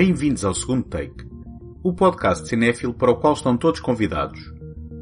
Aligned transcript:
Bem-vindos 0.00 0.44
ao 0.44 0.54
segundo 0.54 0.84
take, 0.84 1.26
o 1.82 1.92
podcast 1.92 2.46
cinéfilo 2.46 2.94
para 2.94 3.10
o 3.10 3.16
qual 3.16 3.32
estão 3.32 3.56
todos 3.56 3.80
convidados, 3.80 4.38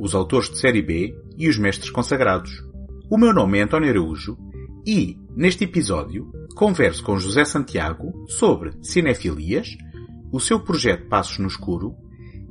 os 0.01 0.15
autores 0.15 0.49
de 0.49 0.59
série 0.59 0.81
B 0.81 1.15
e 1.37 1.51
os 1.51 1.59
mestres 1.59 1.91
consagrados. 1.91 2.51
O 3.11 3.19
meu 3.19 3.31
nome 3.31 3.59
é 3.59 3.63
António 3.65 3.91
Araújo 3.91 4.39
e, 4.87 5.19
neste 5.37 5.65
episódio, 5.65 6.33
converso 6.55 7.05
com 7.05 7.19
José 7.19 7.45
Santiago 7.45 8.25
sobre 8.27 8.73
cinefilias, 8.81 9.77
o 10.33 10.41
seu 10.41 10.61
projeto 10.61 11.07
Passos 11.11 11.41
no 11.41 11.49
Escuro 11.49 11.95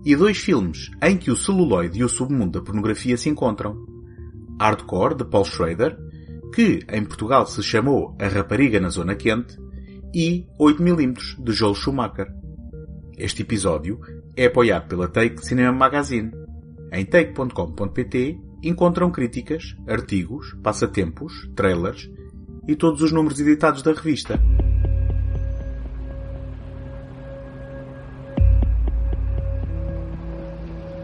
e 0.06 0.16
dois 0.16 0.38
filmes 0.38 0.92
em 1.02 1.18
que 1.18 1.32
o 1.32 1.36
celuloide 1.36 1.98
e 1.98 2.04
o 2.04 2.10
submundo 2.10 2.60
da 2.60 2.64
pornografia 2.64 3.18
se 3.18 3.28
encontram. 3.28 3.76
Hardcore, 4.62 5.16
de 5.16 5.26
Paul 5.26 5.46
Schrader, 5.46 5.98
que 6.54 6.86
em 6.92 7.04
Portugal 7.04 7.48
se 7.48 7.64
chamou 7.64 8.16
A 8.22 8.28
Rapariga 8.28 8.80
na 8.80 8.90
Zona 8.90 9.16
Quente, 9.16 9.58
e 10.16 10.48
8mm, 10.58 11.44
de 11.44 11.52
Joel 11.52 11.76
Schumacher. 11.76 12.34
Este 13.18 13.42
episódio 13.42 14.00
é 14.34 14.46
apoiado 14.46 14.88
pela 14.88 15.10
Take 15.10 15.46
Cinema 15.46 15.74
Magazine. 15.74 16.32
Em 16.90 17.04
take.com.pt 17.04 18.40
encontram 18.64 19.12
críticas, 19.12 19.76
artigos, 19.86 20.56
passatempos, 20.64 21.34
trailers 21.54 22.10
e 22.66 22.78
todos 22.78 23.02
os 23.02 23.12
números 23.12 23.42
editados 23.42 23.82
da 23.82 23.92
revista. 23.92 24.42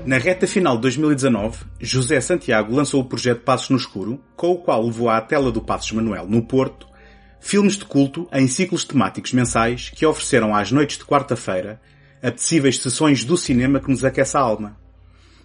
Na 0.05 0.17
reta 0.17 0.47
final 0.47 0.77
de 0.77 0.83
2019, 0.83 1.65
José 1.81 2.21
Santiago 2.21 2.73
lançou 2.73 3.01
o 3.01 3.05
projeto 3.05 3.43
Passos 3.43 3.69
no 3.71 3.77
Escuro, 3.77 4.21
com 4.37 4.51
o 4.51 4.57
qual 4.57 4.85
levou 4.85 5.09
à 5.09 5.19
tela 5.19 5.51
do 5.51 5.61
Passos 5.61 5.91
Manuel, 5.91 6.27
no 6.27 6.47
Porto, 6.47 6.90
filmes 7.41 7.75
de 7.75 7.83
culto 7.83 8.29
em 8.31 8.47
ciclos 8.47 8.85
temáticos 8.85 9.33
mensais 9.33 9.89
que 9.89 10.05
ofereceram 10.05 10.55
às 10.55 10.71
noites 10.71 10.97
de 10.97 11.03
quarta-feira 11.03 11.81
apetecíveis 12.21 12.79
sessões 12.79 13.25
do 13.25 13.35
cinema 13.35 13.79
que 13.79 13.89
nos 13.89 14.05
aquece 14.05 14.37
a 14.37 14.39
alma. 14.39 14.77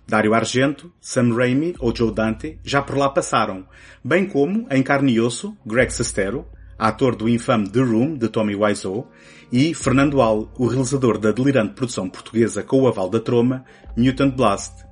Dário 0.07 0.35
Argento, 0.35 0.93
Sam 1.01 1.35
Raimi 1.35 1.75
ou 1.81 1.95
Joe 1.95 2.13
Dante 2.13 2.59
já 2.63 2.83
por 2.83 2.97
lá 2.97 3.09
passaram, 3.09 3.67
bem 4.05 4.27
como, 4.27 4.67
em 4.71 4.83
carne 4.83 5.15
e 5.15 5.21
osso, 5.21 5.57
Greg 5.65 5.91
Sestero, 5.91 6.47
ator 6.79 7.17
do 7.17 7.29
infame 7.29 7.69
The 7.69 7.81
Room, 7.81 8.15
de 8.15 8.29
Tommy 8.29 8.55
Wiseau, 8.55 9.11
e 9.51 9.75
Fernando 9.75 10.21
Al, 10.21 10.53
o 10.59 10.67
realizador 10.67 11.19
da 11.19 11.33
delirante 11.33 11.75
produção 11.75 12.09
portuguesa 12.11 12.63
com 12.63 12.83
o 12.83 12.89
aval 12.89 13.09
da 13.09 13.19
troma, 13.19 13.65
Mutant 13.97 14.37
Blast. 14.37 14.85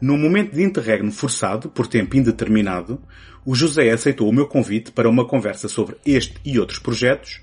Num 0.00 0.18
momento 0.18 0.54
de 0.54 0.62
interregno 0.62 1.10
forçado, 1.10 1.68
por 1.68 1.86
tempo 1.86 2.16
indeterminado, 2.16 3.00
o 3.44 3.54
José 3.54 3.90
aceitou 3.90 4.28
o 4.28 4.32
meu 4.32 4.46
convite 4.46 4.92
para 4.92 5.08
uma 5.08 5.24
conversa 5.24 5.68
sobre 5.68 5.96
este 6.06 6.34
e 6.44 6.58
outros 6.58 6.78
projetos 6.78 7.40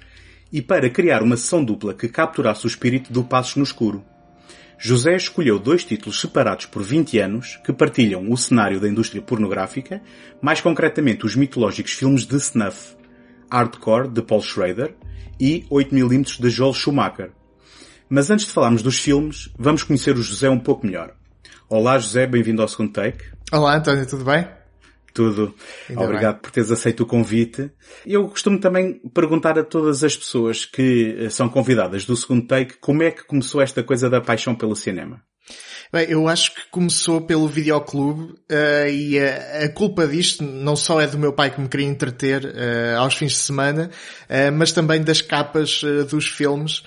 e 0.52 0.62
para 0.62 0.90
criar 0.90 1.22
uma 1.22 1.38
sessão 1.38 1.64
dupla 1.64 1.94
que 1.94 2.08
capturasse 2.08 2.66
o 2.66 2.68
espírito 2.68 3.12
do 3.12 3.24
Passos 3.24 3.58
no 3.58 3.64
Escuro. 3.64 4.04
José 4.78 5.16
escolheu 5.16 5.60
dois 5.60 5.84
títulos 5.84 6.22
separados 6.22 6.66
por 6.66 6.82
20 6.82 7.20
anos 7.20 7.60
que 7.66 7.74
partilham 7.74 8.32
o 8.32 8.38
cenário 8.38 8.80
da 8.80 8.88
indústria 8.88 9.22
pornográfica, 9.22 10.02
mais 10.42 10.62
concretamente 10.62 11.26
os 11.26 11.36
mitológicos 11.36 11.92
filmes 11.92 12.26
de 12.26 12.38
snuff, 12.38 12.96
Hardcore, 13.52 14.08
de 14.08 14.22
Paul 14.22 14.42
Schrader, 14.42 14.96
e 15.38 15.66
8mm 15.70 16.42
de 16.42 16.50
Joel 16.50 16.74
Schumacher. 16.74 17.32
Mas 18.10 18.32
antes 18.32 18.46
de 18.46 18.54
falarmos 18.54 18.82
dos 18.82 18.98
filmes, 18.98 19.50
vamos 19.60 19.84
conhecer 19.84 20.16
o 20.16 20.24
José 20.24 20.50
um 20.50 20.60
pouco 20.60 20.86
melhor. 20.86 21.14
Olá 21.68 22.00
José, 22.00 22.26
bem-vindo 22.26 22.62
ao 22.62 22.68
segundo 22.68 22.94
take. 22.94 23.26
Olá 23.52 23.76
António, 23.76 24.08
tudo 24.08 24.24
bem? 24.24 24.59
Tudo. 25.20 25.54
Ainda 25.90 26.02
Obrigado 26.02 26.36
bem. 26.36 26.42
por 26.44 26.52
teres 26.52 26.72
aceito 26.72 27.04
o 27.04 27.06
convite. 27.06 27.70
Eu 28.06 28.30
costumo 28.30 28.58
também 28.58 29.02
perguntar 29.14 29.60
a 29.60 29.66
todas 29.66 30.02
as 30.02 30.16
pessoas 30.16 30.64
que 30.64 31.18
eh, 31.20 31.30
são 31.30 31.50
convidadas 31.50 32.06
do 32.06 32.16
segundo 32.16 32.48
take 32.48 32.78
como 32.78 33.04
é 33.04 33.12
que 33.12 33.26
começou 33.26 33.62
esta 33.62 33.84
coisa 33.84 34.10
da 34.10 34.22
paixão 34.22 34.56
pelo 34.56 34.78
cinema. 34.78 35.22
Bem, 35.92 36.06
eu 36.08 36.28
acho 36.28 36.54
que 36.54 36.62
começou 36.70 37.20
pelo 37.20 37.48
videoclube 37.48 38.22
uh, 38.22 38.88
e 38.88 39.18
a, 39.18 39.66
a, 39.66 39.70
culpa 39.70 40.06
disto 40.06 40.44
não 40.44 40.76
só 40.76 41.02
é 41.02 41.08
do 41.08 41.18
meu 41.18 41.34
pai 41.34 41.50
que 41.50 41.60
me 41.60 41.68
queria 41.68 41.88
entreter 41.88 42.46
uh, 42.46 43.00
aos 43.00 43.16
fins 43.16 43.32
de 43.32 43.38
semana, 43.40 43.90
uh, 44.30 44.52
mas 44.54 44.72
também 44.72 45.02
das 45.02 45.20
capas 45.20 45.82
dos 46.08 46.28
filmes, 46.28 46.84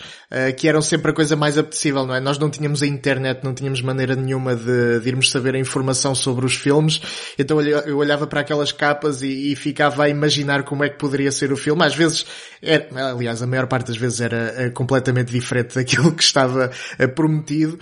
que 0.57 0.67
eram 0.67 0.81
sempre 0.81 1.11
a 1.11 1.15
coisa 1.15 1.37
mais 1.37 1.59
apetecível, 1.59 2.07
não 2.07 2.15
é? 2.15 2.21
Nós 2.21 2.39
não 2.39 2.49
tínhamos 2.49 2.83
a 2.83 2.87
internet, 2.87 3.45
não 3.45 3.53
tínhamos 3.53 3.83
maneira 3.83 4.17
nenhuma 4.17 4.57
de, 4.57 5.01
de 5.01 5.09
irmos 5.09 5.31
saber 5.31 5.55
a 5.55 5.59
informação 5.59 6.15
sobre 6.15 6.47
os 6.47 6.55
filmes, 6.55 7.03
então 7.39 7.61
eu 7.61 7.99
olhava 7.99 8.27
para 8.27 8.41
aquelas 8.41 8.73
capas 8.73 9.21
e, 9.21 9.53
e, 9.53 9.57
ficava 9.57 10.05
a 10.05 10.09
imaginar 10.09 10.63
como 10.63 10.85
é 10.85 10.89
que 10.89 10.97
poderia 10.97 11.31
ser 11.31 11.53
o 11.53 11.57
filme. 11.57 11.85
Às 11.85 11.95
vezes, 11.95 12.25
era, 12.63 12.89
aliás, 13.11 13.43
a 13.43 13.47
maior 13.47 13.67
parte 13.67 13.89
das 13.89 13.97
vezes 13.99 14.23
era 14.23 14.71
completamente 14.71 15.31
diferente 15.31 15.75
daquilo 15.75 16.13
que 16.17 16.23
estava 16.23 16.71
prometido, 17.15 17.79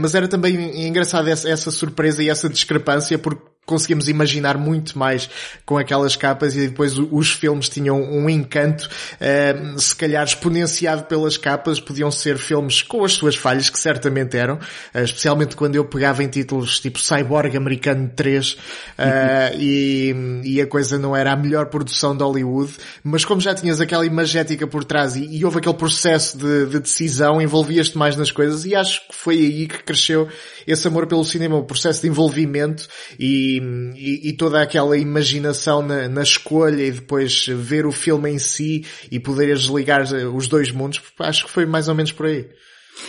mas 0.00 0.14
era 0.14 0.26
também 0.26 0.59
é 0.60 0.86
engraçado 0.86 1.28
essa, 1.28 1.48
essa 1.48 1.70
surpresa 1.70 2.22
e 2.22 2.28
essa 2.28 2.48
discrepância 2.48 3.18
porque 3.18 3.50
conseguimos 3.70 4.08
imaginar 4.08 4.58
muito 4.58 4.98
mais 4.98 5.30
com 5.64 5.78
aquelas 5.78 6.16
capas 6.16 6.56
e 6.56 6.66
depois 6.66 6.98
os 6.98 7.30
filmes 7.30 7.68
tinham 7.68 8.02
um 8.02 8.28
encanto, 8.28 8.88
uh, 8.88 9.78
se 9.78 9.94
calhar 9.94 10.24
exponenciado 10.24 11.04
pelas 11.04 11.36
capas, 11.36 11.78
podiam 11.78 12.10
ser 12.10 12.36
filmes 12.36 12.82
com 12.82 13.04
as 13.04 13.12
suas 13.12 13.36
falhas, 13.36 13.70
que 13.70 13.78
certamente 13.78 14.36
eram, 14.36 14.56
uh, 14.56 14.98
especialmente 14.98 15.54
quando 15.54 15.76
eu 15.76 15.84
pegava 15.84 16.24
em 16.24 16.28
títulos 16.28 16.80
tipo 16.80 16.98
Cyborg 16.98 17.56
Americano 17.56 18.10
3 18.14 18.52
uh, 18.52 18.56
eh, 18.98 19.52
e, 19.56 20.14
e, 20.44 20.60
a 20.60 20.66
coisa 20.66 20.98
não 20.98 21.14
era 21.14 21.32
a 21.32 21.36
melhor 21.36 21.66
produção 21.66 22.16
de 22.16 22.24
Hollywood, 22.24 22.72
mas 23.04 23.24
como 23.24 23.40
já 23.40 23.54
tinhas 23.54 23.80
aquela 23.80 24.04
imagética 24.04 24.66
por 24.66 24.82
trás 24.82 25.14
e, 25.14 25.24
e 25.24 25.44
houve 25.44 25.58
aquele 25.58 25.74
processo 25.74 26.36
de, 26.36 26.66
de 26.66 26.80
decisão, 26.80 27.40
envolvias-te 27.40 27.96
mais 27.96 28.16
nas 28.16 28.32
coisas 28.32 28.64
e 28.64 28.74
acho 28.74 29.06
que 29.06 29.14
foi 29.14 29.36
aí 29.36 29.68
que 29.68 29.84
cresceu 29.84 30.28
esse 30.66 30.88
amor 30.88 31.06
pelo 31.06 31.24
cinema, 31.24 31.56
o 31.56 31.64
processo 31.64 32.02
de 32.02 32.08
envolvimento 32.08 32.88
e 33.18 33.59
e, 33.96 34.28
e, 34.28 34.32
toda 34.32 34.60
aquela 34.60 34.96
imaginação 34.96 35.82
na, 35.82 36.08
na, 36.08 36.22
escolha 36.22 36.82
e 36.82 36.90
depois 36.90 37.46
ver 37.46 37.86
o 37.86 37.92
filme 37.92 38.30
em 38.30 38.38
si 38.38 38.84
e 39.10 39.18
poder 39.18 39.54
desligar 39.56 40.02
os 40.34 40.48
dois 40.48 40.70
mundos, 40.70 41.00
acho 41.18 41.46
que 41.46 41.50
foi 41.50 41.66
mais 41.66 41.88
ou 41.88 41.94
menos 41.94 42.12
por 42.12 42.26
aí. 42.26 42.48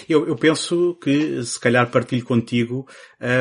Eu, 0.07 0.27
eu 0.27 0.35
penso 0.35 0.97
que 1.01 1.43
se 1.43 1.59
calhar 1.59 1.89
partilho 1.89 2.23
contigo 2.23 2.87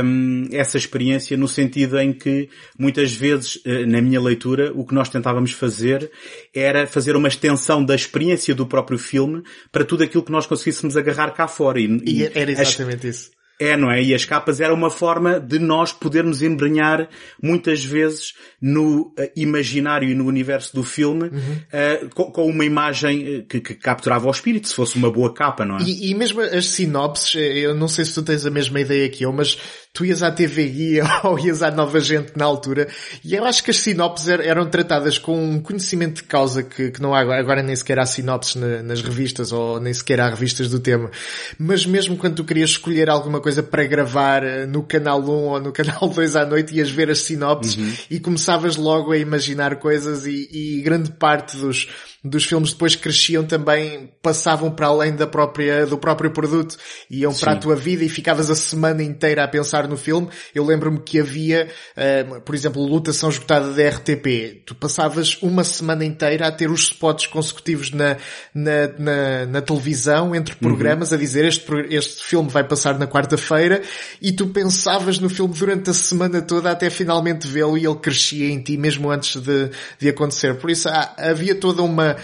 um, 0.04 0.48
essa 0.52 0.76
experiência 0.76 1.36
no 1.36 1.46
sentido 1.46 1.98
em 1.98 2.12
que 2.12 2.48
muitas 2.78 3.12
vezes 3.12 3.60
eh, 3.64 3.86
na 3.86 4.00
minha 4.00 4.20
leitura 4.20 4.72
o 4.74 4.84
que 4.84 4.94
nós 4.94 5.08
tentávamos 5.08 5.52
fazer 5.52 6.10
era 6.54 6.86
fazer 6.86 7.14
uma 7.14 7.28
extensão 7.28 7.84
da 7.84 7.94
experiência 7.94 8.54
do 8.54 8.66
próprio 8.66 8.98
filme 8.98 9.42
para 9.70 9.84
tudo 9.84 10.02
aquilo 10.02 10.24
que 10.24 10.32
nós 10.32 10.46
conseguíssemos 10.46 10.96
agarrar 10.96 11.30
cá 11.30 11.46
fora. 11.46 11.80
E, 11.80 12.00
e 12.04 12.24
era 12.24 12.50
exatamente 12.50 13.06
as, 13.06 13.16
isso 13.16 13.39
é, 13.60 13.76
não 13.76 13.90
é? 13.90 14.02
E 14.02 14.14
as 14.14 14.24
capas 14.24 14.58
eram 14.58 14.74
uma 14.74 14.90
forma 14.90 15.38
de 15.38 15.58
nós 15.58 15.92
podermos 15.92 16.40
embrenhar 16.40 17.08
muitas 17.40 17.84
vezes 17.84 18.32
no 18.60 19.02
uh, 19.02 19.30
imaginário 19.36 20.08
e 20.08 20.14
no 20.14 20.24
universo 20.26 20.74
do 20.74 20.82
filme 20.82 21.24
uhum. 21.24 22.06
uh, 22.08 22.14
com, 22.14 22.24
com, 22.32 22.46
uma 22.46 22.64
imagem 22.64 23.36
eh, 23.36 23.44
que, 23.46 23.60
que, 23.60 23.74
capturava 23.74 24.26
o 24.26 24.30
espírito, 24.30 24.66
se 24.66 24.74
fosse 24.74 24.96
uma 24.96 25.10
boa 25.10 25.32
capa, 25.34 25.64
não 25.64 25.76
é? 25.76 25.82
E, 25.82 26.10
e 26.10 26.14
mesmo 26.14 26.40
as 26.40 26.66
sinopses, 26.70 27.34
eu 27.34 27.74
não 27.74 27.86
sei 27.86 28.06
se 28.06 28.14
tu 28.14 28.22
tens 28.22 28.46
a 28.46 28.50
mesma 28.50 28.80
ideia 28.80 29.08
que 29.10 29.24
eu, 29.24 29.32
mas 29.32 29.58
tu 29.92 30.04
ias 30.04 30.22
à 30.22 30.30
TV 30.30 30.68
Guia 30.68 31.04
ou 31.24 31.38
ias 31.38 31.62
à 31.62 31.70
Nova 31.70 32.00
Gente 32.00 32.32
na 32.36 32.44
altura 32.44 32.88
e 33.24 33.34
eu 33.34 33.44
acho 33.44 33.62
que 33.64 33.70
as 33.70 33.78
sinopses 33.78 34.28
eram 34.28 34.68
tratadas 34.68 35.18
com 35.18 35.36
um 35.42 35.60
conhecimento 35.60 36.16
de 36.16 36.24
causa 36.24 36.62
que, 36.62 36.90
que 36.90 37.02
não 37.02 37.14
há 37.14 37.20
agora, 37.20 37.40
agora 37.40 37.62
nem 37.62 37.74
sequer 37.74 37.98
há 37.98 38.06
sinopses 38.06 38.54
na, 38.54 38.82
nas 38.82 39.02
revistas 39.02 39.52
ou 39.52 39.80
nem 39.80 39.92
sequer 39.92 40.20
há 40.20 40.28
revistas 40.28 40.70
do 40.70 40.78
tema. 40.78 41.10
Mas 41.58 41.84
mesmo 41.84 42.16
quando 42.16 42.36
tu 42.36 42.44
querias 42.44 42.70
escolher 42.70 43.08
alguma 43.10 43.40
coisa 43.40 43.62
para 43.62 43.84
gravar 43.84 44.44
eh, 44.44 44.66
no 44.66 44.82
canal 44.82 45.20
1 45.20 45.28
ou 45.28 45.60
no 45.60 45.72
canal 45.72 46.08
2 46.08 46.36
à 46.36 46.46
noite 46.46 46.74
ias 46.76 46.90
ver 46.90 47.10
as 47.10 47.20
sinopses 47.20 47.76
uhum. 47.76 47.92
e 48.10 48.20
começavas 48.20 48.76
logo 48.76 49.12
a 49.12 49.18
imaginar 49.18 49.76
coisas 49.76 50.24
e, 50.26 50.48
e 50.52 50.82
grande 50.82 51.10
parte 51.12 51.56
dos, 51.56 51.88
dos 52.22 52.44
filmes 52.44 52.72
depois 52.72 52.94
cresciam 52.94 53.44
também, 53.44 54.10
passavam 54.22 54.70
para 54.70 54.86
além 54.86 55.16
da 55.16 55.26
própria, 55.26 55.86
do 55.86 55.96
próprio 55.96 56.30
produto, 56.30 56.76
iam 57.10 57.32
Sim. 57.32 57.40
para 57.40 57.52
a 57.52 57.56
tua 57.56 57.74
vida 57.74 58.04
e 58.04 58.08
ficavas 58.08 58.50
a 58.50 58.54
semana 58.54 59.02
inteira 59.02 59.42
a 59.42 59.48
pensar 59.48 59.79
no 59.86 59.96
filme. 59.96 60.28
Eu 60.54 60.64
lembro-me 60.64 60.98
que 61.00 61.20
havia, 61.20 61.68
uh, 61.96 62.40
por 62.40 62.54
exemplo, 62.54 62.82
lutação 62.82 63.30
esgotada 63.30 63.72
da 63.72 63.88
RTP. 63.88 64.62
Tu 64.64 64.74
passavas 64.74 65.38
uma 65.42 65.64
semana 65.64 66.04
inteira 66.04 66.46
a 66.46 66.52
ter 66.52 66.70
os 66.70 66.82
spots 66.82 67.26
consecutivos 67.26 67.90
na, 67.90 68.16
na, 68.54 68.88
na, 68.98 69.46
na 69.46 69.60
televisão, 69.60 70.34
entre 70.34 70.54
uhum. 70.54 70.60
programas, 70.60 71.10
uhum. 71.10 71.16
a 71.16 71.20
dizer 71.20 71.44
este, 71.44 71.70
este 71.90 72.24
filme 72.24 72.48
vai 72.48 72.64
passar 72.64 72.98
na 72.98 73.06
quarta-feira 73.06 73.82
e 74.20 74.32
tu 74.32 74.48
pensavas 74.48 75.18
no 75.18 75.28
filme 75.28 75.54
durante 75.54 75.90
a 75.90 75.94
semana 75.94 76.42
toda 76.42 76.70
até 76.70 76.90
finalmente 76.90 77.46
vê-lo 77.46 77.76
e 77.76 77.86
ele 77.86 77.96
crescia 77.96 78.50
em 78.50 78.62
ti 78.62 78.76
mesmo 78.76 79.10
antes 79.10 79.40
de, 79.40 79.70
de 79.98 80.08
acontecer. 80.08 80.54
Por 80.56 80.70
isso 80.70 80.88
há, 80.88 81.14
havia 81.18 81.54
toda 81.54 81.82
uma 81.82 82.16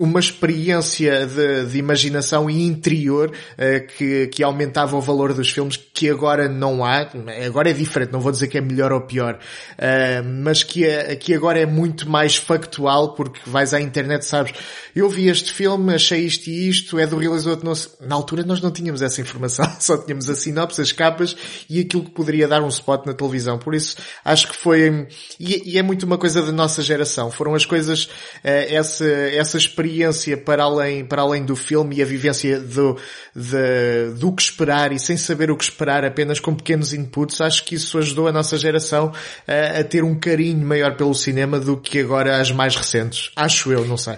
uma 0.00 0.18
experiência 0.18 1.26
de, 1.26 1.66
de 1.66 1.78
imaginação 1.78 2.48
interior 2.48 3.30
uh, 3.30 3.86
que, 3.98 4.28
que 4.28 4.42
aumentava 4.42 4.96
o 4.96 5.00
valor 5.00 5.34
dos 5.34 5.50
filmes 5.50 5.76
que 5.76 6.08
agora 6.08 6.48
não 6.48 6.82
há. 6.82 7.06
Agora 7.44 7.68
é 7.68 7.74
diferente, 7.74 8.10
não 8.10 8.20
vou 8.20 8.32
dizer 8.32 8.48
que 8.48 8.56
é 8.56 8.62
melhor 8.62 8.92
ou 8.92 9.02
pior, 9.02 9.34
uh, 9.34 10.26
mas 10.42 10.62
que, 10.62 10.86
é, 10.86 11.14
que 11.16 11.34
agora 11.34 11.60
é 11.60 11.66
muito 11.66 12.08
mais 12.08 12.34
factual 12.34 13.12
porque 13.14 13.40
vais 13.44 13.74
à 13.74 13.80
internet 13.80 14.24
sabes, 14.24 14.54
eu 14.96 15.06
vi 15.10 15.28
este 15.28 15.52
filme, 15.52 15.94
achei 15.94 16.24
isto 16.24 16.48
e 16.48 16.70
isto, 16.70 16.98
é 16.98 17.06
do 17.06 17.18
realizador 17.18 17.62
não 17.62 17.74
Na 18.00 18.14
altura 18.14 18.42
nós 18.42 18.62
não 18.62 18.70
tínhamos 18.70 19.02
essa 19.02 19.20
informação, 19.20 19.70
só 19.78 19.98
tínhamos 19.98 20.30
a 20.30 20.34
sinopse, 20.34 20.80
as 20.80 20.92
capas 20.92 21.36
e 21.68 21.78
aquilo 21.78 22.04
que 22.04 22.12
poderia 22.12 22.48
dar 22.48 22.62
um 22.62 22.68
spot 22.68 23.04
na 23.04 23.12
televisão. 23.12 23.58
Por 23.58 23.74
isso 23.74 23.98
acho 24.24 24.48
que 24.48 24.56
foi, 24.56 25.08
e, 25.38 25.72
e 25.72 25.78
é 25.78 25.82
muito 25.82 26.04
uma 26.06 26.16
coisa 26.16 26.40
da 26.40 26.52
nossa 26.52 26.80
geração. 26.80 27.30
Foram 27.30 27.54
as 27.54 27.66
coisas, 27.66 28.04
uh, 28.04 28.10
essa, 28.42 29.04
essa 29.04 29.58
experiência 29.58 29.89
experiência 29.90 30.36
para 30.36 30.62
além, 30.62 31.04
para 31.04 31.22
além 31.22 31.44
do 31.44 31.56
filme 31.56 31.96
e 31.96 32.02
a 32.02 32.04
vivência 32.04 32.60
do, 32.60 32.96
de, 33.34 34.18
do 34.18 34.32
que 34.32 34.42
esperar 34.42 34.92
e 34.92 34.98
sem 34.98 35.16
saber 35.16 35.50
o 35.50 35.56
que 35.56 35.64
esperar 35.64 36.04
apenas 36.04 36.38
com 36.38 36.54
pequenos 36.54 36.94
inputs, 36.94 37.40
acho 37.40 37.64
que 37.64 37.74
isso 37.74 37.98
ajudou 37.98 38.28
a 38.28 38.32
nossa 38.32 38.56
geração 38.56 39.12
a, 39.46 39.80
a 39.80 39.84
ter 39.84 40.04
um 40.04 40.18
carinho 40.18 40.64
maior 40.64 40.96
pelo 40.96 41.14
cinema 41.14 41.58
do 41.58 41.76
que 41.76 41.98
agora 41.98 42.40
as 42.40 42.52
mais 42.52 42.76
recentes. 42.76 43.32
Acho 43.36 43.72
eu, 43.72 43.84
não 43.84 43.96
sei. 43.96 44.16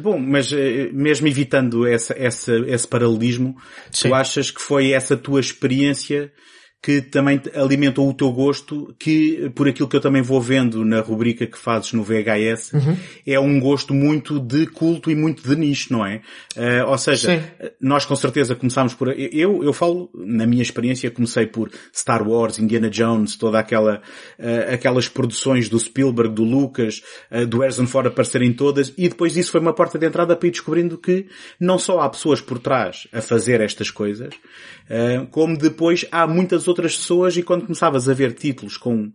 Bom, 0.00 0.18
mas 0.18 0.50
eh, 0.50 0.88
mesmo 0.92 1.28
evitando 1.28 1.86
essa, 1.86 2.14
essa, 2.16 2.56
esse 2.66 2.88
paralelismo, 2.88 3.54
Sim. 3.90 4.08
tu 4.08 4.14
achas 4.14 4.50
que 4.50 4.60
foi 4.60 4.92
essa 4.92 5.14
tua 5.14 5.40
experiência 5.40 6.32
que 6.84 7.00
também 7.00 7.40
alimentam 7.54 8.06
o 8.06 8.12
teu 8.12 8.30
gosto, 8.30 8.94
que 8.98 9.50
por 9.54 9.66
aquilo 9.66 9.88
que 9.88 9.96
eu 9.96 10.02
também 10.02 10.20
vou 10.20 10.38
vendo 10.38 10.84
na 10.84 11.00
rubrica 11.00 11.46
que 11.46 11.56
fazes 11.56 11.94
no 11.94 12.04
VHS, 12.04 12.74
uhum. 12.74 12.96
é 13.26 13.40
um 13.40 13.58
gosto 13.58 13.94
muito 13.94 14.38
de 14.38 14.66
culto 14.66 15.10
e 15.10 15.14
muito 15.14 15.48
de 15.48 15.56
nicho, 15.56 15.90
não 15.90 16.04
é? 16.04 16.20
Uh, 16.54 16.86
ou 16.86 16.98
seja, 16.98 17.38
Sim. 17.38 17.66
nós 17.80 18.04
com 18.04 18.14
certeza 18.14 18.54
começámos 18.54 18.92
por, 18.92 19.18
eu, 19.18 19.64
eu 19.64 19.72
falo, 19.72 20.10
na 20.14 20.46
minha 20.46 20.60
experiência, 20.60 21.10
comecei 21.10 21.46
por 21.46 21.70
Star 21.90 22.28
Wars, 22.28 22.58
Indiana 22.58 22.90
Jones, 22.90 23.34
toda 23.36 23.58
aquela, 23.58 24.02
uh, 24.38 24.74
aquelas 24.74 25.08
produções 25.08 25.70
do 25.70 25.80
Spielberg, 25.80 26.34
do 26.34 26.44
Lucas, 26.44 27.02
uh, 27.32 27.46
do 27.46 27.60
Harrison 27.60 27.86
Ford 27.86 28.08
aparecerem 28.08 28.52
todas, 28.52 28.92
e 28.98 29.08
depois 29.08 29.32
disso 29.32 29.52
foi 29.52 29.60
uma 29.62 29.72
porta 29.72 29.98
de 29.98 30.04
entrada 30.04 30.36
para 30.36 30.48
ir 30.48 30.50
descobrindo 30.50 30.98
que 30.98 31.28
não 31.58 31.78
só 31.78 32.00
há 32.00 32.10
pessoas 32.10 32.42
por 32.42 32.58
trás 32.58 33.08
a 33.10 33.22
fazer 33.22 33.62
estas 33.62 33.90
coisas, 33.90 34.34
como 35.30 35.56
depois 35.56 36.06
há 36.12 36.26
muitas 36.26 36.68
outras 36.68 36.84
outras 36.84 36.96
pessoas 36.96 37.36
e 37.36 37.42
quando 37.42 37.62
começavas 37.62 38.08
a 38.08 38.14
ver 38.14 38.32
títulos 38.34 38.76
com 38.76 39.06
uh, 39.06 39.12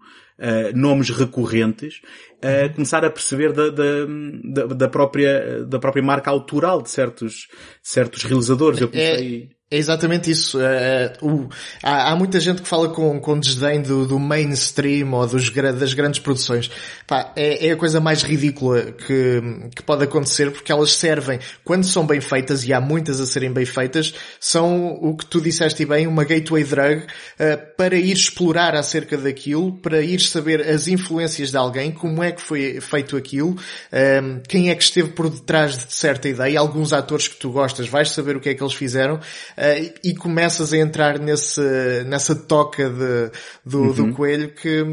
nomes 0.75 1.09
recorrentes, 1.09 2.01
uh, 2.37 2.73
começar 2.73 3.05
a 3.05 3.09
perceber 3.09 3.53
da, 3.53 3.69
da, 3.69 4.65
da, 4.73 4.87
própria, 4.89 5.65
da 5.65 5.79
própria 5.79 6.03
marca 6.03 6.31
autoral 6.31 6.81
de 6.81 6.89
certos, 6.89 7.47
certos 7.81 8.23
realizadores. 8.23 8.81
Eu 8.81 8.87
é, 8.87 8.91
comecei... 8.91 9.49
É 9.71 9.77
exatamente 9.77 10.31
isso. 10.31 10.59
É, 10.59 11.13
o, 11.21 11.47
há, 11.83 12.11
há, 12.11 12.15
muita 12.15 12.39
gente 12.39 12.63
que 12.63 12.67
fala 12.67 12.89
com, 12.89 13.19
com 13.19 13.39
desdém 13.39 13.83
do, 13.83 14.07
do 14.07 14.17
mainstream 14.17 15.13
ou 15.13 15.27
dos, 15.27 15.51
das 15.51 15.93
grandes 15.93 16.19
produções. 16.19 16.71
Pá, 17.05 17.31
é, 17.35 17.67
é, 17.67 17.71
a 17.73 17.75
coisa 17.75 17.99
mais 17.99 18.23
ridícula 18.23 18.81
que, 18.93 19.69
que 19.75 19.83
pode 19.83 20.03
acontecer 20.03 20.49
porque 20.49 20.71
elas 20.71 20.93
servem, 20.93 21.39
quando 21.63 21.83
são 21.83 22.03
bem 22.03 22.19
feitas, 22.19 22.63
e 22.65 22.73
há 22.73 22.81
muitas 22.81 23.19
a 23.19 23.27
serem 23.27 23.51
bem 23.53 23.63
feitas, 23.63 24.15
são 24.39 24.97
o 25.03 25.15
que 25.15 25.27
tu 25.27 25.39
disseste 25.39 25.85
bem, 25.85 26.07
uma 26.07 26.23
gateway 26.23 26.63
drug 26.63 27.03
uh, 27.03 27.75
para 27.77 27.95
ir 27.95 28.13
explorar 28.13 28.73
acerca 28.73 29.17
daquilo, 29.17 29.73
para 29.73 30.01
ir 30.01 30.19
saber 30.19 30.67
as 30.67 30.87
influências 30.87 31.51
de 31.51 31.57
alguém, 31.57 31.91
como 31.91 32.23
é 32.23 32.31
que 32.31 32.41
foi 32.41 32.81
feito 32.81 33.15
aquilo, 33.15 33.51
uh, 33.51 34.41
quem 34.47 34.71
é 34.71 34.75
que 34.75 34.81
esteve 34.81 35.09
por 35.09 35.29
detrás 35.29 35.77
de 35.77 35.93
certa 35.93 36.27
ideia, 36.27 36.59
alguns 36.59 36.91
atores 36.91 37.27
que 37.27 37.35
tu 37.35 37.51
gostas, 37.51 37.87
vais 37.87 38.09
saber 38.09 38.35
o 38.35 38.39
que 38.39 38.49
é 38.49 38.55
que 38.55 38.63
eles 38.63 38.73
fizeram 38.73 39.19
e 40.03 40.15
começas 40.15 40.71
a 40.71 40.77
entrar 40.77 41.19
nesse, 41.19 41.61
nessa 42.05 42.35
toca 42.35 42.89
de, 42.89 43.31
do, 43.65 43.81
uhum. 43.81 43.93
do 43.93 44.13
coelho 44.13 44.53
que, 44.53 44.85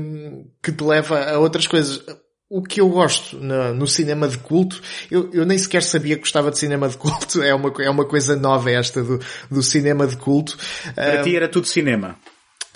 que 0.63 0.73
te 0.73 0.83
leva 0.83 1.31
a 1.31 1.39
outras 1.39 1.67
coisas 1.67 2.03
o 2.49 2.63
que 2.63 2.81
eu 2.81 2.89
gosto 2.89 3.37
no, 3.37 3.75
no, 3.75 3.87
cinema 3.89 4.29
de 4.29 4.39
culto, 4.39 4.81
eu, 5.11 5.31
eu 5.33 5.45
nem 5.45 5.59
sequer 5.59 5.83
sabia 5.83 6.15
que 6.15 6.23
gostava 6.23 6.51
de 6.51 6.59
cinema 6.59 6.89
de 6.89 6.97
culto, 6.97 7.43
é 7.43 7.53
uma, 7.53 7.73
é 7.81 7.91
uma 7.91 8.05
coisa 8.05 8.37
nova 8.37 8.71
esta 8.71 9.03
do, 9.03 9.21
do 9.51 9.63
cinema 9.63 10.07
de 10.07 10.17
culto. 10.17 10.57
Para 10.95 11.21
uh, 11.21 11.25
ti 11.25 11.35
era 11.35 11.49
tudo 11.49 11.67
cinema. 11.67 12.17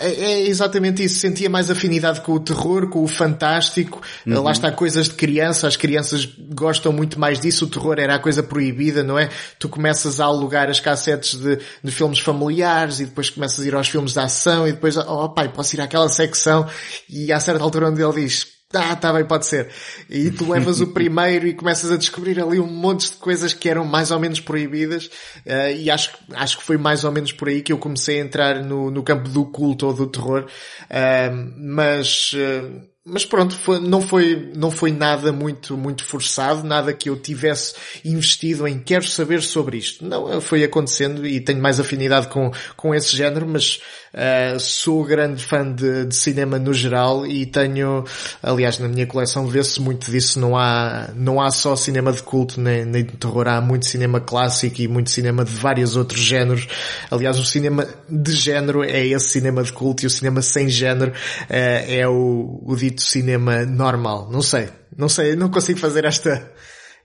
É, 0.01 0.09
é, 0.09 0.47
exatamente 0.47 1.03
isso. 1.03 1.19
Sentia 1.19 1.49
mais 1.49 1.69
afinidade 1.69 2.21
com 2.21 2.33
o 2.33 2.39
terror, 2.39 2.89
com 2.89 3.03
o 3.03 3.07
fantástico. 3.07 4.01
Uhum. 4.25 4.41
Lá 4.41 4.51
está 4.51 4.71
coisas 4.71 5.07
de 5.07 5.13
criança. 5.13 5.67
As 5.67 5.75
crianças 5.75 6.25
gostam 6.25 6.91
muito 6.91 7.19
mais 7.19 7.39
disso. 7.39 7.65
O 7.65 7.67
terror 7.67 7.99
era 7.99 8.15
a 8.15 8.19
coisa 8.19 8.41
proibida, 8.41 9.03
não 9.03 9.17
é? 9.17 9.29
Tu 9.59 9.69
começas 9.69 10.19
a 10.19 10.25
alugar 10.25 10.69
as 10.69 10.79
cassetes 10.79 11.39
de, 11.39 11.59
de 11.83 11.91
filmes 11.91 12.19
familiares 12.19 12.99
e 12.99 13.05
depois 13.05 13.29
começas 13.29 13.63
a 13.63 13.67
ir 13.67 13.75
aos 13.75 13.87
filmes 13.87 14.13
de 14.13 14.19
ação 14.19 14.67
e 14.67 14.71
depois, 14.71 14.97
oh 14.97 15.29
pai, 15.29 15.49
posso 15.49 15.75
ir 15.75 15.81
àquela 15.81 16.09
secção 16.09 16.67
e 17.09 17.31
a 17.31 17.39
certa 17.39 17.63
altura 17.63 17.89
onde 17.89 18.01
ele 18.01 18.13
diz, 18.13 18.47
ah, 18.73 18.95
tá 18.95 19.13
bem, 19.13 19.25
pode 19.25 19.45
ser. 19.45 19.69
E 20.09 20.31
tu 20.31 20.49
levas 20.49 20.81
o 20.81 20.87
primeiro 20.93 21.47
e 21.47 21.53
começas 21.53 21.91
a 21.91 21.97
descobrir 21.97 22.39
ali 22.39 22.59
um 22.59 22.67
monte 22.67 23.09
de 23.09 23.17
coisas 23.17 23.53
que 23.53 23.69
eram 23.69 23.85
mais 23.85 24.11
ou 24.11 24.19
menos 24.19 24.39
proibidas, 24.39 25.07
uh, 25.45 25.75
e 25.75 25.89
acho, 25.89 26.11
acho 26.33 26.57
que 26.57 26.63
foi 26.63 26.77
mais 26.77 27.03
ou 27.03 27.11
menos 27.11 27.31
por 27.31 27.49
aí 27.49 27.61
que 27.61 27.73
eu 27.73 27.77
comecei 27.77 28.19
a 28.19 28.23
entrar 28.23 28.63
no, 28.63 28.91
no 28.91 29.03
campo 29.03 29.29
do 29.29 29.45
culto 29.45 29.87
ou 29.87 29.93
do 29.93 30.07
terror, 30.07 30.45
uh, 30.45 31.51
mas, 31.57 32.33
uh, 32.33 32.81
mas 33.03 33.25
pronto, 33.25 33.55
foi, 33.55 33.79
não 33.79 34.01
foi, 34.01 34.51
não 34.55 34.69
foi 34.69 34.91
nada 34.91 35.31
muito, 35.31 35.75
muito 35.75 36.05
forçado, 36.05 36.63
nada 36.63 36.93
que 36.93 37.09
eu 37.09 37.17
tivesse 37.17 37.73
investido 38.05 38.67
em 38.67 38.79
quero 38.79 39.07
saber 39.07 39.41
sobre 39.41 39.77
isto. 39.77 40.05
Não, 40.05 40.39
foi 40.39 40.63
acontecendo 40.63 41.25
e 41.25 41.41
tenho 41.41 41.59
mais 41.59 41.79
afinidade 41.79 42.27
com, 42.27 42.51
com 42.77 42.93
esse 42.93 43.15
género, 43.15 43.47
mas 43.47 43.81
uh, 44.13 44.59
sou 44.59 45.03
grande 45.03 45.43
fã 45.43 45.71
de, 45.71 46.05
de, 46.05 46.15
cinema 46.15 46.59
no 46.59 46.73
geral 46.73 47.25
e 47.25 47.45
tenho, 47.45 48.03
aliás, 48.41 48.79
na 48.79 48.87
minha 48.87 49.05
coleção 49.07 49.47
vê-se 49.47 49.81
muito 49.81 50.11
disso, 50.11 50.39
não 50.39 50.57
há, 50.57 51.09
não 51.15 51.41
há 51.41 51.51
só 51.51 51.75
cinema 51.75 52.11
de 52.11 52.21
culto 52.23 52.59
nem, 52.59 52.85
nem 52.85 53.03
de 53.03 53.13
terror, 53.17 53.47
há 53.47 53.61
muito 53.61 53.85
cinema 53.85 54.19
clássico 54.19 54.81
e 54.81 54.87
muito 54.87 55.09
cinema 55.09 55.43
de 55.43 55.51
vários 55.51 55.95
outros 55.95 56.21
géneros. 56.21 56.67
Aliás, 57.09 57.37
o 57.39 57.45
cinema 57.45 57.87
de 58.09 58.31
género 58.31 58.83
é 58.83 59.05
esse 59.05 59.29
cinema 59.29 59.63
de 59.63 59.71
culto 59.71 60.03
e 60.03 60.07
o 60.07 60.09
cinema 60.09 60.41
sem 60.41 60.69
género 60.69 61.11
uh, 61.11 61.45
é 61.49 62.07
o, 62.07 62.61
o 62.65 62.75
dito 62.75 63.01
cinema 63.01 63.65
normal. 63.65 64.29
Não 64.31 64.41
sei. 64.41 64.69
Não 64.95 65.09
sei. 65.09 65.35
Não 65.35 65.49
consigo 65.49 65.79
fazer 65.79 66.05
esta, 66.05 66.51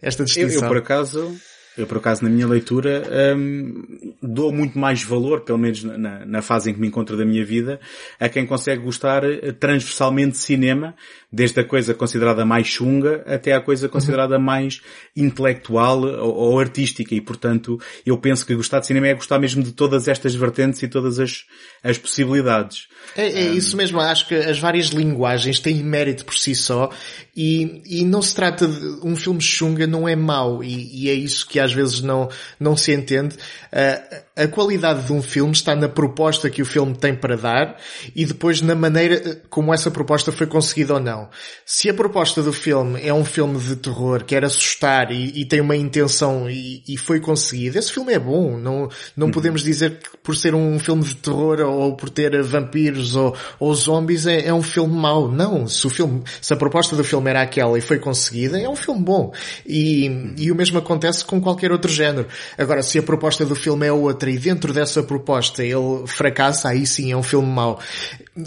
esta 0.02 0.24
distinção. 0.24 0.58
Eu, 0.58 0.62
eu 0.62 0.68
por 0.68 0.78
acaso, 0.78 1.36
eu 1.76 1.86
por 1.86 1.98
acaso 1.98 2.24
na 2.24 2.30
minha 2.30 2.46
leitura 2.46 3.02
hum, 3.36 4.14
dou 4.22 4.52
muito 4.52 4.78
mais 4.78 5.02
valor, 5.02 5.42
pelo 5.42 5.58
menos 5.58 5.84
na, 5.84 6.24
na, 6.24 6.42
fase 6.42 6.70
em 6.70 6.74
que 6.74 6.80
me 6.80 6.86
encontro 6.86 7.16
da 7.16 7.24
minha 7.24 7.44
vida, 7.44 7.78
a 8.18 8.28
quem 8.28 8.46
consegue 8.46 8.82
gostar 8.82 9.24
eh, 9.24 9.52
transversalmente 9.52 10.32
de 10.32 10.38
cinema, 10.38 10.94
desde 11.32 11.60
a 11.60 11.64
coisa 11.64 11.92
considerada 11.94 12.44
mais 12.44 12.66
chunga 12.66 13.24
até 13.26 13.52
a 13.52 13.60
coisa 13.60 13.88
considerada 13.88 14.38
mais 14.38 14.80
intelectual 15.16 16.00
ou, 16.02 16.34
ou, 16.34 16.60
artística 16.60 17.14
e 17.14 17.20
portanto 17.20 17.80
eu 18.04 18.16
penso 18.16 18.46
que 18.46 18.54
gostar 18.54 18.80
de 18.80 18.86
cinema 18.86 19.08
é 19.08 19.14
gostar 19.14 19.38
mesmo 19.38 19.62
de 19.62 19.72
todas 19.72 20.08
estas 20.08 20.34
vertentes 20.34 20.82
e 20.82 20.88
todas 20.88 21.18
as, 21.18 21.44
as 21.82 21.98
possibilidades. 21.98 22.88
É, 23.16 23.26
é 23.26 23.44
isso 23.48 23.76
mesmo, 23.76 24.00
acho 24.00 24.28
que 24.28 24.34
as 24.34 24.58
várias 24.58 24.86
linguagens 24.88 25.58
têm 25.58 25.82
mérito 25.82 26.24
por 26.24 26.36
si 26.36 26.54
só 26.54 26.90
e, 27.36 27.82
e 27.86 28.04
não 28.04 28.22
se 28.22 28.34
trata 28.34 28.66
de 28.66 29.00
um 29.02 29.16
filme 29.16 29.40
chunga 29.40 29.86
não 29.86 30.08
é 30.08 30.16
mau 30.16 30.62
e, 30.62 31.04
e 31.04 31.10
é 31.10 31.14
isso 31.14 31.46
que 31.46 31.58
às 31.58 31.72
vezes 31.72 32.00
não, 32.00 32.28
não 32.58 32.76
se 32.76 32.92
entende. 32.92 33.36
Uh, 33.72 34.26
a 34.36 34.46
qualidade 34.48 35.06
de 35.06 35.12
um 35.12 35.22
filme 35.22 35.52
está 35.52 35.74
na 35.74 35.88
proposta 35.88 36.50
que 36.50 36.60
o 36.60 36.66
filme 36.66 36.94
tem 36.94 37.14
para 37.14 37.36
dar 37.36 37.76
e 38.14 38.24
depois 38.24 38.60
na 38.60 38.74
maneira 38.74 39.40
como 39.48 39.72
essa 39.72 39.90
proposta 39.90 40.30
foi 40.30 40.46
conseguida 40.46 40.94
ou 40.94 41.00
não. 41.00 41.15
Se 41.64 41.88
a 41.88 41.94
proposta 41.94 42.42
do 42.42 42.52
filme 42.52 43.00
é 43.02 43.12
um 43.12 43.24
filme 43.24 43.58
de 43.58 43.76
terror, 43.76 44.24
quer 44.24 44.44
assustar 44.44 45.10
e, 45.10 45.40
e 45.40 45.44
tem 45.44 45.60
uma 45.60 45.76
intenção 45.76 46.48
e, 46.48 46.82
e, 46.86 46.96
foi 46.96 47.20
conseguido, 47.20 47.78
esse 47.78 47.92
filme 47.92 48.12
é 48.12 48.18
bom. 48.18 48.56
Não, 48.56 48.88
não 49.16 49.26
uhum. 49.26 49.32
podemos 49.32 49.62
dizer 49.62 49.98
que 49.98 50.16
por 50.22 50.36
ser 50.36 50.54
um 50.54 50.78
filme 50.78 51.04
de 51.04 51.16
terror 51.16 51.60
ou 51.60 51.96
por 51.96 52.10
ter 52.10 52.42
vampiros 52.42 53.16
ou, 53.16 53.36
ou 53.58 53.74
zombies 53.74 54.26
é, 54.26 54.46
é 54.46 54.54
um 54.54 54.62
filme 54.62 54.94
mau. 54.94 55.30
Não. 55.30 55.66
Se 55.66 55.86
o 55.86 55.90
filme, 55.90 56.22
se 56.40 56.52
a 56.52 56.56
proposta 56.56 56.96
do 56.96 57.04
filme 57.04 57.30
era 57.30 57.42
aquela 57.42 57.78
e 57.78 57.80
foi 57.80 57.98
conseguida, 57.98 58.60
é 58.60 58.68
um 58.68 58.76
filme 58.76 59.02
bom. 59.02 59.32
E, 59.66 60.34
e 60.38 60.50
o 60.50 60.54
mesmo 60.54 60.78
acontece 60.78 61.24
com 61.24 61.40
qualquer 61.40 61.72
outro 61.72 61.90
género. 61.90 62.26
Agora, 62.56 62.82
se 62.82 62.98
a 62.98 63.02
proposta 63.02 63.44
do 63.44 63.54
filme 63.54 63.86
é 63.86 63.92
outra 63.92 64.30
e 64.30 64.38
dentro 64.38 64.72
dessa 64.72 65.02
proposta 65.02 65.62
ele 65.64 66.06
fracassa, 66.06 66.68
aí 66.68 66.86
sim 66.86 67.12
é 67.12 67.16
um 67.16 67.22
filme 67.22 67.48
mau. 67.48 67.80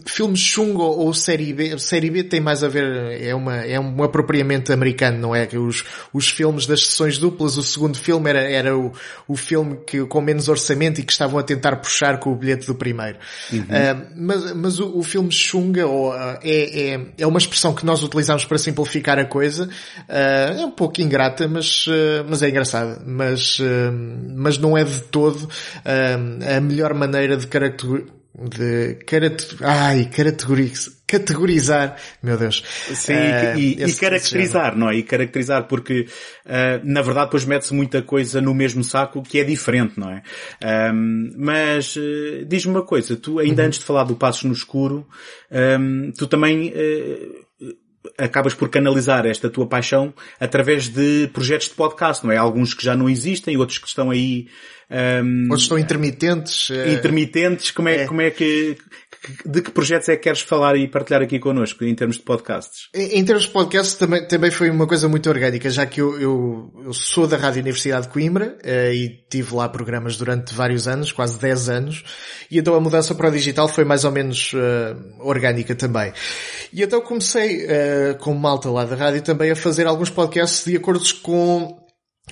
Filmes 0.05 0.39
chungo 0.39 0.83
ou 0.83 1.13
série 1.13 1.51
B, 1.53 1.79
série 1.79 2.09
B 2.09 2.23
tem 2.23 2.39
mais 2.39 2.63
a 2.63 2.67
ver, 2.67 3.21
é 3.21 3.33
uma, 3.33 3.57
é 3.57 3.79
um 3.79 4.03
apropriamento 4.03 4.71
americano, 4.71 5.17
não 5.17 5.35
é? 5.35 5.47
Os, 5.53 5.83
os 6.13 6.29
filmes 6.29 6.67
das 6.67 6.85
sessões 6.85 7.17
duplas, 7.17 7.57
o 7.57 7.63
segundo 7.63 7.97
filme 7.97 8.29
era, 8.29 8.41
era 8.41 8.77
o, 8.77 8.91
o 9.27 9.35
filme 9.35 9.79
que, 9.87 10.05
com 10.05 10.21
menos 10.21 10.47
orçamento 10.47 10.99
e 10.99 11.03
que 11.03 11.11
estavam 11.11 11.39
a 11.39 11.43
tentar 11.43 11.77
puxar 11.77 12.19
com 12.19 12.31
o 12.31 12.35
bilhete 12.35 12.67
do 12.67 12.75
primeiro. 12.75 13.17
Uhum. 13.51 13.59
Uh, 13.61 14.07
mas, 14.15 14.53
mas 14.53 14.79
o, 14.79 14.97
o 14.97 15.03
filme 15.03 15.31
chunga 15.31 15.87
ou, 15.87 16.11
uh, 16.11 16.37
é, 16.43 16.93
é, 16.93 17.01
é 17.17 17.27
uma 17.27 17.39
expressão 17.39 17.73
que 17.73 17.85
nós 17.85 18.03
utilizamos 18.03 18.45
para 18.45 18.57
simplificar 18.57 19.17
a 19.17 19.25
coisa, 19.25 19.65
uh, 19.65 20.59
é 20.61 20.65
um 20.65 20.71
pouco 20.71 21.01
ingrata, 21.01 21.47
mas, 21.47 21.85
mas 22.27 22.43
é 22.43 22.49
engraçada. 22.49 23.01
Mas, 23.05 23.59
mas 24.35 24.57
não 24.57 24.77
é 24.77 24.83
de 24.83 25.01
todo 25.03 25.49
a 25.85 26.59
melhor 26.59 26.93
maneira 26.93 27.37
de 27.37 27.47
caracterizar 27.47 28.18
de 28.35 28.97
ai, 29.61 30.05
categorizar, 30.05 30.93
categorizar, 31.07 31.97
meu 32.21 32.37
Deus. 32.37 32.63
Sim, 32.93 33.13
uh, 33.13 33.57
e, 33.57 33.83
e 33.83 33.93
caracterizar, 33.95 34.77
não 34.77 34.89
é? 34.89 34.95
E 34.95 35.03
caracterizar, 35.03 35.67
porque 35.67 36.07
uh, 36.45 36.81
na 36.83 37.01
verdade 37.01 37.25
depois 37.25 37.45
mete-se 37.45 37.73
muita 37.73 38.01
coisa 38.01 38.39
no 38.39 38.53
mesmo 38.53 38.83
saco 38.83 39.23
que 39.23 39.39
é 39.39 39.43
diferente, 39.43 39.99
não 39.99 40.11
é? 40.11 40.21
Um, 40.93 41.33
mas 41.37 41.95
uh, 41.95 42.45
diz-me 42.47 42.73
uma 42.73 42.83
coisa, 42.83 43.15
tu 43.15 43.39
ainda 43.39 43.63
uhum. 43.63 43.67
antes 43.67 43.79
de 43.79 43.85
falar 43.85 44.03
do 44.03 44.15
Passos 44.15 44.43
no 44.43 44.53
Escuro, 44.53 45.07
um, 45.51 46.11
tu 46.17 46.27
também 46.27 46.71
acabas 48.19 48.53
por 48.53 48.69
canalizar 48.69 49.25
esta 49.25 49.49
tua 49.49 49.65
paixão 49.65 50.13
através 50.39 50.87
de 50.89 51.29
projetos 51.33 51.69
de 51.69 51.73
podcast, 51.73 52.25
não 52.25 52.31
é? 52.31 52.37
Alguns 52.37 52.73
que 52.73 52.83
já 52.83 52.95
não 52.95 53.09
existem, 53.09 53.57
outros 53.57 53.77
que 53.77 53.87
estão 53.87 54.11
aí 54.11 54.47
um, 54.89 55.43
Outros 55.43 55.63
estão 55.63 55.77
intermitentes. 55.77 56.71
Intermitentes, 56.97 57.71
como 57.71 57.89
é, 57.89 57.97
é. 57.97 58.05
como 58.07 58.21
é 58.21 58.31
que, 58.31 58.75
de 59.45 59.61
que 59.61 59.71
projetos 59.71 60.07
é 60.09 60.15
que 60.15 60.23
queres 60.23 60.41
falar 60.41 60.75
e 60.77 60.87
partilhar 60.87 61.21
aqui 61.21 61.39
connosco 61.39 61.83
em 61.83 61.93
termos 61.93 62.17
de 62.17 62.23
podcasts? 62.23 62.89
Em, 62.93 63.19
em 63.19 63.25
termos 63.25 63.45
de 63.45 63.51
podcasts 63.51 63.95
também, 63.95 64.25
também 64.27 64.49
foi 64.49 64.69
uma 64.69 64.87
coisa 64.87 65.07
muito 65.09 65.29
orgânica, 65.29 65.69
já 65.69 65.85
que 65.85 65.99
eu, 66.01 66.19
eu, 66.19 66.73
eu 66.85 66.93
sou 66.93 67.27
da 67.27 67.37
Rádio 67.37 67.61
Universidade 67.61 68.07
de 68.07 68.13
Coimbra 68.13 68.57
uh, 68.63 68.93
e 68.93 69.23
tive 69.29 69.55
lá 69.55 69.67
programas 69.67 70.17
durante 70.17 70.53
vários 70.53 70.87
anos, 70.87 71.11
quase 71.11 71.37
10 71.37 71.69
anos, 71.69 72.03
e 72.49 72.59
então 72.59 72.73
a 72.75 72.79
mudança 72.79 73.13
para 73.13 73.27
o 73.27 73.31
digital 73.31 73.67
foi 73.67 73.83
mais 73.83 74.05
ou 74.05 74.11
menos 74.11 74.53
uh, 74.53 75.19
orgânica 75.19 75.75
também. 75.75 76.13
E 76.71 76.81
então 76.81 77.01
comecei, 77.01 77.65
uh, 77.65 78.17
com 78.19 78.33
malta 78.33 78.69
lá 78.69 78.85
da 78.85 78.95
rádio 78.95 79.21
também 79.21 79.51
a 79.51 79.55
fazer 79.55 79.85
alguns 79.85 80.09
podcasts 80.09 80.65
de 80.65 80.77
acordo 80.77 81.03
com 81.21 81.77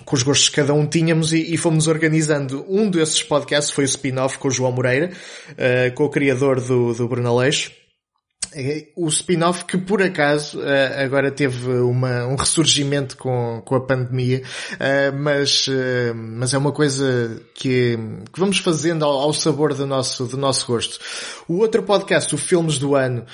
com 0.06 0.16
os 0.16 0.24
gostos 0.24 0.50
que 0.50 0.56
cada 0.56 0.74
um 0.74 0.86
tínhamos 0.86 1.34
e, 1.34 1.54
e 1.54 1.58
fomos 1.58 1.88
organizando. 1.88 2.66
Um 2.70 2.90
desses 2.90 3.24
podcasts 3.24 3.72
foi 3.72 3.84
o 3.84 3.86
spin-off 3.86 4.38
com 4.38 4.48
o 4.48 4.52
João 4.52 4.72
Moreira, 4.72 5.12
uh, 5.52 5.94
com 5.94 6.06
o 6.06 6.10
criador 6.10 6.62
do, 6.62 6.94
do 6.94 7.08
Bruno 7.08 7.30
Aleixo. 7.30 7.72
É, 7.72 7.87
o 8.96 9.08
spin-off 9.10 9.66
que 9.66 9.78
por 9.78 10.02
acaso 10.02 10.62
eh, 10.64 11.04
agora 11.04 11.32
teve 11.32 11.70
uma, 11.80 12.26
um 12.26 12.36
ressurgimento 12.36 13.18
com, 13.18 13.62
com 13.66 13.76
a 13.76 13.82
pandemia, 13.82 14.42
eh, 14.80 15.12
mas, 15.12 15.68
eh, 15.70 16.14
mas 16.14 16.54
é 16.54 16.58
uma 16.58 16.72
coisa 16.72 17.42
que, 17.54 17.98
que 18.32 18.40
vamos 18.40 18.60
fazendo 18.60 19.04
ao, 19.04 19.12
ao, 19.12 19.34
sabor 19.34 19.74
do 19.74 19.86
nosso, 19.86 20.26
do 20.26 20.38
nosso 20.38 20.66
gosto. 20.66 21.00
O 21.48 21.58
outro 21.58 21.84
podcast, 21.84 22.34
o 22.34 22.38
Filmes 22.38 22.78
do 22.78 22.96
Ano, 22.96 23.26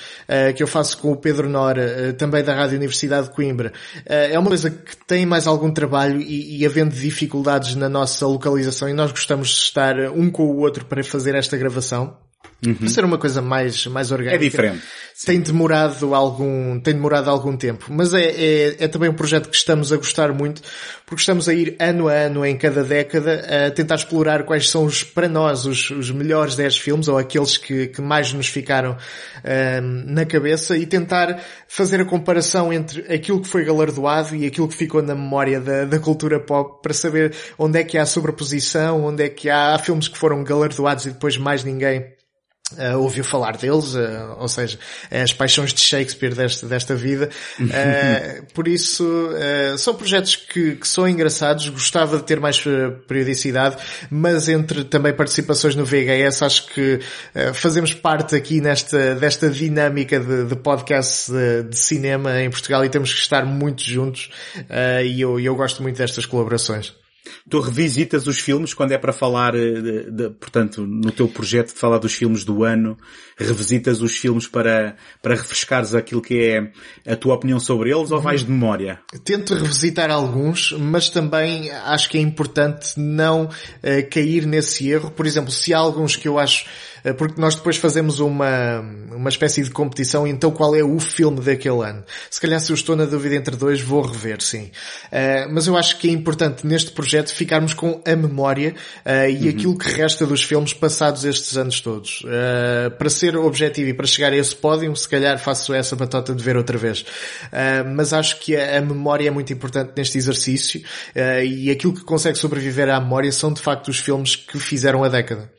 que 0.56 0.62
eu 0.62 0.66
faço 0.66 0.98
com 0.98 1.10
o 1.10 1.16
Pedro 1.16 1.48
Nora, 1.48 2.12
também 2.12 2.44
da 2.44 2.54
Rádio 2.54 2.76
Universidade 2.76 3.28
de 3.28 3.34
Coimbra, 3.34 3.72
é 4.06 4.38
uma 4.38 4.48
coisa 4.48 4.70
que 4.70 4.96
tem 4.96 5.26
mais 5.26 5.48
algum 5.48 5.72
trabalho 5.72 6.20
e, 6.20 6.60
e 6.60 6.66
havendo 6.66 6.94
dificuldades 6.94 7.74
na 7.74 7.88
nossa 7.88 8.24
localização 8.26 8.88
e 8.88 8.92
nós 8.92 9.10
gostamos 9.10 9.48
de 9.48 9.54
estar 9.56 9.98
um 10.12 10.30
com 10.30 10.44
o 10.44 10.58
outro 10.58 10.84
para 10.84 11.02
fazer 11.02 11.34
esta 11.34 11.56
gravação. 11.56 12.16
Uhum. 12.66 12.88
Ser 12.88 13.04
uma 13.04 13.18
coisa 13.18 13.42
mais, 13.42 13.86
mais 13.86 14.10
orgânica. 14.10 14.36
É 14.36 14.38
diferente. 14.38 14.82
Tem 15.24 15.40
demorado 15.40 16.14
algum, 16.14 16.80
tem 16.80 16.94
demorado 16.94 17.30
algum 17.30 17.56
tempo. 17.56 17.86
Mas 17.90 18.14
é, 18.14 18.22
é, 18.22 18.76
é, 18.80 18.88
também 18.88 19.08
um 19.08 19.14
projeto 19.14 19.48
que 19.48 19.56
estamos 19.56 19.92
a 19.92 19.96
gostar 19.96 20.32
muito, 20.32 20.62
porque 21.06 21.20
estamos 21.20 21.48
a 21.48 21.54
ir 21.54 21.76
ano 21.78 22.08
a 22.08 22.12
ano, 22.12 22.44
em 22.44 22.56
cada 22.56 22.82
década, 22.82 23.66
a 23.66 23.70
tentar 23.70 23.96
explorar 23.96 24.44
quais 24.44 24.68
são 24.70 24.84
os, 24.84 25.02
para 25.02 25.28
nós, 25.28 25.66
os, 25.66 25.90
os 25.90 26.10
melhores 26.10 26.56
10 26.56 26.78
filmes, 26.78 27.08
ou 27.08 27.18
aqueles 27.18 27.56
que, 27.56 27.88
que 27.88 28.00
mais 28.00 28.32
nos 28.32 28.48
ficaram 28.48 28.96
um, 29.44 30.12
na 30.12 30.24
cabeça, 30.24 30.76
e 30.76 30.86
tentar 30.86 31.40
fazer 31.68 32.00
a 32.00 32.04
comparação 32.04 32.72
entre 32.72 33.00
aquilo 33.12 33.40
que 33.40 33.48
foi 33.48 33.64
galardoado 33.64 34.34
e 34.34 34.46
aquilo 34.46 34.68
que 34.68 34.76
ficou 34.76 35.02
na 35.02 35.14
memória 35.14 35.60
da, 35.60 35.84
da 35.84 35.98
cultura 35.98 36.40
pop, 36.40 36.82
para 36.82 36.94
saber 36.94 37.34
onde 37.58 37.78
é 37.78 37.84
que 37.84 37.98
há 37.98 38.06
sobreposição, 38.06 39.04
onde 39.04 39.24
é 39.24 39.28
que 39.28 39.48
há, 39.50 39.74
há 39.74 39.78
filmes 39.78 40.08
que 40.08 40.18
foram 40.18 40.42
galardoados 40.42 41.06
e 41.06 41.10
depois 41.10 41.36
mais 41.36 41.62
ninguém 41.62 42.14
Uh, 42.72 42.98
ouviu 42.98 43.22
falar 43.22 43.58
deles, 43.58 43.94
uh, 43.94 44.36
ou 44.38 44.48
seja, 44.48 44.78
as 45.10 45.34
paixões 45.34 45.74
de 45.74 45.80
Shakespeare 45.82 46.34
desta, 46.34 46.66
desta 46.66 46.94
vida. 46.94 47.28
Uh, 47.60 48.42
por 48.54 48.66
isso, 48.66 49.04
são 49.76 49.94
projetos 49.94 50.34
que, 50.34 50.76
que, 50.76 50.88
são 50.88 51.06
engraçados, 51.06 51.68
gostava 51.68 52.16
de 52.16 52.24
ter 52.24 52.40
mais 52.40 52.64
periodicidade, 53.06 53.76
mas 54.10 54.48
entre 54.48 54.82
também 54.82 55.12
participações 55.12 55.74
no 55.74 55.84
VHS, 55.84 56.42
acho 56.42 56.66
que 56.68 57.00
fazemos 57.52 57.92
parte 57.92 58.34
aqui 58.34 58.62
nesta, 58.62 59.14
desta 59.14 59.50
dinâmica 59.50 60.18
de, 60.18 60.46
de 60.46 60.56
podcast 60.56 61.30
de, 61.30 61.64
de, 61.64 61.78
cinema 61.78 62.40
em 62.40 62.50
Portugal 62.50 62.82
e 62.82 62.88
temos 62.88 63.12
que 63.12 63.20
estar 63.20 63.44
muito 63.44 63.82
juntos, 63.82 64.30
e 65.04 65.20
eu, 65.20 65.38
eu 65.38 65.54
gosto 65.54 65.82
muito 65.82 65.98
destas 65.98 66.24
colaborações. 66.24 67.03
Tu 67.48 67.60
revisitas 67.60 68.26
os 68.26 68.38
filmes 68.38 68.74
quando 68.74 68.92
é 68.92 68.98
para 68.98 69.12
falar, 69.12 69.54
eh, 69.54 69.80
de, 69.80 70.10
de, 70.10 70.30
portanto, 70.30 70.86
no 70.86 71.10
teu 71.10 71.28
projeto 71.28 71.72
de 71.72 71.78
falar 71.78 71.98
dos 71.98 72.14
filmes 72.14 72.44
do 72.44 72.64
ano, 72.64 72.96
revisitas 73.36 74.00
os 74.02 74.16
filmes 74.16 74.46
para, 74.46 74.96
para 75.22 75.34
refrescares 75.34 75.94
aquilo 75.94 76.22
que 76.22 76.38
é 76.38 76.72
a 77.10 77.16
tua 77.16 77.34
opinião 77.34 77.58
sobre 77.58 77.90
eles 77.90 78.10
ou 78.10 78.20
vais 78.20 78.42
de 78.42 78.50
memória? 78.50 79.00
Tento 79.24 79.54
revisitar 79.54 80.10
alguns, 80.10 80.72
mas 80.72 81.08
também 81.08 81.70
acho 81.70 82.08
que 82.08 82.18
é 82.18 82.20
importante 82.20 82.98
não 82.98 83.44
uh, 83.44 84.10
cair 84.10 84.46
nesse 84.46 84.88
erro. 84.88 85.10
Por 85.10 85.26
exemplo, 85.26 85.50
se 85.50 85.72
há 85.72 85.78
alguns 85.78 86.16
que 86.16 86.28
eu 86.28 86.38
acho 86.38 86.66
porque 87.12 87.40
nós 87.40 87.54
depois 87.54 87.76
fazemos 87.76 88.18
uma, 88.18 88.80
uma 89.14 89.28
espécie 89.28 89.62
de 89.62 89.70
competição, 89.70 90.26
então 90.26 90.50
qual 90.50 90.74
é 90.74 90.82
o 90.82 90.98
filme 90.98 91.40
daquele 91.40 91.82
ano? 91.84 92.04
Se 92.30 92.40
calhar 92.40 92.60
se 92.60 92.72
eu 92.72 92.74
estou 92.74 92.96
na 92.96 93.04
dúvida 93.04 93.34
entre 93.34 93.56
dois, 93.56 93.80
vou 93.80 94.02
rever, 94.02 94.40
sim. 94.40 94.70
Uh, 95.06 95.52
mas 95.52 95.66
eu 95.66 95.76
acho 95.76 95.98
que 95.98 96.08
é 96.08 96.12
importante 96.12 96.66
neste 96.66 96.90
projeto 96.92 97.32
ficarmos 97.32 97.74
com 97.74 98.02
a 98.06 98.16
memória 98.16 98.74
uh, 99.04 99.28
e 99.28 99.44
uhum. 99.44 99.50
aquilo 99.50 99.78
que 99.78 99.90
resta 99.90 100.26
dos 100.26 100.42
filmes 100.42 100.72
passados 100.72 101.24
estes 101.24 101.56
anos 101.56 101.80
todos. 101.80 102.22
Uh, 102.22 102.90
para 102.96 103.10
ser 103.10 103.36
objetivo 103.36 103.90
e 103.90 103.94
para 103.94 104.06
chegar 104.06 104.32
a 104.32 104.36
esse 104.36 104.54
pódio, 104.54 104.94
se 104.96 105.08
calhar 105.08 105.38
faço 105.38 105.74
essa 105.74 105.96
batota 105.96 106.34
de 106.34 106.42
ver 106.42 106.56
outra 106.56 106.78
vez. 106.78 107.04
mas 107.94 108.12
acho 108.12 108.40
que 108.40 108.56
a, 108.56 108.78
a, 108.78 108.80
memória 108.80 109.28
é 109.28 109.30
muito 109.30 109.52
importante 109.52 109.92
neste 109.96 110.18
exercício 110.18 110.82
e 111.44 111.70
aquilo 111.70 111.92
que 111.92 112.04
consegue 112.04 112.38
sobreviver 112.38 112.88
à 112.88 113.00
memória 113.00 113.30
são 113.32 113.52
de 113.52 113.60
facto 113.60 113.88
os 113.88 113.98
filmes 113.98 114.36
que 114.36 114.58
fizeram 114.58 115.04
a 115.04 115.08
década. 115.08 115.50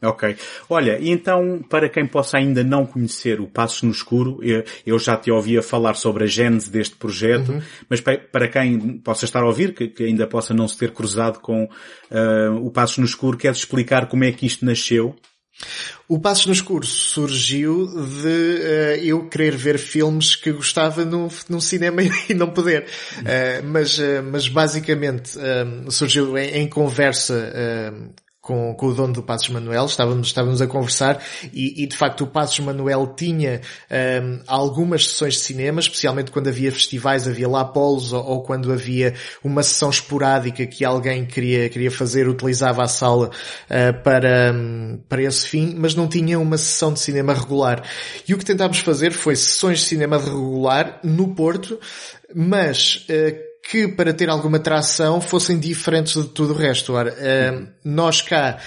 Ok. 0.00 0.36
Olha, 0.70 0.96
e 1.00 1.10
então, 1.10 1.60
para 1.68 1.88
quem 1.88 2.06
possa 2.06 2.38
ainda 2.38 2.62
não 2.62 2.86
conhecer 2.86 3.40
o 3.40 3.48
Passos 3.48 3.82
no 3.82 3.90
Escuro, 3.90 4.38
eu, 4.86 4.98
já 4.98 5.16
te 5.16 5.30
ouvia 5.30 5.60
falar 5.60 5.94
sobre 5.94 6.24
a 6.24 6.26
gênese 6.26 6.70
deste 6.70 6.94
projeto, 6.94 7.50
uhum. 7.50 7.62
mas 7.88 8.00
para 8.00 8.48
quem 8.48 8.98
possa 8.98 9.24
estar 9.24 9.42
a 9.42 9.46
ouvir, 9.46 9.74
que, 9.74 10.04
ainda 10.04 10.26
possa 10.26 10.54
não 10.54 10.68
se 10.68 10.78
ter 10.78 10.92
cruzado 10.92 11.40
com 11.40 11.64
uh, 11.64 12.64
o 12.64 12.70
Passos 12.70 12.98
no 12.98 13.04
Escuro, 13.04 13.36
queres 13.36 13.58
explicar 13.58 14.06
como 14.06 14.22
é 14.22 14.30
que 14.30 14.46
isto 14.46 14.64
nasceu? 14.64 15.16
O 16.06 16.20
Passos 16.20 16.46
no 16.46 16.52
Escuro 16.52 16.86
surgiu 16.86 17.84
de 17.86 18.28
uh, 18.28 19.04
eu 19.04 19.28
querer 19.28 19.56
ver 19.56 19.78
filmes 19.78 20.36
que 20.36 20.52
gostava 20.52 21.04
no, 21.04 21.28
no 21.48 21.60
cinema 21.60 22.02
e 22.30 22.34
não 22.34 22.50
poder. 22.50 22.86
Uh, 23.18 23.66
mas, 23.66 23.98
uh, 23.98 24.22
mas 24.30 24.46
basicamente 24.46 25.30
surgiu 25.90 26.38
em, 26.38 26.62
em 26.62 26.68
conversa 26.68 27.52
com, 28.48 28.72
com 28.72 28.86
o 28.86 28.94
dono 28.94 29.12
do 29.12 29.22
Passos 29.22 29.50
Manuel, 29.50 29.84
estávamos, 29.84 30.28
estávamos 30.28 30.62
a 30.62 30.66
conversar 30.66 31.22
e, 31.52 31.82
e 31.82 31.86
de 31.86 31.94
facto 31.94 32.22
o 32.22 32.26
Passos 32.26 32.58
Manuel 32.60 33.12
tinha 33.14 33.60
um, 33.90 34.40
algumas 34.46 35.06
sessões 35.06 35.34
de 35.34 35.40
cinema, 35.40 35.80
especialmente 35.80 36.30
quando 36.30 36.48
havia 36.48 36.72
festivais, 36.72 37.28
havia 37.28 37.46
lá 37.46 37.62
polos 37.62 38.10
ou, 38.10 38.24
ou, 38.24 38.42
quando 38.42 38.72
havia 38.72 39.12
uma 39.44 39.62
sessão 39.62 39.90
esporádica 39.90 40.66
que 40.66 40.82
alguém 40.82 41.26
queria, 41.26 41.68
queria 41.68 41.90
fazer, 41.90 42.26
utilizava 42.26 42.82
a 42.82 42.88
sala 42.88 43.28
uh, 43.28 44.02
para, 44.02 44.50
um, 44.54 44.98
para 45.06 45.22
esse 45.22 45.46
fim, 45.46 45.74
mas 45.76 45.94
não 45.94 46.08
tinha 46.08 46.40
uma 46.40 46.56
sessão 46.56 46.90
de 46.90 47.00
cinema 47.00 47.34
regular. 47.34 47.82
E 48.26 48.32
o 48.32 48.38
que 48.38 48.46
tentámos 48.46 48.78
fazer 48.78 49.12
foi 49.12 49.36
sessões 49.36 49.80
de 49.80 49.84
cinema 49.84 50.16
regular 50.16 51.00
no 51.04 51.34
Porto, 51.34 51.78
mas 52.34 53.06
uh, 53.10 53.48
que 53.70 53.86
para 53.86 54.14
ter 54.14 54.30
alguma 54.30 54.58
tração 54.58 55.20
fossem 55.20 55.58
diferentes 55.58 56.14
de 56.14 56.28
tudo 56.28 56.54
o 56.54 56.56
resto. 56.56 56.94
Ora, 56.94 57.10
uhum. 57.10 57.68
Nós 57.88 58.22
cá, 58.22 58.58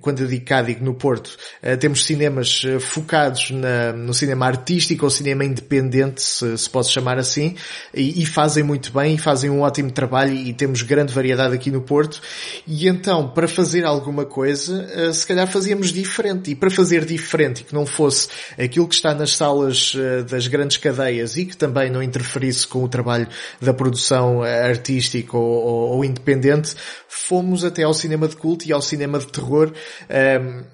quando 0.00 0.20
eu 0.20 0.26
digo 0.26 0.44
cá, 0.44 0.62
digo 0.62 0.84
no 0.84 0.94
Porto, 0.94 1.36
temos 1.80 2.04
cinemas 2.04 2.62
focados 2.80 3.50
na, 3.50 3.92
no 3.92 4.12
cinema 4.12 4.46
artístico 4.46 5.04
ou 5.04 5.10
cinema 5.10 5.44
independente, 5.44 6.22
se, 6.22 6.68
posso 6.70 6.90
chamar 6.90 7.18
assim, 7.18 7.54
e, 7.92 8.24
fazem 8.26 8.64
muito 8.64 8.92
bem, 8.92 9.14
e 9.14 9.18
fazem 9.18 9.50
um 9.50 9.60
ótimo 9.60 9.90
trabalho 9.90 10.34
e 10.34 10.52
temos 10.52 10.82
grande 10.82 11.12
variedade 11.12 11.54
aqui 11.54 11.70
no 11.70 11.82
Porto. 11.82 12.20
E 12.66 12.88
então, 12.88 13.28
para 13.28 13.46
fazer 13.46 13.84
alguma 13.84 14.24
coisa, 14.24 15.12
se 15.12 15.26
calhar 15.26 15.46
fazíamos 15.46 15.92
diferente. 15.92 16.50
E 16.50 16.54
para 16.54 16.70
fazer 16.70 17.04
diferente 17.04 17.60
e 17.60 17.64
que 17.64 17.74
não 17.74 17.86
fosse 17.86 18.28
aquilo 18.58 18.88
que 18.88 18.94
está 18.94 19.14
nas 19.14 19.36
salas 19.36 19.94
das 20.28 20.46
grandes 20.48 20.76
cadeias 20.76 21.36
e 21.36 21.44
que 21.44 21.56
também 21.56 21.90
não 21.90 22.02
interferisse 22.02 22.66
com 22.66 22.82
o 22.82 22.88
trabalho 22.88 23.28
da 23.60 23.72
produção 23.72 24.42
artística 24.42 25.36
ou, 25.36 26.04
independente, 26.04 26.74
fomos 27.08 27.64
até 27.64 27.82
ao 27.82 27.94
cinema 27.94 28.23
de 28.28 28.36
culto 28.36 28.66
e 28.66 28.72
ao 28.72 28.82
cinema 28.82 29.18
de 29.18 29.26
terror. 29.26 29.72
Um, 30.10 30.64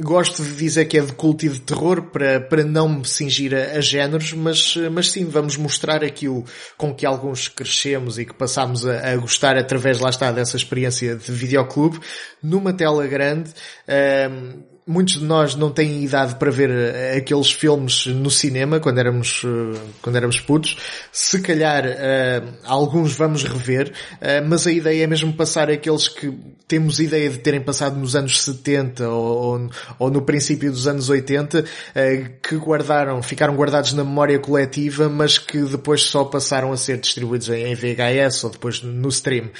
gosto 0.00 0.42
de 0.42 0.54
dizer 0.56 0.84
que 0.84 0.98
é 0.98 1.00
de 1.00 1.12
culto 1.12 1.46
e 1.46 1.48
de 1.48 1.60
terror 1.60 2.02
para, 2.10 2.40
para 2.40 2.62
não 2.62 2.88
me 2.88 3.04
cingir 3.06 3.54
a, 3.54 3.78
a, 3.78 3.80
géneros, 3.80 4.32
mas, 4.32 4.76
mas 4.92 5.10
sim, 5.10 5.24
vamos 5.24 5.56
mostrar 5.56 6.04
aquilo 6.04 6.44
com 6.76 6.94
que 6.94 7.06
alguns 7.06 7.48
crescemos 7.48 8.18
e 8.18 8.26
que 8.26 8.34
passamos 8.34 8.86
a, 8.86 9.12
a 9.12 9.16
gostar 9.16 9.56
através, 9.56 9.98
lá 9.98 10.10
está, 10.10 10.30
dessa 10.30 10.56
experiência 10.56 11.16
de 11.16 11.32
videoclube, 11.32 11.98
numa 12.42 12.72
tela 12.72 13.06
grande, 13.06 13.50
um, 14.30 14.75
muitos 14.86 15.18
de 15.18 15.24
nós 15.24 15.56
não 15.56 15.70
têm 15.70 16.04
idade 16.04 16.36
para 16.36 16.50
ver 16.50 16.70
eh, 16.70 17.16
aqueles 17.16 17.50
filmes 17.50 18.06
no 18.06 18.30
cinema 18.30 18.78
quando 18.78 18.98
éramos, 18.98 19.42
eh, 19.44 19.80
quando 20.00 20.14
éramos 20.14 20.38
putos. 20.38 20.76
Se 21.10 21.40
calhar 21.40 21.84
uh, 21.84 22.54
alguns 22.64 23.14
vamos 23.14 23.42
rever, 23.42 23.88
uh, 23.88 24.48
mas 24.48 24.64
a 24.66 24.70
ideia 24.70 25.02
é 25.02 25.06
mesmo 25.06 25.32
passar 25.32 25.68
aqueles 25.68 26.06
que 26.06 26.32
temos 26.68 27.00
ideia 27.00 27.28
de 27.28 27.38
terem 27.38 27.60
passado 27.60 27.98
nos 27.98 28.14
anos 28.14 28.40
70 28.42 29.08
ou, 29.08 29.68
ou 29.98 30.10
no 30.10 30.22
princípio 30.22 30.70
dos 30.70 30.86
anos 30.86 31.08
80, 31.08 31.60
uh, 31.60 31.64
que 32.40 32.56
guardaram, 32.56 33.20
ficaram 33.22 33.56
guardados 33.56 33.92
na 33.92 34.04
memória 34.04 34.38
coletiva, 34.38 35.08
mas 35.08 35.36
que 35.36 35.62
depois 35.62 36.02
só 36.02 36.24
passaram 36.24 36.70
a 36.72 36.76
ser 36.76 36.98
distribuídos 36.98 37.48
em 37.48 37.74
VHS 37.74 38.44
ou 38.44 38.50
depois 38.50 38.80
no 38.82 39.08
stream 39.08 39.50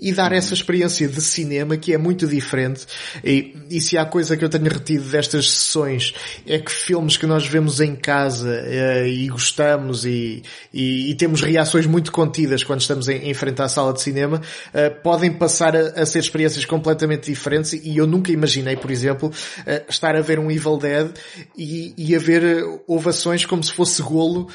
e 0.00 0.12
dar 0.12 0.32
essa 0.32 0.54
experiência 0.54 1.06
de 1.06 1.20
cinema 1.20 1.76
que 1.76 1.92
é 1.92 1.98
muito 1.98 2.26
diferente. 2.26 2.86
E, 3.22 3.54
e 3.68 3.80
se 3.80 3.98
há 3.98 4.04
coisa 4.04 4.36
que 4.36 4.44
eu 4.44 4.48
tenho 4.48 4.64
retido 4.64 5.04
destas 5.04 5.50
sessões 5.50 6.14
é 6.46 6.58
que 6.58 6.72
filmes 6.72 7.16
que 7.16 7.26
nós 7.26 7.46
vemos 7.46 7.80
em 7.80 7.94
casa 7.94 8.48
uh, 8.48 9.06
e 9.06 9.28
gostamos 9.28 10.06
e, 10.06 10.42
e, 10.72 11.10
e, 11.10 11.14
temos 11.14 11.42
reações 11.42 11.86
muito 11.86 12.10
contidas 12.10 12.64
quando 12.64 12.80
estamos 12.80 13.08
em, 13.08 13.30
em 13.30 13.34
frente 13.34 13.60
à 13.60 13.68
sala 13.68 13.92
de 13.92 14.00
cinema 14.00 14.40
uh, 14.40 15.02
podem 15.02 15.32
passar 15.32 15.76
a, 15.76 16.00
a, 16.00 16.06
ser 16.06 16.20
experiências 16.20 16.64
completamente 16.64 17.30
diferentes 17.30 17.72
e 17.72 17.96
eu 17.96 18.06
nunca 18.06 18.32
imaginei, 18.32 18.76
por 18.76 18.90
exemplo, 18.90 19.28
uh, 19.28 19.90
estar 19.90 20.16
a 20.16 20.20
ver 20.20 20.38
um 20.38 20.50
Evil 20.50 20.78
Dead 20.78 21.10
e, 21.56 21.94
e 21.96 22.16
a 22.16 22.18
ver 22.18 22.42
ovações 22.86 23.44
como 23.44 23.62
se 23.62 23.72
fosse 23.72 24.02
golo 24.02 24.48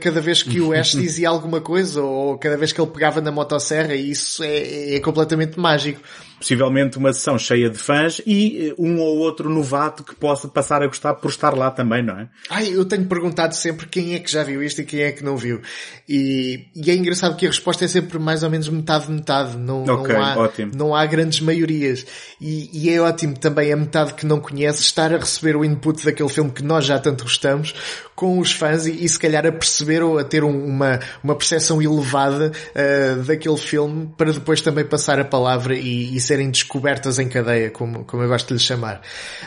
cada 0.00 0.20
vez 0.20 0.42
que 0.42 0.60
o 0.60 0.72
Ash 0.74 0.92
dizia 0.92 1.28
alguma 1.28 1.60
coisa 1.60 2.02
ou 2.02 2.36
cada 2.38 2.56
vez 2.56 2.72
que 2.72 2.80
ele 2.80 2.90
pegava 2.90 3.20
na 3.20 3.30
motosserra 3.30 3.94
e 3.94 4.10
isso 4.10 4.42
é, 4.42 4.89
é 4.89 4.89
completamente 4.98 5.60
mágico 5.60 6.00
possivelmente 6.40 6.96
uma 6.96 7.12
sessão 7.12 7.38
cheia 7.38 7.68
de 7.68 7.76
fãs 7.76 8.20
e 8.26 8.68
eh, 8.70 8.74
um 8.78 8.98
ou 8.98 9.18
outro 9.18 9.50
novato 9.50 10.02
que 10.02 10.14
possa 10.14 10.48
passar 10.48 10.82
a 10.82 10.86
gostar 10.86 11.14
por 11.14 11.28
estar 11.28 11.54
lá 11.54 11.70
também, 11.70 12.02
não 12.02 12.18
é? 12.18 12.28
Ai, 12.48 12.74
eu 12.74 12.84
tenho 12.86 13.04
perguntado 13.04 13.54
sempre 13.54 13.86
quem 13.86 14.14
é 14.14 14.18
que 14.18 14.30
já 14.30 14.42
viu 14.42 14.62
isto 14.62 14.80
e 14.80 14.84
quem 14.86 15.02
é 15.02 15.12
que 15.12 15.22
não 15.22 15.36
viu. 15.36 15.60
E, 16.08 16.66
e 16.74 16.90
é 16.90 16.94
engraçado 16.94 17.36
que 17.36 17.44
a 17.44 17.50
resposta 17.50 17.84
é 17.84 17.88
sempre 17.88 18.18
mais 18.18 18.42
ou 18.42 18.48
menos 18.48 18.70
metade 18.70 19.10
metade. 19.12 19.58
Não, 19.58 19.84
okay, 19.84 20.14
não, 20.14 20.24
há, 20.24 20.38
ótimo. 20.38 20.72
não 20.74 20.94
há 20.94 21.04
grandes 21.04 21.40
maiorias. 21.40 22.06
E, 22.40 22.70
e 22.72 22.90
é 22.90 22.98
ótimo 23.00 23.36
também 23.38 23.70
a 23.70 23.76
metade 23.76 24.14
que 24.14 24.24
não 24.24 24.40
conhece 24.40 24.80
estar 24.80 25.12
a 25.12 25.18
receber 25.18 25.56
o 25.56 25.64
input 25.64 26.02
daquele 26.04 26.28
filme 26.30 26.50
que 26.50 26.64
nós 26.64 26.86
já 26.86 26.98
tanto 26.98 27.24
gostamos 27.24 27.74
com 28.20 28.38
os 28.38 28.52
fãs 28.52 28.86
e, 28.86 29.04
e 29.04 29.08
se 29.08 29.18
calhar 29.18 29.46
a 29.46 29.52
perceber 29.52 30.02
ou 30.02 30.18
a 30.18 30.24
ter 30.24 30.44
um, 30.44 30.64
uma, 30.64 31.00
uma 31.24 31.34
percepção 31.34 31.80
elevada 31.80 32.52
uh, 32.52 33.22
daquele 33.22 33.56
filme 33.56 34.12
para 34.14 34.30
depois 34.30 34.60
também 34.60 34.84
passar 34.84 35.18
a 35.18 35.24
palavra 35.24 35.74
e, 35.74 36.14
e 36.14 36.20
serem 36.30 36.48
descobertas 36.48 37.18
em 37.18 37.28
cadeia, 37.28 37.70
como, 37.70 38.04
como 38.04 38.22
eu 38.22 38.28
gosto 38.28 38.46
de 38.48 38.54
lhe 38.54 38.60
chamar. 38.60 39.02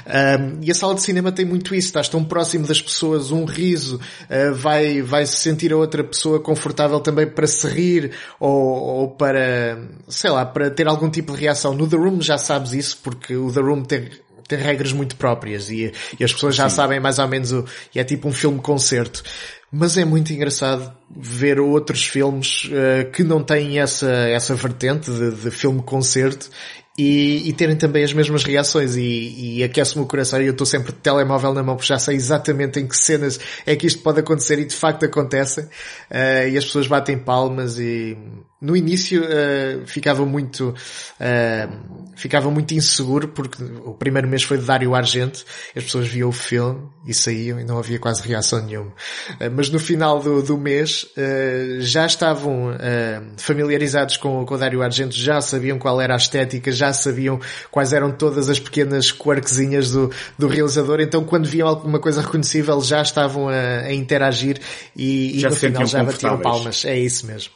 Um, 0.06 0.62
e 0.62 0.70
a 0.70 0.76
sala 0.76 0.94
de 0.96 1.02
cinema 1.02 1.32
tem 1.32 1.46
muito 1.46 1.74
isso, 1.74 1.88
estás 1.88 2.10
tão 2.10 2.26
próximo 2.26 2.68
das 2.68 2.82
pessoas, 2.82 3.32
um 3.32 3.46
riso 3.46 4.02
uh, 4.30 4.54
vai, 4.54 5.02
vai 5.02 5.26
se 5.26 5.38
sentir 5.38 5.72
a 5.72 5.78
outra 5.78 6.04
pessoa 6.04 6.42
confortável 6.42 7.00
também 7.00 7.26
para 7.26 7.48
se 7.48 7.66
rir 7.68 8.12
ou, 8.38 8.52
ou 8.52 9.12
para, 9.12 9.80
sei 10.10 10.30
lá, 10.30 10.46
para 10.46 10.70
ter 10.70 10.86
algum 10.86 11.10
tipo 11.10 11.34
de 11.34 11.40
reação. 11.40 11.74
No 11.74 11.88
The 11.88 11.96
Room 11.96 12.22
já 12.22 12.38
sabes 12.38 12.74
isso, 12.74 13.00
porque 13.02 13.34
o 13.34 13.50
The 13.50 13.62
Room 13.62 13.84
tem, 13.84 14.10
tem 14.46 14.60
regras 14.60 14.92
muito 14.92 15.16
próprias 15.16 15.70
e, 15.70 15.94
e 16.20 16.24
as 16.24 16.34
pessoas 16.34 16.54
já 16.54 16.68
Sim. 16.70 16.76
sabem 16.76 17.00
mais 17.00 17.18
ou 17.18 17.28
menos 17.30 17.54
o, 17.54 17.66
e 17.96 18.00
é 18.00 18.04
tipo 18.04 18.28
um 18.28 18.34
filme 18.34 18.60
concerto. 18.60 19.24
Mas 19.76 19.98
é 19.98 20.06
muito 20.06 20.32
engraçado 20.32 20.96
ver 21.10 21.60
outros 21.60 22.06
filmes 22.06 22.66
uh, 22.66 23.10
que 23.10 23.24
não 23.24 23.44
têm 23.44 23.80
essa, 23.80 24.08
essa 24.12 24.54
vertente 24.54 25.10
de, 25.10 25.32
de 25.32 25.50
filme-concerto 25.50 26.48
e, 26.98 27.50
e, 27.50 27.54
terem 27.54 27.76
também 27.76 28.04
as 28.04 28.14
mesmas 28.14 28.44
reações. 28.44 28.96
E, 28.96 29.58
e 29.58 29.64
aquece-me 29.64 30.04
o 30.04 30.08
coração 30.08 30.42
e 30.42 30.46
eu 30.46 30.52
estou 30.52 30.66
sempre 30.66 30.92
de 30.92 31.00
telemóvel 31.00 31.54
na 31.54 31.64
mão 31.64 31.76
porque 31.76 31.88
já 31.88 31.98
sei 31.98 32.16
exatamente 32.16 32.80
em 32.80 32.88
que 32.88 32.96
cenas 32.96 33.40
é 33.66 33.76
que 33.76 33.88
isto 33.88 34.02
pode 34.02 34.20
acontecer 34.20 34.60
e 34.60 34.66
de 34.66 34.76
facto 34.76 35.04
acontece. 35.04 35.62
Uh, 35.62 36.50
e 36.52 36.58
as 36.58 36.66
pessoas 36.66 36.88
batem 36.88 37.18
palmas 37.18 37.80
e 37.80 38.16
no 38.64 38.78
início 38.78 39.22
uh, 39.24 39.86
ficava 39.86 40.26
muito 40.26 40.70
uh, 40.70 42.14
ficava 42.16 42.50
muito 42.50 42.74
inseguro 42.74 43.28
porque 43.28 43.62
o 43.62 43.94
primeiro 43.94 44.26
mês 44.26 44.44
foi 44.44 44.58
de 44.58 44.64
Dario 44.64 44.96
Argento. 44.96 45.44
As 45.76 45.84
pessoas 45.84 46.08
viam 46.08 46.30
o 46.30 46.32
filme 46.32 46.88
e 47.06 47.14
saíam 47.14 47.60
e 47.60 47.66
não 47.66 47.78
havia 47.78 48.00
quase 48.00 48.26
reação 48.26 48.66
nenhuma. 48.66 48.92
Uh, 49.32 49.52
mas 49.54 49.70
no 49.70 49.80
final 49.80 50.22
do, 50.22 50.42
do 50.42 50.58
mês 50.58 51.06
já 51.80 52.06
estavam 52.06 52.78
familiarizados 53.38 54.16
com, 54.18 54.46
com 54.46 54.56
o 54.56 54.58
Dario 54.58 54.82
Argento 54.82 55.16
já 55.16 55.42
sabiam 55.42 55.78
qual 55.78 56.00
era 56.00 56.14
a 56.14 56.18
estética 56.18 56.72
já 56.84 56.94
sabiam 56.94 57.40
quais 57.72 57.94
eram 57.94 58.12
todas 58.12 58.50
as 58.50 58.60
pequenas 58.60 59.12
quirkzinhas 59.12 59.92
do, 59.92 60.12
do 60.38 60.48
realizador. 60.48 61.00
Então 61.00 61.24
quando 61.24 61.46
viam 61.46 61.68
alguma 61.68 62.00
coisa 62.00 62.22
reconhecível 62.22 62.82
já 62.82 63.02
estavam 63.02 63.48
a, 63.48 63.54
a 63.86 63.94
interagir 63.94 64.60
e, 64.96 65.40
já 65.40 65.48
e 65.48 65.52
no 65.52 65.56
final 65.58 65.86
já 65.86 66.04
batiam 66.04 66.40
palmas. 66.40 66.86
É 66.86 66.98
isso 66.98 67.26
mesmo. 67.26 67.52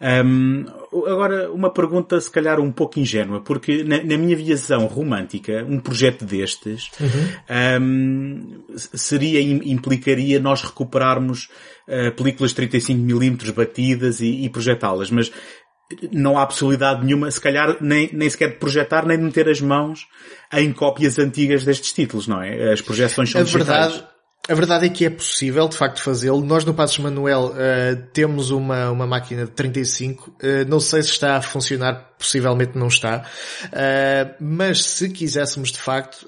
Um, 0.00 0.64
agora, 1.08 1.50
uma 1.50 1.70
pergunta 1.70 2.20
se 2.20 2.30
calhar 2.30 2.60
um 2.60 2.70
pouco 2.70 3.00
ingênua, 3.00 3.40
porque 3.40 3.82
na, 3.82 4.02
na 4.02 4.16
minha 4.16 4.36
visão 4.36 4.86
romântica, 4.86 5.64
um 5.68 5.80
projeto 5.80 6.24
destes 6.24 6.88
uhum. 7.00 7.82
um, 7.82 8.62
seria, 8.76 9.40
implicaria 9.40 10.38
nós 10.38 10.62
recuperarmos 10.62 11.48
uh, 11.88 12.12
películas 12.14 12.54
35mm 12.54 13.52
batidas 13.52 14.20
e, 14.20 14.44
e 14.44 14.48
projetá-las, 14.48 15.10
mas 15.10 15.32
não 16.12 16.38
há 16.38 16.46
possibilidade 16.46 17.04
nenhuma, 17.04 17.30
se 17.30 17.40
calhar, 17.40 17.76
nem, 17.80 18.10
nem 18.12 18.28
sequer 18.28 18.50
de 18.50 18.56
projetar, 18.56 19.06
nem 19.06 19.16
de 19.16 19.24
meter 19.24 19.48
as 19.48 19.60
mãos 19.60 20.06
em 20.52 20.72
cópias 20.72 21.18
antigas 21.18 21.64
destes 21.64 21.92
títulos, 21.92 22.26
não 22.26 22.42
é? 22.42 22.72
As 22.72 22.80
projeções 22.80 23.30
são 23.30 23.40
a 23.40 23.44
verdade, 23.44 24.04
a 24.48 24.54
verdade 24.54 24.86
é 24.86 24.88
que 24.88 25.04
é 25.04 25.10
possível, 25.10 25.68
de 25.68 25.76
facto, 25.76 26.02
fazê-lo. 26.02 26.40
Nós 26.40 26.64
no 26.64 26.72
Passos 26.72 26.98
Manuel 26.98 27.52
uh, 27.52 28.02
temos 28.14 28.50
uma, 28.50 28.90
uma 28.90 29.06
máquina 29.06 29.44
de 29.44 29.50
35. 29.50 30.30
Uh, 30.30 30.34
eh, 30.40 30.64
não 30.64 30.80
sei 30.80 31.02
se 31.02 31.10
está 31.10 31.36
a 31.36 31.42
funcionar, 31.42 32.14
possivelmente 32.18 32.76
não 32.78 32.88
está. 32.88 33.26
Uh, 33.66 34.34
mas 34.40 34.84
se 34.84 35.10
quiséssemos, 35.10 35.70
de 35.70 35.78
facto, 35.78 36.26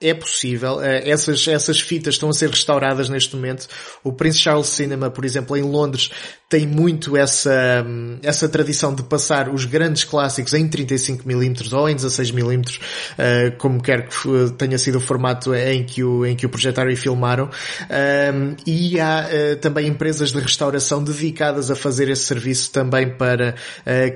é 0.00 0.12
possível. 0.12 0.80
essas, 0.80 1.46
essas 1.46 1.80
fitas 1.80 2.14
estão 2.14 2.28
a 2.28 2.32
ser 2.32 2.50
restauradas 2.50 3.08
neste 3.08 3.34
momento. 3.36 3.66
O 4.02 4.12
Prince 4.12 4.38
Charles 4.38 4.68
Cinema, 4.68 5.10
por 5.10 5.24
exemplo, 5.24 5.56
em 5.56 5.62
Londres, 5.62 6.10
tem 6.48 6.66
muito 6.66 7.16
essa, 7.16 7.84
essa 8.22 8.48
tradição 8.48 8.94
de 8.94 9.02
passar 9.02 9.48
os 9.48 9.64
grandes 9.64 10.04
clássicos 10.04 10.52
em 10.54 10.68
35mm 10.68 11.72
ou 11.72 11.88
em 11.88 11.96
16mm, 11.96 12.78
uh, 12.78 13.56
como 13.58 13.82
quer 13.82 14.08
que 14.08 14.52
tenha 14.56 14.78
sido 14.78 14.98
o 14.98 15.00
formato 15.00 15.52
em 15.52 15.84
que 15.84 16.04
o, 16.04 16.24
em 16.24 16.36
que 16.36 16.46
o 16.46 16.48
projetaram 16.48 16.90
e 16.90 16.96
filmaram. 16.96 17.50
Um, 17.90 18.54
e 18.64 19.00
há 19.00 19.26
uh, 19.26 19.56
também 19.56 19.88
empresas 19.88 20.30
de 20.30 20.38
restauração 20.38 21.02
dedicadas 21.02 21.70
a 21.72 21.74
fazer 21.74 22.08
esse 22.08 22.22
serviço 22.22 22.70
também 22.70 23.16
para 23.16 23.54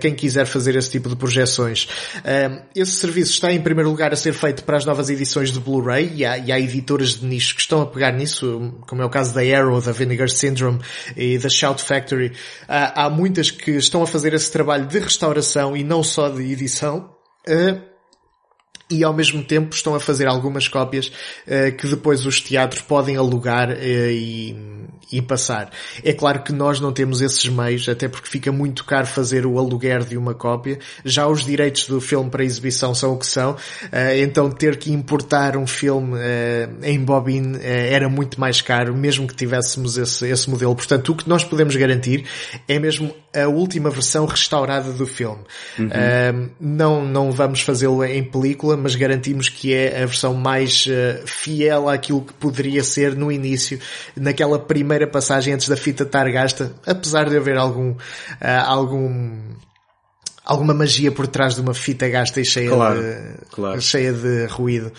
quem 0.01 0.15
quiser 0.15 0.47
fazer 0.47 0.77
esse 0.77 0.91
tipo 0.91 1.09
de 1.09 1.17
projeções. 1.17 1.89
Um, 2.19 2.63
esse 2.75 2.93
serviço 2.93 3.33
está 3.33 3.53
em 3.53 3.61
primeiro 3.61 3.91
lugar 3.91 4.13
a 4.13 4.17
ser 4.17 4.33
feito 4.33 4.63
para 4.65 4.77
as 4.77 4.85
novas 4.85 5.11
edições 5.11 5.51
de 5.51 5.59
Blu-ray 5.79 6.13
e 6.15 6.23
e 6.23 6.53
há 6.53 6.61
editoras 6.61 7.21
de 7.21 7.27
nicho 7.27 7.55
que 7.55 7.61
estão 7.61 7.83
a 7.83 7.87
pegar 7.87 8.13
nisso, 8.13 8.75
como 8.87 9.03
é 9.03 9.05
o 9.05 9.11
caso 9.11 9.35
da 9.35 9.41
Arrow, 9.41 9.81
da 9.81 9.93
Vinegar 9.93 10.29
Syndrome 10.29 10.81
e 11.17 11.39
da 11.39 11.49
Shout 11.49 11.83
Factory 11.83 12.33
há, 12.67 13.05
há 13.05 13.11
muitas 13.11 13.51
que 13.51 13.73
estão 13.73 14.03
a 14.03 14.07
fazer 14.07 14.35
esse 14.35 14.51
trabalho 14.51 14.87
de 14.87 14.99
restauração 14.99 15.77
e 15.77 15.85
não 15.85 16.03
só 16.03 16.29
de 16.29 16.43
edição. 16.53 17.11
Uh, 17.49 17.88
e 18.91 19.05
ao 19.05 19.13
mesmo 19.13 19.43
tempo 19.43 19.75
estão 19.75 19.95
a 19.95 20.01
fazer 20.01 20.27
algumas 20.27 20.67
cópias 20.67 21.09
uh, 21.47 21.77
que 21.77 21.87
depois 21.87 22.25
os 22.25 22.41
teatros 22.41 22.81
podem 22.81 23.17
alugar 23.17 23.71
uh, 23.71 23.75
e, 23.83 24.57
e, 25.13 25.21
passar. 25.21 25.71
É 26.03 26.13
claro 26.13 26.43
que 26.43 26.53
nós 26.53 26.81
não 26.81 26.93
temos 26.93 27.21
esses 27.21 27.47
meios, 27.49 27.89
até 27.89 28.09
porque 28.09 28.29
fica 28.29 28.51
muito 28.51 28.85
caro 28.85 29.07
fazer 29.07 29.45
o 29.45 29.59
aluguer 29.59 30.05
de 30.05 30.17
uma 30.17 30.35
cópia. 30.35 30.79
Já 31.05 31.27
os 31.27 31.45
direitos 31.45 31.87
do 31.87 32.01
filme 32.01 32.31
para 32.31 32.43
exibição 32.43 32.95
são 32.95 33.13
o 33.13 33.19
que 33.19 33.27
são, 33.27 33.53
uh, 33.53 33.57
então 34.17 34.51
ter 34.51 34.79
que 34.79 34.91
importar 34.91 35.57
um 35.57 35.67
filme 35.67 36.19
em 36.83 36.99
bobine 37.05 37.59
era 37.63 38.09
muito 38.09 38.41
mais 38.41 38.61
caro, 38.61 38.97
mesmo 38.97 39.27
que 39.27 39.35
tivéssemos 39.35 39.97
esse, 39.99 40.27
esse 40.27 40.49
modelo. 40.49 40.75
Portanto, 40.75 41.13
o 41.13 41.15
que 41.15 41.29
nós 41.29 41.45
podemos 41.45 41.77
garantir 41.77 42.25
é 42.67 42.79
mesmo 42.79 43.15
a 43.35 43.47
última 43.47 43.91
versão 43.91 44.27
restaurada 44.27 44.93
do 44.93 45.07
filme. 45.07 45.43
Uhum. 45.79 46.51
não, 46.61 47.05
não 47.05 47.33
vamos 47.33 47.61
fazê-lo 47.61 48.05
em 48.05 48.25
película, 48.25 48.77
mas 48.77 48.95
garantimos 48.95 49.49
que 49.49 49.75
é 49.75 50.03
a 50.03 50.07
versão 50.07 50.35
mais 50.35 50.87
uh, 50.87 51.27
fiel 51.27 51.89
àquilo 51.89 52.23
que 52.23 52.33
poderia 52.35 52.83
ser 52.83 53.15
no 53.15 53.31
início, 53.31 53.79
naquela 54.17 54.59
primeira 54.59 55.07
passagem 55.07 55.55
antes 55.55 55.69
da 55.69 55.77
fita 55.77 56.05
estar 56.05 56.31
gasta, 56.31 56.75
apesar 56.87 57.29
de 57.29 57.37
haver 57.37 57.57
algum, 57.57 57.91
uh, 57.93 57.97
algum, 58.65 59.39
alguma 60.45 60.75
magia 60.75 61.13
por 61.13 61.27
trás 61.27 61.55
de 61.55 61.61
uma 61.61 61.75
fita 61.75 62.09
gasta 62.09 62.41
e 62.41 62.45
cheia, 62.45 62.71
claro, 62.71 63.01
de, 63.01 63.47
claro. 63.51 63.81
cheia 63.81 64.13
de 64.13 64.47
ruído. 64.47 64.93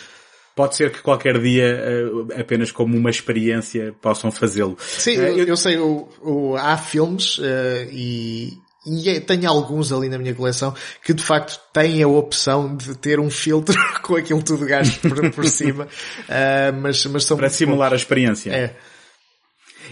Pode 0.60 0.76
ser 0.76 0.91
que 0.91 1.02
qualquer 1.02 1.39
dia, 1.39 2.12
uh, 2.12 2.38
apenas 2.38 2.69
como 2.69 2.98
uma 2.98 3.10
experiência, 3.10 3.95
possam 4.02 4.30
fazê-lo. 4.30 4.78
Sim, 4.82 5.17
uh, 5.17 5.22
eu, 5.22 5.45
eu, 5.45 5.56
sei, 5.56 5.78
o, 5.78 6.10
o, 6.22 6.58
há 6.58 6.76
filmes 6.76 7.38
uh, 7.38 7.43
e, 7.89 8.58
e 8.86 9.10
é, 9.10 9.22
tenho 9.22 9.48
alguns 9.48 9.93
ali 9.93 10.10
na 10.10 10.17
minha 10.17 10.36
coleção 10.36 10.76
que 11.02 11.13
de 11.13 11.24
facto 11.24 11.58
têm 11.72 12.04
a 12.04 12.10
opção 12.10 12.76
de 12.76 12.93
ter 12.98 13.22
um 13.22 13.30
filtro 13.30 13.74
com 14.04 14.17
aquilo 14.17 14.43
tudo 14.43 14.65
gasto 14.65 15.00
por, 15.00 15.32
por 15.32 15.45
cima, 15.45 15.86
uh, 15.86 16.76
mas, 16.84 17.06
mas 17.06 17.24
são 17.24 17.38
para 17.38 17.50
simular 17.50 17.91
poucos. 17.91 17.93
a 17.93 18.04
experiência. 18.04 18.52
É 18.52 18.76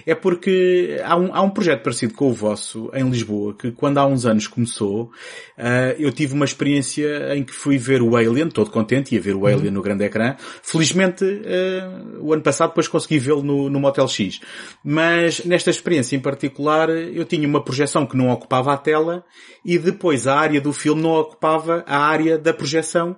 é 0.08 0.16
porque 0.16 1.02
há 1.04 1.18
um, 1.18 1.36
há 1.36 1.42
um 1.42 1.50
projeto 1.50 1.84
parecido 1.84 2.14
com 2.14 2.30
o 2.30 2.34
vosso 2.34 2.90
em 2.94 3.10
Lisboa 3.10 3.54
que 3.54 3.74
quando 3.74 3.98
há 3.98 4.08
uns 4.08 4.26
anos 4.26 4.48
começou, 4.48 5.12
uh, 5.58 6.00
eu 6.00 6.14
tive 6.14 6.34
uma 6.34 6.46
experiência 6.46 7.36
em 7.36 7.44
que 7.44 7.52
fui 7.52 7.78
ver 7.78 8.02
o 8.02 8.16
Alien, 8.16 8.48
todo 8.48 8.72
contente, 8.72 9.14
ia 9.14 9.20
ver 9.20 9.36
o 9.36 9.46
Alien 9.46 9.68
uhum. 9.68 9.74
no 9.74 9.82
grande 9.82 10.06
ecrã. 10.06 10.38
Felizmente, 10.64 11.26
uh, 11.26 12.24
o 12.24 12.32
ano 12.32 12.42
passado 12.42 12.70
depois 12.70 12.88
consegui 12.88 13.20
vê-lo 13.20 13.44
no, 13.44 13.70
no 13.70 13.82
Motel 13.82 14.08
X. 14.08 14.40
Mas 14.82 15.44
nesta 15.44 15.70
experiência 15.70 16.16
em 16.16 16.22
particular, 16.22 16.90
eu 16.90 17.26
tinha 17.26 17.46
uma 17.46 17.62
projeção 17.62 18.06
que 18.06 18.16
não 18.16 18.30
ocupava 18.30 18.72
a 18.72 18.78
tela 18.78 19.26
e 19.66 19.78
depois 19.78 20.26
a 20.26 20.40
área 20.40 20.62
do 20.62 20.72
filme 20.72 21.02
não 21.02 21.12
ocupava 21.12 21.84
a 21.86 21.98
área 21.98 22.38
da 22.38 22.54
projeção 22.54 23.18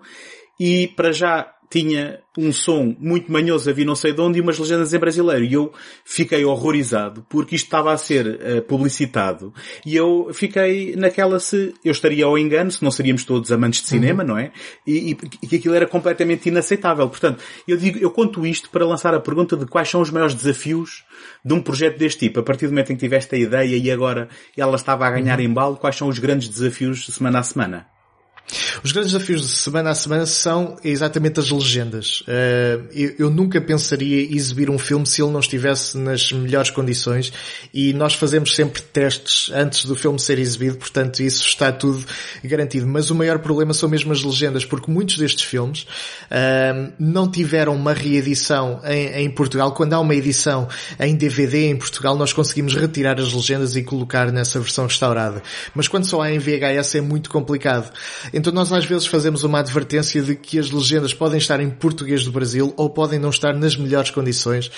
e 0.60 0.88
para 0.88 1.12
já 1.12 1.54
tinha 1.70 2.20
um 2.38 2.52
som 2.52 2.96
muito 3.00 3.32
manhoso 3.32 3.70
a 3.70 3.74
vir 3.74 3.86
não 3.86 3.96
sei 3.96 4.12
de 4.12 4.20
onde 4.20 4.40
e 4.40 4.42
umas 4.42 4.58
legendas 4.58 4.94
em 4.94 4.98
brasileiro. 4.98 5.46
E 5.46 5.54
eu 5.54 5.72
fiquei 6.04 6.44
horrorizado 6.44 7.26
porque 7.30 7.56
isto 7.56 7.66
estava 7.66 7.94
a 7.94 7.98
ser 7.98 8.26
uh, 8.28 8.62
publicitado. 8.64 9.54
E 9.86 9.96
eu 9.96 10.32
fiquei 10.34 10.96
naquela 10.96 11.40
se 11.40 11.74
eu 11.86 11.92
estaria 11.92 12.26
ao 12.26 12.38
engano, 12.38 12.72
se 12.72 12.84
não 12.84 12.90
seríamos 12.90 13.24
todos 13.24 13.52
amantes 13.52 13.82
de 13.82 13.88
cinema, 13.88 14.24
uhum. 14.24 14.30
não 14.30 14.38
é? 14.38 14.52
E, 14.88 15.14
que 15.16 15.58
aquilo 15.58 15.76
era 15.76 15.86
completamente 15.86 16.50
inaceitável. 16.50 17.08
Portanto, 17.08 17.44
eu 17.68 17.78
digo, 17.78 18.00
eu 18.00 18.10
conto 18.10 18.46
isto 18.46 18.70
para 18.72 18.86
lançar 18.86 19.14
a 19.14 19.20
pergunta 19.20 19.56
de 19.56 19.66
quais 19.66 19.90
são 19.90 20.02
os 20.02 20.10
maiores 20.10 20.34
desafios 20.34 21.04
de 21.46 21.54
um 21.54 21.62
projeto 21.62 22.00
deste 22.00 22.28
tipo. 22.28 22.40
A 22.40 22.44
partir 22.44 22.66
do 22.66 22.72
momento 22.72 22.92
em 22.92 22.96
que 22.96 23.02
tiveste 23.02 23.36
a 23.36 23.38
ideia 23.38 23.78
e 23.78 23.92
agora 23.92 24.28
ela 24.58 24.76
estava 24.76 25.06
a 25.06 25.12
ganhar 25.12 25.38
uhum. 25.38 25.46
embalo, 25.46 25.78
quais 25.78 25.96
são 25.96 26.08
os 26.08 26.18
grandes 26.18 26.50
desafios 26.50 27.06
semana 27.06 27.40
a 27.40 27.44
semana? 27.44 27.99
Os 28.84 28.92
grandes 28.92 29.12
desafios 29.12 29.42
de 29.42 29.48
semana 29.48 29.92
a 29.92 29.96
semana 29.96 30.26
são 30.26 30.78
exatamente 30.84 31.40
as 31.40 31.52
legendas. 31.52 32.24
Eh, 32.28 32.80
eu 33.20 33.30
nunca 33.30 33.62
pensaria 33.62 34.36
exibir 34.36 34.70
um 34.70 34.80
filme 34.80 35.06
se 35.06 35.22
ele 35.22 35.32
não 35.32 35.40
estivesse 35.40 35.98
nas 35.98 36.32
melhores 36.32 36.72
condições 36.72 37.32
e 37.74 37.94
nós 37.94 38.16
fazemos 38.16 38.56
sempre 38.56 38.82
testes 38.82 39.52
antes 39.54 39.86
do 39.86 39.96
filme 39.96 40.20
ser 40.20 40.40
exibido, 40.40 40.78
portanto 40.78 41.20
isso 41.22 41.46
está 41.46 41.72
tudo 41.72 42.04
garantido. 42.44 42.88
Mas 42.88 43.10
o 43.10 43.16
maior 43.16 43.40
problema 43.40 43.74
são 43.74 43.88
mesmo 43.88 44.12
as 44.12 44.24
legendas, 44.24 44.66
porque 44.66 44.90
muitos 44.90 45.18
destes 45.18 45.44
filmes 45.44 45.86
eh, 46.32 46.92
não 46.98 47.30
tiveram 47.30 47.76
uma 47.76 47.94
reedição 47.94 48.82
em, 48.86 49.30
Portugal. 49.30 49.74
Quando 49.74 49.94
há 49.94 50.00
uma 50.00 50.16
edição 50.16 50.68
em 51.00 51.16
DVD 51.16 51.68
em 51.68 51.76
Portugal, 51.78 52.16
nós 52.16 52.34
conseguimos 52.34 52.74
retirar 52.76 53.20
as 53.20 53.32
legendas 53.32 53.76
e 53.76 53.84
colocar 53.84 54.32
nessa 54.32 54.60
versão 54.60 54.86
restaurada. 54.86 55.44
Mas 55.76 55.88
quando 55.88 56.06
só 56.06 56.22
há 56.22 56.32
em 56.32 56.40
VHS 56.40 56.96
é 56.96 57.02
muito 57.02 57.30
complicado. 57.30 57.92
Então 58.40 58.54
nós 58.54 58.72
às 58.72 58.86
vezes 58.86 59.06
fazemos 59.06 59.44
uma 59.44 59.60
advertência 59.60 60.22
de 60.22 60.34
que 60.34 60.58
as 60.58 60.72
legendas 60.72 61.14
podem 61.14 61.38
estar 61.38 61.60
em 61.60 61.70
português 61.70 62.24
do 62.24 62.32
Brasil 62.32 62.74
ou 62.78 62.90
podem 62.90 63.20
não 63.20 63.32
estar 63.32 63.54
nas 63.54 63.76
melhores 63.76 64.12
condições, 64.12 64.72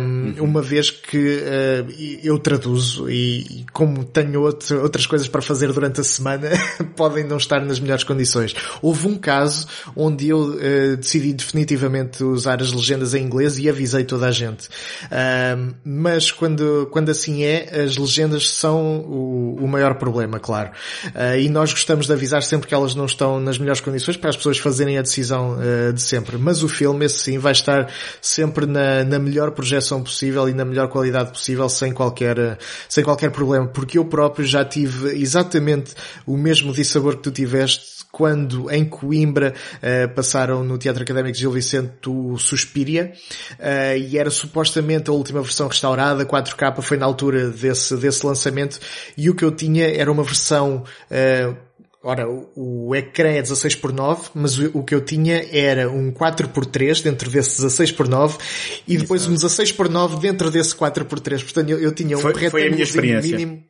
um, 0.00 0.40
uma 0.40 0.62
vez 0.62 0.92
que 0.92 1.18
uh, 1.18 2.20
eu 2.22 2.38
traduzo 2.38 3.10
e, 3.10 3.40
e 3.40 3.66
como 3.72 4.04
tenho 4.04 4.40
outro, 4.40 4.80
outras 4.82 5.04
coisas 5.04 5.26
para 5.26 5.42
fazer 5.42 5.72
durante 5.72 6.00
a 6.00 6.04
semana, 6.04 6.48
podem 6.94 7.24
não 7.24 7.38
estar 7.38 7.60
nas 7.60 7.80
melhores 7.80 8.04
condições. 8.04 8.54
Houve 8.80 9.08
um 9.08 9.16
caso 9.16 9.66
onde 9.96 10.28
eu 10.28 10.38
uh, 10.38 10.96
decidi 10.96 11.32
definitivamente 11.32 12.22
usar 12.22 12.62
as 12.62 12.70
legendas 12.70 13.14
em 13.14 13.24
inglês 13.24 13.58
e 13.58 13.68
avisei 13.68 14.04
toda 14.04 14.28
a 14.28 14.30
gente. 14.30 14.68
Um, 15.10 15.74
mas 15.84 16.30
quando, 16.30 16.88
quando 16.92 17.10
assim 17.10 17.42
é, 17.42 17.82
as 17.82 17.96
legendas 17.96 18.48
são 18.48 19.00
o, 19.00 19.56
o 19.60 19.66
maior 19.66 19.96
problema, 19.96 20.38
claro. 20.38 20.70
Uh, 21.06 21.40
e 21.40 21.48
nós 21.48 21.72
gostamos 21.72 22.06
de 22.06 22.12
avisar 22.12 22.44
sempre 22.44 22.65
que 22.66 22.74
elas 22.74 22.94
não 22.94 23.06
estão 23.06 23.40
nas 23.40 23.58
melhores 23.58 23.80
condições 23.80 24.16
para 24.16 24.30
as 24.30 24.36
pessoas 24.36 24.58
fazerem 24.58 24.98
a 24.98 25.02
decisão 25.02 25.56
uh, 25.56 25.92
de 25.92 26.02
sempre. 26.02 26.36
Mas 26.36 26.62
o 26.62 26.68
filme, 26.68 27.06
esse 27.06 27.18
sim, 27.18 27.38
vai 27.38 27.52
estar 27.52 27.90
sempre 28.20 28.66
na, 28.66 29.04
na 29.04 29.18
melhor 29.18 29.52
projeção 29.52 30.02
possível 30.02 30.48
e 30.48 30.54
na 30.54 30.64
melhor 30.64 30.88
qualidade 30.88 31.30
possível 31.30 31.68
sem 31.68 31.92
qualquer, 31.92 32.38
uh, 32.38 32.56
sem 32.88 33.04
qualquer 33.04 33.30
problema. 33.30 33.66
Porque 33.66 33.98
eu 33.98 34.04
próprio 34.04 34.44
já 34.44 34.64
tive 34.64 35.20
exatamente 35.20 35.94
o 36.26 36.36
mesmo 36.36 36.72
dissabor 36.72 37.16
que 37.16 37.22
tu 37.22 37.30
tiveste 37.30 37.96
quando 38.16 38.70
em 38.70 38.82
Coimbra 38.82 39.52
uh, 39.76 40.14
passaram 40.14 40.64
no 40.64 40.78
Teatro 40.78 41.02
Académico 41.02 41.36
Gil 41.36 41.50
Vicente 41.50 42.08
o 42.08 42.38
Suspiria 42.38 43.12
uh, 43.58 43.98
e 43.98 44.16
era 44.16 44.30
supostamente 44.30 45.10
a 45.10 45.12
última 45.12 45.42
versão 45.42 45.68
restaurada, 45.68 46.24
4K 46.24 46.80
foi 46.80 46.96
na 46.96 47.04
altura 47.04 47.50
desse, 47.50 47.94
desse 47.98 48.24
lançamento 48.24 48.78
e 49.18 49.28
o 49.28 49.34
que 49.34 49.44
eu 49.44 49.50
tinha 49.50 49.86
era 49.94 50.10
uma 50.10 50.22
versão 50.22 50.82
uh, 51.10 51.65
Ora, 52.08 52.28
o, 52.28 52.88
o 52.90 52.94
ecrã 52.94 53.30
é 53.30 53.42
16 53.42 53.74
por 53.74 53.92
9, 53.92 54.30
mas 54.32 54.56
o, 54.60 54.70
o, 54.78 54.84
que 54.84 54.94
eu 54.94 55.00
tinha 55.00 55.44
era 55.50 55.90
um 55.90 56.12
4 56.12 56.50
por 56.50 56.64
3 56.64 57.00
dentro 57.00 57.28
desse 57.28 57.56
16 57.56 57.90
por 57.90 58.06
9 58.06 58.38
e 58.86 58.96
depois 58.96 59.22
Exato. 59.22 59.32
um 59.32 59.34
16 59.34 59.72
por 59.72 59.88
9 59.88 60.20
dentro 60.20 60.48
desse 60.48 60.72
4 60.76 61.04
por 61.04 61.18
3. 61.18 61.42
Portanto, 61.42 61.68
eu, 61.68 61.80
eu 61.80 61.90
tinha 61.90 62.16
um 62.16 62.20
foi, 62.20 62.32
retângulo 62.32 63.22
mínimo, 63.22 63.64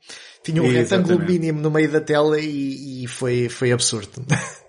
tinha 0.44 0.62
um 0.62 0.66
Exatamente. 0.66 1.09
retângulo 1.09 1.18
mínimo 1.27 1.61
no 1.62 1.70
meio 1.70 1.90
da 1.90 2.01
tela 2.03 2.38
e, 2.38 3.05
e 3.05 3.07
foi, 3.07 3.49
foi 3.49 3.72
absurdo. 3.72 4.22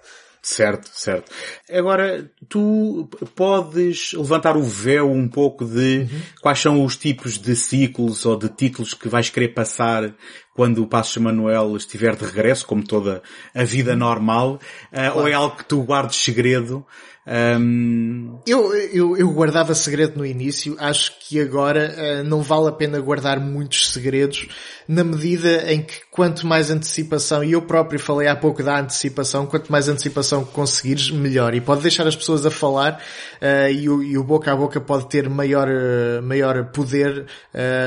Certo, 0.47 0.89
certo. 0.93 1.29
Agora, 1.69 2.31
tu 2.47 3.09
podes 3.35 4.13
levantar 4.13 4.55
o 4.55 4.63
véu 4.63 5.11
um 5.11 5.27
pouco 5.27 5.65
de 5.65 6.07
uhum. 6.09 6.21
quais 6.41 6.59
são 6.59 6.85
os 6.85 6.95
tipos 6.95 7.37
de 7.37 7.53
ciclos 7.53 8.25
ou 8.25 8.37
de 8.37 8.47
títulos 8.47 8.93
que 8.93 9.09
vais 9.09 9.29
querer 9.29 9.49
passar 9.49 10.15
quando 10.57 10.81
o 10.81 10.87
Passos 10.87 11.17
Manuel 11.17 11.77
estiver 11.77 12.15
de 12.15 12.25
regresso, 12.25 12.65
como 12.65 12.83
toda 12.83 13.21
a 13.53 13.63
vida 13.63 13.95
normal, 13.95 14.53
uh, 14.55 14.59
claro. 14.89 15.19
ou 15.19 15.27
é 15.27 15.33
algo 15.33 15.55
que 15.55 15.63
tu 15.63 15.83
guardes 15.83 16.17
segredo? 16.17 16.83
Um... 17.27 18.39
Eu, 18.47 18.73
eu, 18.73 19.17
eu 19.17 19.29
guardava 19.33 19.75
segredo 19.75 20.17
no 20.17 20.25
início, 20.25 20.77
acho 20.79 21.19
que 21.19 21.41
agora 21.41 21.93
uh, 21.93 22.23
não 22.23 22.41
vale 22.41 22.69
a 22.69 22.71
pena 22.71 22.97
guardar 23.01 23.37
muitos 23.41 23.89
segredos, 23.89 24.47
na 24.87 25.03
medida 25.03 25.69
em 25.73 25.81
que 25.81 25.95
quanto 26.09 26.47
mais 26.47 26.71
antecipação, 26.71 27.43
e 27.43 27.51
eu 27.51 27.61
próprio 27.61 27.99
falei 27.99 28.29
há 28.29 28.35
pouco 28.35 28.63
da 28.63 28.79
antecipação, 28.79 29.45
quanto 29.45 29.69
mais 29.69 29.89
antecipação 29.89 30.45
conseguires, 30.45 31.11
melhor. 31.11 31.53
E 31.53 31.59
pode 31.59 31.81
deixar 31.81 32.07
as 32.07 32.15
pessoas 32.15 32.45
a 32.45 32.51
falar 32.51 33.01
uh, 33.41 33.69
e, 33.69 33.89
o, 33.89 34.01
e, 34.01 34.17
o, 34.17 34.23
boca 34.23 34.53
a 34.53 34.55
boca 34.55 34.79
pode 34.79 35.09
ter 35.09 35.27
maior, 35.29 35.67
uh, 35.67 36.23
maior 36.23 36.71
poder 36.71 37.25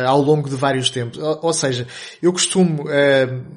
ao 0.07 0.21
longo 0.21 0.49
de 0.49 0.57
vários 0.57 0.91
tempos. 0.91 1.19
Ou, 1.19 1.39
ou 1.43 1.53
seja, 1.53 1.87
eu 2.21 2.33
costumo 2.33 2.85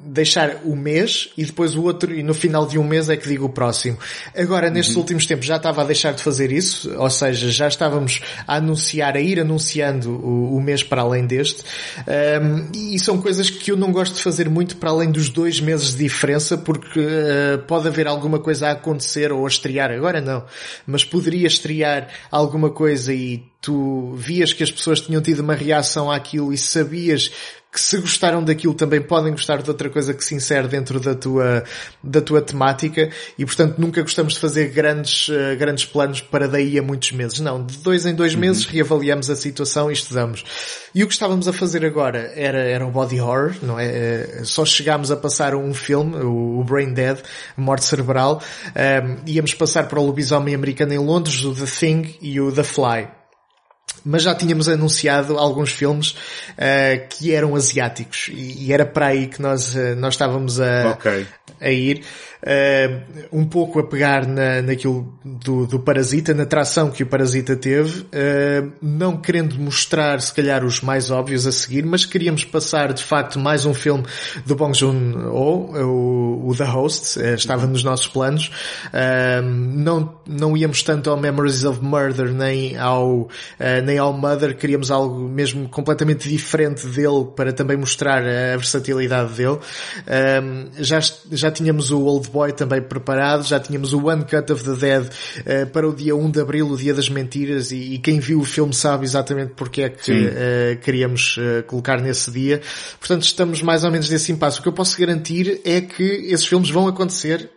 deixar 0.04 0.60
o 0.64 0.76
mês 0.76 1.30
e 1.36 1.44
depois 1.44 1.74
o 1.74 1.82
outro, 1.82 2.14
e 2.14 2.22
no 2.22 2.32
final 2.32 2.66
de 2.66 2.78
um 2.78 2.84
mês 2.84 3.10
é 3.10 3.16
que 3.16 3.28
digo 3.28 3.46
o 3.46 3.48
próximo. 3.48 3.98
Agora, 4.36 4.70
nestes 4.70 4.94
uhum. 4.94 5.02
últimos 5.02 5.26
tempos 5.26 5.44
já 5.44 5.56
estava 5.56 5.73
a 5.82 5.84
deixar 5.84 6.12
de 6.12 6.22
fazer 6.22 6.52
isso, 6.52 6.92
ou 6.96 7.10
seja, 7.10 7.50
já 7.50 7.68
estávamos 7.68 8.20
a 8.46 8.56
anunciar, 8.56 9.16
a 9.16 9.20
ir 9.20 9.40
anunciando 9.40 10.10
o, 10.10 10.56
o 10.56 10.60
mês 10.60 10.82
para 10.82 11.02
além 11.02 11.26
deste, 11.26 11.62
um, 12.42 12.70
e 12.74 12.98
são 12.98 13.20
coisas 13.20 13.48
que 13.48 13.70
eu 13.70 13.76
não 13.76 13.92
gosto 13.92 14.14
de 14.14 14.22
fazer 14.22 14.48
muito 14.48 14.64
muito 14.64 14.76
para 14.78 14.90
além 14.90 15.10
dos 15.10 15.28
dois 15.28 15.60
meses 15.60 15.92
de 15.92 15.98
diferença, 15.98 16.56
porque 16.56 17.00
uh, 17.00 17.58
pode 17.66 17.86
haver 17.86 18.06
alguma 18.06 18.38
coisa 18.38 18.68
a 18.68 18.72
acontecer 18.72 19.30
ou 19.30 19.44
a 19.44 19.48
estrear, 19.48 19.90
agora 19.90 20.20
não, 20.20 20.44
mas 20.86 21.04
poderia 21.04 21.46
estrear 21.46 22.08
alguma 22.30 22.70
coisa 22.70 23.12
e 23.12 23.44
tu 23.60 24.14
vias 24.14 24.52
que 24.52 24.62
as 24.62 24.70
pessoas 24.70 25.00
tinham 25.00 25.22
tido 25.22 25.40
uma 25.40 25.54
reação 25.54 26.10
àquilo 26.10 26.52
e 26.52 26.58
sabias 26.58 27.30
que 27.74 27.80
se 27.80 27.98
gostaram 27.98 28.44
daquilo 28.44 28.72
também 28.72 29.02
podem 29.02 29.32
gostar 29.32 29.60
de 29.60 29.68
outra 29.68 29.90
coisa 29.90 30.14
que 30.14 30.24
se 30.24 30.32
insere 30.32 30.68
dentro 30.68 31.00
da 31.00 31.12
tua, 31.12 31.64
da 32.00 32.20
tua 32.20 32.40
temática 32.40 33.10
e 33.36 33.44
portanto 33.44 33.78
nunca 33.78 34.00
gostamos 34.00 34.34
de 34.34 34.38
fazer 34.38 34.68
grandes, 34.68 35.26
uh, 35.26 35.56
grandes 35.58 35.84
planos 35.84 36.20
para 36.20 36.46
daí 36.46 36.78
a 36.78 36.82
muitos 36.82 37.10
meses. 37.10 37.40
Não, 37.40 37.66
de 37.66 37.76
dois 37.78 38.06
em 38.06 38.14
dois 38.14 38.34
uhum. 38.34 38.40
meses 38.42 38.64
reavaliamos 38.64 39.28
a 39.28 39.34
situação 39.34 39.90
e 39.90 39.94
estudamos. 39.94 40.44
E 40.94 41.02
o 41.02 41.08
que 41.08 41.14
estávamos 41.14 41.48
a 41.48 41.52
fazer 41.52 41.84
agora 41.84 42.32
era, 42.36 42.60
era 42.60 42.86
um 42.86 42.92
body 42.92 43.20
horror, 43.20 43.56
não 43.60 43.80
é? 43.80 43.86
Eh, 43.86 44.40
só 44.44 44.64
chegámos 44.64 45.10
a 45.10 45.16
passar 45.16 45.56
um 45.56 45.74
filme, 45.74 46.14
o 46.22 46.62
Brain 46.62 46.94
Dead, 46.94 47.18
Morte 47.56 47.86
Cerebral, 47.86 48.40
um, 48.40 48.80
ehm, 48.80 49.16
íamos 49.26 49.52
passar 49.52 49.88
para 49.88 49.98
o 49.98 50.06
lobisomem 50.06 50.54
americano 50.54 50.92
em 50.92 50.98
Londres, 50.98 51.42
o 51.42 51.52
The 51.52 51.66
Thing 51.66 52.14
e 52.22 52.40
o 52.40 52.52
The 52.52 52.62
Fly 52.62 53.08
mas 54.04 54.22
já 54.22 54.34
tínhamos 54.34 54.68
anunciado 54.68 55.38
alguns 55.38 55.70
filmes 55.70 56.10
uh, 56.10 57.08
que 57.08 57.32
eram 57.32 57.56
asiáticos 57.56 58.28
e, 58.32 58.66
e, 58.66 58.72
era 58.72 58.84
para 58.84 59.06
aí 59.06 59.26
que 59.26 59.40
nós, 59.40 59.74
uh, 59.74 59.96
nós 59.96 60.14
estávamos 60.14 60.60
a, 60.60 60.90
okay. 60.90 61.26
a 61.60 61.70
ir 61.70 62.04
uh, 62.44 63.26
um 63.32 63.44
pouco 63.44 63.78
a 63.78 63.84
pegar 63.84 64.26
na, 64.26 64.62
naquilo 64.62 65.12
do, 65.24 65.66
do 65.66 65.80
Parasita, 65.80 66.34
na 66.34 66.44
tração 66.44 66.90
que 66.90 67.02
o 67.02 67.06
Parasita 67.06 67.56
teve, 67.56 68.02
uh, 68.02 68.72
não 68.80 69.16
querendo 69.16 69.58
mostrar 69.58 70.20
se 70.20 70.32
calhar 70.32 70.64
os 70.64 70.80
mais 70.80 71.10
óbvios 71.10 71.46
a 71.46 71.52
seguir, 71.52 71.84
mas 71.84 72.04
queríamos 72.04 72.44
passar 72.44 72.92
de 72.92 73.02
facto 73.02 73.38
mais 73.38 73.64
um 73.64 73.72
filme 73.72 74.04
do 74.44 74.54
Bong 74.54 74.76
Joon-ho, 74.76 75.30
o, 75.32 76.48
o, 76.50 76.54
The 76.56 76.64
Host, 76.64 77.18
uh, 77.18 77.34
estava 77.34 77.66
nos 77.66 77.82
nossos 77.82 78.06
planos. 78.06 78.50
não, 79.74 80.14
não 80.26 80.56
íamos 80.56 80.82
tanto 80.82 81.10
ao 81.10 81.16
Memories 81.16 81.64
of 81.64 81.82
Murder 81.82 82.32
nem 82.32 82.76
ao, 82.76 83.28
nem 83.84 83.98
ao 83.98 84.12
Mother, 84.12 84.56
queríamos 84.56 84.90
algo 84.90 85.20
mesmo 85.28 85.68
completamente 85.68 86.28
diferente 86.28 86.86
dele 86.88 87.26
para 87.34 87.52
também 87.52 87.76
mostrar 87.76 88.22
a 88.22 88.56
versatilidade 88.56 89.34
dele. 89.34 89.58
já, 90.78 91.00
já 91.30 91.50
tínhamos 91.50 91.90
o 91.90 92.02
Old 92.02 92.28
Boy 92.34 92.52
também 92.52 92.82
preparado, 92.82 93.44
já 93.44 93.60
tínhamos 93.60 93.92
o 93.92 94.08
One 94.08 94.24
Cut 94.24 94.52
of 94.52 94.64
the 94.64 94.74
Dead 94.74 95.06
uh, 95.06 95.66
para 95.70 95.88
o 95.88 95.94
dia 95.94 96.16
1 96.16 96.32
de 96.32 96.40
Abril, 96.40 96.68
o 96.68 96.76
dia 96.76 96.92
das 96.92 97.08
mentiras, 97.08 97.70
e, 97.70 97.94
e 97.94 97.98
quem 97.98 98.18
viu 98.18 98.40
o 98.40 98.44
filme 98.44 98.74
sabe 98.74 99.04
exatamente 99.04 99.52
porque 99.54 99.82
é 99.82 99.88
que 99.88 100.10
uh, 100.10 100.80
queríamos 100.82 101.36
uh, 101.36 101.62
colocar 101.68 102.00
nesse 102.00 102.32
dia. 102.32 102.60
Portanto, 102.98 103.22
estamos 103.22 103.62
mais 103.62 103.84
ou 103.84 103.92
menos 103.92 104.10
nesse 104.10 104.32
impasse. 104.32 104.58
O 104.58 104.62
que 104.62 104.68
eu 104.68 104.72
posso 104.72 104.98
garantir 104.98 105.60
é 105.64 105.80
que 105.80 106.02
esses 106.02 106.44
filmes 106.44 106.70
vão 106.70 106.88
acontecer 106.88 107.48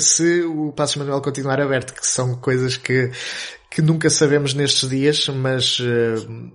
se 0.00 0.42
o 0.44 0.72
Passo 0.72 0.98
Manuel 0.98 1.20
continuar 1.20 1.60
aberto, 1.60 1.92
que 1.92 2.06
são 2.06 2.36
coisas 2.36 2.78
que, 2.78 3.10
que 3.68 3.82
nunca 3.82 4.08
sabemos 4.08 4.54
nestes 4.54 4.88
dias, 4.88 5.28
mas, 5.28 5.78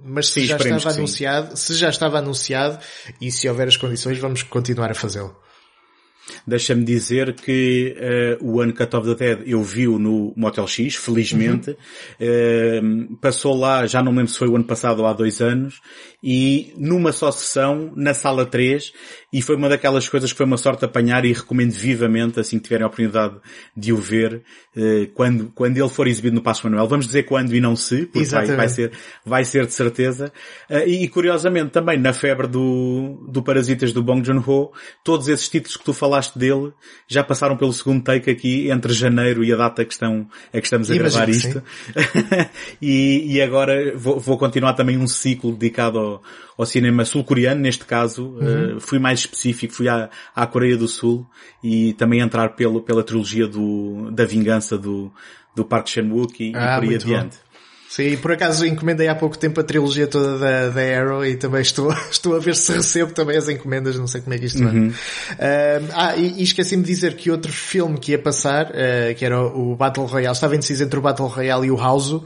mas 0.04 0.30
se 0.30 0.42
sim, 0.42 0.48
já 0.48 0.56
estava 0.56 0.90
anunciado, 0.92 1.58
se 1.58 1.74
já 1.76 1.90
estava 1.90 2.18
anunciado 2.20 2.80
e 3.20 3.30
se 3.30 3.48
houver 3.50 3.68
as 3.68 3.76
condições, 3.76 4.18
vamos 4.18 4.44
continuar 4.44 4.90
a 4.90 4.96
fazê-lo. 4.96 5.36
Deixa-me 6.46 6.84
dizer 6.84 7.34
que 7.34 7.96
uh, 8.42 8.46
o 8.46 8.62
Uncut 8.62 8.96
of 8.96 9.08
the 9.08 9.16
Dead 9.16 9.48
eu 9.48 9.62
vi-o 9.64 9.98
no 9.98 10.34
Motel 10.36 10.68
X, 10.68 10.96
felizmente. 10.96 11.76
Uhum. 12.20 13.12
Uh, 13.12 13.16
passou 13.18 13.56
lá, 13.56 13.86
já 13.88 14.02
não 14.02 14.12
lembro 14.12 14.28
se 14.28 14.38
foi 14.38 14.48
o 14.48 14.56
ano 14.56 14.66
passado 14.66 15.00
ou 15.00 15.08
há 15.08 15.14
dois 15.14 15.42
anos, 15.42 15.82
e 16.30 16.74
numa 16.78 17.14
só 17.14 17.32
sessão, 17.32 17.94
na 17.96 18.14
sala 18.14 18.46
3, 18.46 18.92
e 19.32 19.42
foi 19.42 19.56
uma 19.56 19.70
daquelas 19.70 20.10
coisas 20.10 20.32
que 20.32 20.38
foi 20.38 20.46
uma 20.46 20.58
sorte 20.58 20.84
apanhar 20.84 21.24
e 21.24 21.32
recomendo 21.32 21.72
vivamente, 21.72 22.40
assim 22.40 22.58
que 22.58 22.66
tiverem 22.66 22.84
a 22.84 22.88
oportunidade 22.88 23.36
de 23.76 23.94
o 23.94 23.98
ver, 23.98 24.44
uh, 24.76 25.08
quando, 25.14 25.52
quando 25.56 25.78
ele 25.78 25.90
for 25.90 26.08
exibido 26.08 26.36
no 26.36 26.42
Passo 26.42 26.66
Manuel. 26.66 26.88
Vamos 26.88 27.06
dizer 27.06 27.24
quando 27.24 27.56
e 27.56 27.62
não 27.62 27.76
se, 27.76 28.06
porque 28.06 28.28
vai, 28.28 28.46
vai, 28.48 28.70
ser, 28.70 28.92
vai 29.26 29.46
ser 29.46 29.66
de 29.66 29.74
certeza. 29.74 30.32
E, 30.86 31.04
e, 31.04 31.08
curiosamente 31.08 31.70
também 31.72 31.98
na 31.98 32.12
febre 32.12 32.48
do, 32.48 33.26
do 33.30 33.42
Parasitas 33.42 33.94
do 33.94 34.04
Bong 34.04 34.26
Joon-ho, 34.26 34.72
todos 35.04 35.30
esses 35.30 35.48
títulos 35.48 35.78
que 35.78 35.86
tu 35.86 35.94
falaste 35.94 36.18
falaste 36.18 36.38
dele 36.38 36.74
já 37.08 37.24
passaram 37.24 37.56
pelo 37.56 37.72
segundo 37.72 38.04
take 38.04 38.30
aqui 38.30 38.70
entre 38.70 38.94
janeiro 38.94 39.44
e 39.44 39.54
a 39.54 39.56
data 39.56 39.86
que, 39.86 39.94
estão, 39.94 40.28
é 40.52 40.60
que 40.60 40.68
estamos 40.68 40.90
a 40.90 40.96
Imagino 40.96 41.26
gravar 41.26 41.30
isto. 41.30 41.64
e, 42.82 43.36
e 43.36 43.42
agora 43.42 43.96
vou, 43.96 44.20
vou, 44.20 44.38
continuar 44.38 44.74
também 44.74 44.98
um 44.98 45.08
ciclo 45.08 45.52
dedicado 45.52 46.00
ao, 46.00 46.17
ao 46.58 46.66
cinema 46.66 47.06
sul-coreano, 47.06 47.62
neste 47.62 47.86
caso. 47.86 48.26
Uhum. 48.28 48.78
Uh, 48.78 48.80
fui 48.80 49.00
mais 49.00 49.20
específico, 49.20 49.74
fui 49.74 49.88
à, 49.88 50.10
à 50.36 50.46
Coreia 50.46 50.78
do 50.78 50.88
Sul 50.88 51.26
e 51.64 51.94
também 51.94 52.20
entrar 52.20 52.50
pelo, 52.50 52.82
pela 52.82 53.04
trilogia 53.04 53.48
do, 53.48 54.12
da 54.12 54.26
vingança 54.26 54.78
do, 54.78 55.12
do 55.56 55.66
Park 55.66 55.88
Chan-wook 55.88 56.44
e, 56.44 56.56
ah, 56.56 56.78
e 56.78 56.80
por 56.80 56.90
aí 56.90 56.96
adiante. 56.96 57.38
Bom. 57.38 57.47
Sim, 57.90 58.18
por 58.18 58.34
acaso 58.34 58.66
encomendei 58.66 59.08
há 59.08 59.16
pouco 59.16 59.38
tempo 59.38 59.62
a 59.62 59.64
trilogia 59.64 60.08
toda 60.08 60.38
da, 60.38 60.70
da 60.70 60.82
Arrow 60.82 61.26
e 61.26 61.38
também 61.38 61.62
estou, 61.62 61.92
estou 62.12 62.36
a 62.36 62.40
ver 62.40 62.56
se 62.56 62.74
recebo 62.74 63.14
também 63.14 63.38
as 63.38 63.48
encomendas, 63.48 63.98
não 63.98 64.08
sei 64.08 64.20
como 64.20 64.34
é 64.34 64.38
que 64.38 64.46
isto 64.46 64.62
uhum. 64.62 64.90
vai. 64.90 64.90
Uh, 64.90 65.90
ah, 65.94 66.16
e, 66.18 66.40
e 66.40 66.44
esqueci-me 66.44 66.84
de 66.84 66.88
dizer 66.88 67.16
que 67.16 67.32
outro 67.32 67.52
filme 67.52 67.98
que 67.98 68.12
ia 68.12 68.20
passar, 68.20 68.68
uh, 68.72 69.16
que 69.16 69.24
era 69.24 69.42
o 69.42 69.76
Battle 69.76 70.06
Royale, 70.06 70.34
estava 70.34 70.56
indeciso 70.56 70.84
entre 70.84 71.00
o 71.00 71.02
Battle 71.02 71.28
Royale 71.28 71.68
e 71.68 71.72
o 71.72 71.78
House, 71.78 72.12
uh, 72.12 72.24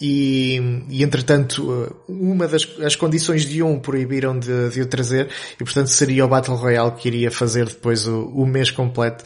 e, 0.00 0.84
e 0.90 1.02
entretanto, 1.02 1.96
uma 2.06 2.46
das 2.46 2.68
as 2.84 2.94
condições 2.94 3.46
de 3.46 3.62
um 3.62 3.78
proibiram 3.78 4.38
de, 4.38 4.68
de 4.68 4.82
o 4.82 4.86
trazer, 4.86 5.28
e 5.54 5.64
portanto 5.64 5.88
seria 5.88 6.26
o 6.26 6.28
Battle 6.28 6.56
Royale 6.56 6.92
que 6.92 7.08
iria 7.08 7.30
fazer 7.30 7.64
depois 7.66 8.06
o, 8.06 8.26
o 8.26 8.46
mês 8.46 8.70
completo. 8.70 9.24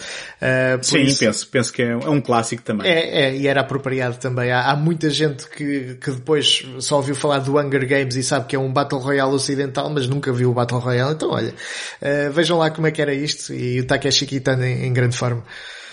Sim, 0.83 1.02
isso, 1.02 1.18
penso, 1.18 1.48
penso 1.48 1.72
que 1.72 1.83
é, 1.83 1.90
é 1.90 2.09
um 2.09 2.20
clássico 2.20 2.62
também. 2.62 2.87
É, 2.87 3.24
é, 3.24 3.37
e 3.37 3.48
era 3.48 3.61
apropriado 3.61 4.18
também. 4.18 4.52
Há, 4.52 4.70
há 4.70 4.76
muita 4.85 5.09
gente 5.09 5.49
que, 5.49 5.94
que 5.94 6.11
depois 6.11 6.64
só 6.79 6.97
ouviu 6.97 7.14
falar 7.14 7.38
do 7.38 7.59
Hunger 7.59 7.88
Games 7.88 8.14
e 8.16 8.23
sabe 8.23 8.47
que 8.47 8.55
é 8.55 8.59
um 8.59 8.73
Battle 8.73 9.01
Royale 9.01 9.33
ocidental, 9.33 9.88
mas 9.88 10.07
nunca 10.07 10.33
viu 10.33 10.51
o 10.51 10.55
Battle 10.55 10.79
Royale. 10.79 11.14
Então, 11.14 11.31
olha, 11.31 11.55
uh, 12.03 12.33
vejam 12.33 12.59
lá 12.59 12.70
como 12.70 12.87
é 12.87 12.90
que 12.90 13.01
era 13.01 13.14
isto 13.14 13.53
e 13.53 13.81
o 13.81 13.87
Takeshi 13.87 14.27
Kitano 14.27 14.64
em, 14.64 14.87
em 14.87 14.92
grande 14.92 15.16
forma. 15.16 15.42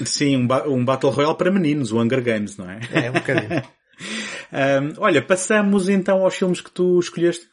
Sim, 0.04 0.36
um, 0.38 0.47
ba 0.47 0.67
um 0.67 0.84
Battle 0.84 1.12
Royale 1.12 1.38
para 1.38 1.51
meninos, 1.51 1.91
o 1.91 1.99
Hunger 1.99 2.21
Games, 2.21 2.58
não 2.58 2.69
é? 2.69 2.80
É, 2.91 3.10
um 3.10 3.13
bocadinho. 3.13 3.63
um, 4.51 5.01
olha, 5.01 5.21
passamos 5.21 5.88
então 5.88 6.23
aos 6.23 6.36
filmes 6.36 6.60
que 6.60 6.71
tu 6.71 6.99
escolheste. 6.99 7.47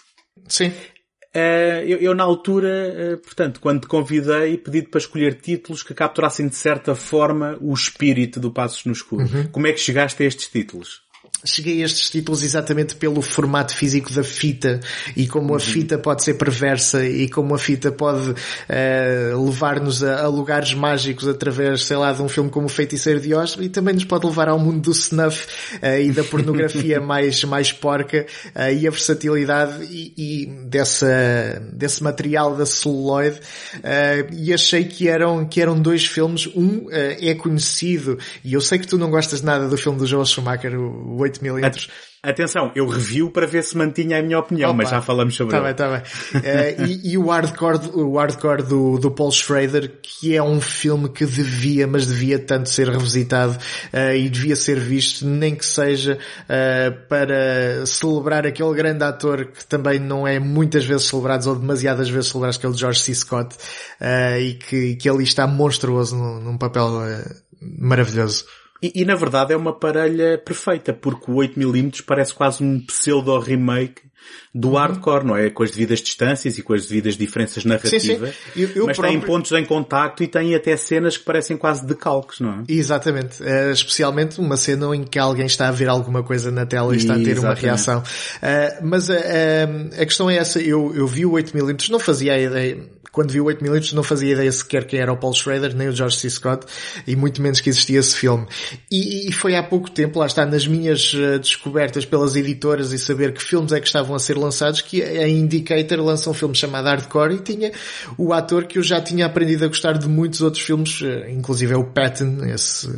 Sim. 0.49 0.73
Uh, 1.35 1.85
eu, 1.87 1.99
eu, 1.99 2.15
na 2.15 2.25
altura, 2.25 2.69
uh, 2.69 3.19
portanto, 3.19 3.61
quando 3.61 3.83
te 3.83 3.87
convidei, 3.87 4.57
pedi-te 4.57 4.89
para 4.89 4.99
escolher 4.99 5.35
títulos 5.35 5.83
que 5.83 5.93
capturassem 5.93 6.49
de 6.49 6.57
certa 6.57 6.95
forma 6.95 7.57
o 7.61 7.73
espírito 7.75 8.41
do 8.41 8.51
Passos 8.51 8.85
no 8.87 8.93
Escuro. 8.93 9.25
Uhum. 9.25 9.47
Como 9.49 9.67
é 9.67 9.73
que 9.73 9.79
chegaste 9.79 10.23
a 10.23 10.27
estes 10.27 10.49
títulos? 10.49 11.03
Cheguei 11.45 11.83
a 11.83 11.87
estes 11.87 12.11
títulos 12.11 12.43
exatamente 12.43 12.97
pelo 12.97 13.23
formato 13.23 13.75
físico 13.75 14.13
da 14.13 14.25
fita 14.25 14.81
e 15.17 15.27
como 15.27 15.51
a 15.51 15.53
uhum. 15.55 15.61
fita 15.61 15.97
pode 15.97 16.25
ser 16.25 16.35
perversa 16.35 17.07
e 17.07 17.29
como 17.29 17.55
a 17.55 17.59
fita 17.59 17.93
pode 17.93 18.31
uh, 18.31 19.45
levar-nos 19.45 20.03
a, 20.03 20.25
a, 20.25 20.29
lugares 20.29 20.75
mágicos 20.75 21.29
através, 21.29 21.85
sei 21.85 21.97
lá, 21.97 22.13
de 22.13 22.23
um 22.23 22.29
filme 22.29 22.51
como 22.51 22.67
o 22.67 22.69
Feiticeiro 22.69 23.21
de 23.21 23.35
Oz 23.35 23.57
e 23.61 23.69
também 23.69 23.95
nos 23.95 24.05
pode 24.05 24.27
levar 24.27 24.49
ao 24.49 24.59
mundo 24.59 24.81
do 24.81 24.91
snuff 24.91 25.47
uh, 25.77 26.01
e 26.01 26.11
da 26.11 26.25
pornografia 26.25 26.99
mais, 27.01 27.45
mais 27.45 27.73
porca 27.73 28.27
uh, 28.57 28.73
e 28.73 28.87
a 28.87 28.91
versatilidade 28.91 29.85
e, 29.85 30.13
e, 30.17 30.47
dessa, 30.65 31.63
desse 31.73 32.03
material 32.03 32.57
da 32.57 32.67
celuloide 32.67 33.39
e 34.33 34.53
achei 34.53 34.85
que 34.85 35.09
eram, 35.09 35.47
que 35.47 35.61
eram 35.61 35.81
dois 35.81 36.05
filmes. 36.05 36.47
Um 36.55 36.87
é 36.91 37.35
conhecido 37.35 38.19
e 38.45 38.55
eu 38.55 38.61
sei 38.61 38.79
que 38.79 38.87
tu 38.87 38.99
não 38.99 39.11
gostas 39.11 39.43
nada 39.43 39.69
do 39.69 39.77
filme 39.77 39.99
do 39.99 40.07
Joel 40.07 40.25
Schumacher, 40.25 40.79
o 40.79 41.28
8mm. 41.31 41.89
Atenção, 42.21 42.73
eu 42.75 42.89
review 42.89 43.31
para 43.31 43.47
ver 43.47 43.63
se 43.63 43.77
mantinha 43.77 44.19
a 44.19 44.23
minha 44.23 44.41
opinião, 44.41 44.71
Opa, 44.71 44.79
mas 44.79 44.91
já 44.91 45.01
falamos 45.01 45.37
sobre 45.37 45.57
tá 45.57 45.65
ele. 45.65 45.75
Tá 45.75 45.89
bem, 45.89 46.03
tá 46.03 46.41
bem. 46.41 46.83
uh, 46.83 46.87
e, 46.89 47.13
e, 47.13 47.19
o 47.19 47.29
hardcore, 47.29 47.79
o 47.95 48.19
hardcore 48.19 48.65
do, 48.65 48.99
do 48.99 49.09
Paul 49.09 49.31
Schrader, 49.31 50.01
que 50.03 50.35
é 50.35 50.43
um 50.43 50.61
filme 50.61 51.09
que 51.09 51.25
devia, 51.25 51.87
mas 51.87 52.09
devia 52.09 52.37
tanto 52.41 52.69
ser 52.69 52.89
revisitado 52.89 53.53
uh, 53.53 54.17
e 54.17 54.29
devia 54.29 54.57
ser 54.57 54.81
visto, 54.81 55.25
nem 55.25 55.55
que 55.55 55.65
seja 55.65 56.19
uh, 56.43 57.09
para 57.09 57.87
celebrar 57.87 58.45
aquele 58.45 58.75
grande 58.75 59.05
ator 59.05 59.47
que 59.47 59.65
também 59.65 60.01
não 60.01 60.27
é 60.27 60.41
muitas 60.41 60.85
vezes 60.85 61.07
celebrado 61.07 61.49
ou 61.49 61.55
demasiadas 61.55 62.11
vezes 62.11 62.31
celebrado, 62.31 62.59
que 62.59 62.67
é 62.67 62.69
o 62.69 62.75
George 62.75 62.99
C. 62.99 63.15
Scott, 63.15 63.57
e 64.41 64.55
que, 64.55 64.97
que 64.97 65.09
ali 65.09 65.23
está 65.23 65.47
monstruoso 65.47 66.17
num, 66.17 66.41
num 66.41 66.59
papel 66.59 66.91
maravilhoso. 67.61 68.45
E, 68.83 69.03
e, 69.03 69.05
na 69.05 69.15
verdade 69.15 69.53
é 69.53 69.57
uma 69.57 69.73
parelha 69.73 70.39
perfeita, 70.39 70.93
porque 70.93 71.31
o 71.31 71.35
8mm 71.35 72.05
parece 72.07 72.33
quase 72.33 72.63
um 72.63 72.81
pseudo-remake 72.81 74.03
do 74.59 74.73
hardcore, 74.73 75.25
não 75.25 75.37
é? 75.37 75.51
Com 75.51 75.63
as 75.63 75.71
devidas 75.71 76.01
distâncias 76.01 76.59
e 76.59 76.63
com 76.63 76.75
as 76.75 76.87
devidas 76.87 77.17
diferenças 77.17 77.65
narrativas. 77.65 78.03
Sim, 78.03 78.17
sim. 78.17 78.61
Eu, 78.61 78.69
eu 78.75 78.87
mas 78.87 78.97
próprio... 78.97 79.21
tem 79.21 79.29
pontos 79.29 79.53
em 79.53 79.65
contacto 79.65 80.25
e 80.25 80.27
tem 80.27 80.53
até 80.55 80.77
cenas 80.77 81.17
que 81.17 81.25
parecem 81.25 81.57
quase 81.57 81.87
decalques, 81.87 82.41
não 82.41 82.51
é? 82.51 82.65
Exatamente. 82.69 83.41
Uh, 83.41 83.71
especialmente 83.71 84.41
uma 84.41 84.57
cena 84.57 84.95
em 84.97 85.05
que 85.05 85.19
alguém 85.19 85.47
está 85.47 85.69
a 85.69 85.71
ver 85.71 85.89
alguma 85.89 86.25
coisa 86.25 86.51
na 86.51 86.67
tela 86.67 86.93
e 86.93 86.99
está 86.99 87.15
a 87.15 87.17
ter 87.17 87.31
Exatamente. 87.31 87.47
uma 87.47 87.55
reação. 87.55 88.01
Uh, 88.01 88.87
mas 88.87 89.09
uh, 89.09 89.13
a 89.93 90.05
questão 90.05 90.29
é 90.29 90.37
essa, 90.37 90.61
eu, 90.61 90.93
eu 90.95 91.07
vi 91.07 91.25
o 91.25 91.33
8mm, 91.33 91.89
não 91.91 92.01
fazia 92.01 92.33
a 92.33 92.39
ideia, 92.41 92.79
quando 93.19 93.33
vi 93.33 93.41
o 93.41 93.47
8mm 93.47 93.95
não 93.95 94.05
fazia 94.05 94.33
ideia 94.33 94.53
sequer 94.53 94.85
quem 94.85 95.01
era 95.01 95.13
o 95.13 95.17
Paul 95.17 95.35
Schrader, 95.35 95.75
nem 95.75 95.89
o 95.89 95.93
George 95.93 96.17
C. 96.17 96.31
Scott, 96.31 96.67
e 97.05 97.17
muito 97.17 97.43
menos 97.43 97.61
que 97.61 97.69
existia 97.69 97.99
esse 97.99 98.15
filme. 98.15 98.47
E, 98.89 99.29
e 99.29 99.33
foi 99.33 99.57
há 99.57 99.63
pouco 99.63 99.91
tempo, 99.91 100.21
lá 100.21 100.27
está, 100.27 100.47
nas 100.47 100.69
minhas 100.69 101.13
uh, 101.15 101.39
descobertas 101.41 102.05
pelas 102.05 102.37
editoras 102.37 102.93
e 102.93 102.99
saber 102.99 103.33
que 103.33 103.43
filmes 103.43 103.73
é 103.73 103.81
que 103.81 103.89
estavam 103.89 104.15
a 104.15 104.21
ser 104.21 104.37
lançados, 104.37 104.48
que 104.85 105.03
a 105.03 105.27
Indicator 105.27 106.05
lança 106.05 106.29
um 106.29 106.35
filme 106.35 106.55
chamado 106.55 106.87
Hardcore 106.87 107.35
e 107.35 107.39
tinha 107.39 107.73
o 108.17 108.33
ator 108.33 108.65
que 108.65 108.79
eu 108.79 108.83
já 108.83 109.01
tinha 109.01 109.27
aprendido 109.27 109.65
a 109.65 109.69
gostar 109.69 109.97
de 109.97 110.09
muitos 110.09 110.43
outros 110.43 110.63
filmes, 110.63 111.01
uh, 111.01 111.31
inclusive 111.31 111.73
é 111.73 111.77
o 111.77 111.85
Patton, 111.85 112.45
esse, 112.47 112.89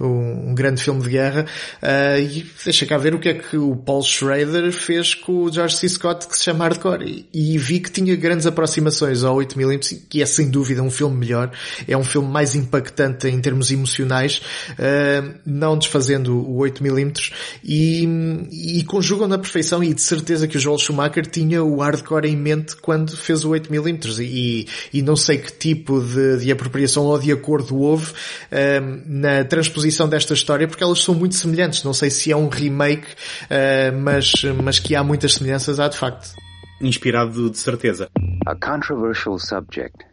um, 0.00 0.50
um 0.50 0.54
grande 0.54 0.82
filme 0.82 1.02
de 1.02 1.10
guerra, 1.10 1.46
uh, 1.82 2.20
e 2.20 2.46
deixa 2.64 2.84
cá 2.86 2.98
ver 2.98 3.14
o 3.14 3.18
que 3.18 3.28
é 3.30 3.34
que 3.34 3.56
o 3.56 3.76
Paul 3.76 4.02
Schrader 4.02 4.70
fez 4.72 5.14
com 5.14 5.44
o 5.44 5.52
George 5.52 5.76
C. 5.76 5.88
Scott 5.88 6.26
que 6.28 6.36
se 6.36 6.44
chama 6.44 6.64
Hardcore. 6.64 7.26
E, 7.32 7.54
e 7.54 7.58
vi 7.58 7.80
que 7.80 7.90
tinha 7.90 8.14
grandes 8.16 8.46
aproximações 8.46 9.24
ao 9.24 9.36
8 9.36 9.54
8mm, 9.54 10.02
que 10.08 10.22
é 10.22 10.26
sem 10.26 10.50
dúvida 10.50 10.82
um 10.82 10.90
filme 10.90 11.16
melhor, 11.16 11.50
é 11.86 11.96
um 11.96 12.04
filme 12.04 12.28
mais 12.28 12.54
impactante 12.54 13.28
em 13.28 13.40
termos 13.40 13.70
emocionais, 13.70 14.40
uh, 14.72 15.34
não 15.46 15.78
desfazendo 15.78 16.38
o 16.38 16.58
8mm, 16.58 17.32
e, 17.62 18.78
e 18.78 18.84
conjugam 18.84 19.28
na 19.28 19.38
perfeição 19.38 19.82
e 19.82 19.94
de 19.94 20.02
certeza 20.02 20.48
que 20.48 20.56
o 20.56 20.60
Joel 20.60 20.78
Schumacher 20.84 21.26
tinha 21.26 21.62
o 21.62 21.78
hardcore 21.78 22.28
em 22.28 22.36
mente 22.36 22.76
quando 22.76 23.16
fez 23.16 23.44
o 23.44 23.50
8mm 23.50 24.18
e, 24.20 24.68
e 24.92 25.02
não 25.02 25.16
sei 25.16 25.38
que 25.38 25.52
tipo 25.52 26.00
de, 26.00 26.38
de 26.38 26.52
apropriação 26.52 27.04
ou 27.04 27.18
de 27.18 27.32
acordo 27.32 27.76
houve 27.76 28.12
uh, 28.12 29.02
na 29.06 29.44
transposição 29.44 30.08
desta 30.08 30.34
história 30.34 30.68
porque 30.68 30.84
elas 30.84 31.02
são 31.02 31.14
muito 31.14 31.34
semelhantes, 31.34 31.82
não 31.82 31.94
sei 31.94 32.10
se 32.10 32.30
é 32.30 32.36
um 32.36 32.48
remake, 32.48 33.06
uh, 33.06 33.98
mas, 34.00 34.32
mas 34.62 34.78
que 34.78 34.94
há 34.94 35.02
muitas 35.02 35.34
semelhanças 35.34 35.80
há 35.80 35.88
de 35.88 35.96
facto. 35.96 36.34
Inspirado 36.80 37.50
de 37.50 37.58
certeza. 37.58 38.10
A 38.46 38.54
controversial 38.54 39.38
subject. 39.38 40.04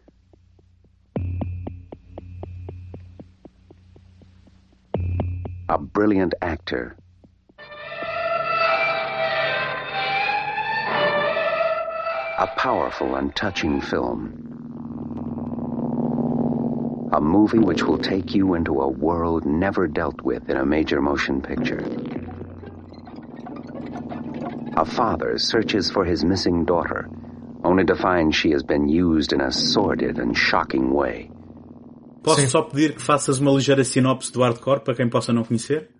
A 5.68 5.78
brilliant 5.78 6.32
actor. 6.40 6.94
A 12.38 12.46
powerful 12.46 13.16
and 13.16 13.34
touching 13.36 13.80
film. 13.80 14.32
A 17.12 17.20
movie 17.20 17.58
which 17.58 17.82
will 17.82 17.98
take 17.98 18.34
you 18.34 18.54
into 18.54 18.80
a 18.80 18.88
world 18.88 19.44
never 19.44 19.86
dealt 19.86 20.22
with 20.22 20.48
in 20.48 20.56
a 20.56 20.64
major 20.64 21.02
motion 21.02 21.42
picture. 21.42 21.84
A 24.76 24.84
father 24.84 25.36
searches 25.36 25.90
for 25.90 26.04
his 26.06 26.24
missing 26.24 26.64
daughter 26.64 27.08
only 27.64 27.84
to 27.84 27.94
find 27.94 28.34
she 28.34 28.50
has 28.52 28.62
been 28.62 28.88
used 28.88 29.32
in 29.32 29.40
a 29.40 29.52
sordid 29.52 30.18
and 30.18 30.36
shocking 30.36 30.92
way. 30.92 31.30
Posso 32.22 32.40
Sim. 32.40 32.48
só 32.48 32.62
pedir 32.62 32.94
que 32.94 33.02
faças 33.02 33.40
uma 33.40 33.50
ligeira 33.50 33.84
sinopse 33.84 34.32
do 34.32 34.42
hardcore 34.42 34.80
para 34.80 34.94
quem 34.94 35.08
possa 35.08 35.32
não 35.32 35.44
conhecer? 35.44 35.90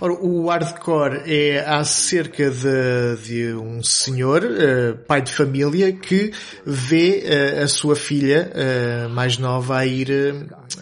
Ora, 0.00 0.12
o 0.14 0.48
hardcore 0.48 1.22
é 1.26 1.64
acerca 1.66 2.50
de, 2.50 3.16
de 3.24 3.54
um 3.54 3.82
senhor, 3.82 4.44
uh, 4.44 4.96
pai 5.06 5.22
de 5.22 5.32
família, 5.32 5.92
que 5.92 6.32
vê 6.64 7.24
uh, 7.60 7.64
a 7.64 7.68
sua 7.68 7.96
filha 7.96 8.52
uh, 8.54 9.08
mais 9.10 9.38
nova 9.38 9.78
a 9.78 9.86
ir 9.86 10.08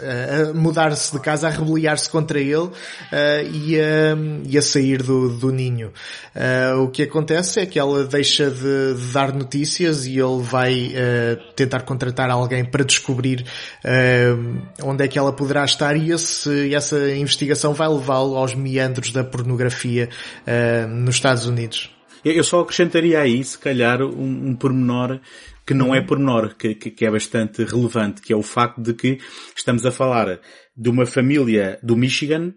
a 0.01 0.53
mudar-se 0.55 1.13
de 1.13 1.21
casa, 1.21 1.49
a 1.49 1.51
rebeliar-se 1.51 2.09
contra 2.11 2.41
ele 2.41 2.71
e, 3.53 3.79
a, 3.79 4.17
e 4.45 4.59
a 4.59 4.63
sair 4.63 5.03
do, 5.03 5.29
do 5.37 5.53
ninho. 5.53 5.93
o 6.83 6.89
que 6.89 7.03
acontece 7.03 7.61
é 7.61 7.67
que 7.67 7.79
ela 7.79 8.05
deixa 8.05 8.51
de, 8.51 8.95
de 8.95 9.13
dar 9.13 9.33
notícias 9.33 10.07
e 10.07 10.19
ele 10.19 10.43
vai 10.43 10.93
tentar 11.57 11.83
contratar 11.83 12.31
alguém 12.31 12.65
para 12.65 12.85
descobrir 12.85 13.45
onde 14.83 15.05
é 15.05 15.09
que 15.09 15.19
ela 15.19 15.33
poderá 15.33 15.65
estar 15.65 15.97
e 15.97 16.11
esse, 16.11 16.75
essa 16.75 17.11
investigação 17.11 17.75
vai 17.75 17.89
levá-lo 17.89 18.37
aos 18.37 18.55
meandros 18.55 19.13
da 19.13 19.25
pornografia 19.25 20.09
nos 20.89 21.17
Estados 21.17 21.47
Unidos. 21.47 21.95
Eu 22.25 22.43
só 22.43 22.61
acrescentaria 22.61 23.21
aí, 23.21 23.45
se 23.45 23.59
calhar, 23.59 24.01
um, 24.01 24.49
um 24.49 24.57
pormenor 24.57 25.21
que 25.67 25.75
não 25.75 25.95
é 25.95 26.01
pormenor, 26.01 26.55
que, 26.57 26.75
que, 26.75 27.07
é 27.07 27.11
bastante 27.11 27.65
relevante, 27.65 28.21
que 28.21 28.33
é 28.33 28.37
o 28.37 28.43
facto 28.43 28.81
de 28.81 28.93
que 28.93 29.19
estamos 29.57 29.87
a 29.87 29.91
falar 29.91 30.41
de 30.77 30.89
uma 30.89 31.07
família 31.07 31.79
do 31.83 31.97
Michigan, 31.97 32.53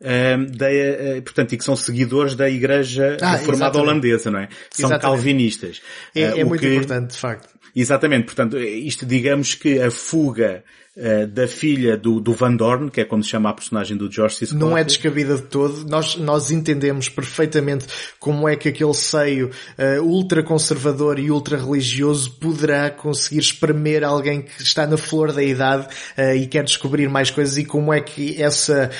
um, 0.00 0.46
da, 0.46 0.66
uh, 0.66 1.22
portanto, 1.22 1.52
e 1.52 1.56
que 1.56 1.64
são 1.64 1.76
seguidores 1.76 2.34
da 2.34 2.50
Igreja 2.50 3.16
ah, 3.20 3.36
Reformada 3.36 3.78
Holandesa, 3.78 4.30
não 4.30 4.40
é? 4.40 4.48
São 4.70 4.88
exatamente. 4.88 5.02
calvinistas. 5.02 5.82
É, 6.14 6.28
uh, 6.28 6.38
é 6.40 6.44
muito 6.44 6.60
que... 6.60 6.74
importante, 6.74 7.12
de 7.12 7.18
facto. 7.18 7.48
Exatamente, 7.74 8.24
portanto, 8.26 8.58
isto 8.58 9.06
digamos 9.06 9.54
que 9.54 9.80
a 9.80 9.90
fuga 9.90 10.62
uh, 10.96 11.26
da 11.26 11.46
filha 11.46 11.96
do, 11.96 12.20
do 12.20 12.32
Van 12.32 12.54
Dorn, 12.54 12.90
que 12.90 13.00
é 13.00 13.04
como 13.04 13.22
se 13.22 13.30
chama 13.30 13.50
a 13.50 13.52
personagem 13.52 13.96
do 13.96 14.10
George 14.10 14.36
C. 14.36 14.46
Scott. 14.46 14.58
Não 14.58 14.76
é 14.76 14.84
descabida 14.84 15.36
de 15.36 15.42
todo. 15.42 15.88
Nós, 15.88 16.16
nós 16.16 16.50
entendemos 16.50 17.08
perfeitamente 17.08 17.86
como 18.18 18.48
é 18.48 18.56
que 18.56 18.68
aquele 18.68 18.94
seio 18.94 19.50
uh, 19.78 20.02
ultra-conservador 20.02 21.18
e 21.18 21.30
ultra-religioso 21.30 22.32
poderá 22.32 22.90
conseguir 22.90 23.40
espremer 23.40 24.04
alguém 24.04 24.42
que 24.42 24.62
está 24.62 24.86
na 24.86 24.96
flor 24.96 25.32
da 25.32 25.42
idade 25.42 25.86
uh, 26.16 26.34
e 26.36 26.46
quer 26.46 26.64
descobrir 26.64 27.08
mais 27.08 27.30
coisas 27.30 27.56
e 27.56 27.64
como 27.64 27.92
é 27.92 28.00
que 28.00 28.40
essa, 28.42 28.90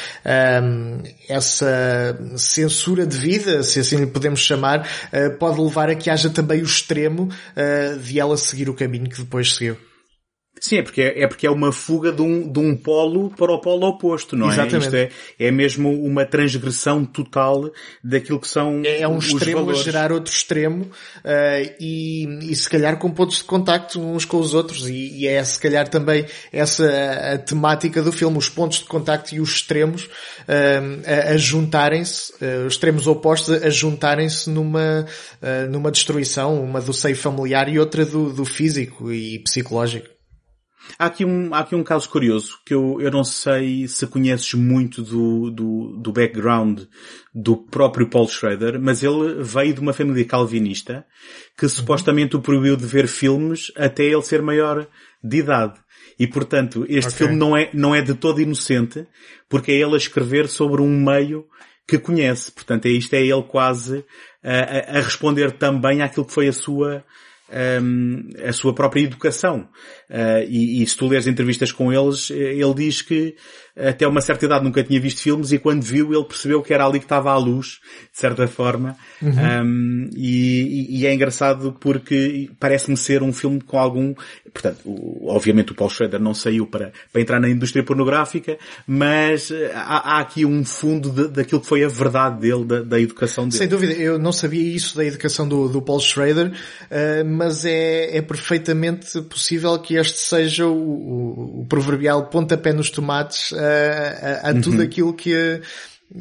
um, 0.62 1.02
essa 1.28 2.18
censura 2.37 3.07
de 3.07 3.16
vida, 3.16 3.62
se 3.62 3.81
assim 3.81 3.96
lhe 3.96 4.07
podemos 4.07 4.40
chamar, 4.40 4.88
pode 5.38 5.61
levar 5.61 5.90
a 5.90 5.94
que 5.94 6.11
haja 6.11 6.31
também 6.31 6.61
o 6.61 6.64
extremo 6.64 7.28
de 8.02 8.18
ela 8.18 8.37
seguir 8.37 8.68
o 8.68 8.74
caminho 8.74 9.09
que 9.09 9.20
depois 9.20 9.55
seguiu. 9.55 9.76
Sim, 10.62 10.77
é 10.77 10.83
porque 10.85 11.03
é, 11.03 11.22
é, 11.25 11.27
porque 11.27 11.44
é 11.44 11.51
uma 11.51 11.72
fuga 11.72 12.12
de 12.12 12.22
um, 12.22 12.48
de 12.48 12.61
um 12.61 12.77
polo 12.77 13.31
para 13.31 13.51
o 13.51 13.61
polo 13.61 13.85
oposto, 13.85 14.37
não 14.37 14.48
é? 14.48 14.53
Exatamente. 14.53 14.85
Isto 14.85 14.94
é, 14.94 15.11
é 15.40 15.51
mesmo 15.51 15.90
uma 16.05 16.25
transgressão 16.25 17.05
total 17.05 17.68
daquilo 18.03 18.38
que 18.38 18.46
são 18.46 18.81
É, 18.85 19.01
é 19.01 19.09
um 19.09 19.18
extremo 19.18 19.59
valores. 19.59 19.81
a 19.81 19.83
gerar 19.83 20.12
outro 20.12 20.33
extremo 20.33 20.85
uh, 20.85 21.75
e, 21.81 22.29
e 22.48 22.55
se 22.55 22.70
calhar 22.70 22.96
com 22.96 23.11
pontos 23.11 23.38
de 23.38 23.44
contacto 23.44 24.01
uns 24.01 24.25
com 24.25 24.37
os 24.37 24.55
outros 24.55 24.88
e, 24.88 25.22
e 25.22 25.27
é 25.27 25.42
se 25.42 25.59
calhar 25.59 25.88
também 25.88 26.27
essa 26.53 26.87
a, 26.87 27.33
a, 27.33 27.38
temática 27.38 28.01
do 28.01 28.12
filme, 28.12 28.38
os 28.38 28.48
pontos 28.48 28.79
de 28.79 28.85
contacto 28.85 29.35
e 29.35 29.40
os 29.40 29.51
extremos 29.57 30.05
uh, 30.05 31.03
a, 31.05 31.33
a 31.33 31.37
juntarem-se, 31.37 32.35
uh, 32.35 32.66
os 32.68 32.75
extremos 32.75 33.09
opostos 33.09 33.64
a 33.64 33.68
juntarem-se 33.68 34.48
numa, 34.48 35.07
numa 35.68 35.90
destruição, 35.90 36.62
uma 36.62 36.81
do 36.81 36.92
seio 36.92 37.16
familiar 37.16 37.68
e 37.68 37.81
outra 37.81 38.07
do, 38.07 38.33
do 38.33 38.44
físico 38.44 39.11
e 39.11 39.40
psicológico. 39.40 40.12
Há 40.99 41.07
aqui 41.07 41.25
um, 41.25 41.55
há 41.55 41.61
aqui 41.61 41.75
um 41.75 41.83
caso 41.83 42.09
curioso 42.09 42.59
que 42.66 42.75
eu, 42.75 43.01
eu 43.01 43.11
não 43.11 43.25
sei 43.25 43.87
se 43.88 44.07
conheces 44.07 44.55
muito 44.55 45.03
do, 45.03 45.51
do, 45.51 45.97
do 45.97 46.12
background 46.12 46.83
do 47.35 47.57
próprio 47.57 48.09
Paul 48.09 48.29
Schrader, 48.29 48.81
mas 48.81 49.03
ele 49.03 49.42
veio 49.42 49.75
de 49.75 49.81
uma 49.81 49.92
família 49.92 50.25
calvinista 50.25 51.07
que 51.57 51.64
uhum. 51.64 51.71
supostamente 51.71 52.37
o 52.37 52.40
proibiu 52.40 52.77
de 52.77 52.87
ver 52.87 53.07
filmes 53.07 53.73
até 53.77 54.05
ele 54.05 54.23
ser 54.23 54.42
maior 54.42 54.87
de 55.23 55.38
idade. 55.38 55.81
E 56.18 56.27
portanto, 56.27 56.85
este 56.88 57.14
okay. 57.14 57.27
filme 57.27 57.37
não 57.37 57.57
é, 57.57 57.71
não 57.73 57.95
é 57.95 58.03
de 58.03 58.14
todo 58.14 58.40
inocente, 58.40 59.07
porque 59.49 59.73
é 59.73 59.77
ele 59.77 59.95
a 59.95 59.99
escrever 59.99 60.49
sobre 60.49 60.83
um 60.83 60.88
meio 60.88 61.47
que 61.87 61.99
conhece. 61.99 62.51
Portanto, 62.53 62.87
é 62.87 62.90
isto 62.90 63.14
é 63.14 63.23
ele 63.23 63.42
quase 63.42 64.05
a, 64.42 64.99
a 64.99 65.01
responder 65.01 65.53
também 65.53 66.03
àquilo 66.03 66.27
que 66.27 66.33
foi 66.33 66.49
a 66.49 66.53
sua, 66.53 67.05
um, 67.83 68.31
a 68.47 68.53
sua 68.53 68.75
própria 68.75 69.03
educação. 69.03 69.68
Uh, 70.12 70.44
e, 70.46 70.83
e, 70.83 70.87
se 70.87 70.94
tu 70.94 71.09
lês 71.09 71.27
entrevistas 71.27 71.72
com 71.72 71.90
eles, 71.90 72.31
eh, 72.31 72.35
ele 72.35 72.75
diz 72.75 73.01
que 73.01 73.35
até 73.75 74.07
uma 74.07 74.20
certa 74.20 74.44
idade 74.44 74.64
nunca 74.64 74.85
tinha 74.85 75.01
visto 75.01 75.22
filmes 75.22 75.51
e 75.51 75.59
quando 75.59 75.83
viu 75.83 76.12
ele 76.12 76.25
percebeu 76.25 76.62
que 76.62 76.75
era 76.75 76.85
ali 76.85 76.98
que 76.98 77.07
estava 77.07 77.31
à 77.31 77.37
luz, 77.38 77.81
de 78.12 78.18
certa 78.18 78.46
forma. 78.46 78.96
Uhum. 79.20 79.31
Um, 79.64 80.11
e, 80.14 80.98
e, 81.01 81.07
é 81.07 81.14
engraçado 81.14 81.75
porque 81.81 82.51
parece-me 82.61 82.96
ser 82.96 83.22
um 83.22 83.33
filme 83.33 83.61
com 83.62 83.79
algum, 83.79 84.14
portanto, 84.53 84.79
obviamente 85.27 85.72
o 85.72 85.75
Paul 85.75 85.88
Schrader 85.88 86.20
não 86.20 86.35
saiu 86.35 86.66
para, 86.66 86.92
para 87.11 87.22
entrar 87.22 87.40
na 87.40 87.48
indústria 87.48 87.83
pornográfica, 87.83 88.59
mas 88.87 89.51
eh, 89.51 89.72
há, 89.75 90.16
há 90.16 90.20
aqui 90.20 90.44
um 90.44 90.64
fundo 90.64 91.09
de, 91.11 91.29
daquilo 91.29 91.62
que 91.62 91.66
foi 91.66 91.83
a 91.83 91.88
verdade 91.88 92.40
dele, 92.40 92.64
da, 92.64 92.83
da, 92.83 93.01
educação 93.01 93.44
dele. 93.44 93.57
Sem 93.57 93.68
dúvida, 93.68 93.94
eu 93.94 94.18
não 94.18 94.33
sabia 94.33 94.62
isso 94.62 94.96
da 94.96 95.05
educação 95.05 95.48
do, 95.48 95.68
do 95.68 95.81
Paul 95.81 96.01
Schrader, 96.01 96.48
uh, 96.48 97.25
mas 97.25 97.64
é, 97.64 98.18
é 98.18 98.20
perfeitamente 98.20 99.22
possível 99.22 99.79
que 99.79 100.01
este 100.02 100.18
seja 100.18 100.66
o, 100.66 100.74
o, 100.74 101.60
o 101.62 101.66
proverbial 101.66 102.26
pontapé 102.26 102.72
nos 102.72 102.90
tomates 102.90 103.52
a, 103.52 104.48
a, 104.48 104.50
a 104.50 104.54
tudo 104.54 104.78
uhum. 104.78 104.84
aquilo 104.84 105.14
que 105.14 105.60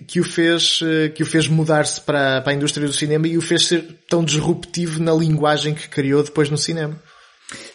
que 0.07 0.21
o 0.21 0.23
fez, 0.23 0.79
que 1.13 1.21
o 1.21 1.25
fez 1.25 1.49
mudar-se 1.49 1.99
para, 1.99 2.39
para 2.39 2.53
a 2.53 2.55
indústria 2.55 2.87
do 2.87 2.93
cinema 2.93 3.27
e 3.27 3.37
o 3.37 3.41
fez 3.41 3.67
ser 3.67 3.85
tão 4.07 4.23
disruptivo 4.23 5.03
na 5.03 5.13
linguagem 5.13 5.75
que 5.75 5.89
criou 5.89 6.23
depois 6.23 6.49
no 6.49 6.57
cinema. 6.57 6.97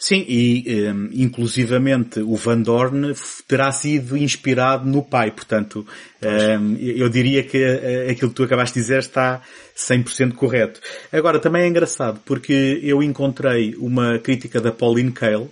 Sim, 0.00 0.24
e 0.26 0.90
um, 0.90 1.08
inclusivamente 1.12 2.20
o 2.20 2.34
Van 2.36 2.60
Dorn 2.60 3.12
terá 3.46 3.70
sido 3.72 4.16
inspirado 4.16 4.88
no 4.88 5.02
pai, 5.02 5.30
portanto, 5.30 5.86
um, 6.22 6.76
eu 6.76 7.08
diria 7.08 7.42
que 7.42 7.58
uh, 7.58 8.10
aquilo 8.10 8.30
que 8.30 8.36
tu 8.36 8.42
acabaste 8.44 8.74
de 8.74 8.80
dizer 8.80 9.00
está 9.00 9.42
100% 9.76 10.34
correto. 10.34 10.80
Agora, 11.12 11.38
também 11.38 11.62
é 11.62 11.68
engraçado, 11.68 12.20
porque 12.24 12.80
eu 12.82 13.02
encontrei 13.02 13.74
uma 13.76 14.18
crítica 14.18 14.60
da 14.60 14.72
Pauline 14.72 15.12
Kael, 15.12 15.50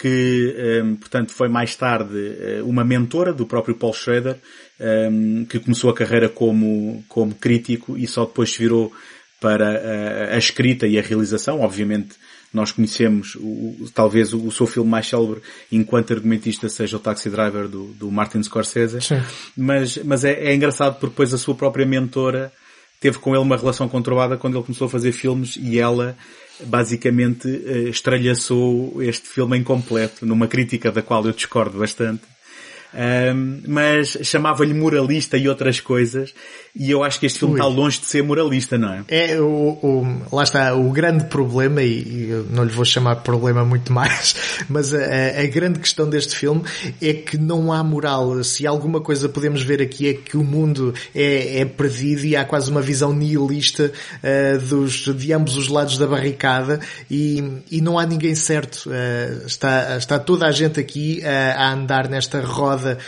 que, 0.00 0.82
um, 0.82 0.96
portanto, 0.96 1.30
foi 1.32 1.48
mais 1.48 1.76
tarde 1.76 2.16
uh, 2.16 2.66
uma 2.66 2.82
mentora 2.82 3.34
do 3.34 3.44
próprio 3.44 3.74
Paul 3.74 3.92
Schrader, 3.92 4.36
um, 4.80 5.44
que 5.44 5.58
começou 5.58 5.90
a 5.90 5.94
carreira 5.94 6.26
como, 6.26 7.04
como 7.06 7.34
crítico 7.34 7.98
e 7.98 8.06
só 8.06 8.24
depois 8.24 8.50
se 8.50 8.58
virou 8.58 8.90
para 9.38 9.68
a, 9.68 10.34
a 10.34 10.38
escrita 10.38 10.86
e 10.86 10.98
a 10.98 11.02
realização, 11.02 11.60
obviamente 11.60 12.14
nós 12.52 12.72
conhecemos 12.72 13.36
o, 13.36 13.88
talvez 13.94 14.32
o, 14.32 14.44
o 14.44 14.50
seu 14.50 14.66
filme 14.66 14.90
mais 14.90 15.06
célebre 15.06 15.40
enquanto 15.70 16.12
argumentista 16.12 16.68
seja 16.68 16.96
o 16.96 17.00
Taxi 17.00 17.30
Driver 17.30 17.68
do, 17.68 17.88
do 17.92 18.10
Martin 18.10 18.42
Scorsese. 18.42 19.00
Sim. 19.00 19.22
Mas, 19.56 19.98
mas 19.98 20.24
é, 20.24 20.32
é 20.32 20.54
engraçado 20.54 20.94
porque 20.94 21.10
depois 21.10 21.32
a 21.32 21.38
sua 21.38 21.54
própria 21.54 21.86
mentora 21.86 22.50
teve 22.98 23.18
com 23.18 23.34
ele 23.34 23.44
uma 23.44 23.56
relação 23.56 23.88
conturbada 23.88 24.36
quando 24.36 24.56
ele 24.56 24.64
começou 24.64 24.86
a 24.86 24.90
fazer 24.90 25.12
filmes 25.12 25.56
e 25.56 25.78
ela 25.78 26.16
basicamente 26.66 27.48
eh, 27.48 27.88
estralhaçou 27.88 29.02
este 29.02 29.28
filme 29.28 29.58
incompleto 29.58 30.26
numa 30.26 30.46
crítica 30.46 30.90
da 30.90 31.02
qual 31.02 31.24
eu 31.26 31.32
discordo 31.32 31.78
bastante. 31.78 32.22
Um, 32.92 33.62
mas 33.68 34.18
chamava-lhe 34.22 34.74
moralista 34.74 35.36
e 35.36 35.48
outras 35.48 35.78
coisas, 35.78 36.34
e 36.74 36.90
eu 36.90 37.02
acho 37.02 37.18
que 37.18 37.26
este 37.26 37.40
filme 37.40 37.54
Ui. 37.54 37.60
está 37.60 37.68
longe 37.68 38.00
de 38.00 38.06
ser 38.06 38.22
moralista, 38.22 38.78
não 38.78 38.92
é? 38.92 39.04
É, 39.08 39.40
o, 39.40 39.44
o, 39.82 40.22
lá 40.32 40.44
está, 40.44 40.74
o 40.74 40.90
grande 40.90 41.24
problema, 41.24 41.82
e, 41.82 42.00
e 42.00 42.46
não 42.50 42.64
lhe 42.64 42.70
vou 42.70 42.84
chamar 42.84 43.16
de 43.16 43.22
problema 43.22 43.64
muito 43.64 43.92
mais, 43.92 44.36
mas 44.68 44.94
a, 44.94 44.98
a, 45.42 45.46
grande 45.46 45.80
questão 45.80 46.08
deste 46.08 46.36
filme 46.36 46.62
é 47.02 47.12
que 47.12 47.36
não 47.36 47.72
há 47.72 47.82
moral. 47.82 48.42
Se 48.44 48.66
alguma 48.66 49.00
coisa 49.00 49.28
podemos 49.28 49.62
ver 49.62 49.82
aqui 49.82 50.08
é 50.08 50.14
que 50.14 50.36
o 50.36 50.44
mundo 50.44 50.94
é, 51.14 51.60
é 51.60 51.64
perdido 51.64 52.24
e 52.24 52.36
há 52.36 52.44
quase 52.44 52.70
uma 52.70 52.80
visão 52.80 53.12
nihilista 53.12 53.92
uh, 54.22 54.58
dos, 54.60 55.12
de 55.16 55.32
ambos 55.32 55.56
os 55.56 55.68
lados 55.68 55.98
da 55.98 56.06
barricada 56.06 56.80
e, 57.10 57.62
e 57.70 57.80
não 57.80 57.98
há 57.98 58.06
ninguém 58.06 58.34
certo. 58.34 58.88
Uh, 58.88 59.46
está, 59.46 59.96
está 59.96 60.18
toda 60.18 60.46
a 60.46 60.52
gente 60.52 60.78
aqui 60.78 61.20
uh, 61.24 61.58
a 61.58 61.72
andar 61.72 62.08
nesta 62.08 62.40
roda 62.40 62.98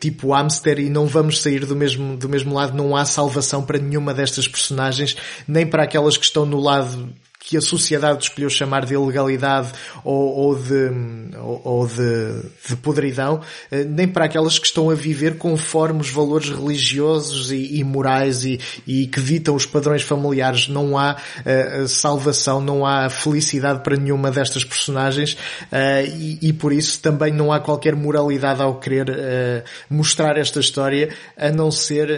tipo 0.00 0.32
hamster 0.32 0.78
e 0.78 0.88
não 0.88 1.06
vamos 1.06 1.40
sair 1.40 1.64
do 1.64 1.74
mesmo, 1.74 2.16
do 2.16 2.28
mesmo 2.28 2.54
lado, 2.54 2.76
não 2.76 2.85
há 2.94 3.06
salvação 3.06 3.62
para 3.62 3.78
nenhuma 3.78 4.12
destas 4.12 4.46
personagens, 4.46 5.16
nem 5.48 5.66
para 5.66 5.82
aquelas 5.82 6.18
que 6.18 6.24
estão 6.24 6.44
no 6.44 6.60
lado 6.60 7.08
que 7.46 7.56
a 7.56 7.60
sociedade 7.60 8.24
escolheu 8.24 8.50
chamar 8.50 8.84
de 8.84 8.94
ilegalidade 8.94 9.70
ou, 10.02 10.34
ou 10.34 10.56
de, 10.56 10.90
ou, 11.38 11.60
ou 11.64 11.86
de, 11.86 12.42
de 12.68 12.76
podridão, 12.82 13.40
eh, 13.70 13.84
nem 13.84 14.08
para 14.08 14.24
aquelas 14.24 14.58
que 14.58 14.66
estão 14.66 14.90
a 14.90 14.96
viver 14.96 15.38
conforme 15.38 16.00
os 16.00 16.10
valores 16.10 16.50
religiosos 16.50 17.52
e, 17.52 17.78
e 17.78 17.84
morais 17.84 18.44
e, 18.44 18.58
e, 18.84 19.06
que 19.06 19.20
ditam 19.20 19.54
os 19.54 19.64
padrões 19.64 20.02
familiares. 20.02 20.66
Não 20.66 20.98
há 20.98 21.14
uh, 21.14 21.86
salvação, 21.86 22.60
não 22.60 22.84
há 22.84 23.08
felicidade 23.08 23.84
para 23.84 23.96
nenhuma 23.96 24.32
destas 24.32 24.64
personagens 24.64 25.34
uh, 25.70 26.04
e, 26.18 26.48
e, 26.48 26.52
por 26.52 26.72
isso 26.72 27.00
também 27.00 27.32
não 27.32 27.52
há 27.52 27.60
qualquer 27.60 27.94
moralidade 27.94 28.60
ao 28.60 28.80
querer 28.80 29.08
uh, 29.08 29.62
mostrar 29.88 30.36
esta 30.36 30.58
história, 30.58 31.10
a 31.36 31.50
não 31.50 31.70
ser 31.70 32.10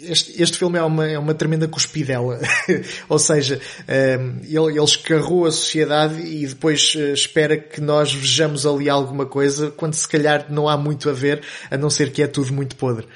este, 0.00 0.42
este 0.42 0.56
filme 0.56 0.78
é 0.78 0.82
uma, 0.82 1.06
é 1.06 1.18
uma 1.18 1.34
tremenda 1.34 1.68
cuspidela. 1.68 2.40
ou 3.06 3.18
seja, 3.18 3.60
ele 4.42 4.61
ele, 4.68 4.78
ele 4.78 4.84
escarrou 4.84 5.46
a 5.46 5.50
sociedade 5.50 6.20
e 6.20 6.46
depois 6.46 6.94
uh, 6.94 7.12
espera 7.12 7.56
que 7.56 7.80
nós 7.80 8.12
vejamos 8.12 8.66
ali 8.66 8.88
alguma 8.88 9.26
coisa, 9.26 9.70
quando 9.70 9.94
se 9.94 10.08
calhar 10.08 10.46
não 10.50 10.68
há 10.68 10.76
muito 10.76 11.08
a 11.08 11.12
ver, 11.12 11.42
a 11.70 11.76
não 11.76 11.90
ser 11.90 12.12
que 12.12 12.22
é 12.22 12.26
tudo 12.26 12.52
muito 12.52 12.76
podre. 12.76 13.06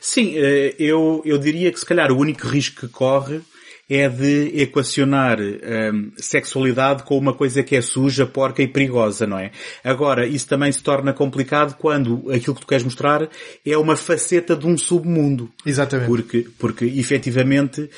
Sim, 0.00 0.34
eh, 0.36 0.74
eu, 0.78 1.22
eu 1.26 1.36
diria 1.36 1.70
que 1.70 1.78
se 1.78 1.84
calhar 1.84 2.10
o 2.10 2.18
único 2.18 2.46
risco 2.46 2.80
que 2.80 2.88
corre 2.88 3.42
é 3.88 4.08
de 4.08 4.60
equacionar 4.60 5.38
um, 5.40 6.12
sexualidade 6.16 7.04
com 7.04 7.16
uma 7.16 7.32
coisa 7.32 7.62
que 7.62 7.74
é 7.74 7.80
suja, 7.80 8.26
porca 8.26 8.62
e 8.62 8.68
perigosa, 8.68 9.26
não 9.26 9.38
é? 9.38 9.50
Agora, 9.82 10.26
isso 10.26 10.46
também 10.46 10.70
se 10.70 10.82
torna 10.82 11.12
complicado 11.12 11.76
quando 11.78 12.30
aquilo 12.30 12.54
que 12.54 12.60
tu 12.60 12.66
queres 12.66 12.84
mostrar 12.84 13.28
é 13.64 13.78
uma 13.78 13.96
faceta 13.96 14.54
de 14.54 14.66
um 14.66 14.76
submundo. 14.76 15.50
Exatamente. 15.64 16.06
Porque, 16.06 16.46
porque 16.58 16.84
efetivamente, 16.84 17.88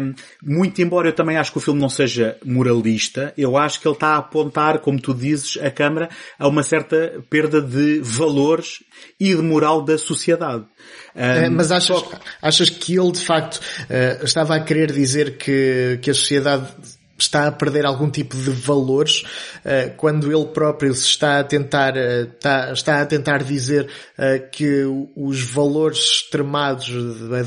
um, 0.00 0.14
muito 0.42 0.80
embora 0.80 1.08
eu 1.08 1.12
também 1.12 1.36
acho 1.36 1.50
que 1.50 1.58
o 1.58 1.60
filme 1.60 1.80
não 1.80 1.88
seja 1.88 2.36
moralista, 2.44 3.34
eu 3.36 3.56
acho 3.56 3.80
que 3.80 3.88
ele 3.88 3.94
está 3.94 4.10
a 4.10 4.18
apontar, 4.18 4.78
como 4.78 5.00
tu 5.00 5.12
dizes, 5.12 5.58
a 5.60 5.70
câmara 5.70 6.08
a 6.38 6.46
uma 6.46 6.62
certa 6.62 7.22
perda 7.28 7.60
de 7.60 7.98
valores 8.00 8.84
e 9.18 9.34
de 9.34 9.42
moral 9.42 9.82
da 9.82 9.98
sociedade. 9.98 10.64
Um, 11.14 11.50
mas 11.54 11.70
achas, 11.70 12.02
achas 12.42 12.70
que 12.70 12.98
ele 12.98 13.12
de 13.12 13.20
facto 13.20 13.56
uh, 13.56 14.24
estava 14.24 14.56
a 14.56 14.60
querer 14.60 14.90
dizer 14.90 15.36
que, 15.38 15.98
que 16.02 16.10
a 16.10 16.14
sociedade 16.14 16.66
está 17.24 17.46
a 17.46 17.52
perder 17.52 17.84
algum 17.84 18.08
tipo 18.10 18.36
de 18.36 18.50
valores 18.50 19.22
uh, 19.64 19.94
quando 19.96 20.30
ele 20.30 20.46
próprio 20.46 20.94
se 20.94 21.06
está 21.06 21.40
a 21.40 21.44
tentar 21.44 21.94
uh, 21.94 22.22
está, 22.22 22.72
está, 22.72 23.00
a 23.00 23.06
tentar 23.06 23.42
dizer 23.42 23.88
uh, 24.18 24.50
que 24.50 24.84
os 25.16 25.40
valores 25.42 25.98
extremados 25.98 26.90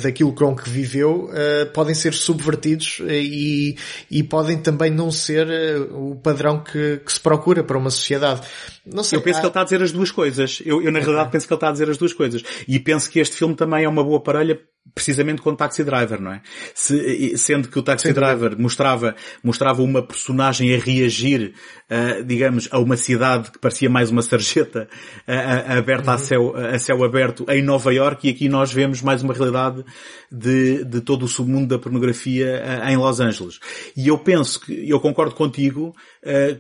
daquilo 0.02 0.34
com 0.34 0.56
que 0.56 0.70
viveu 0.70 1.30
podem 1.74 1.94
ser 1.94 2.14
subvertidos 2.14 3.00
e, 3.08 3.76
e 4.10 4.24
podem 4.24 4.58
também 4.58 4.90
não 4.90 5.12
ser 5.12 5.48
o 5.92 6.16
padrão 6.16 6.64
que, 6.64 7.02
que, 7.06 7.12
se 7.12 7.20
procura 7.20 7.64
para 7.64 7.78
uma 7.78 7.90
sociedade. 7.90 8.42
Não 8.86 9.04
sei, 9.04 9.18
eu 9.18 9.22
penso 9.22 9.40
há... 9.40 9.42
que 9.42 9.46
ele 9.46 9.50
está 9.50 9.62
a 9.62 9.64
dizer 9.64 9.82
as 9.82 9.92
duas 9.92 10.12
coisas. 10.12 10.62
Eu, 10.66 10.82
eu 10.82 10.92
na 10.92 11.00
realidade 11.00 11.32
penso 11.32 11.48
que 11.48 11.54
ele 11.54 11.58
está 11.58 11.70
a 11.70 11.72
dizer 11.72 11.90
as 11.90 11.98
duas 11.98 12.14
coisas. 12.14 12.44
E 12.68 12.80
penso 12.80 13.10
que 13.10 13.20
este 13.20 13.36
filme 13.36 13.56
também 13.56 13.84
é 13.84 13.90
uma 13.90 14.04
boa 14.04 14.22
parelha 14.22 14.60
precisamente 14.94 15.42
com 15.42 15.52
o 15.52 15.56
Taxi 15.56 15.84
Driver, 15.84 16.22
não 16.22 16.32
é? 16.32 16.42
Se, 16.74 17.38
sendo 17.38 17.68
que 17.68 17.78
o 17.78 17.84
Taxi 17.84 18.08
Sim, 18.08 18.14
Driver 18.14 18.60
mostrava, 18.60 19.16
mostrava 19.44 19.82
uma 19.82 20.02
personagem 20.02 20.74
a 20.76 20.80
reagir, 20.80 21.54
uh, 21.90 22.24
digamos, 22.24 22.68
a 22.72 22.80
uma 22.80 22.98
cidade 22.98 23.52
que 23.52 23.60
parecia 23.60 23.90
mais 23.90 24.10
uma 24.10 24.22
sarjeta 24.22 24.88
uh, 25.28 25.78
aberta 25.78 26.12
uhum. 26.12 26.16
a, 26.16 26.18
céu, 26.18 26.56
a 26.56 26.80
céu 26.80 27.04
aberto 27.04 27.46
em 27.50 27.62
Nova 27.62 27.94
York 27.94 28.28
e 28.28 28.32
aqui 28.32 28.50
nós 28.50 28.72
vemos 28.72 29.02
mais 29.02 29.22
uma 29.22 29.34
realidade 29.34 29.84
de, 30.32 30.84
de 30.84 31.02
todo 31.02 31.24
o 31.24 31.28
submundo 31.28 31.68
da 31.68 31.80
pornografia 31.80 32.64
em 32.88 32.98
Los 32.98 33.20
Angeles. 33.20 33.60
E 33.96 34.08
eu 34.08 34.18
penso 34.18 34.60
que, 34.60 34.90
eu 34.90 35.00
concordo 35.00 35.36
contigo, 35.36 35.96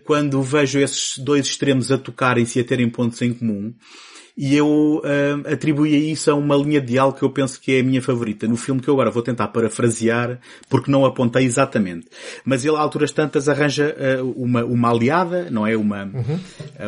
quando 0.04 0.42
vejo 0.42 0.80
esses 0.80 1.18
dois 1.18 1.48
extremos 1.48 1.92
a 1.92 1.98
tocarem-se 1.98 2.60
e 2.60 2.62
a 2.62 2.66
terem 2.66 2.90
pontos 2.90 3.22
em 3.22 3.34
comum, 3.34 3.74
e 4.38 4.56
eu 4.56 5.02
uh, 5.04 5.52
atribuí 5.52 5.96
a 5.96 5.98
isso 5.98 6.30
a 6.30 6.36
uma 6.36 6.56
linha 6.56 6.80
de 6.80 6.88
diálogo 6.88 7.18
que 7.18 7.24
eu 7.24 7.30
penso 7.32 7.60
que 7.60 7.76
é 7.76 7.80
a 7.80 7.84
minha 7.84 8.02
favorita, 8.02 8.48
no 8.48 8.56
filme 8.56 8.80
que 8.80 8.88
eu 8.88 8.94
agora 8.94 9.10
vou 9.10 9.24
tentar 9.24 9.48
parafrasear, 9.48 10.40
porque 10.70 10.92
não 10.92 11.06
apontei 11.06 11.44
exatamente. 11.44 12.08
Mas 12.46 12.64
ele, 12.64 12.76
a 12.76 12.80
alturas 12.80 13.12
tantas, 13.12 13.50
arranja 13.50 13.96
uh, 14.22 14.32
uma, 14.32 14.64
uma 14.64 14.92
aliada, 14.92 15.50
não 15.50 15.66
é? 15.66 15.76
Uma, 15.76 16.04
uhum. 16.04 16.40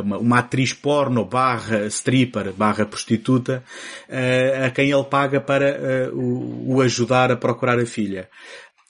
uma, 0.04 0.18
uma, 0.20 0.40
atriz 0.40 0.74
porno 0.74 1.26
barra 1.26 1.88
stripper 1.88 2.54
barra 2.54 2.86
prostituta, 2.86 3.64
uh, 4.08 4.66
a 4.68 4.70
quem 4.70 4.92
ele 4.92 5.04
paga 5.06 5.42
para 5.42 6.12
o, 6.14 6.76
o 6.76 6.82
ajudar 6.82 7.32
a 7.32 7.36
procurar 7.36 7.80
a 7.80 7.86
filha. 7.86 8.30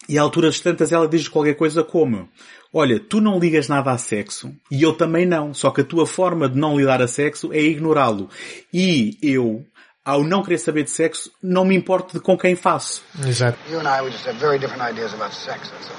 E 0.10 0.18
a 0.18 0.22
alturas 0.22 0.60
tantas 0.60 0.92
ela 0.92 1.08
diz 1.08 1.28
qualquer 1.28 1.54
coisa 1.54 1.84
como 1.84 2.28
olha, 2.74 3.00
tu 3.00 3.20
não 3.20 3.40
ligas 3.40 3.68
nada 3.68 3.92
a 3.92 3.98
sexo 3.98 4.54
e 4.70 4.82
eu 4.84 4.94
também 4.94 5.26
não, 5.26 5.54
só 5.54 5.72
que 5.72 5.82
a 5.82 5.84
tua 5.84 6.06
forma 6.06 6.48
de 6.48 6.58
não 6.58 6.78
lidar 6.78 7.02
a 7.02 7.08
sexo 7.08 7.52
é 7.52 7.60
ignorá-lo. 7.60 8.30
E 8.74 9.18
eu, 9.22 9.66
ao 10.06 10.24
não 10.24 10.44
querer 10.44 10.58
saber 10.60 10.84
de 10.84 10.92
sexo, 10.92 11.32
não 11.42 11.66
me 11.66 11.76
importo 11.76 12.18
de 12.18 12.20
com 12.20 12.38
quem 12.38 12.56
faço. 12.56 13.04
Exato. 13.26 13.58
You 13.70 13.80
and 13.80 13.88
I 13.88 14.02
we 14.02 14.12
just 14.12 14.26
have 14.26 14.38
very 14.40 14.60
different 14.60 14.82
ideas 14.82 15.14
about 15.14 15.34
sex, 15.34 15.70
that's 15.70 15.90
all. 15.90 15.96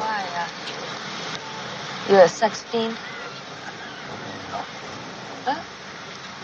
Why? 0.00 0.24
Uh, 0.34 0.48
you're 2.12 2.24
a 2.24 2.28
sex 2.28 2.64
fiend? 2.70 2.96
Huh? 5.44 5.60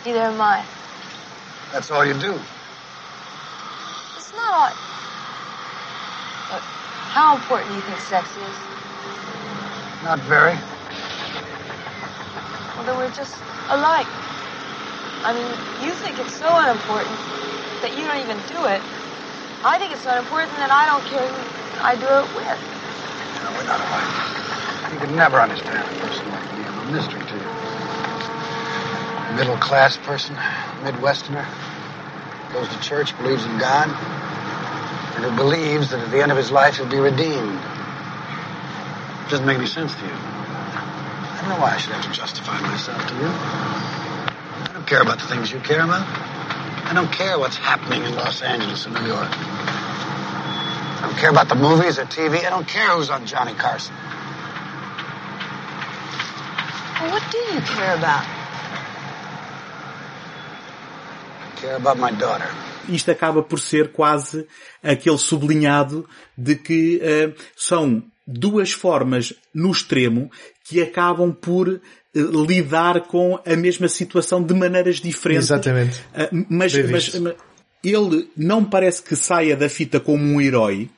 Neither 0.04 0.20
am 0.20 0.40
I. 0.40 0.64
That's 1.72 1.90
all 1.90 2.04
you 2.04 2.14
do. 2.14 2.38
It's 4.16 4.32
not 4.32 4.52
all. 4.52 4.70
Look, 6.52 6.62
how 7.10 7.36
important 7.36 7.70
do 7.70 7.76
you 7.76 7.82
think 7.82 8.00
sex 8.00 8.36
is? 8.36 8.56
Not 10.04 10.20
very. 10.20 10.58
Well, 12.76 12.86
then 12.86 12.96
we're 12.96 13.10
just 13.10 13.34
alike. 13.68 14.06
I 15.24 15.34
mean, 15.34 15.84
you 15.84 15.92
think 15.94 16.18
it's 16.18 16.32
so 16.32 16.46
unimportant 16.48 17.18
that 17.82 17.96
you 17.98 18.06
don't 18.06 18.20
even 18.22 18.38
do 18.48 18.64
it. 18.66 18.80
I 19.64 19.78
think 19.78 19.92
it's 19.92 20.02
so 20.02 20.10
unimportant 20.10 20.52
that 20.56 20.70
I 20.70 20.86
don't 20.86 21.04
care 21.04 21.28
who 21.28 21.36
I 21.82 21.96
do 21.96 22.06
it 22.06 22.36
with. 22.36 22.58
No, 23.44 23.52
we're 23.52 23.68
not 23.68 23.80
alike. 23.80 24.92
You 24.92 24.98
could 25.00 25.16
never 25.16 25.40
understand 25.40 25.76
a 25.76 26.00
person 26.00 26.26
like 26.30 26.56
me. 26.56 26.64
I'm 26.64 26.88
a 26.88 26.92
mystery 26.92 27.20
to 27.20 27.36
you. 27.36 27.70
Middle 29.36 29.58
class 29.58 29.96
person, 29.98 30.34
Midwesterner. 30.82 31.46
goes 32.52 32.68
to 32.68 32.80
church, 32.80 33.16
believes 33.18 33.44
in 33.44 33.58
God, 33.58 33.88
and 35.16 35.24
who 35.24 35.36
believes 35.36 35.90
that 35.90 36.00
at 36.00 36.10
the 36.10 36.22
end 36.22 36.30
of 36.30 36.38
his 36.38 36.50
life 36.50 36.76
he'll 36.76 36.88
be 36.88 36.98
redeemed. 36.98 37.60
It 39.20 39.30
Doesn't 39.30 39.46
make 39.46 39.58
any 39.58 39.66
sense 39.66 39.94
to 39.94 40.02
you. 40.02 40.12
I 40.12 41.38
don't 41.40 41.50
know 41.50 41.60
why 41.62 41.74
I 41.74 41.76
should 41.78 41.92
have 41.92 42.04
to 42.04 42.12
justify 42.12 42.60
myself 42.60 43.06
to 43.06 43.14
you. 43.14 43.26
I 43.26 44.70
don't 44.74 44.86
care 44.86 45.02
about 45.02 45.18
the 45.18 45.26
things 45.26 45.52
you 45.52 45.60
care 45.60 45.82
about. 45.82 46.06
I 46.06 46.92
don't 46.92 47.12
care 47.12 47.38
what's 47.38 47.56
happening 47.56 48.02
in 48.02 48.14
Los 48.14 48.42
Angeles 48.42 48.86
and 48.86 48.94
New 48.94 49.06
York. 49.06 49.30
I 49.30 51.02
don't 51.02 51.16
care 51.16 51.30
about 51.30 51.48
the 51.48 51.54
movies 51.54 51.98
or 51.98 52.04
TV. 52.04 52.44
I 52.44 52.50
don't 52.50 52.66
care 52.66 52.88
who's 52.88 53.10
on 53.10 53.26
Johnny 53.26 53.54
Carson. 53.54 53.94
Well, 57.00 57.12
what 57.12 57.22
do 57.30 57.38
you 57.38 57.60
care 57.60 57.96
about? 57.96 58.26
I 61.40 61.50
care 61.56 61.76
about 61.76 61.98
my 61.98 62.10
daughter. 62.10 62.50
Isto 62.88 63.10
acaba 63.10 63.42
por 63.42 63.60
ser 63.60 63.92
quase 63.92 64.46
aquele 64.82 65.18
sublinhado 65.18 66.08
de 66.36 66.56
que 66.56 66.96
uh, 66.96 67.34
são 67.56 68.02
duas 68.26 68.72
formas 68.72 69.34
no 69.54 69.70
extremo 69.70 70.30
que 70.64 70.80
acabam 70.80 71.32
por 71.32 71.68
uh, 71.68 71.80
lidar 72.46 73.02
com 73.02 73.38
a 73.44 73.56
mesma 73.56 73.88
situação 73.88 74.42
de 74.42 74.54
maneiras 74.54 74.96
diferentes. 74.96 75.50
Exatamente. 75.50 76.00
Uh, 76.14 76.46
mas, 76.48 76.74
mas, 76.90 77.14
mas 77.14 77.34
ele 77.82 78.28
não 78.36 78.64
parece 78.64 79.02
que 79.02 79.16
saia 79.16 79.56
da 79.56 79.68
fita 79.68 79.98
como 79.98 80.22
um 80.22 80.40
herói, 80.40 80.90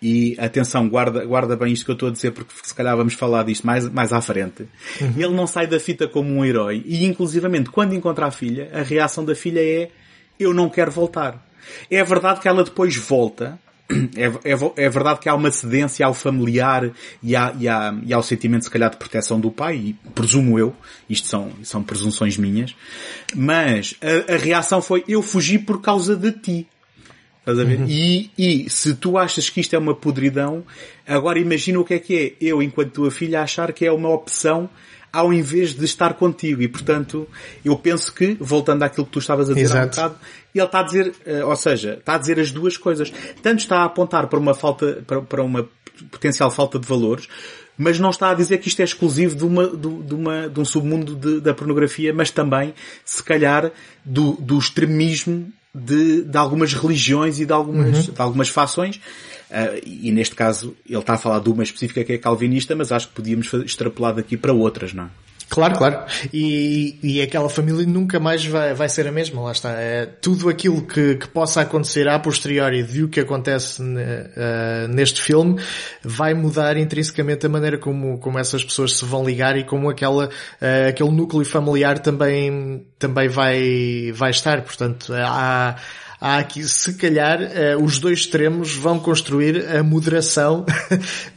e 0.00 0.36
atenção, 0.38 0.88
guarda, 0.88 1.24
guarda 1.24 1.56
bem 1.56 1.72
isto 1.72 1.84
que 1.84 1.90
eu 1.90 1.94
estou 1.94 2.08
a 2.08 2.12
dizer 2.12 2.30
porque 2.30 2.52
se 2.62 2.72
calhar 2.72 2.96
vamos 2.96 3.14
falar 3.14 3.42
disto 3.42 3.66
mais, 3.66 3.88
mais 3.88 4.12
à 4.12 4.20
frente. 4.20 4.68
Uhum. 5.00 5.12
Ele 5.16 5.34
não 5.34 5.46
sai 5.46 5.66
da 5.66 5.80
fita 5.80 6.06
como 6.06 6.30
um 6.30 6.44
herói 6.44 6.82
e 6.86 7.04
inclusivamente 7.04 7.70
quando 7.70 7.94
encontra 7.94 8.26
a 8.26 8.30
filha, 8.30 8.70
a 8.72 8.82
reação 8.82 9.24
da 9.24 9.34
filha 9.34 9.60
é 9.60 9.90
eu 10.38 10.54
não 10.54 10.68
quero 10.68 10.90
voltar. 10.90 11.42
É 11.90 12.02
verdade 12.02 12.40
que 12.40 12.48
ela 12.48 12.64
depois 12.64 12.96
volta, 12.96 13.58
é, 14.16 14.26
é, 14.26 14.84
é, 14.84 14.88
verdade 14.88 15.20
que 15.20 15.28
há 15.28 15.34
uma 15.34 15.50
cedência 15.50 16.04
ao 16.04 16.12
familiar 16.12 16.90
e, 17.22 17.34
há, 17.34 17.54
e, 17.58 17.66
há, 17.66 17.94
e 18.04 18.12
ao 18.12 18.22
sentimento, 18.22 18.64
se 18.64 18.70
calhar, 18.70 18.90
de 18.90 18.96
proteção 18.98 19.40
do 19.40 19.50
pai, 19.50 19.76
e 19.76 19.92
presumo 20.14 20.58
eu, 20.58 20.74
isto 21.08 21.26
são, 21.26 21.50
são 21.62 21.82
presunções 21.82 22.36
minhas, 22.36 22.74
mas 23.34 23.96
a, 24.02 24.34
a 24.34 24.36
reação 24.36 24.82
foi 24.82 25.04
eu 25.08 25.22
fugi 25.22 25.58
por 25.58 25.80
causa 25.80 26.14
de 26.14 26.32
ti. 26.32 26.66
Estás 27.40 27.58
a 27.60 27.64
ver? 27.64 27.80
Uhum. 27.80 27.86
E, 27.88 28.30
e 28.36 28.68
se 28.68 28.94
tu 28.94 29.16
achas 29.16 29.48
que 29.48 29.60
isto 29.60 29.74
é 29.74 29.78
uma 29.78 29.94
podridão, 29.94 30.62
agora 31.06 31.38
imagina 31.38 31.80
o 31.80 31.84
que 31.84 31.94
é 31.94 31.98
que 31.98 32.14
é 32.14 32.46
eu, 32.46 32.62
enquanto 32.62 32.92
tua 32.92 33.10
filha, 33.10 33.40
achar 33.40 33.72
que 33.72 33.86
é 33.86 33.92
uma 33.92 34.10
opção 34.10 34.68
ao 35.12 35.32
invés 35.32 35.74
de 35.74 35.84
estar 35.84 36.14
contigo. 36.14 36.62
E 36.62 36.68
portanto, 36.68 37.28
eu 37.64 37.76
penso 37.76 38.12
que, 38.12 38.36
voltando 38.40 38.82
àquilo 38.82 39.06
que 39.06 39.12
tu 39.12 39.18
estavas 39.18 39.48
a 39.50 39.54
dizer 39.54 39.64
Exato. 39.64 39.78
há 39.78 39.84
um 39.84 40.08
bocado, 40.08 40.20
ele 40.54 40.64
está 40.64 40.80
a 40.80 40.82
dizer, 40.82 41.14
eh, 41.26 41.44
ou 41.44 41.56
seja, 41.56 41.94
está 41.94 42.14
a 42.14 42.18
dizer 42.18 42.40
as 42.40 42.50
duas 42.50 42.76
coisas. 42.76 43.12
Tanto 43.42 43.60
está 43.60 43.78
a 43.78 43.84
apontar 43.84 44.26
para 44.26 44.38
uma 44.38 44.54
falta, 44.54 45.02
para, 45.06 45.22
para 45.22 45.42
uma 45.42 45.68
potencial 46.10 46.50
falta 46.50 46.78
de 46.78 46.86
valores, 46.86 47.28
mas 47.76 48.00
não 48.00 48.10
está 48.10 48.30
a 48.30 48.34
dizer 48.34 48.58
que 48.58 48.68
isto 48.68 48.80
é 48.80 48.84
exclusivo 48.84 49.36
de, 49.36 49.44
uma, 49.44 49.68
de, 49.68 50.14
uma, 50.14 50.48
de 50.48 50.60
um 50.60 50.64
submundo 50.64 51.14
de, 51.14 51.40
da 51.40 51.54
pornografia, 51.54 52.12
mas 52.12 52.30
também, 52.30 52.74
se 53.04 53.22
calhar, 53.22 53.70
do, 54.04 54.32
do 54.32 54.58
extremismo 54.58 55.52
de, 55.72 56.24
de 56.24 56.36
algumas 56.36 56.74
religiões 56.74 57.38
e 57.38 57.46
de 57.46 57.52
algumas, 57.52 58.08
uhum. 58.08 58.14
de 58.14 58.20
algumas 58.20 58.48
fações. 58.48 59.00
Uh, 59.50 59.80
e 59.84 60.12
neste 60.12 60.34
caso 60.34 60.76
ele 60.88 60.98
está 60.98 61.14
a 61.14 61.18
falar 61.18 61.40
de 61.40 61.48
uma 61.48 61.62
específica 61.62 62.04
que 62.04 62.12
é 62.12 62.18
calvinista, 62.18 62.76
mas 62.76 62.92
acho 62.92 63.08
que 63.08 63.14
podíamos 63.14 63.52
extrapolar 63.54 64.14
daqui 64.14 64.36
para 64.36 64.52
outras, 64.52 64.92
não 64.92 65.04
é? 65.04 65.08
Claro, 65.48 65.76
claro. 65.76 66.04
E, 66.32 66.98
e 67.02 67.22
aquela 67.22 67.48
família 67.48 67.86
nunca 67.86 68.20
mais 68.20 68.44
vai, 68.44 68.74
vai 68.74 68.88
ser 68.88 69.06
a 69.06 69.12
mesma, 69.12 69.40
lá 69.40 69.52
está. 69.52 69.70
É, 69.72 70.04
tudo 70.04 70.48
aquilo 70.48 70.82
que, 70.82 71.16
que 71.16 71.28
possa 71.28 71.62
acontecer 71.62 72.06
a 72.06 72.18
posteriori 72.18 72.82
de 72.82 73.04
o 73.04 73.08
que 73.08 73.20
acontece 73.20 73.82
uh, 73.82 74.88
neste 74.90 75.22
filme 75.22 75.60
vai 76.02 76.34
mudar 76.34 76.76
intrinsecamente 76.76 77.46
a 77.46 77.48
maneira 77.48 77.78
como, 77.78 78.18
como 78.18 78.38
essas 78.38 78.62
pessoas 78.62 78.98
se 78.98 79.04
vão 79.06 79.24
ligar 79.24 79.56
e 79.56 79.64
como 79.64 79.88
aquela, 79.88 80.26
uh, 80.26 80.88
aquele 80.88 81.10
núcleo 81.10 81.44
familiar 81.46 81.98
também, 81.98 82.86
também 82.98 83.28
vai, 83.28 84.12
vai 84.12 84.30
estar. 84.30 84.62
Portanto, 84.62 85.14
há, 85.14 85.76
há 86.20 86.38
aqui, 86.38 86.62
se 86.64 86.94
calhar, 86.94 87.40
uh, 87.40 87.82
os 87.82 87.98
dois 87.98 88.20
extremos 88.20 88.74
vão 88.74 88.98
construir 88.98 89.66
a 89.68 89.82
moderação 89.82 90.64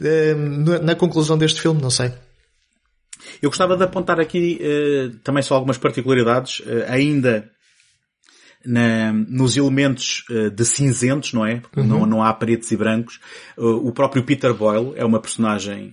na 0.82 0.94
conclusão 0.94 1.38
deste 1.38 1.60
filme, 1.60 1.80
não 1.80 1.90
sei. 1.90 2.12
Eu 3.40 3.50
gostava 3.50 3.76
de 3.76 3.84
apontar 3.84 4.20
aqui 4.20 4.60
uh, 4.60 5.16
também 5.18 5.42
só 5.42 5.54
algumas 5.54 5.78
particularidades, 5.78 6.62
ainda 6.88 7.50
na, 8.64 9.12
nos 9.12 9.56
elementos 9.56 10.24
de 10.54 10.64
cinzentos, 10.64 11.32
não 11.32 11.44
é? 11.44 11.56
Porque 11.56 11.80
uhum. 11.80 11.86
não, 11.86 12.06
não 12.06 12.22
há 12.22 12.32
pretos 12.32 12.70
e 12.70 12.76
brancos. 12.76 13.18
o 13.56 13.90
próprio 13.90 14.22
Peter 14.22 14.54
Boyle 14.54 14.92
é 14.94 15.04
uma 15.04 15.18
personagem, 15.18 15.92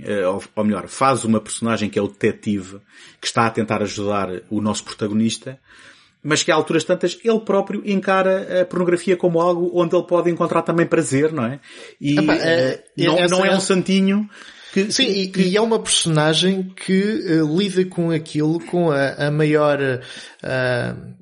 ou 0.55 0.63
melhor, 0.63 0.87
faz 0.87 1.25
uma 1.25 1.41
personagem 1.41 1.89
que 1.89 1.97
é 1.97 2.01
o 2.01 2.07
detetive, 2.07 2.79
que 3.19 3.25
está 3.25 3.47
a 3.47 3.49
tentar 3.49 3.81
ajudar 3.81 4.29
o 4.51 4.61
nosso 4.61 4.83
protagonista, 4.83 5.59
mas 6.23 6.43
que 6.43 6.51
a 6.51 6.55
alturas 6.55 6.83
tantas 6.83 7.17
ele 7.23 7.39
próprio 7.39 7.81
encara 7.85 8.61
a 8.61 8.65
pornografia 8.65 9.15
como 9.15 9.39
algo 9.39 9.71
onde 9.73 9.95
ele 9.95 10.05
pode 10.05 10.29
encontrar 10.29 10.61
também 10.61 10.85
prazer, 10.85 11.31
não 11.31 11.45
é? 11.45 11.59
E 11.99 12.19
Epá, 12.19 12.35
é, 12.35 12.83
não, 12.97 13.27
não 13.27 13.45
é 13.45 13.55
um 13.55 13.59
santinho 13.59 14.29
que, 14.73 14.91
Sim, 14.91 15.05
que, 15.05 15.27
que... 15.27 15.41
e 15.41 15.57
é 15.57 15.61
uma 15.61 15.79
personagem 15.79 16.71
que 16.75 17.41
uh, 17.41 17.57
lida 17.57 17.85
com 17.85 18.11
aquilo 18.11 18.59
com 18.65 18.91
a, 18.91 19.27
a 19.27 19.31
maior 19.31 19.79
uh, 19.79 19.99
é, 20.43 20.93
é, 20.93 21.18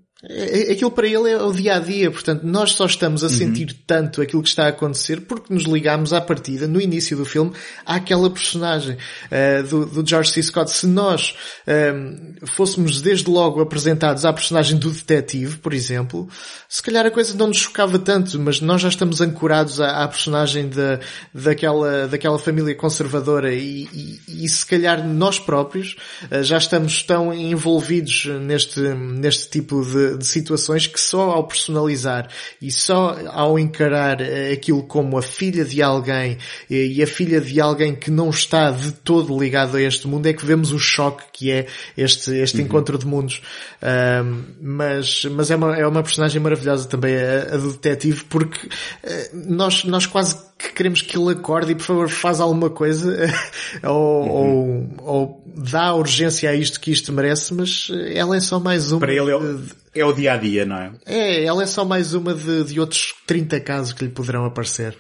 aquilo 0.72 0.89
para 0.89 1.05
ele 1.05 1.30
é 1.30 1.38
o 1.38 1.51
dia 1.51 1.76
a 1.76 1.80
dia, 1.80 2.09
portanto, 2.09 2.41
nós 2.43 2.72
só 2.72 2.88
estamos 2.88 3.24
a 3.24 3.28
uhum. 3.28 3.34
sentir 3.34 3.78
tanto 3.86 4.20
aquilo 4.20 4.41
que 4.41 4.49
está 4.49 4.65
a 4.65 4.70
acontecer 4.70 5.22
porque 5.22 5.53
nos 5.53 5.65
ligamos 5.65 6.11
à 6.11 6.20
partida, 6.20 6.68
no 6.68 6.82
início 6.82 7.15
do 7.15 7.24
filme, 7.24 7.51
àquela 7.86 8.28
personagem 8.28 8.97
uh, 8.97 9.68
do, 9.68 9.86
do, 9.86 10.07
George 10.07 10.32
C. 10.32 10.41
Scott. 10.41 10.72
Se 10.72 10.88
nós 10.88 11.36
uh, 11.68 12.47
fôssemos 12.47 12.99
desde 12.99 13.30
logo 13.30 13.61
apresentados 13.61 14.26
à 14.26 14.34
personagem 14.34 14.80
do 14.80 14.89
detetive, 14.89 15.57
por 15.57 15.72
exemplo, 15.72 16.28
se 16.68 16.82
calhar 16.82 17.05
a 17.05 17.11
coisa 17.11 17.38
não 17.38 17.47
nos 17.47 17.57
chocava 17.57 17.99
tanto, 17.99 18.39
mas 18.39 18.59
nós 18.59 18.82
já 18.82 18.89
estamos 18.89 19.22
ancorados 19.22 19.80
à, 19.80 20.03
à 20.03 20.07
personagem 20.07 20.68
da, 20.68 20.99
daquela, 21.32 22.07
daquela 22.07 22.39
família 22.39 22.74
conservadora 22.74 23.53
e, 23.53 23.88
e, 23.93 24.45
e 24.45 24.49
se 24.49 24.65
calhar 24.65 25.07
nós 25.07 25.38
próprios 25.38 25.95
uh, 26.32 26.41
já 26.41 26.57
estamos 26.57 27.03
tão 27.03 27.32
envolvidos 27.32 28.26
neste, 28.41 28.80
neste 28.80 29.49
tipo 29.51 29.86
de 29.86 30.07
de, 30.16 30.26
situações 30.26 30.88
que 30.88 30.99
só 30.99 31.32
ao 31.32 31.47
personalizar 31.47 32.30
e 32.62 32.72
só 32.72 33.18
ao 33.32 33.58
encarar 33.58 34.22
eh, 34.22 34.51
aquilo 34.51 34.84
como 34.84 35.18
a 35.18 35.22
filha 35.22 35.66
de 35.66 35.82
alguém 35.82 36.38
eh, 36.70 36.86
e 36.86 37.03
a 37.03 37.08
filha 37.08 37.41
de 37.41 37.60
alguém 37.60 37.95
que 37.95 38.12
não 38.12 38.30
está 38.30 38.72
de 38.72 38.91
todo 38.91 39.38
ligado 39.38 39.78
a 39.78 39.82
este 39.82 40.08
mundo 40.08 40.28
é 40.28 40.34
que 40.34 40.45
vemos 40.45 40.72
o 40.72 40.80
choque 40.80 41.24
que 41.34 41.51
é 41.51 41.68
este, 41.95 42.32
este 42.36 42.58
uhum. 42.58 42.66
encontro 42.66 42.97
de 42.97 43.05
mundos. 43.05 43.41
Um, 43.82 44.43
mas, 44.62 45.26
mas 45.26 45.51
é 45.51 45.55
uma, 45.55 45.76
é 45.78 45.86
uma 45.86 46.01
personagem 46.01 46.41
maravilhosa 46.41 46.88
também, 46.88 47.16
a, 47.16 47.53
a 47.53 47.58
do 47.58 47.72
detetive, 47.74 48.24
porque 48.26 48.68
uh, 48.68 48.72
nós, 49.34 49.84
nós 49.84 50.05
quase 50.05 50.36
que 50.58 50.74
queremos 50.74 51.01
que 51.01 51.18
ele 51.18 51.32
acorde 51.34 51.72
e 51.72 51.76
por 51.76 51.84
favor 51.84 52.10
faz 52.10 52.39
alguma 52.39 52.70
coisa 52.70 53.32
ou, 53.84 54.24
uhum. 54.24 54.89
ou, 54.99 55.16
ou, 55.16 55.43
dá 55.55 55.93
urgência 55.93 56.49
a 56.49 56.55
isto 56.55 56.80
que 56.80 56.91
isto 56.91 57.14
merece, 57.14 57.53
mas 57.53 57.89
ela 58.14 58.36
é 58.36 58.39
só 58.39 58.60
mais 58.60 58.91
uma. 58.91 58.99
Para 58.99 59.14
ele 59.14 59.32
é 60.00 60.06
o, 60.06 60.14
dia 60.14 60.34
a 60.34 60.38
dia, 60.38 60.66
não 60.66 60.78
é? 60.78 60.91
É, 61.06 61.43
ela 61.43 61.64
é 61.64 61.66
só 61.66 61.84
mais 61.86 62.14
uma 62.14 62.34
de, 62.34 62.64
de 62.64 62.80
outros 62.80 63.14
30 63.26 63.60
casos 63.62 63.93
que 63.93 64.06
lhe 64.06 64.12
poderão 64.12 64.45
aparecer. 64.45 64.98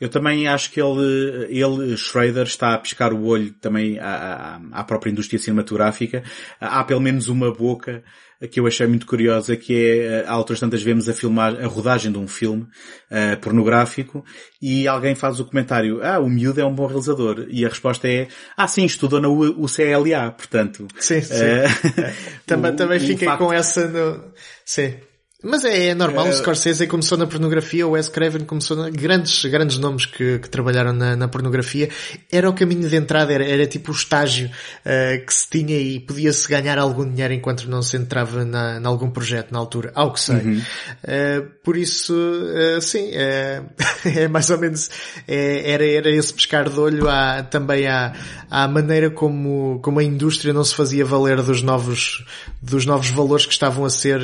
Eu 0.00 0.08
também 0.08 0.48
acho 0.48 0.70
que 0.72 0.80
ele, 0.80 1.46
ele, 1.48 1.96
Schrader, 1.96 2.42
está 2.42 2.74
a 2.74 2.78
piscar 2.78 3.12
o 3.12 3.24
olho 3.24 3.52
também 3.60 4.00
à, 4.00 4.60
à, 4.72 4.80
à 4.80 4.84
própria 4.84 5.10
indústria 5.10 5.38
cinematográfica. 5.38 6.24
Há 6.60 6.82
pelo 6.82 7.00
menos 7.00 7.28
uma 7.28 7.52
boca 7.52 8.02
que 8.50 8.60
eu 8.60 8.66
achei 8.66 8.86
muito 8.86 9.06
curiosa, 9.06 9.56
que 9.56 10.00
é, 10.00 10.24
há 10.26 10.36
outras 10.36 10.60
tantas 10.60 10.82
vemos 10.82 11.08
a 11.08 11.14
filmar, 11.14 11.54
a 11.62 11.66
rodagem 11.66 12.10
de 12.10 12.18
um 12.18 12.26
filme 12.26 12.62
uh, 12.62 13.36
pornográfico 13.40 14.24
e 14.60 14.86
alguém 14.88 15.14
faz 15.14 15.40
o 15.40 15.44
comentário, 15.44 16.00
ah, 16.02 16.18
o 16.18 16.28
miúdo 16.28 16.60
é 16.60 16.64
um 16.64 16.74
bom 16.74 16.86
realizador. 16.86 17.46
E 17.48 17.64
a 17.64 17.68
resposta 17.68 18.08
é, 18.08 18.28
ah 18.56 18.66
sim, 18.66 18.84
estudou 18.84 19.20
na 19.20 19.28
UCLA, 19.28 20.30
portanto. 20.36 20.86
Sim, 20.98 21.20
sim. 21.20 21.32
Uh, 21.42 22.12
também, 22.46 22.72
o, 22.72 22.76
também 22.76 23.00
fiquei 23.00 23.26
facto... 23.26 23.38
com 23.38 23.52
essa 23.52 23.86
no... 23.86 24.32
Sim. 24.64 24.94
Mas 25.42 25.64
é, 25.64 25.88
é 25.88 25.94
normal, 25.94 26.26
o 26.26 26.28
eh, 26.28 26.32
Scorsese 26.32 26.86
começou 26.86 27.18
na 27.18 27.26
pornografia, 27.26 27.86
o 27.86 27.90
Wes 27.90 28.08
Craven 28.08 28.44
começou 28.44 28.76
na... 28.76 28.90
Grandes, 28.90 29.44
grandes 29.46 29.78
nomes 29.78 30.06
que, 30.06 30.38
que 30.38 30.48
trabalharam 30.48 30.92
na, 30.92 31.16
na, 31.16 31.26
pornografia. 31.26 31.88
Era 32.30 32.48
o 32.48 32.52
caminho 32.52 32.88
de 32.88 32.96
entrada, 32.96 33.32
era, 33.32 33.44
era 33.44 33.66
tipo 33.66 33.90
o 33.90 33.94
estágio 33.94 34.48
uh, 34.48 35.26
que 35.26 35.34
se 35.34 35.50
tinha 35.50 35.76
e 35.76 35.98
podia-se 35.98 36.46
ganhar 36.48 36.78
algum 36.78 37.08
dinheiro 37.08 37.34
enquanto 37.34 37.68
não 37.68 37.82
se 37.82 37.96
entrava 37.96 38.44
na, 38.44 38.78
em 38.78 38.86
algum 38.86 39.10
projeto 39.10 39.50
na 39.50 39.58
altura, 39.58 39.90
ao 39.94 40.12
que 40.12 40.20
sei. 40.20 40.36
Uhum. 40.36 40.58
Uh, 40.58 41.50
por 41.64 41.76
isso, 41.76 42.14
uh, 42.14 42.80
sim, 42.80 43.10
é 43.12 44.28
mais 44.28 44.48
ou 44.50 44.58
menos, 44.58 44.90
é, 45.26 45.72
era, 45.72 45.84
era 45.84 46.10
esse 46.10 46.32
pescar 46.32 46.68
de 46.68 46.78
olho 46.78 47.08
à, 47.08 47.42
também 47.42 47.88
à, 47.88 48.12
à 48.50 48.68
maneira 48.68 49.10
como, 49.10 49.80
como 49.82 49.98
a 49.98 50.04
indústria 50.04 50.52
não 50.52 50.62
se 50.62 50.74
fazia 50.74 51.04
valer 51.04 51.42
dos 51.42 51.62
novos, 51.62 52.24
dos 52.62 52.86
novos 52.86 53.10
valores 53.10 53.44
que 53.44 53.52
estavam 53.52 53.84
a 53.84 53.90
ser 53.90 54.20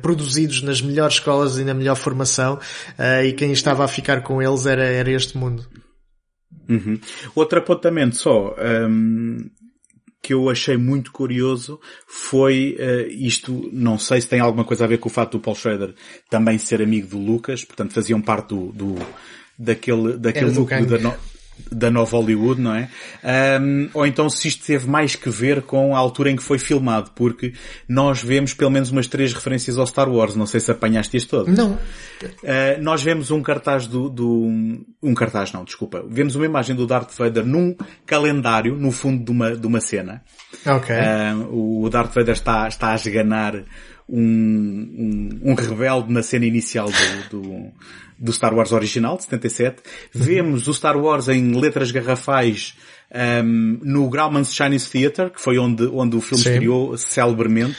produzidos 0.00 0.28
introduzidos 0.28 0.62
nas 0.62 0.82
melhores 0.82 1.14
escolas 1.14 1.58
e 1.58 1.64
na 1.64 1.74
melhor 1.74 1.96
formação, 1.96 2.54
uh, 2.54 3.24
e 3.24 3.32
quem 3.32 3.52
estava 3.52 3.84
a 3.84 3.88
ficar 3.88 4.22
com 4.22 4.42
eles 4.42 4.66
era, 4.66 4.84
era 4.84 5.10
este 5.10 5.36
mundo. 5.36 5.66
Uhum. 6.68 7.00
Outro 7.34 7.58
apontamento 7.58 8.16
só, 8.16 8.54
um, 8.88 9.48
que 10.22 10.34
eu 10.34 10.50
achei 10.50 10.76
muito 10.76 11.10
curioso 11.10 11.80
foi 12.06 12.76
uh, 12.78 13.08
isto, 13.10 13.70
não 13.72 13.98
sei 13.98 14.20
se 14.20 14.28
tem 14.28 14.40
alguma 14.40 14.64
coisa 14.64 14.84
a 14.84 14.88
ver 14.88 14.98
com 14.98 15.08
o 15.08 15.12
fato 15.12 15.38
do 15.38 15.42
Paul 15.42 15.56
Schrader 15.56 15.94
também 16.28 16.58
ser 16.58 16.82
amigo 16.82 17.08
do 17.08 17.18
Lucas, 17.18 17.64
portanto 17.64 17.94
faziam 17.94 18.20
parte 18.20 18.48
do, 18.48 18.72
do 18.72 18.96
daquele, 19.58 20.18
daquele 20.18 20.50
núcleo 20.50 20.86
da, 20.86 20.98
no, 20.98 21.14
da 21.70 21.90
nova 21.90 22.16
Hollywood, 22.16 22.60
não 22.60 22.74
é? 22.74 22.88
Um, 23.60 23.88
ou 23.94 24.06
então 24.06 24.28
se 24.30 24.48
isto 24.48 24.64
teve 24.64 24.88
mais 24.88 25.14
que 25.14 25.28
ver 25.28 25.62
com 25.62 25.94
a 25.94 25.98
altura 25.98 26.30
em 26.30 26.36
que 26.36 26.42
foi 26.42 26.58
filmado, 26.58 27.10
porque 27.14 27.52
nós 27.88 28.22
vemos 28.22 28.54
pelo 28.54 28.70
menos 28.70 28.90
umas 28.90 29.06
três 29.06 29.32
referências 29.32 29.78
ao 29.78 29.86
Star 29.86 30.08
Wars, 30.08 30.34
não 30.34 30.46
sei 30.46 30.60
se 30.60 30.70
apanhaste 30.70 31.16
este 31.16 31.28
todo. 31.28 31.50
Não. 31.50 31.72
Uh, 31.72 32.82
nós 32.82 33.02
vemos 33.02 33.30
um 33.30 33.42
cartaz 33.42 33.86
do, 33.86 34.08
do, 34.08 34.48
um 35.02 35.14
cartaz 35.14 35.52
não, 35.52 35.64
desculpa, 35.64 36.04
vemos 36.08 36.34
uma 36.34 36.46
imagem 36.46 36.74
do 36.74 36.86
Darth 36.86 37.12
Vader 37.16 37.44
num 37.44 37.76
calendário, 38.06 38.74
no 38.74 38.90
fundo 38.90 39.24
de 39.24 39.30
uma, 39.30 39.56
de 39.56 39.66
uma 39.66 39.80
cena. 39.80 40.22
Ok. 40.66 40.94
Uh, 40.94 41.84
o 41.84 41.88
Darth 41.88 42.14
Vader 42.14 42.34
está, 42.34 42.66
está 42.66 42.92
a 42.92 42.94
esganar 42.94 43.64
um, 44.08 44.18
um, 45.42 45.50
um 45.50 45.54
rebelde 45.54 46.12
na 46.12 46.22
cena 46.22 46.46
inicial 46.46 46.88
do, 47.30 47.40
do 47.40 47.72
do 48.18 48.32
Star 48.32 48.52
Wars 48.52 48.72
original, 48.72 49.16
de 49.16 49.24
77. 49.24 49.76
Vemos 50.12 50.66
o 50.66 50.74
Star 50.74 50.96
Wars 50.96 51.28
em 51.28 51.52
letras 51.52 51.92
garrafais 51.92 52.74
um, 53.44 53.78
no 53.82 54.08
Grauman's 54.08 54.52
Chinese 54.52 54.90
Theatre, 54.90 55.30
que 55.30 55.40
foi 55.40 55.58
onde, 55.58 55.86
onde 55.86 56.16
o 56.16 56.20
filme 56.20 56.42
Sim. 56.42 56.50
estreou 56.50 56.98
celebremente. 56.98 57.76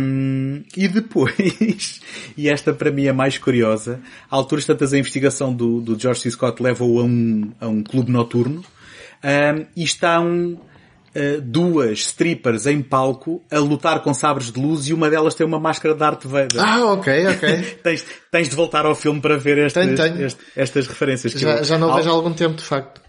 Um, 0.00 0.62
e 0.76 0.88
depois, 0.88 2.00
e 2.36 2.48
esta 2.48 2.72
para 2.72 2.90
mim 2.90 3.06
é 3.06 3.12
mais 3.12 3.38
curiosa, 3.38 4.00
a 4.30 4.36
alturas 4.36 4.64
tantas 4.64 4.92
a 4.92 4.98
investigação 4.98 5.54
do, 5.54 5.80
do 5.80 5.98
George 5.98 6.20
C. 6.20 6.30
Scott 6.30 6.62
leva-o 6.62 7.00
a 7.00 7.04
um, 7.04 7.52
a 7.60 7.68
um 7.68 7.82
clube 7.82 8.12
noturno 8.12 8.64
um, 9.24 9.66
e 9.74 9.82
está 9.82 10.20
um, 10.20 10.58
uh, 11.16 11.40
duas 11.40 12.00
strippers 12.00 12.66
em 12.66 12.82
palco 12.82 13.42
a 13.50 13.58
lutar 13.58 14.02
com 14.02 14.12
sabres 14.12 14.50
de 14.52 14.60
luz 14.60 14.88
e 14.88 14.94
uma 14.94 15.08
delas 15.08 15.34
tem 15.34 15.46
uma 15.46 15.60
máscara 15.60 15.94
de 15.94 16.00
Darth 16.00 16.24
Vader. 16.24 16.60
Ah, 16.60 16.92
ok, 16.92 17.26
ok. 17.28 17.62
tens, 17.82 18.06
tens 18.30 18.48
de 18.48 18.56
voltar 18.56 18.86
ao 18.86 18.94
filme 18.94 19.20
para 19.20 19.36
ver 19.36 19.58
estas, 19.58 19.84
tenho, 19.84 19.96
tenho. 19.96 20.26
Este, 20.26 20.40
estas 20.56 20.86
referências. 20.86 21.32
Já, 21.32 21.58
eu, 21.58 21.64
já 21.64 21.78
não 21.78 21.94
vejo 21.94 22.10
há 22.10 22.12
algum 22.12 22.32
tempo, 22.32 22.56
de 22.56 22.64
facto. 22.64 23.04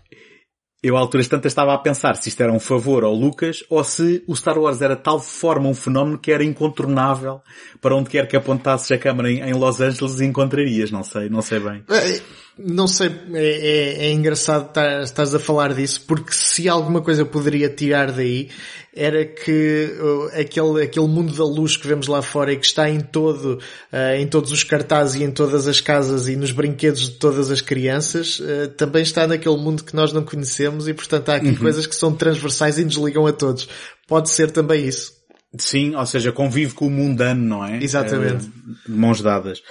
Eu, 0.85 0.95
à 0.95 0.99
alturas 0.99 1.27
tantas, 1.27 1.51
estava 1.51 1.73
a 1.73 1.79
pensar 1.79 2.15
se 2.15 2.29
isto 2.29 2.43
era 2.43 2.51
um 2.51 2.59
favor 2.59 3.03
ao 3.03 3.11
Lucas 3.11 3.63
ou 3.71 3.83
se 3.83 4.23
o 4.27 4.35
Star 4.35 4.55
Wars 4.55 4.83
era 4.83 4.95
de 4.95 5.01
tal 5.01 5.19
forma 5.19 5.67
um 5.67 5.73
fenómeno 5.73 6.19
que 6.19 6.31
era 6.31 6.43
incontornável 6.43 7.41
para 7.81 7.95
onde 7.95 8.07
quer 8.07 8.27
que 8.27 8.35
apontasses 8.35 8.91
a 8.91 8.97
câmera 8.99 9.31
em, 9.31 9.39
em 9.39 9.53
Los 9.53 9.81
Angeles 9.81 10.21
encontrarias. 10.21 10.91
Não 10.91 11.03
sei, 11.03 11.27
não 11.27 11.41
sei 11.41 11.59
bem. 11.59 11.83
É, 11.89 12.21
não 12.57 12.87
sei, 12.87 13.11
é, 13.33 13.43
é, 13.43 14.05
é 14.07 14.11
engraçado 14.11 14.71
estás 15.03 15.35
a 15.35 15.39
falar 15.39 15.73
disso 15.73 16.01
porque 16.07 16.31
se 16.31 16.69
alguma 16.69 17.01
coisa 17.01 17.25
poderia 17.25 17.69
tirar 17.69 18.11
daí 18.11 18.49
era 18.95 19.25
que 19.25 19.93
uh, 19.99 20.39
aquele, 20.39 20.83
aquele 20.83 21.07
mundo 21.07 21.33
da 21.33 21.43
luz 21.43 21.75
que 21.75 21.85
vemos 21.85 22.07
lá 22.07 22.21
fora 22.21 22.53
e 22.53 22.57
que 22.57 22.65
está 22.65 22.89
em 22.89 23.01
todo, 23.01 23.59
uh, 23.91 24.15
em 24.17 24.25
todos 24.25 24.53
os 24.53 24.63
cartazes 24.63 25.19
e 25.19 25.23
em 25.25 25.31
todas 25.31 25.67
as 25.67 25.81
casas 25.81 26.29
e 26.29 26.37
nos 26.37 26.51
brinquedos 26.51 27.09
de 27.09 27.15
todas 27.17 27.51
as 27.51 27.59
crianças, 27.59 28.39
uh, 28.39 28.69
também 28.77 29.03
está 29.03 29.27
naquele 29.27 29.57
mundo 29.57 29.83
que 29.83 29.93
nós 29.93 30.13
não 30.13 30.23
conhecemos 30.23 30.87
e 30.87 30.93
portanto 30.93 31.27
há 31.27 31.35
aqui 31.35 31.49
uhum. 31.49 31.55
coisas 31.57 31.85
que 31.85 31.95
são 31.95 32.15
transversais 32.15 32.77
e 32.79 32.85
nos 32.85 32.95
ligam 32.95 33.27
a 33.27 33.33
todos. 33.33 33.67
Pode 34.07 34.29
ser 34.29 34.49
também 34.49 34.87
isso. 34.87 35.14
Sim, 35.57 35.95
ou 35.95 36.05
seja, 36.05 36.31
convive 36.31 36.73
com 36.73 36.87
o 36.87 36.89
mundano, 36.89 37.43
não 37.43 37.65
é? 37.65 37.81
Exatamente. 37.81 38.45
É, 38.45 38.91
mãos 38.91 39.21
dadas. 39.21 39.61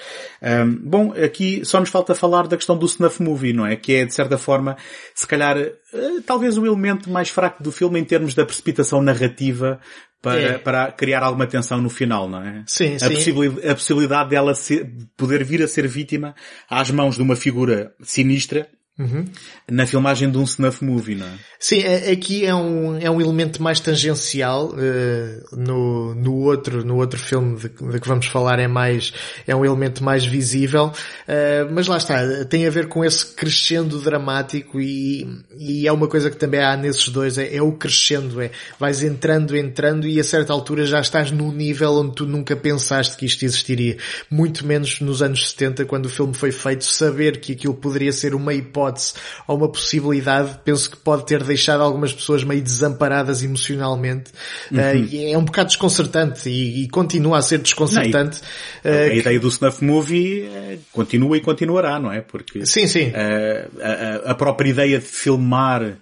Um, 0.43 0.75
bom, 0.77 1.13
aqui 1.13 1.65
só 1.65 1.81
nos 1.81 1.91
falta 1.91 2.15
falar 2.15 2.47
da 2.47 2.57
questão 2.57 2.77
do 2.77 2.87
snuff 2.87 3.23
movie, 3.23 3.53
não 3.53 3.67
é? 3.67 3.77
Que 3.77 3.95
é, 3.97 4.05
de 4.05 4.15
certa 4.15 4.39
forma, 4.39 4.77
se 5.15 5.27
calhar, 5.27 5.57
uh, 5.59 6.23
talvez 6.27 6.57
o 6.57 6.67
elemento 6.67 7.11
mais 7.11 7.29
fraco 7.29 7.63
do 7.63 7.73
filme 7.73 7.99
em 8.01 8.05
termos 8.05 8.35
da 8.35 8.45
precipitação 8.45 9.03
narrativa 9.03 9.81
para, 10.23 10.41
é. 10.41 10.59
para 10.59 10.93
criar 10.93 11.23
alguma 11.23 11.47
tensão 11.47 11.81
no 11.81 11.91
final, 11.91 12.29
não 12.29 12.43
é? 12.43 12.65
Sim, 12.67 12.95
a 12.95 12.99
sim. 13.01 13.15
Possibilidade, 13.15 13.69
a 13.69 13.75
possibilidade 13.75 14.31
dela 14.31 14.55
ser, 14.55 14.91
poder 15.17 15.45
vir 15.45 15.63
a 15.63 15.69
ser 15.69 15.87
vítima 15.87 16.35
às 16.69 16.91
mãos 16.91 17.17
de 17.17 17.23
uma 17.23 17.37
figura 17.37 17.95
sinistra 18.03 18.69
Uhum. 18.97 19.25
Na 19.69 19.89
filmagem 19.89 20.31
de 20.31 20.39
um 20.39 20.45
snuff 20.45 20.85
movie, 20.85 21.17
não 21.17 21.27
é? 21.27 21.33
Sim, 21.59 21.81
é, 21.81 22.13
aqui 22.13 22.47
é 22.47 22.55
um, 22.55 22.97
é 22.97 23.11
um 23.11 23.21
elemento 23.21 23.61
mais 23.61 23.81
tangencial. 23.81 24.69
Uh, 24.69 25.57
no, 25.57 26.15
no 26.15 26.35
outro, 26.43 26.85
no 26.85 26.97
outro 26.99 27.19
filme 27.19 27.57
de, 27.57 27.69
de, 27.71 28.01
que 28.01 28.07
vamos 28.07 28.27
falar 28.27 28.61
é 28.61 28.69
mais, 28.69 29.13
é 29.49 29.57
um 29.57 29.65
elemento 29.65 30.05
mais 30.05 30.25
visível. 30.25 30.93
Uh, 31.27 31.73
mas 31.73 31.89
lá 31.89 31.97
está, 31.97 32.45
tem 32.45 32.69
a 32.69 32.71
ver 32.71 32.87
com 32.87 33.05
esse 33.05 33.35
crescendo 33.35 33.99
dramático 34.01 34.81
e, 34.81 35.27
e 35.59 35.89
é 35.89 35.93
uma 35.93 36.07
coisa 36.07 36.31
que 36.31 36.37
também 36.37 36.61
há 36.61 36.77
nesses 36.77 37.09
dois, 37.09 37.37
é, 37.37 37.57
é 37.57 37.63
o 37.63 37.73
crescendo, 37.73 38.41
é, 38.41 38.53
vais 38.79 39.03
entrando, 39.03 39.57
entrando 39.57 40.07
e 40.07 40.21
a 40.21 40.25
certa 40.25 40.53
altura 40.53 40.87
já 40.87 41.01
estás 41.01 41.33
num 41.33 41.51
nível 41.51 41.95
onde 41.95 42.15
tu 42.15 42.27
nunca 42.27 42.55
pensaste 42.55 43.17
que 43.17 43.27
isto 43.27 43.45
existiria. 43.45 43.97
Muito 44.31 44.65
menos 44.65 45.01
nos 45.01 45.21
anos 45.21 45.51
70, 45.51 45.85
quando 45.87 46.07
o 46.07 46.11
filme 46.11 46.33
foi 46.33 46.53
feito, 46.53 46.85
saber 46.85 47.41
que 47.41 47.55
aquilo 47.55 47.75
poderia 47.75 48.13
ser 48.13 48.37
uma 48.37 48.55
hipótese 48.55 48.84
hipótese 48.85 49.15
ou 49.47 49.57
uma 49.57 49.69
possibilidade, 49.69 50.59
penso 50.65 50.91
que 50.91 50.97
pode 50.97 51.27
ter 51.27 51.43
deixado 51.43 51.83
algumas 51.83 52.13
pessoas 52.13 52.45
meio 52.45 52.63
desamparadas 52.63 53.43
emocionalmente. 53.43 54.31
Uhum. 54.71 54.79
Uh, 54.79 55.09
e 55.11 55.33
é 55.33 55.39
um 55.39 55.45
bocado 55.45 55.69
desconcertante 55.69 56.49
e, 56.49 56.85
e 56.85 56.89
continua 56.89 57.39
a 57.39 57.43
ser 57.43 57.59
desconcertante. 57.59 58.41
Não, 58.85 58.93
a, 58.93 58.95
uh, 58.95 59.01
a 59.11 59.15
ideia 59.15 59.41
do 59.41 59.49
snuff 59.49 59.85
movie 59.85 60.43
uh, 60.43 60.79
continua 60.93 61.37
e 61.37 61.41
continuará, 61.41 61.99
não 61.99 62.13
é? 62.13 62.21
Porque 62.21 62.65
sim, 62.67 62.87
sim. 62.87 63.13
a, 63.15 64.31
a, 64.31 64.35
própria 64.35 64.69
ideia 64.69 64.99
de 64.99 65.07
filmar 65.07 65.99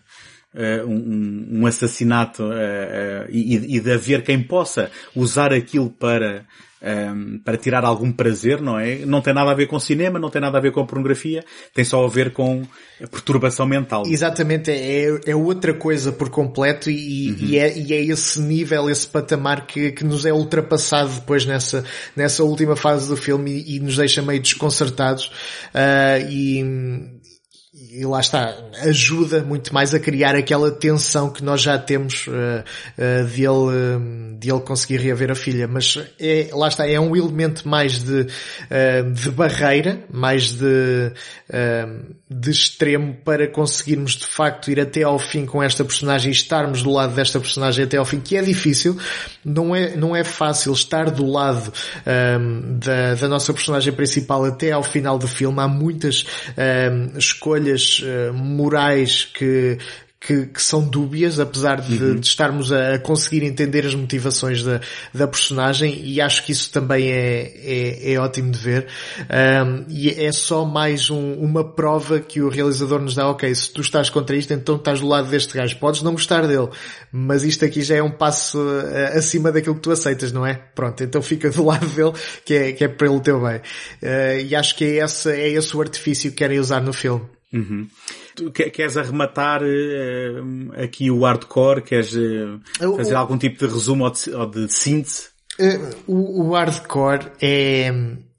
Uh, 0.54 0.86
um, 0.86 1.62
um, 1.62 1.66
assassinato 1.66 2.42
uh, 2.42 2.50
uh, 2.50 3.30
e, 3.30 3.76
e, 3.78 3.80
de 3.80 3.90
haver 3.90 4.22
quem 4.22 4.42
possa 4.42 4.90
usar 5.16 5.50
aquilo 5.50 5.88
para 5.88 6.44
um, 6.82 7.38
para 7.38 7.56
tirar 7.56 7.84
algum 7.84 8.10
prazer, 8.10 8.60
não 8.60 8.78
é? 8.78 9.06
Não 9.06 9.20
tem 9.20 9.32
nada 9.32 9.50
a 9.50 9.54
ver 9.54 9.66
com 9.66 9.78
cinema, 9.78 10.18
não 10.18 10.30
tem 10.30 10.40
nada 10.40 10.58
a 10.58 10.60
ver 10.60 10.72
com 10.72 10.84
pornografia, 10.84 11.44
tem 11.72 11.84
só 11.84 12.04
a 12.04 12.08
ver 12.08 12.32
com 12.32 12.62
a 13.02 13.06
perturbação 13.06 13.66
mental. 13.66 14.02
Exatamente, 14.06 14.70
é, 14.70 15.20
é 15.26 15.36
outra 15.36 15.72
coisa 15.72 16.10
por 16.10 16.28
completo 16.28 16.90
e, 16.90 17.30
uhum. 17.30 17.36
e, 17.40 17.58
é, 17.58 17.78
e 17.78 17.92
é 17.92 18.04
esse 18.04 18.40
nível, 18.40 18.90
esse 18.90 19.06
patamar 19.06 19.66
que, 19.66 19.92
que 19.92 20.04
nos 20.04 20.26
é 20.26 20.32
ultrapassado 20.32 21.12
depois 21.12 21.46
nessa, 21.46 21.84
nessa 22.16 22.42
última 22.42 22.74
fase 22.74 23.08
do 23.08 23.16
filme 23.16 23.50
e, 23.50 23.76
e 23.76 23.80
nos 23.80 23.96
deixa 23.96 24.20
meio 24.20 24.40
desconcertados. 24.40 25.26
Uh, 25.74 26.30
e, 26.30 27.21
e 27.90 28.04
lá 28.04 28.20
está, 28.20 28.54
ajuda 28.82 29.42
muito 29.42 29.74
mais 29.74 29.92
a 29.92 29.98
criar 29.98 30.36
aquela 30.36 30.70
tensão 30.70 31.30
que 31.30 31.42
nós 31.42 31.60
já 31.62 31.78
temos 31.78 32.26
uh, 32.26 32.30
uh, 32.30 33.26
de, 33.26 33.44
ele, 33.44 34.38
de 34.38 34.50
ele 34.50 34.60
conseguir 34.60 34.98
reaver 34.98 35.30
a 35.30 35.34
filha. 35.34 35.66
Mas 35.66 35.98
é, 36.20 36.48
lá 36.52 36.68
está, 36.68 36.88
é 36.88 37.00
um 37.00 37.16
elemento 37.16 37.68
mais 37.68 38.02
de, 38.02 38.22
uh, 38.22 39.10
de 39.12 39.30
barreira, 39.30 40.04
mais 40.12 40.52
de, 40.52 41.12
de 42.32 42.50
extremo 42.50 43.16
para 43.24 43.46
conseguirmos 43.46 44.12
de 44.12 44.26
facto 44.26 44.70
ir 44.70 44.80
até 44.80 45.02
ao 45.02 45.18
fim 45.18 45.44
com 45.44 45.62
esta 45.62 45.84
personagem 45.84 46.30
e 46.30 46.34
estarmos 46.34 46.82
do 46.82 46.90
lado 46.90 47.14
desta 47.14 47.38
personagem 47.38 47.84
até 47.84 47.96
ao 47.96 48.04
fim, 48.04 48.20
que 48.20 48.36
é 48.36 48.42
difícil. 48.42 48.96
Não 49.44 49.74
é, 49.74 49.96
não 49.96 50.14
é 50.14 50.24
fácil 50.24 50.72
estar 50.72 51.10
do 51.10 51.26
lado 51.26 51.72
da, 52.78 53.14
da 53.14 53.28
nossa 53.28 53.52
personagem 53.52 53.92
principal 53.92 54.44
até 54.44 54.72
ao 54.72 54.82
final 54.82 55.18
do 55.18 55.28
filme. 55.28 55.60
Há 55.60 55.68
muitas 55.68 56.24
escolhas 57.16 58.00
uh, 58.00 58.32
morais 58.32 59.24
que, 59.24 59.78
que, 60.26 60.46
que, 60.46 60.62
são 60.62 60.86
dúbias, 60.86 61.40
apesar 61.40 61.80
de, 61.80 62.02
uhum. 62.02 62.20
de 62.20 62.26
estarmos 62.26 62.70
a, 62.72 62.98
conseguir 62.98 63.42
entender 63.42 63.84
as 63.84 63.94
motivações 63.94 64.62
da, 64.62 64.80
da 65.12 65.26
personagem 65.26 66.00
e 66.04 66.20
acho 66.20 66.44
que 66.44 66.52
isso 66.52 66.70
também 66.70 67.10
é, 67.10 67.52
é, 67.56 68.12
é 68.12 68.20
ótimo 68.20 68.52
de 68.52 68.58
ver. 68.58 68.86
Um, 69.22 69.84
e 69.88 70.10
é 70.10 70.30
só 70.30 70.64
mais 70.64 71.10
um, 71.10 71.34
uma 71.34 71.64
prova 71.64 72.20
que 72.20 72.40
o 72.40 72.48
realizador 72.48 73.00
nos 73.00 73.14
dá, 73.14 73.28
ok, 73.28 73.52
se 73.52 73.72
tu 73.72 73.80
estás 73.80 74.08
contra 74.10 74.36
isto, 74.36 74.52
então 74.52 74.76
estás 74.76 75.00
do 75.00 75.08
lado 75.08 75.28
deste 75.28 75.54
gajo. 75.54 75.76
Podes 75.78 76.02
não 76.02 76.12
gostar 76.12 76.46
dele, 76.46 76.68
mas 77.10 77.42
isto 77.42 77.64
aqui 77.64 77.82
já 77.82 77.96
é 77.96 78.02
um 78.02 78.10
passo 78.10 78.58
uh, 78.58 79.18
acima 79.18 79.50
daquilo 79.50 79.74
que 79.74 79.82
tu 79.82 79.90
aceitas, 79.90 80.30
não 80.30 80.46
é? 80.46 80.54
Pronto, 80.54 81.02
então 81.02 81.20
fica 81.20 81.50
do 81.50 81.64
lado 81.64 81.86
dele, 81.88 82.12
que 82.44 82.54
é, 82.54 82.72
que 82.72 82.84
é 82.84 82.88
pelo 82.88 83.20
teu 83.20 83.40
bem. 83.40 83.56
Uh, 83.56 84.46
e 84.46 84.54
acho 84.54 84.76
que 84.76 84.84
é 84.84 85.04
esse, 85.04 85.30
é 85.30 85.48
esse 85.48 85.76
o 85.76 85.80
artifício 85.80 86.30
que 86.30 86.36
querem 86.36 86.60
usar 86.60 86.80
no 86.80 86.92
filme. 86.92 87.24
Uhum. 87.52 87.88
Tu 88.34 88.50
queres 88.50 88.96
arrematar 88.96 89.62
uh, 89.62 90.82
aqui 90.82 91.10
o 91.10 91.24
hardcore? 91.24 91.82
Queres 91.82 92.14
uh, 92.14 92.60
fazer 92.96 93.14
algum 93.14 93.36
tipo 93.36 93.58
de 93.58 93.72
resumo 93.72 94.04
ou 94.04 94.10
de, 94.10 94.30
ou 94.30 94.46
de 94.46 94.72
síntese? 94.72 95.28
Uh, 95.58 95.94
o, 96.06 96.48
o, 96.48 96.54
hardcore 96.54 97.30
é, 97.40 97.92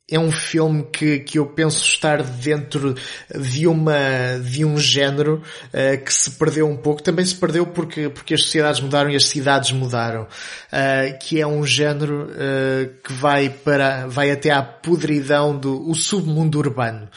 é 0.09 0.19
um 0.19 0.31
filme 0.31 0.83
que, 0.91 1.19
que 1.19 1.39
eu 1.39 1.45
penso 1.45 1.81
estar 1.81 2.21
dentro 2.21 2.93
de 3.33 3.65
uma, 3.65 4.37
de 4.43 4.65
um 4.65 4.77
género 4.77 5.41
uh, 5.69 6.03
que 6.03 6.13
se 6.13 6.31
perdeu 6.31 6.67
um 6.67 6.75
pouco. 6.75 7.01
Também 7.01 7.23
se 7.23 7.35
perdeu 7.35 7.65
porque, 7.65 8.09
porque 8.09 8.33
as 8.33 8.43
sociedades 8.43 8.81
mudaram 8.81 9.09
e 9.09 9.15
as 9.15 9.25
cidades 9.25 9.71
mudaram. 9.71 10.23
Uh, 10.23 11.17
que 11.19 11.39
é 11.39 11.47
um 11.47 11.65
género 11.65 12.27
uh, 12.27 12.93
que 13.01 13.13
vai 13.13 13.49
para, 13.49 14.05
vai 14.07 14.29
até 14.29 14.51
à 14.51 14.61
podridão 14.61 15.57
do 15.57 15.89
o 15.89 15.95
submundo 15.95 16.57
urbano. 16.57 17.07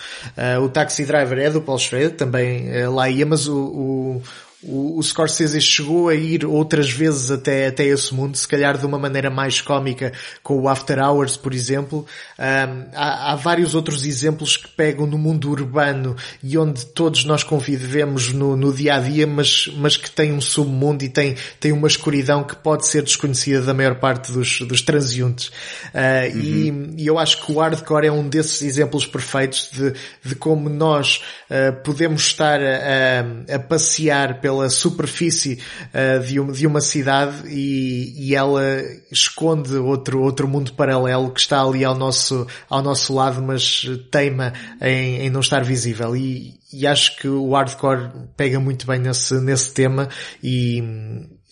o 0.63 0.69
Taxi 0.69 1.05
Driver 1.05 1.39
é 1.39 1.51
do 1.51 1.61
Paul 1.61 1.79
Schrader, 1.79 2.13
também 2.13 2.87
lá 2.87 3.09
ia, 3.09 3.27
mas 3.27 3.49
o, 3.49 3.57
o 3.57 4.23
o, 4.63 4.99
o 4.99 5.03
Scorsese 5.03 5.61
chegou 5.61 6.09
a 6.09 6.15
ir 6.15 6.45
outras 6.47 6.91
vezes 6.91 7.31
até, 7.31 7.67
até 7.67 7.85
esse 7.85 8.15
mundo, 8.15 8.37
se 8.37 8.49
calhar 8.49 8.79
de 8.79 8.87
uma 8.87 8.99
maneira 8.99 9.29
mais 9.29 9.61
cómica, 9.61 10.13
com 10.43 10.61
o 10.61 10.69
After 10.69 10.99
Hours, 10.99 11.37
por 11.37 11.53
exemplo. 11.53 12.07
Um, 12.39 12.87
há, 12.95 13.33
há, 13.33 13.37
vários 13.37 13.75
outros 13.75 14.05
exemplos 14.07 14.57
que 14.57 14.69
pegam 14.69 15.07
no 15.07 15.19
mundo 15.19 15.51
urbano 15.51 16.17
e 16.43 16.57
onde 16.57 16.87
todos 16.87 17.25
nós 17.25 17.43
convivemos 17.43 18.33
no, 18.33 18.57
no 18.57 18.73
dia 18.73 18.95
a 18.95 19.01
dia, 19.01 19.27
mas, 19.27 19.69
mas 19.77 19.97
que 19.97 20.11
tem 20.11 20.33
um 20.33 20.41
submundo 20.41 21.05
e 21.05 21.09
tem, 21.09 21.37
tem 21.61 21.73
uma 21.73 21.87
escuridão 21.87 22.43
que 22.43 22.57
pode 22.57 22.87
ser 22.87 23.03
desconhecida 23.03 23.61
da 23.61 23.75
maior 23.75 23.97
parte 23.97 24.33
dos, 24.33 24.61
dos 24.61 24.81
transeuntes. 24.81 25.49
Uh, 25.49 26.35
uhum. 26.35 26.95
e, 26.97 27.03
e, 27.03 27.07
eu 27.07 27.19
acho 27.19 27.45
que 27.45 27.53
o 27.53 27.59
hardcore 27.59 28.07
é 28.07 28.13
um 28.13 28.27
desses 28.27 28.63
exemplos 28.63 29.07
perfeitos 29.07 29.71
de, 29.73 29.93
de 30.25 30.35
como 30.35 30.71
nós 30.71 31.23
uh, 31.51 31.73
podemos 31.83 32.23
estar 32.23 32.59
a, 32.61 33.53
a, 33.53 33.57
a 33.57 33.59
passear 33.59 34.41
pela 34.47 34.71
superfície 34.71 35.59
uh, 35.93 36.25
de, 36.25 36.39
um, 36.39 36.53
de, 36.53 36.69
uma 36.69 36.81
cidade 36.81 37.49
e, 37.49 38.29
e, 38.29 38.33
ela 38.37 38.63
esconde 39.11 39.75
outro, 39.75 40.23
outro 40.23 40.47
mundo 40.47 40.73
paralelo 40.73 41.33
que 41.33 41.41
está 41.41 41.61
ali 41.61 41.85
ao 41.85 41.97
nosso, 41.97 42.47
ao 42.71 42.81
nosso 42.81 43.13
lado, 43.13 43.43
mas 43.43 43.85
teima 44.09 44.53
em, 44.81 45.23
em 45.23 45.31
não 45.31 45.41
estar 45.41 45.65
visível. 45.65 46.17
E, 46.17 46.61
e, 46.73 46.87
acho 46.87 47.17
que 47.17 47.27
o 47.27 47.55
hardcore 47.55 48.09
pega 48.37 48.61
muito 48.61 48.87
bem 48.87 49.01
nesse, 49.01 49.35
nesse 49.41 49.75
tema 49.75 50.09
e, 50.41 50.81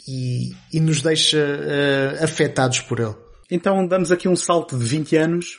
e, 0.07 0.53
e 0.73 0.79
nos 0.79 1.03
deixa 1.03 1.39
uh, 1.39 2.23
afetados 2.23 2.79
por 2.79 3.01
ele. 3.01 3.24
Então 3.51 3.87
damos 3.87 4.11
aqui 4.11 4.29
um 4.29 4.37
salto 4.37 4.77
de 4.77 4.85
20 4.85 5.17
anos. 5.17 5.57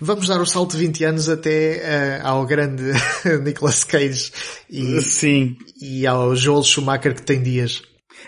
Vamos 0.00 0.28
dar 0.28 0.38
o 0.38 0.42
um 0.42 0.46
salto 0.46 0.72
de 0.72 0.86
20 0.86 1.04
anos 1.04 1.28
até 1.28 2.20
uh, 2.22 2.26
ao 2.26 2.46
grande 2.46 2.84
Nicolas 3.44 3.84
Cage 3.84 4.32
e, 4.70 5.00
Sim. 5.02 5.56
e 5.80 6.06
ao 6.06 6.34
Joel 6.36 6.62
Schumacher 6.62 7.14
que 7.14 7.22
tem 7.22 7.42
dias. 7.42 7.82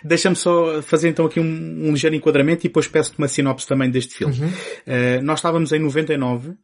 Deixa-me 0.05 0.37
só 0.37 0.81
fazer 0.83 1.09
então 1.09 1.27
aqui 1.27 1.41
um, 1.41 1.45
um 1.45 1.93
ligeiro 1.93 2.15
enquadramento 2.15 2.67
e 2.67 2.69
depois 2.69 2.87
peço-te 2.87 3.19
uma 3.19 3.29
sinopse 3.29 3.67
também 3.67 3.91
deste 3.91 4.15
filme. 4.15 4.39
Uhum. 4.39 4.49
Uh, 4.49 5.23
nós 5.23 5.39
estávamos 5.39 5.73
em 5.73 5.79
99 5.79 6.55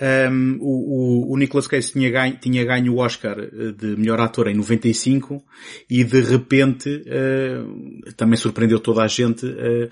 um, 0.00 0.58
o, 0.60 1.32
o, 1.32 1.36
Nicolas 1.38 1.66
Cage 1.66 1.92
tinha 1.92 2.10
ganho, 2.10 2.36
tinha 2.36 2.64
ganho 2.64 2.92
o 2.92 2.98
Oscar 2.98 3.38
eh, 3.38 3.72
de 3.72 3.96
melhor 3.96 4.20
ator 4.20 4.46
em 4.46 4.54
95 4.54 5.42
e 5.88 6.04
de 6.04 6.20
repente 6.20 6.88
uh, 6.90 8.12
também 8.14 8.36
surpreendeu 8.36 8.78
toda 8.78 9.02
a 9.02 9.06
gente 9.06 9.46
uh, 9.46 9.90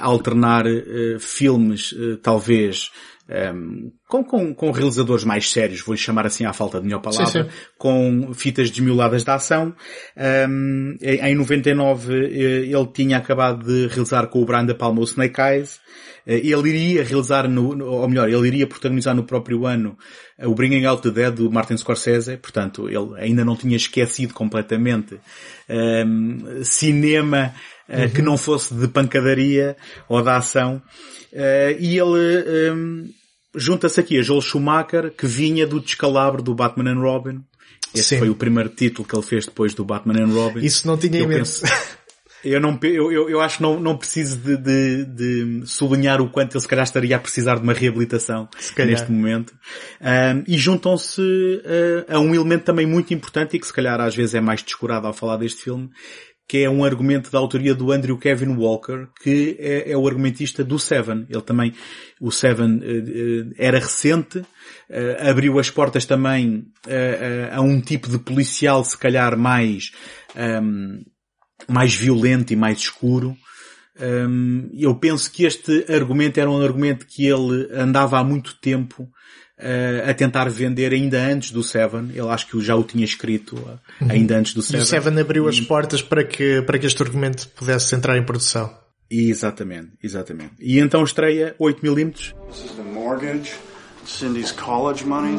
a 0.00 0.04
alternar 0.04 0.66
uh, 0.66 1.20
filmes 1.20 1.94
talvez 2.20 2.90
um, 3.28 3.92
com, 4.08 4.24
com, 4.24 4.54
com, 4.54 4.70
realizadores 4.70 5.22
mais 5.22 5.50
sérios, 5.50 5.82
vou-lhe 5.82 6.00
chamar 6.00 6.26
assim 6.26 6.46
à 6.46 6.52
falta 6.54 6.78
de 6.78 6.86
melhor 6.86 7.00
palavra, 7.00 7.26
sim, 7.26 7.42
sim. 7.42 7.48
com 7.76 8.32
fitas 8.32 8.70
desmioladas 8.70 9.22
da 9.22 9.34
ação. 9.34 9.74
Um, 10.48 10.96
em 11.00 11.34
99 11.34 12.14
ele 12.14 12.86
tinha 12.86 13.18
acabado 13.18 13.66
de 13.66 13.86
realizar 13.86 14.28
com 14.28 14.40
o 14.40 14.46
Brian 14.46 14.64
De 14.64 14.74
Palma 14.74 15.00
o 15.00 15.04
Snake 15.04 15.38
Eyes. 15.38 15.78
Eh, 16.28 16.46
ele 16.46 16.68
iria 16.68 17.02
realizar, 17.02 17.48
no, 17.48 17.82
ou 17.86 18.06
melhor, 18.06 18.28
ele 18.28 18.46
iria 18.46 18.66
protagonizar 18.66 19.16
no 19.16 19.24
próprio 19.24 19.64
ano 19.64 19.96
eh, 20.36 20.46
o 20.46 20.54
Bringing 20.54 20.84
Out 20.84 21.02
the 21.02 21.10
Dead 21.10 21.34
do 21.34 21.50
Martin 21.50 21.78
Scorsese, 21.78 22.36
portanto, 22.36 22.86
ele 22.86 23.18
ainda 23.18 23.44
não 23.46 23.56
tinha 23.56 23.76
esquecido 23.76 24.34
completamente 24.34 25.14
um, 25.14 25.18
ehm, 25.74 26.62
cinema 26.62 27.54
uh, 27.88 28.02
uhum. 28.02 28.10
que 28.10 28.20
não 28.20 28.36
fosse 28.36 28.74
de 28.74 28.86
pancadaria 28.88 29.74
ou 30.06 30.22
da 30.22 30.36
ação. 30.36 30.82
Uh, 31.32 31.80
e 31.80 31.98
ele 31.98 32.72
um, 32.72 33.04
ehm, 33.04 33.10
junta-se 33.54 33.98
aqui 33.98 34.18
a 34.18 34.22
Joel 34.22 34.42
Schumacher, 34.42 35.10
que 35.10 35.26
vinha 35.26 35.66
do 35.66 35.80
descalabro 35.80 36.42
do 36.42 36.54
Batman 36.54 36.90
and 36.90 37.00
Robin. 37.00 37.40
Esse 37.94 38.10
Sim. 38.10 38.18
foi 38.18 38.28
o 38.28 38.34
primeiro 38.34 38.68
título 38.68 39.08
que 39.08 39.16
ele 39.16 39.24
fez 39.24 39.46
depois 39.46 39.72
do 39.72 39.82
Batman 39.82 40.22
and 40.22 40.32
Robin. 40.34 40.60
Isso 40.60 40.86
não 40.86 40.98
tinha 40.98 41.20
imenso. 41.20 41.62
Eu 42.44 42.60
não, 42.60 42.78
eu, 42.82 43.10
eu, 43.10 43.28
eu 43.28 43.40
acho 43.40 43.56
que 43.56 43.62
não, 43.62 43.80
não 43.80 43.96
preciso 43.96 44.36
de, 44.36 44.56
de, 44.56 45.04
de, 45.04 45.66
sublinhar 45.66 46.20
o 46.20 46.30
quanto 46.30 46.54
ele 46.54 46.60
se 46.60 46.68
calhar 46.68 46.84
estaria 46.84 47.16
a 47.16 47.18
precisar 47.18 47.56
de 47.56 47.62
uma 47.62 47.72
reabilitação 47.72 48.48
neste 48.78 49.10
momento. 49.10 49.54
Um, 50.00 50.44
e 50.46 50.56
juntam-se 50.56 51.20
uh, 51.20 52.14
a 52.14 52.20
um 52.20 52.34
elemento 52.34 52.64
também 52.64 52.86
muito 52.86 53.12
importante 53.12 53.56
e 53.56 53.60
que 53.60 53.66
se 53.66 53.72
calhar 53.72 54.00
às 54.00 54.14
vezes 54.14 54.34
é 54.34 54.40
mais 54.40 54.62
descurado 54.62 55.06
ao 55.06 55.12
falar 55.12 55.36
deste 55.38 55.64
filme, 55.64 55.90
que 56.48 56.64
é 56.64 56.70
um 56.70 56.82
argumento 56.82 57.30
da 57.30 57.38
autoria 57.38 57.74
do 57.74 57.92
Andrew 57.92 58.16
Kevin 58.16 58.56
Walker, 58.56 59.08
que 59.22 59.56
é, 59.58 59.92
é 59.92 59.96
o 59.96 60.06
argumentista 60.06 60.64
do 60.64 60.78
Seven. 60.78 61.26
Ele 61.28 61.42
também, 61.42 61.74
o 62.18 62.30
Seven 62.30 62.76
uh, 62.76 62.80
uh, 62.80 63.54
era 63.58 63.78
recente, 63.78 64.38
uh, 64.38 65.28
abriu 65.28 65.58
as 65.58 65.68
portas 65.68 66.06
também 66.06 66.66
a 67.52 67.60
um 67.60 67.80
tipo 67.80 68.08
de 68.08 68.18
policial 68.18 68.82
se 68.82 68.96
calhar 68.96 69.36
mais 69.36 69.90
um, 70.34 71.02
mais 71.68 71.94
violento 71.94 72.52
e 72.52 72.56
mais 72.56 72.78
escuro. 72.78 73.36
Um, 74.00 74.70
eu 74.72 74.94
penso 74.94 75.30
que 75.30 75.44
este 75.44 75.84
argumento 75.92 76.38
era 76.38 76.48
um 76.48 76.62
argumento 76.62 77.04
que 77.04 77.26
ele 77.26 77.68
andava 77.72 78.18
há 78.18 78.24
muito 78.24 78.54
tempo 78.54 79.02
uh, 79.02 80.08
a 80.08 80.14
tentar 80.14 80.48
vender 80.48 80.92
ainda 80.92 81.20
antes 81.20 81.50
do 81.50 81.62
Seven. 81.62 82.10
Ele 82.10 82.28
acho 82.28 82.46
que 82.46 82.60
já 82.60 82.76
o 82.76 82.84
tinha 82.84 83.04
escrito 83.04 83.56
uh, 83.56 83.78
ainda 84.08 84.38
antes 84.38 84.54
do 84.54 84.62
Seven. 84.62 84.80
E 84.80 84.82
o 84.82 84.86
Seven 84.86 85.20
abriu 85.20 85.46
e... 85.46 85.48
as 85.48 85.60
portas 85.60 86.00
para 86.00 86.24
que, 86.24 86.62
para 86.62 86.78
que 86.78 86.86
este 86.86 87.02
argumento 87.02 87.48
pudesse 87.48 87.94
entrar 87.94 88.16
em 88.16 88.24
produção. 88.24 88.72
Exatamente, 89.10 89.92
exatamente. 90.02 90.52
E 90.60 90.78
então 90.78 91.02
estreia 91.02 91.56
8mm. 91.58 92.34
This 92.48 92.64
is 92.64 92.72
the 92.76 92.82
mortgage, 92.82 93.54
Cindy's 94.04 94.52
college 94.52 95.04
money. 95.04 95.36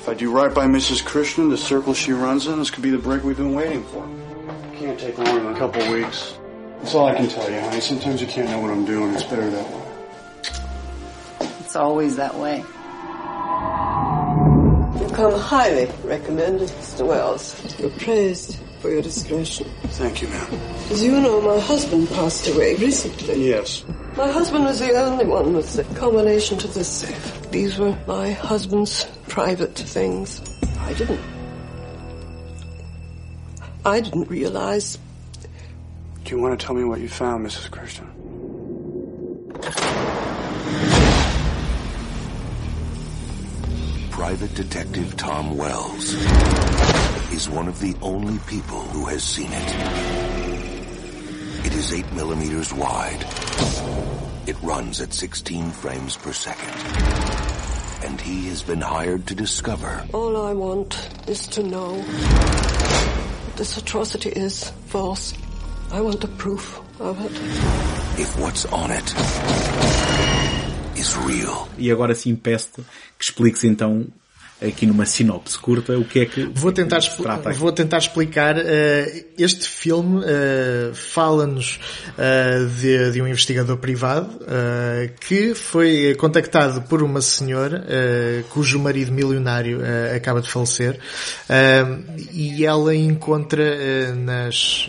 If 0.00 0.08
I 0.08 0.14
do 0.14 0.30
right 0.30 0.54
by 0.54 0.66
Mrs. 0.66 1.02
Christian, 1.02 1.48
the 1.48 1.56
circle 1.56 1.92
she 1.92 2.12
runs 2.12 2.46
in, 2.46 2.58
this 2.58 2.70
could 2.70 2.82
be 2.82 2.90
the 2.90 3.02
break 3.02 3.24
we've 3.24 3.36
been 3.36 3.54
waiting 3.54 3.82
for. 3.82 4.06
Can't 4.78 4.98
take 4.98 5.16
longer 5.18 5.40
than 5.40 5.54
a 5.54 5.58
couple 5.58 5.92
weeks. 5.92 6.36
That's 6.80 6.96
all 6.96 7.06
I 7.06 7.14
can 7.14 7.28
tell 7.28 7.48
you, 7.48 7.60
honey. 7.60 7.80
Sometimes 7.80 8.20
you 8.20 8.26
can't 8.26 8.50
know 8.50 8.58
what 8.58 8.72
I'm 8.72 8.84
doing. 8.84 9.14
It's 9.14 9.22
better 9.22 9.48
that 9.48 9.70
way. 9.70 9.82
It's 11.60 11.76
always 11.76 12.16
that 12.16 12.34
way. 12.34 12.58
You 15.00 15.14
come 15.14 15.38
highly 15.38 15.88
recommended, 16.02 16.68
Mr. 16.70 17.06
Wells. 17.06 17.78
You're 17.78 17.90
praised 17.90 18.58
for 18.80 18.90
your 18.90 19.00
discretion. 19.00 19.70
Thank 19.84 20.22
you, 20.22 20.28
ma'am. 20.28 20.52
As 20.90 21.04
you 21.04 21.20
know, 21.20 21.40
my 21.40 21.60
husband 21.60 22.08
passed 22.08 22.48
away 22.48 22.74
recently. 22.74 23.50
Yes. 23.50 23.84
My 24.16 24.28
husband 24.28 24.64
was 24.64 24.80
the 24.80 24.90
only 24.90 25.24
one 25.24 25.54
with 25.54 25.72
the 25.74 25.84
combination 25.94 26.58
to 26.58 26.66
this 26.66 26.88
safe. 26.88 27.50
These 27.52 27.78
were 27.78 27.96
my 28.08 28.32
husband's 28.32 29.06
private 29.28 29.76
things. 29.76 30.40
I 30.80 30.92
didn't 30.94 31.33
I 33.86 34.00
didn't 34.00 34.30
realize. 34.30 34.98
Do 36.24 36.34
you 36.34 36.40
want 36.40 36.58
to 36.58 36.66
tell 36.66 36.74
me 36.74 36.84
what 36.84 37.00
you 37.00 37.08
found, 37.08 37.46
Mrs. 37.46 37.70
Christian? 37.70 38.06
Private 44.10 44.54
Detective 44.54 45.14
Tom 45.18 45.58
Wells 45.58 46.14
is 47.34 47.50
one 47.50 47.68
of 47.68 47.78
the 47.80 47.94
only 48.00 48.38
people 48.46 48.80
who 48.80 49.04
has 49.04 49.22
seen 49.22 49.50
it. 49.50 49.74
It 51.66 51.74
is 51.74 51.92
8 51.92 52.10
millimeters 52.14 52.72
wide. 52.72 53.22
It 54.46 54.56
runs 54.62 55.02
at 55.02 55.12
16 55.12 55.70
frames 55.72 56.16
per 56.16 56.32
second. 56.32 56.70
And 58.02 58.18
he 58.18 58.48
has 58.48 58.62
been 58.62 58.80
hired 58.80 59.26
to 59.26 59.34
discover... 59.34 60.06
All 60.14 60.42
I 60.42 60.54
want 60.54 61.06
is 61.26 61.46
to 61.48 61.62
know 61.62 62.02
this 63.56 63.76
atrocity 63.76 64.30
is 64.30 64.70
false. 64.86 65.34
I 65.92 66.00
want 66.00 66.20
the 66.20 66.28
proof 66.28 66.80
of 67.00 67.20
it. 67.24 67.32
If 68.20 68.38
what's 68.38 68.64
on 68.66 68.90
it 68.90 69.14
is 70.96 71.16
real. 71.16 71.68
E 71.78 71.90
agora 71.90 72.14
sim 72.14 72.34
peço 72.34 72.70
que 72.72 72.84
expliques 73.20 73.64
então 73.64 74.06
aqui 74.66 74.86
numa 74.86 75.06
sinopse 75.06 75.58
curta, 75.58 75.96
o 75.98 76.04
que 76.04 76.20
é 76.20 76.26
que 76.26 76.44
vou 76.54 76.72
tentar, 76.72 77.00
se 77.00 77.16
trata 77.22 77.50
aqui? 77.50 77.58
vou 77.58 77.72
tentar 77.72 77.98
explicar. 77.98 78.56
Uh, 78.56 79.24
este 79.36 79.68
filme 79.68 80.18
uh, 80.18 80.94
fala-nos 80.94 81.78
uh, 82.16 82.66
de, 82.80 83.12
de, 83.12 83.22
um 83.22 83.26
investigador 83.26 83.76
privado 83.76 84.38
que 85.20 85.54
foi 85.54 86.14
contactado 86.14 86.82
por 86.82 87.02
uma 87.02 87.20
senhora 87.20 87.84
cujo 88.50 88.78
marido 88.78 89.12
milionário 89.12 89.80
acaba 90.14 90.40
de 90.40 90.48
falecer 90.48 90.98
e 92.32 92.64
ela 92.64 92.94
encontra 92.94 94.14
nas, 94.14 94.88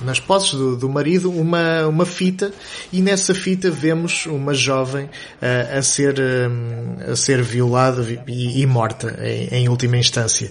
nas 0.00 0.18
posses 0.18 0.52
do, 0.52 0.76
do 0.76 0.88
marido 0.88 1.30
uma, 1.30 1.86
uma 1.86 2.06
fita 2.06 2.52
e 2.92 3.00
nessa 3.00 3.34
fita 3.34 3.70
vemos 3.70 4.26
uma 4.26 4.54
jovem 4.54 5.08
a 5.76 5.82
ser, 5.82 6.16
a 7.10 7.16
ser 7.16 7.42
violada 7.42 8.04
e, 8.26 8.62
e 8.62 8.66
morta 8.66 9.05
em, 9.22 9.48
em, 9.52 9.68
última 9.68 9.96
instância. 9.96 10.50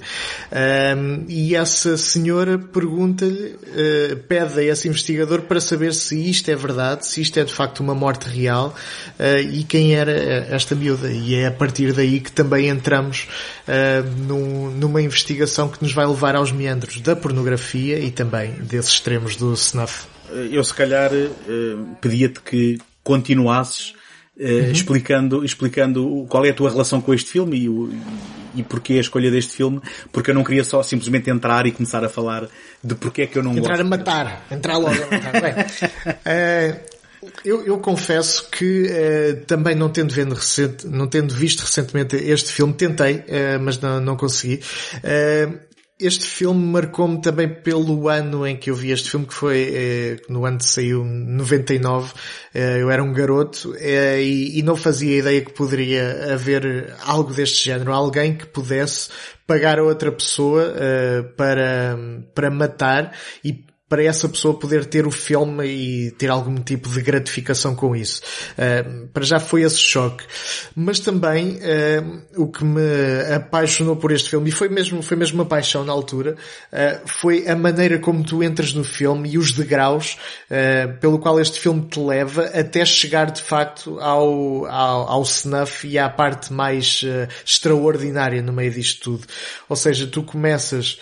Um, 0.52 1.26
e 1.28 1.56
essa 1.56 1.98
senhora 1.98 2.58
pergunta-lhe, 2.58 3.56
uh, 3.56 4.18
pede 4.28 4.60
a 4.60 4.64
esse 4.64 4.88
investigador 4.88 5.42
para 5.42 5.60
saber 5.60 5.94
se 5.94 6.30
isto 6.30 6.50
é 6.50 6.56
verdade, 6.56 7.06
se 7.06 7.22
isto 7.22 7.40
é 7.40 7.44
de 7.44 7.54
facto 7.54 7.80
uma 7.80 7.96
morte 7.96 8.28
real 8.30 8.76
uh, 9.20 9.40
e 9.40 9.64
quem 9.64 9.96
era 9.96 10.12
esta 10.12 10.76
miúda. 10.76 11.12
E 11.12 11.36
é 11.36 11.48
a 11.48 11.52
partir 11.52 11.94
daí 11.94 12.20
que 12.20 12.32
também 12.32 12.70
entramos 12.70 13.28
uh, 13.68 14.10
num, 14.28 14.72
numa 14.72 15.02
investigação 15.02 15.70
que 15.70 15.82
nos 15.82 15.94
vai 15.94 16.06
levar 16.06 16.36
aos 16.36 16.52
meandros 16.52 17.00
da 17.02 17.16
pornografia 17.16 18.00
e 18.00 18.12
também 18.12 18.52
desses 18.62 18.92
extremos 18.92 19.36
do 19.36 19.54
snuff. 19.54 20.06
Eu 20.52 20.64
se 20.64 20.74
calhar 20.74 21.12
pedia-te 22.02 22.42
que 22.42 22.80
continuasses 23.04 23.94
uhum. 24.40 24.72
explicando, 24.72 25.46
explicando 25.46 26.26
qual 26.30 26.46
é 26.46 26.50
a 26.50 26.54
tua 26.54 26.70
relação 26.70 27.02
com 27.02 27.14
este 27.14 27.32
filme 27.32 27.58
e, 27.58 27.70
o, 27.70 27.92
e 28.56 28.64
porquê 28.64 28.94
a 28.94 29.02
escolha 29.02 29.32
deste 29.32 29.54
filme, 29.54 29.82
porque 30.12 30.32
eu 30.32 30.36
não 30.36 30.44
queria 30.44 30.64
só 30.64 30.82
simplesmente 30.84 31.30
entrar 31.30 31.66
e 31.66 31.72
começar 31.72 32.04
a 32.04 32.10
falar 32.10 32.48
de 32.84 32.96
porquê 32.96 33.24
é 33.24 33.28
que 33.28 33.38
eu 33.38 33.44
não 33.44 33.52
entrar 33.52 33.78
gosto. 33.78 33.86
Entrar 33.86 33.86
a 33.86 33.98
matar, 33.98 34.46
entrar 34.52 34.78
logo 34.78 35.04
a 35.04 35.08
matar. 35.12 35.42
Bem, 35.42 35.54
uh, 36.84 36.96
eu, 37.44 37.66
eu, 37.66 37.78
confesso 37.80 38.50
que 38.50 38.84
uh, 38.84 39.46
também 39.46 39.76
não 39.76 39.90
tendo, 39.90 40.14
vendo 40.14 40.36
recente, 40.36 40.88
não 40.88 41.08
tendo 41.08 41.34
visto 41.34 41.62
recentemente 41.62 42.16
este 42.16 42.52
filme, 42.52 42.74
tentei, 42.74 43.18
uh, 43.18 43.60
mas 43.62 43.80
não, 43.80 44.00
não 44.00 44.16
consegui. 44.16 44.62
Uh, 44.98 45.65
este 46.00 46.26
filme 46.26 46.62
marcou-me 46.66 47.22
também 47.22 47.48
pelo 47.48 48.10
ano 48.10 48.46
em 48.46 48.58
que 48.58 48.70
eu 48.70 48.76
vi 48.76 48.92
este 48.92 49.10
filme, 49.10 49.26
que 49.26 49.34
foi 49.34 49.72
eh, 49.74 50.18
no 50.28 50.46
ano 50.46 50.58
que 50.58 50.66
saiu, 50.66 51.06
99. 51.06 52.14
Eh, 52.54 52.82
eu 52.82 52.92
era 52.92 53.02
um 53.02 53.14
garoto 53.14 53.74
eh, 53.78 54.22
e, 54.22 54.60
e, 54.60 54.64
não 54.64 54.76
fazia 54.76 55.18
ideia 55.20 55.42
que 55.42 55.54
poderia 55.54 56.34
haver 56.34 56.94
algo 57.06 57.34
deste 57.34 57.64
género. 57.64 57.94
Alguém 57.94 58.36
que 58.36 58.46
pudesse 58.46 59.10
pagar 59.48 59.80
a 59.80 59.84
outra 59.84 60.12
pessoa 60.12 60.74
eh, 60.76 61.22
para, 61.38 61.98
para 62.34 62.52
matar 62.52 63.16
e 63.44 63.64
para 63.96 64.04
essa 64.04 64.28
pessoa 64.28 64.60
poder 64.60 64.84
ter 64.84 65.08
o 65.08 65.12
filme 65.12 65.66
e 65.66 66.12
ter 66.12 66.30
algum 66.30 66.56
tipo 66.56 66.90
de 66.90 67.02
gratificação 67.02 67.74
com 67.74 67.96
isso. 67.96 68.22
Uh, 68.52 69.08
para 69.08 69.24
já 69.24 69.40
foi 69.40 69.62
esse 69.62 69.80
choque. 69.80 70.26
Mas 70.76 71.00
também 71.00 71.60
uh, 71.62 72.22
o 72.36 72.52
que 72.52 72.66
me 72.66 72.82
apaixonou 73.34 73.96
por 73.96 74.12
este 74.12 74.30
filme, 74.30 74.50
e 74.50 74.52
foi 74.52 74.68
mesmo, 74.68 75.02
foi 75.02 75.16
mesmo 75.16 75.38
uma 75.38 75.46
paixão 75.46 75.86
na 75.86 75.94
altura, 75.94 76.36
uh, 76.74 77.08
foi 77.08 77.48
a 77.48 77.56
maneira 77.56 77.98
como 77.98 78.22
tu 78.22 78.44
entras 78.44 78.74
no 78.74 78.84
filme 78.84 79.30
e 79.30 79.38
os 79.38 79.54
degraus 79.54 80.18
pelo 81.00 81.20
qual 81.20 81.40
este 81.40 81.60
filme 81.60 81.82
te 81.88 82.00
leva 82.00 82.46
até 82.54 82.84
chegar 82.84 83.32
de 83.32 83.42
facto 83.42 84.00
ao, 84.00 84.66
ao, 84.66 85.10
ao 85.10 85.22
snuff 85.24 85.88
e 85.88 85.98
à 85.98 86.10
parte 86.10 86.52
mais 86.52 87.04
extraordinária 87.46 88.42
no 88.42 88.52
meio 88.52 88.72
disto 88.72 89.02
tudo. 89.02 89.28
Ou 89.70 89.76
seja, 89.76 90.08
tu 90.08 90.24
começas 90.24 91.00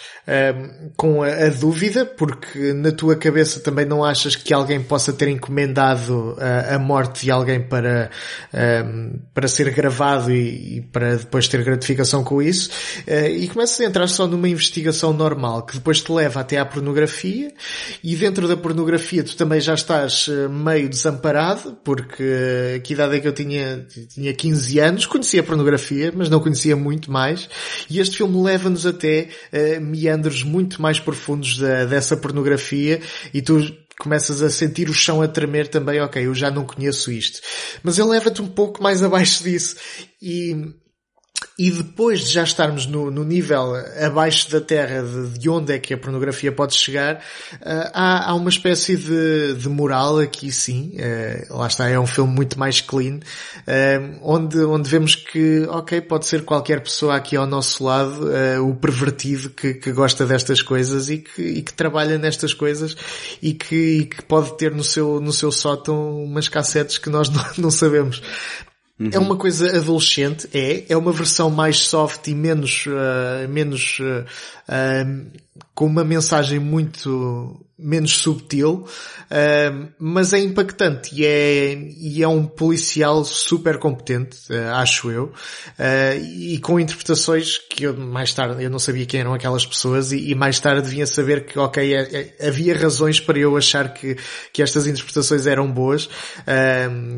com 0.95 1.23
a, 1.23 1.27
a 1.27 1.49
dúvida, 1.49 2.05
porque 2.05 2.73
na 2.83 2.91
tua 2.91 3.15
cabeça 3.15 3.61
também 3.61 3.85
não 3.85 4.03
achas 4.03 4.35
que 4.35 4.53
alguém 4.53 4.81
possa 4.83 5.13
ter 5.13 5.29
encomendado 5.29 6.35
a, 6.37 6.75
a 6.75 6.79
morte 6.79 7.23
de 7.23 7.31
alguém 7.31 7.61
para, 7.61 8.11
um, 8.53 9.13
para 9.33 9.47
ser 9.47 9.71
gravado 9.71 10.29
e, 10.31 10.77
e, 10.77 10.81
para 10.81 11.15
depois 11.15 11.47
ter 11.47 11.63
gratificação 11.63 12.23
com 12.23 12.41
isso, 12.41 12.69
uh, 13.07 13.27
e 13.27 13.47
começas 13.47 13.79
a 13.79 13.85
entrar 13.85 14.07
só 14.07 14.27
numa 14.27 14.49
investigação 14.49 15.13
normal, 15.13 15.65
que 15.65 15.75
depois 15.75 16.01
te 16.01 16.11
leva 16.11 16.41
até 16.41 16.57
à 16.57 16.65
pornografia, 16.65 17.53
e 18.03 18.15
dentro 18.17 18.49
da 18.49 18.57
pornografia 18.57 19.23
tu 19.23 19.37
também 19.37 19.61
já 19.61 19.73
estás 19.73 20.27
eh, 20.29 20.49
meio 20.49 20.89
desamparado, 20.89 21.77
porque 21.83 22.81
que 22.83 22.93
idade 22.93 23.15
é 23.15 23.19
que 23.21 23.27
eu 23.27 23.33
tinha? 23.33 23.85
Tinha 24.09 24.33
15 24.33 24.79
anos, 24.79 25.05
conhecia 25.05 25.39
a 25.39 25.43
pornografia, 25.43 26.11
mas 26.13 26.29
não 26.29 26.41
conhecia 26.41 26.75
muito 26.75 27.09
mais, 27.09 27.47
e 27.89 27.99
este 27.99 28.17
filme 28.17 28.41
leva-nos 28.43 28.85
até 28.85 29.29
uh, 29.53 29.81
meandros 29.81 30.43
muito 30.43 30.81
mais 30.81 30.99
profundos 30.99 31.57
da, 31.57 31.85
dessa 31.85 32.17
pornografia 32.17 32.62
fotografia 32.63 33.01
e 33.33 33.41
tu 33.41 33.59
começas 33.99 34.41
a 34.41 34.49
sentir 34.49 34.89
o 34.89 34.93
chão 34.93 35.21
a 35.21 35.27
tremer 35.27 35.67
também, 35.67 36.01
ok, 36.01 36.25
eu 36.25 36.33
já 36.33 36.49
não 36.49 36.65
conheço 36.65 37.11
isto. 37.11 37.41
Mas 37.83 37.99
ele 37.99 38.09
leva-te 38.09 38.41
um 38.41 38.47
pouco 38.47 38.81
mais 38.81 39.03
abaixo 39.03 39.43
disso. 39.43 39.75
E 40.21 40.73
e 41.57 41.69
depois 41.69 42.21
de 42.21 42.33
já 42.33 42.43
estarmos 42.43 42.87
no, 42.87 43.11
no 43.11 43.23
nível 43.23 43.75
abaixo 44.03 44.49
da 44.49 44.59
terra 44.59 45.03
de, 45.03 45.37
de, 45.37 45.49
onde 45.49 45.73
é 45.73 45.79
que 45.79 45.93
a 45.93 45.97
pornografia 45.97 46.51
pode 46.51 46.73
chegar, 46.73 47.15
uh, 47.15 47.91
há, 47.93 48.31
há, 48.31 48.33
uma 48.33 48.49
espécie 48.49 48.95
de, 48.95 49.53
de 49.55 49.69
moral 49.69 50.19
aqui 50.19 50.51
sim, 50.51 50.93
uh, 50.95 51.57
lá 51.57 51.67
está, 51.67 51.87
é 51.87 51.99
um 51.99 52.07
filme 52.07 52.33
muito 52.33 52.57
mais 52.57 52.81
clean, 52.81 53.17
uh, 53.17 54.19
onde, 54.21 54.57
onde 54.63 54.89
vemos 54.89 55.15
que, 55.15 55.65
ok, 55.69 56.01
pode 56.01 56.25
ser 56.25 56.43
qualquer 56.43 56.81
pessoa 56.81 57.15
aqui 57.15 57.35
ao 57.35 57.45
nosso 57.45 57.83
lado, 57.83 58.31
o 58.63 58.75
pervertido 58.75 59.49
que, 59.49 59.75
que 59.75 59.91
gosta 59.91 60.25
destas 60.25 60.61
coisas 60.61 61.09
e 61.09 61.19
que, 61.19 61.41
e 61.41 61.61
que 61.61 61.73
trabalha 61.73 62.17
nestas 62.17 62.53
coisas 62.53 62.95
e 63.41 63.53
que, 63.53 63.75
e 63.75 64.05
que 64.05 64.21
pode 64.23 64.57
ter 64.57 64.73
no 64.73 64.83
seu, 64.83 65.19
no 65.19 65.31
seu 65.31 65.51
sótão 65.51 66.23
umas 66.23 66.49
cassetes 66.49 66.97
que 66.97 67.09
nós 67.09 67.29
não, 67.29 67.43
não 67.57 67.71
sabemos. 67.71 68.21
Uhum. 69.03 69.09
É 69.11 69.19
uma 69.19 69.35
coisa 69.35 69.77
adolescente, 69.77 70.47
é. 70.53 70.85
É 70.87 70.95
uma 70.95 71.11
versão 71.11 71.49
mais 71.49 71.79
soft 71.79 72.27
e 72.27 72.33
menos, 72.33 72.85
uh, 72.87 73.49
menos, 73.49 73.99
uh, 73.99 74.23
uh, 74.69 75.25
com 75.73 75.85
uma 75.85 76.03
mensagem 76.03 76.59
muito 76.59 77.65
menos 77.83 78.17
subtil, 78.17 78.85
uh, 78.85 79.87
mas 79.99 80.31
é 80.31 80.39
impactante 80.39 81.13
e 81.13 81.25
é, 81.25 81.73
e 81.73 82.21
é 82.23 82.27
um 82.27 82.45
policial 82.45 83.25
super 83.25 83.77
competente, 83.77 84.37
uh, 84.51 84.75
acho 84.75 85.11
eu, 85.11 85.25
uh, 85.25 86.23
e 86.23 86.59
com 86.59 86.79
interpretações 86.79 87.57
que 87.57 87.83
eu 87.83 87.97
mais 87.97 88.33
tarde, 88.33 88.63
eu 88.63 88.69
não 88.69 88.77
sabia 88.79 89.05
quem 89.05 89.19
eram 89.19 89.33
aquelas 89.33 89.65
pessoas 89.65 90.11
e, 90.11 90.29
e 90.29 90.35
mais 90.35 90.59
tarde 90.59 90.83
devia 90.83 91.07
saber 91.07 91.45
que, 91.45 91.57
ok, 91.57 91.93
é, 91.93 92.35
é, 92.39 92.47
havia 92.47 92.77
razões 92.77 93.19
para 93.19 93.39
eu 93.39 93.57
achar 93.57 93.93
que, 93.93 94.17
que 94.53 94.61
estas 94.61 94.85
interpretações 94.87 95.45
eram 95.47 95.69
boas, 95.69 96.09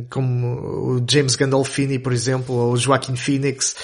como 0.09 0.95
o 0.97 1.05
James 1.09 1.35
Gandolfini, 1.35 1.99
por 1.99 2.13
exemplo, 2.13 2.55
ou 2.55 2.73
o 2.73 2.77
Joaquin 2.77 3.15
Phoenix, 3.15 3.75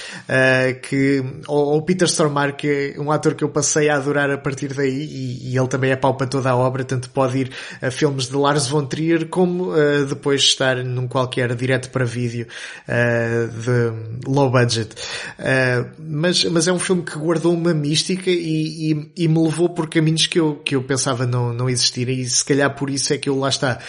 que, 0.84 1.24
ou 1.48 1.78
o 1.78 1.82
Peter 1.82 2.08
Stormare, 2.08 2.54
que 2.54 2.94
é 2.96 3.00
um 3.00 3.12
ator 3.12 3.36
que 3.36 3.44
eu 3.44 3.50
passei 3.50 3.90
a 3.90 3.96
adorar 3.96 4.30
a 4.32 4.38
partir 4.38 4.61
daí 4.70 4.90
e, 4.90 5.52
e 5.52 5.58
ele 5.58 5.68
também 5.68 5.92
é 5.92 5.96
pau 5.96 6.16
para 6.16 6.28
toda 6.28 6.50
a 6.50 6.56
obra, 6.56 6.84
tanto 6.84 7.10
pode 7.10 7.38
ir 7.38 7.52
a 7.82 7.92
filmes 7.92 8.28
de 8.28 8.36
Lars 8.36 8.68
von 8.68 8.86
Trier 8.86 9.28
como 9.28 9.72
uh, 9.74 10.06
depois 10.06 10.42
estar 10.42 10.78
num 10.84 11.08
qualquer 11.08 11.54
direto 11.56 11.90
para 11.90 12.06
vídeo 12.06 12.48
uh, 12.88 13.48
de 13.48 14.30
low 14.30 14.50
budget. 14.50 14.94
Uh, 15.40 15.90
mas, 16.00 16.44
mas 16.46 16.68
é 16.68 16.74
um 16.74 16.80
filme 16.80 17.04
que 17.04 17.18
guardou 17.18 17.54
uma 17.54 17.74
mística 17.74 18.30
e, 18.30 18.92
e, 18.92 19.12
e, 19.18 19.28
me 19.28 19.44
levou 19.44 19.70
por 19.70 19.90
caminhos 19.90 20.28
que 20.28 20.40
eu, 20.40 20.56
que 20.56 20.76
eu 20.76 20.84
pensava 20.84 21.26
não, 21.26 21.54
não 21.54 21.70
existirem 21.70 22.20
e 22.20 22.26
se 22.26 22.44
calhar 22.44 22.74
por 22.76 22.90
isso 22.90 23.14
é 23.14 23.18
que 23.18 23.30
eu 23.30 23.38
lá 23.38 23.50
está 23.50 23.80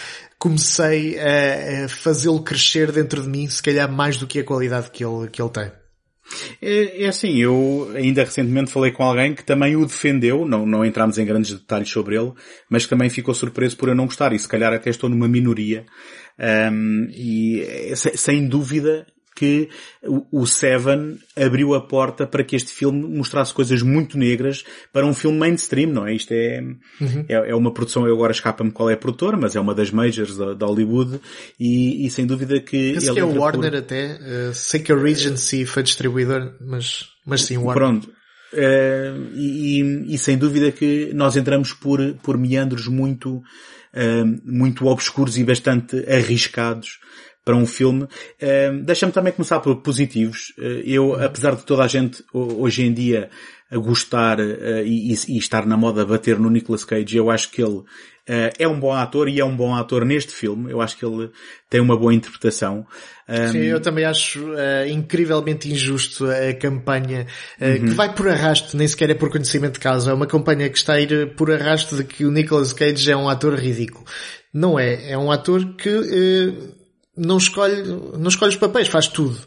comecei 0.43 1.17
a, 1.19 1.85
a 1.85 1.87
fazê-lo 1.87 2.43
crescer 2.43 2.91
dentro 2.91 3.21
de 3.21 3.29
mim, 3.29 3.47
se 3.47 3.63
calhar 3.63 3.89
mais 3.89 4.17
do 4.17 4.27
que 4.27 4.39
a 4.39 4.43
qualidade 4.43 4.91
que 4.91 5.03
ele, 5.05 5.29
que 5.29 5.41
ele 5.41 5.49
tem. 5.49 5.82
É, 6.61 7.03
é, 7.03 7.07
assim, 7.07 7.37
eu 7.37 7.91
ainda 7.95 8.23
recentemente 8.23 8.71
falei 8.71 8.91
com 8.91 9.03
alguém 9.03 9.33
que 9.33 9.43
também 9.43 9.75
o 9.75 9.85
defendeu, 9.85 10.45
não, 10.45 10.65
não 10.65 10.85
entramos 10.85 11.17
em 11.17 11.25
grandes 11.25 11.51
detalhes 11.51 11.89
sobre 11.89 12.15
ele, 12.15 12.33
mas 12.69 12.83
que 12.83 12.89
também 12.89 13.09
ficou 13.09 13.33
surpreso 13.33 13.77
por 13.77 13.89
eu 13.89 13.95
não 13.95 14.05
gostar 14.05 14.33
e 14.33 14.39
se 14.39 14.47
calhar 14.47 14.73
até 14.73 14.89
estou 14.89 15.09
numa 15.09 15.27
minoria. 15.27 15.85
Um, 16.71 17.07
e 17.11 17.93
sem 17.95 18.47
dúvida 18.47 19.05
que 19.35 19.69
o 20.31 20.45
Seven 20.45 21.17
abriu 21.35 21.73
a 21.73 21.81
porta 21.81 22.27
para 22.27 22.43
que 22.43 22.55
este 22.55 22.71
filme 22.71 23.01
mostrasse 23.03 23.53
coisas 23.53 23.81
muito 23.81 24.17
negras 24.17 24.63
para 24.91 25.05
um 25.05 25.13
filme 25.13 25.37
mainstream, 25.37 25.91
não 25.91 26.05
é? 26.05 26.13
Isto 26.13 26.33
é, 26.33 26.61
uhum. 27.01 27.25
é, 27.27 27.49
é, 27.49 27.55
uma 27.55 27.73
produção, 27.73 28.07
eu 28.07 28.13
agora 28.13 28.31
escapa-me 28.31 28.71
qual 28.71 28.89
é 28.89 28.93
a 28.93 28.97
produtora, 28.97 29.35
mas 29.35 29.55
é 29.55 29.59
uma 29.59 29.73
das 29.73 29.91
majors 29.91 30.37
da, 30.37 30.53
da 30.53 30.65
Hollywood 30.65 31.19
e, 31.59 32.05
e, 32.05 32.09
sem 32.11 32.25
dúvida 32.25 32.59
que... 32.59 32.93
Penso 32.93 33.13
que 33.13 33.19
é 33.19 33.23
o 33.23 33.39
Warner 33.39 33.71
por... 33.71 33.79
até, 33.79 34.19
uh, 34.19 34.53
sei 34.53 34.79
que 34.79 34.91
a 34.91 34.95
Regency 34.95 35.65
foi 35.65 35.83
distribuidor, 35.83 36.53
mas, 36.61 37.05
mas 37.25 37.41
sim, 37.41 37.57
o 37.57 37.63
Warner. 37.63 37.75
Pronto. 37.75 38.09
Uh, 38.53 39.33
e, 39.33 39.81
e, 39.81 40.13
e, 40.13 40.17
sem 40.19 40.37
dúvida 40.37 40.71
que 40.71 41.11
nós 41.13 41.35
entramos 41.35 41.73
por, 41.73 41.99
por 42.21 42.37
meandros 42.37 42.87
muito, 42.87 43.37
uh, 43.37 44.41
muito 44.45 44.85
obscuros 44.85 45.39
e 45.39 45.43
bastante 45.43 45.97
arriscados 46.07 46.99
para 47.43 47.55
um 47.55 47.65
filme. 47.65 48.03
Uh, 48.03 48.83
Deixa-me 48.83 49.11
também 49.11 49.33
começar 49.33 49.59
por 49.59 49.75
positivos. 49.77 50.53
Uh, 50.57 50.81
eu, 50.85 51.21
apesar 51.21 51.55
de 51.55 51.65
toda 51.65 51.83
a 51.83 51.87
gente 51.87 52.23
hoje 52.33 52.83
em 52.83 52.93
dia 52.93 53.29
a 53.69 53.77
gostar 53.77 54.39
uh, 54.39 54.85
e, 54.85 55.11
e, 55.11 55.37
estar 55.37 55.65
na 55.65 55.75
moda 55.75 56.03
a 56.03 56.05
bater 56.05 56.37
no 56.37 56.49
Nicolas 56.49 56.85
Cage, 56.85 57.17
eu 57.17 57.31
acho 57.31 57.49
que 57.49 57.61
ele 57.61 57.77
uh, 57.77 58.53
é 58.59 58.67
um 58.67 58.79
bom 58.79 58.93
ator 58.93 59.27
e 59.27 59.39
é 59.39 59.45
um 59.45 59.55
bom 59.55 59.73
ator 59.73 60.05
neste 60.05 60.31
filme. 60.31 60.71
Eu 60.71 60.79
acho 60.79 60.97
que 60.97 61.05
ele 61.05 61.31
tem 61.69 61.81
uma 61.81 61.97
boa 61.97 62.13
interpretação. 62.13 62.85
Um... 63.27 63.51
Sim, 63.51 63.57
eu 63.59 63.81
também 63.81 64.05
acho 64.05 64.39
uh, 64.51 64.87
incrivelmente 64.87 65.71
injusto 65.71 66.25
a 66.29 66.53
campanha 66.53 67.25
uhum. 67.59 67.87
que 67.87 67.93
vai 67.95 68.13
por 68.13 68.27
arrasto, 68.27 68.77
nem 68.77 68.87
sequer 68.87 69.09
é 69.09 69.15
por 69.15 69.31
conhecimento 69.31 69.73
de 69.73 69.79
causa. 69.79 70.11
É 70.11 70.13
uma 70.13 70.27
campanha 70.27 70.69
que 70.69 70.77
está 70.77 70.93
a 70.93 71.01
ir 71.01 71.33
por 71.35 71.51
arrasto 71.51 71.95
de 71.95 72.03
que 72.03 72.25
o 72.25 72.31
Nicolas 72.31 72.73
Cage 72.73 73.11
é 73.11 73.17
um 73.17 73.27
ator 73.27 73.55
ridículo. 73.55 74.05
Não 74.53 74.77
é. 74.77 75.11
É 75.11 75.17
um 75.17 75.31
ator 75.31 75.75
que 75.75 76.82
não 77.15 77.37
escolhe, 77.37 77.83
não 78.17 78.27
escolhe 78.27 78.53
os 78.53 78.57
papéis, 78.57 78.87
faz 78.87 79.07
tudo. 79.07 79.37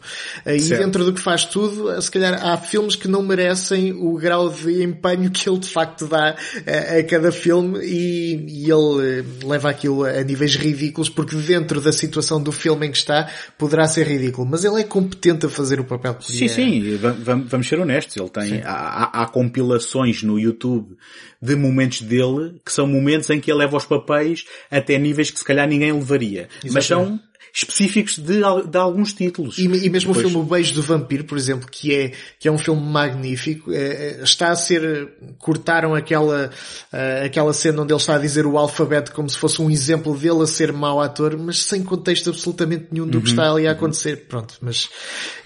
E 0.46 0.60
certo. 0.60 0.84
dentro 0.84 1.04
do 1.04 1.12
que 1.12 1.20
faz 1.20 1.44
tudo, 1.44 2.00
se 2.00 2.08
calhar 2.08 2.46
há 2.46 2.56
filmes 2.56 2.94
que 2.94 3.08
não 3.08 3.22
merecem 3.22 3.92
o 3.92 4.14
grau 4.14 4.48
de 4.48 4.84
empenho 4.84 5.28
que 5.32 5.48
ele 5.48 5.58
de 5.58 5.68
facto 5.68 6.06
dá 6.06 6.36
a, 6.64 6.98
a 6.98 7.02
cada 7.02 7.32
filme 7.32 7.80
e, 7.84 8.66
e, 8.66 8.70
ele 8.70 9.20
eh, 9.20 9.24
leva 9.44 9.68
aquilo 9.68 10.04
a 10.04 10.22
níveis 10.22 10.54
ridículos 10.54 11.08
porque 11.08 11.34
dentro 11.34 11.80
da 11.80 11.90
situação 11.90 12.40
do 12.40 12.52
filme 12.52 12.86
em 12.86 12.92
que 12.92 12.98
está 12.98 13.28
poderá 13.58 13.88
ser 13.88 14.06
ridículo. 14.06 14.46
Mas 14.48 14.64
ele 14.64 14.80
é 14.80 14.84
competente 14.84 15.46
a 15.46 15.48
fazer 15.48 15.80
o 15.80 15.84
papel 15.84 16.14
que 16.14 16.24
Sim, 16.24 16.44
é. 16.44 16.48
sim, 16.48 16.96
vamos, 16.96 17.50
vamos 17.50 17.66
ser 17.66 17.80
honestos. 17.80 18.16
Ele 18.16 18.30
tem, 18.30 18.62
há, 18.64 19.22
há 19.22 19.26
compilações 19.26 20.22
no 20.22 20.38
YouTube 20.38 20.96
de 21.42 21.56
momentos 21.56 22.02
dele 22.02 22.60
que 22.64 22.72
são 22.72 22.86
momentos 22.86 23.28
em 23.28 23.40
que 23.40 23.50
ele 23.50 23.58
leva 23.58 23.76
os 23.76 23.84
papéis 23.84 24.44
até 24.70 24.96
níveis 24.98 25.32
que 25.32 25.38
se 25.40 25.44
calhar 25.44 25.68
ninguém 25.68 25.92
levaria. 25.92 26.48
Exatamente. 26.62 26.74
Mas 26.74 26.86
são 26.86 27.20
específicos 27.56 28.18
de, 28.18 28.42
de 28.68 28.76
alguns 28.76 29.14
títulos. 29.14 29.56
E, 29.56 29.64
e 29.64 29.88
mesmo 29.88 30.12
Depois... 30.12 30.18
o 30.18 30.20
filme 30.20 30.36
O 30.36 30.42
Beijo 30.42 30.74
do 30.74 30.82
Vampiro, 30.82 31.24
por 31.24 31.38
exemplo, 31.38 31.66
que 31.70 31.94
é, 31.94 32.12
que 32.38 32.46
é 32.46 32.52
um 32.52 32.58
filme 32.58 32.82
magnífico, 32.82 33.72
é, 33.72 34.20
está 34.22 34.50
a 34.50 34.56
ser, 34.56 35.08
cortaram 35.38 35.94
aquela, 35.94 36.50
uh, 36.92 37.24
aquela 37.24 37.54
cena 37.54 37.82
onde 37.82 37.94
ele 37.94 38.00
está 38.00 38.16
a 38.16 38.18
dizer 38.18 38.44
o 38.44 38.58
alfabeto 38.58 39.10
como 39.12 39.30
se 39.30 39.38
fosse 39.38 39.62
um 39.62 39.70
exemplo 39.70 40.14
dele 40.14 40.42
a 40.42 40.46
ser 40.46 40.70
mau 40.70 41.00
ator, 41.00 41.34
mas 41.38 41.62
sem 41.62 41.82
contexto 41.82 42.28
absolutamente 42.28 42.88
nenhum 42.92 43.06
do 43.06 43.16
uhum, 43.16 43.24
que 43.24 43.30
está 43.30 43.50
ali 43.50 43.66
a 43.66 43.70
uhum. 43.70 43.76
acontecer. 43.76 44.26
Pronto, 44.28 44.58
mas 44.60 44.90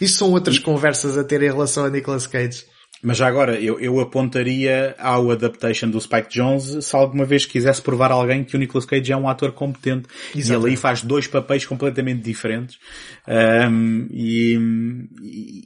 isso 0.01 0.19
são 0.19 0.33
outras 0.33 0.57
e... 0.57 0.61
conversas 0.61 1.17
a 1.17 1.23
ter 1.23 1.41
em 1.43 1.51
relação 1.51 1.85
a 1.85 1.91
Nicolas 1.91 2.27
Cage. 2.27 2.65
Mas 3.03 3.17
já 3.17 3.27
agora, 3.27 3.59
eu, 3.59 3.81
eu 3.81 3.99
apontaria 3.99 4.95
ao 4.99 5.31
adaptation 5.31 5.89
do 5.89 6.01
Spike 6.01 6.29
Jones 6.29 6.85
se 6.85 6.95
alguma 6.95 7.25
vez 7.25 7.47
quisesse 7.47 7.81
provar 7.81 8.11
a 8.11 8.15
alguém 8.15 8.45
que 8.45 8.55
o 8.55 8.59
Nicolas 8.59 8.85
Cage 8.85 9.11
é 9.11 9.17
um 9.17 9.29
ator 9.29 9.53
competente. 9.53 10.07
Exatamente. 10.35 10.51
E 10.51 10.53
ele 10.53 10.71
aí 10.71 10.77
faz 10.77 11.03
dois 11.03 11.27
papéis 11.27 11.65
completamente 11.65 12.23
diferentes. 12.23 12.79
Um, 13.27 14.07
e, 14.11 14.59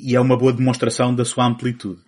e 0.01 0.15
é 0.15 0.21
uma 0.21 0.37
boa 0.37 0.53
demonstração 0.53 1.13
da 1.15 1.25
sua 1.25 1.47
amplitude. 1.47 2.01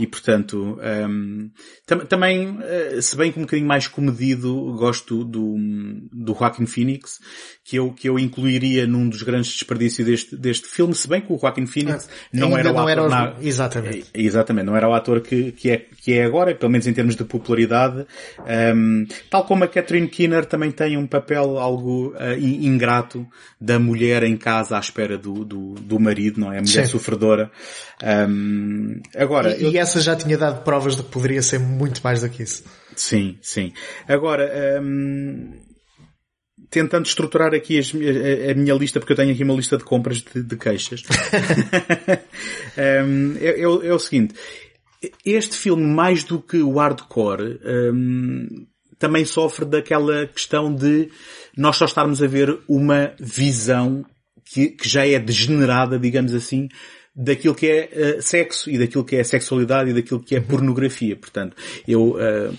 E 0.00 0.06
portanto, 0.06 0.80
um, 0.80 1.50
tam 1.86 1.98
também, 2.06 2.56
uh, 2.56 3.02
se 3.02 3.14
bem 3.14 3.30
que 3.30 3.38
um 3.38 3.42
bocadinho 3.42 3.68
mais 3.68 3.86
comedido, 3.86 4.74
gosto 4.78 5.22
do, 5.22 5.56
do 6.10 6.34
Joaquin 6.34 6.64
Phoenix, 6.64 7.18
que 7.62 7.76
eu, 7.76 7.92
que 7.92 8.08
eu 8.08 8.18
incluiria 8.18 8.86
num 8.86 9.10
dos 9.10 9.22
grandes 9.22 9.52
desperdícios 9.52 10.06
deste, 10.08 10.36
deste 10.36 10.68
filme, 10.68 10.94
se 10.94 11.06
bem 11.06 11.20
que 11.20 11.30
o 11.30 11.38
Joaquin 11.38 11.66
Phoenix 11.66 12.08
ah, 12.10 12.28
não 12.32 12.56
era 12.56 12.70
o 12.70 12.72
não 12.72 12.88
ator, 12.88 13.12
era 13.12 13.36
o... 13.38 13.46
exatamente. 13.46 14.06
É, 14.14 14.22
exatamente, 14.22 14.64
não 14.64 14.74
era 14.74 14.88
o 14.88 14.94
ator 14.94 15.20
que, 15.20 15.52
que, 15.52 15.70
é, 15.70 15.84
que 16.02 16.14
é 16.14 16.24
agora, 16.24 16.54
pelo 16.54 16.72
menos 16.72 16.86
em 16.86 16.94
termos 16.94 17.14
de 17.14 17.24
popularidade, 17.24 18.06
um, 18.74 19.04
tal 19.28 19.44
como 19.44 19.64
a 19.64 19.68
Catherine 19.68 20.08
Keener 20.08 20.46
também 20.46 20.70
tem 20.70 20.96
um 20.96 21.06
papel 21.06 21.58
algo 21.58 22.14
uh, 22.14 22.38
ingrato 22.38 23.26
da 23.60 23.78
mulher 23.78 24.22
em 24.22 24.38
casa 24.38 24.78
à 24.78 24.80
espera 24.80 25.18
do, 25.18 25.44
do, 25.44 25.74
do 25.74 26.00
marido, 26.00 26.40
não 26.40 26.50
é? 26.50 26.56
A 26.56 26.62
mulher 26.62 26.86
Sim. 26.86 26.90
sofredora. 26.90 27.50
Um, 28.02 28.98
agora, 29.14 29.54
e, 29.54 29.64
eu... 29.64 29.72
e, 29.72 29.78
essa 29.90 30.00
já 30.00 30.14
tinha 30.14 30.38
dado 30.38 30.62
provas 30.62 30.94
de 30.94 31.02
que 31.02 31.10
poderia 31.10 31.42
ser 31.42 31.58
muito 31.58 32.00
mais 32.02 32.20
do 32.20 32.30
que 32.30 32.44
isso. 32.44 32.62
Sim, 32.94 33.36
sim. 33.42 33.72
Agora, 34.06 34.80
um, 34.80 35.52
tentando 36.70 37.06
estruturar 37.06 37.52
aqui 37.54 37.78
as, 37.78 37.92
a, 37.92 38.52
a, 38.52 38.54
minha 38.54 38.74
lista, 38.74 39.00
porque 39.00 39.12
eu 39.12 39.16
tenho 39.16 39.32
aqui 39.32 39.42
uma 39.42 39.54
lista 39.54 39.76
de 39.76 39.84
compras 39.84 40.22
de, 40.22 40.42
de 40.42 40.56
queixas. 40.56 41.02
um, 42.78 43.36
é, 43.38 43.48
é, 43.48 43.62
é, 43.62 43.94
o 43.94 43.98
seguinte. 43.98 44.34
Este 45.24 45.56
filme, 45.56 45.84
mais 45.84 46.22
do 46.24 46.40
que 46.40 46.58
o 46.58 46.78
hardcore, 46.78 47.58
um, 47.92 48.66
também 48.98 49.24
sofre 49.24 49.64
daquela 49.64 50.26
questão 50.26 50.72
de 50.72 51.10
nós 51.56 51.76
só 51.76 51.86
estarmos 51.86 52.22
a 52.22 52.26
ver 52.26 52.60
uma 52.68 53.12
visão 53.18 54.04
que, 54.44 54.68
que 54.68 54.88
já 54.88 55.06
é 55.06 55.18
degenerada, 55.18 55.98
digamos 55.98 56.34
assim, 56.34 56.68
daquilo 57.14 57.54
que 57.54 57.66
é 57.66 58.16
uh, 58.18 58.22
sexo 58.22 58.70
e 58.70 58.78
daquilo 58.78 59.04
que 59.04 59.16
é 59.16 59.24
sexualidade 59.24 59.90
e 59.90 59.94
daquilo 59.94 60.20
que 60.20 60.36
é 60.36 60.40
pornografia. 60.40 61.16
Portanto, 61.16 61.56
eu, 61.86 62.12
uh, 62.12 62.56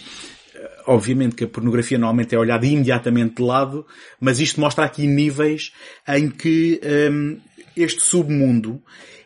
obviamente 0.86 1.36
que 1.36 1.44
a 1.44 1.48
pornografia 1.48 1.98
normalmente 1.98 2.36
é 2.36 2.38
olhada 2.38 2.66
imediatamente 2.66 3.36
de 3.36 3.44
lado, 3.44 3.86
mas 4.20 4.40
isto 4.40 4.60
mostra 4.60 4.86
aqui 4.86 5.08
níveis 5.08 5.72
em 6.08 6.30
que 6.30 6.80
um, 7.12 7.40
este 7.76 8.02
submundo 8.02 8.82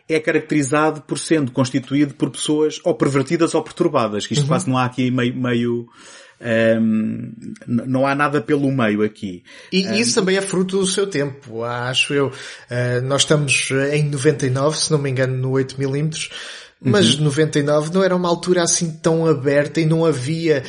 é 0.08 0.20
caracterizado 0.20 1.02
por 1.02 1.18
sendo 1.18 1.50
constituído 1.50 2.14
por 2.14 2.30
pessoas 2.30 2.80
ou 2.84 2.94
pervertidas 2.94 3.54
ou 3.54 3.62
perturbadas, 3.62 4.26
que 4.26 4.34
isto 4.34 4.42
uhum. 4.42 4.48
quase 4.48 4.68
não 4.70 4.78
há 4.78 4.84
aqui 4.84 5.10
meio, 5.10 5.34
meio 5.34 5.88
um, 6.40 7.32
não 7.66 8.06
há 8.06 8.14
nada 8.14 8.40
pelo 8.40 8.70
meio 8.70 9.02
aqui. 9.02 9.42
E 9.72 9.86
um, 9.86 9.94
isso 9.94 10.14
também 10.14 10.36
é 10.36 10.40
fruto 10.40 10.78
do 10.78 10.86
seu 10.86 11.06
tempo, 11.06 11.64
acho 11.64 12.12
eu. 12.12 12.26
Uh, 12.26 13.02
nós 13.04 13.22
estamos 13.22 13.70
em 13.92 14.04
99, 14.08 14.76
se 14.76 14.90
não 14.90 14.98
me 14.98 15.10
engano, 15.10 15.36
no 15.36 15.50
8mm. 15.52 16.30
Mas 16.78 17.14
uhum. 17.14 17.24
99 17.24 17.90
não 17.92 18.04
era 18.04 18.14
uma 18.14 18.28
altura 18.28 18.62
assim 18.62 18.90
tão 18.90 19.26
aberta 19.26 19.80
e 19.80 19.86
não 19.86 20.04
havia, 20.04 20.62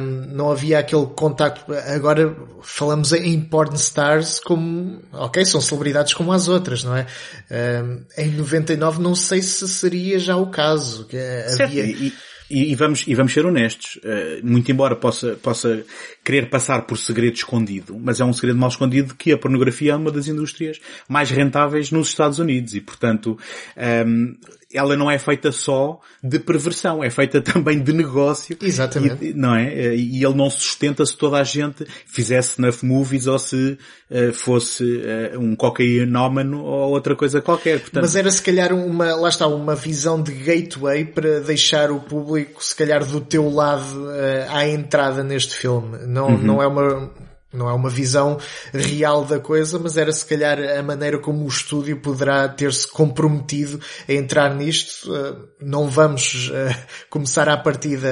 um, 0.00 0.34
não 0.34 0.50
havia 0.50 0.78
aquele 0.78 1.06
contacto. 1.06 1.70
Agora 1.94 2.34
falamos 2.62 3.12
em 3.12 3.38
porn 3.42 3.74
stars 3.76 4.40
como, 4.40 5.02
ok, 5.12 5.44
são 5.44 5.60
celebridades 5.60 6.14
como 6.14 6.32
as 6.32 6.48
outras, 6.48 6.82
não 6.82 6.96
é? 6.96 7.06
Um, 7.50 8.04
em 8.16 8.30
99 8.30 9.02
não 9.02 9.14
sei 9.14 9.42
se 9.42 9.68
seria 9.68 10.18
já 10.18 10.34
o 10.34 10.46
caso. 10.46 11.04
Que 11.04 11.18
havia... 11.18 11.84
E, 11.84 12.12
e, 12.54 12.70
e, 12.70 12.74
vamos, 12.76 13.04
e 13.08 13.14
vamos 13.16 13.32
ser 13.32 13.44
honestos, 13.44 13.96
uh, 13.96 14.46
muito 14.46 14.70
embora 14.70 14.94
possa, 14.94 15.36
possa 15.42 15.84
querer 16.22 16.48
passar 16.48 16.82
por 16.82 16.96
segredo 16.96 17.34
escondido, 17.34 17.98
mas 18.00 18.20
é 18.20 18.24
um 18.24 18.32
segredo 18.32 18.56
mal 18.56 18.68
escondido 18.68 19.12
que 19.16 19.32
a 19.32 19.36
pornografia 19.36 19.92
é 19.92 19.96
uma 19.96 20.12
das 20.12 20.28
indústrias 20.28 20.80
mais 21.08 21.30
rentáveis 21.30 21.90
nos 21.90 22.08
Estados 22.08 22.38
Unidos 22.38 22.72
e, 22.76 22.80
portanto, 22.80 23.36
um, 23.76 23.82
ehm, 23.82 24.34
ela 24.74 24.96
não 24.96 25.10
é 25.10 25.18
feita 25.18 25.52
só 25.52 26.00
de 26.22 26.38
perversão, 26.38 27.02
é 27.02 27.10
feita 27.10 27.40
também 27.42 27.82
de 27.82 27.92
negócio. 27.92 28.56
Exatamente. 28.60 29.26
E, 29.26 29.34
não 29.34 29.54
é? 29.54 29.94
E 29.94 30.24
ele 30.24 30.34
não 30.34 30.50
sustenta 30.50 31.04
se 31.06 31.16
toda 31.16 31.38
a 31.38 31.44
gente 31.44 31.86
fizesse 32.06 32.52
snuff 32.52 32.84
movies 32.84 33.26
ou 33.26 33.38
se 33.38 33.78
uh, 34.10 34.32
fosse 34.32 34.84
uh, 34.84 35.38
um 35.38 35.54
cocainómano 35.54 36.62
ou 36.62 36.90
outra 36.90 37.14
coisa 37.14 37.40
qualquer. 37.40 37.80
Portanto... 37.80 38.02
Mas 38.02 38.16
era 38.16 38.30
se 38.30 38.42
calhar 38.42 38.72
uma, 38.72 39.14
lá 39.14 39.28
está, 39.28 39.46
uma 39.46 39.74
visão 39.74 40.22
de 40.22 40.32
gateway 40.32 41.04
para 41.04 41.40
deixar 41.40 41.90
o 41.90 42.00
público 42.00 42.64
se 42.64 42.74
calhar 42.74 43.04
do 43.04 43.20
teu 43.20 43.48
lado 43.48 44.04
uh, 44.04 44.50
à 44.50 44.66
entrada 44.66 45.22
neste 45.22 45.54
filme. 45.54 45.98
Não, 46.06 46.28
uhum. 46.28 46.38
não 46.38 46.62
é 46.62 46.66
uma, 46.66 47.10
não 47.54 47.68
é 47.68 47.72
uma 47.72 47.88
visão 47.88 48.38
real 48.72 49.24
da 49.24 49.38
coisa, 49.38 49.78
mas 49.78 49.96
era 49.96 50.12
se 50.12 50.26
calhar 50.26 50.58
a 50.58 50.82
maneira 50.82 51.18
como 51.18 51.44
o 51.44 51.48
estúdio 51.48 51.96
poderá 52.00 52.48
ter-se 52.48 52.86
comprometido 52.88 53.80
a 54.08 54.12
entrar 54.12 54.54
nisto. 54.54 55.12
Uh, 55.12 55.48
não 55.60 55.88
vamos 55.88 56.50
uh, 56.50 56.76
começar 57.08 57.48
à 57.48 57.56
partida 57.56 58.08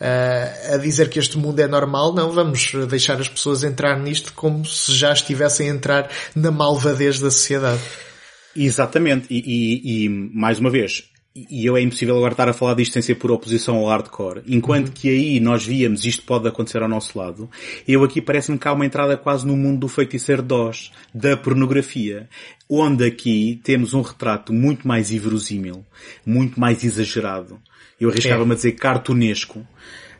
a, 0.00 0.74
a, 0.74 0.76
dizer 0.78 1.08
que 1.08 1.18
este 1.18 1.38
mundo 1.38 1.60
é 1.60 1.66
normal, 1.66 2.12
não, 2.12 2.32
vamos 2.32 2.72
deixar 2.88 3.20
as 3.20 3.28
pessoas 3.28 3.62
entrar 3.62 3.98
nisto 3.98 4.32
como 4.34 4.64
se 4.64 4.92
já 4.94 5.12
estivessem 5.12 5.70
a 5.70 5.74
entrar 5.74 6.10
na 6.34 6.50
malvadez 6.50 7.20
da 7.20 7.30
sociedade. 7.30 7.80
Exatamente, 8.56 9.26
e, 9.30 9.38
e, 9.38 10.04
e 10.04 10.08
mais 10.08 10.58
uma 10.58 10.70
vez, 10.70 11.04
e 11.36 11.66
eu 11.66 11.76
é 11.76 11.82
impossível 11.82 12.16
agora 12.16 12.32
estar 12.32 12.48
a 12.48 12.52
falar 12.52 12.74
disto 12.74 12.92
sem 12.92 13.02
ser 13.02 13.16
por 13.16 13.32
oposição 13.32 13.76
ao 13.76 13.86
hardcore. 13.86 14.42
Enquanto 14.46 14.86
uhum. 14.86 14.92
que 14.94 15.08
aí 15.08 15.40
nós 15.40 15.66
víamos 15.66 16.04
isto 16.04 16.22
pode 16.22 16.46
acontecer 16.46 16.80
ao 16.80 16.88
nosso 16.88 17.18
lado, 17.18 17.50
eu 17.88 18.04
aqui 18.04 18.20
parece-me 18.20 18.56
que 18.56 18.68
há 18.68 18.72
uma 18.72 18.86
entrada 18.86 19.16
quase 19.16 19.44
no 19.44 19.56
mundo 19.56 19.80
do 19.80 19.88
feiticeiro 19.88 20.42
DOS, 20.42 20.92
da 21.12 21.36
pornografia, 21.36 22.28
onde 22.70 23.04
aqui 23.04 23.60
temos 23.64 23.94
um 23.94 24.00
retrato 24.00 24.52
muito 24.52 24.86
mais 24.86 25.10
inverosímil, 25.10 25.84
muito 26.24 26.58
mais 26.60 26.84
exagerado. 26.84 27.58
Eu 28.00 28.10
arriscava-me 28.10 28.52
a 28.52 28.54
dizer 28.54 28.72
cartunesco. 28.72 29.66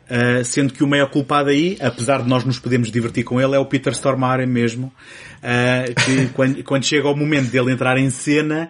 Uh, 0.05 0.45
sendo 0.45 0.71
que 0.71 0.83
o 0.83 0.87
maior 0.87 1.09
culpado 1.09 1.49
aí, 1.49 1.77
apesar 1.81 2.21
de 2.21 2.29
nós 2.29 2.43
nos 2.43 2.59
podermos 2.59 2.91
divertir 2.91 3.23
com 3.23 3.41
ele, 3.41 3.55
é 3.55 3.59
o 3.59 3.65
Peter 3.65 3.91
Stormare 3.91 4.45
mesmo, 4.45 4.93
uh, 5.41 5.95
que 5.95 6.27
quando, 6.35 6.63
quando 6.63 6.83
chega 6.83 7.09
o 7.09 7.15
momento 7.15 7.49
dele 7.49 7.71
entrar 7.71 7.97
em 7.97 8.11
cena, 8.11 8.69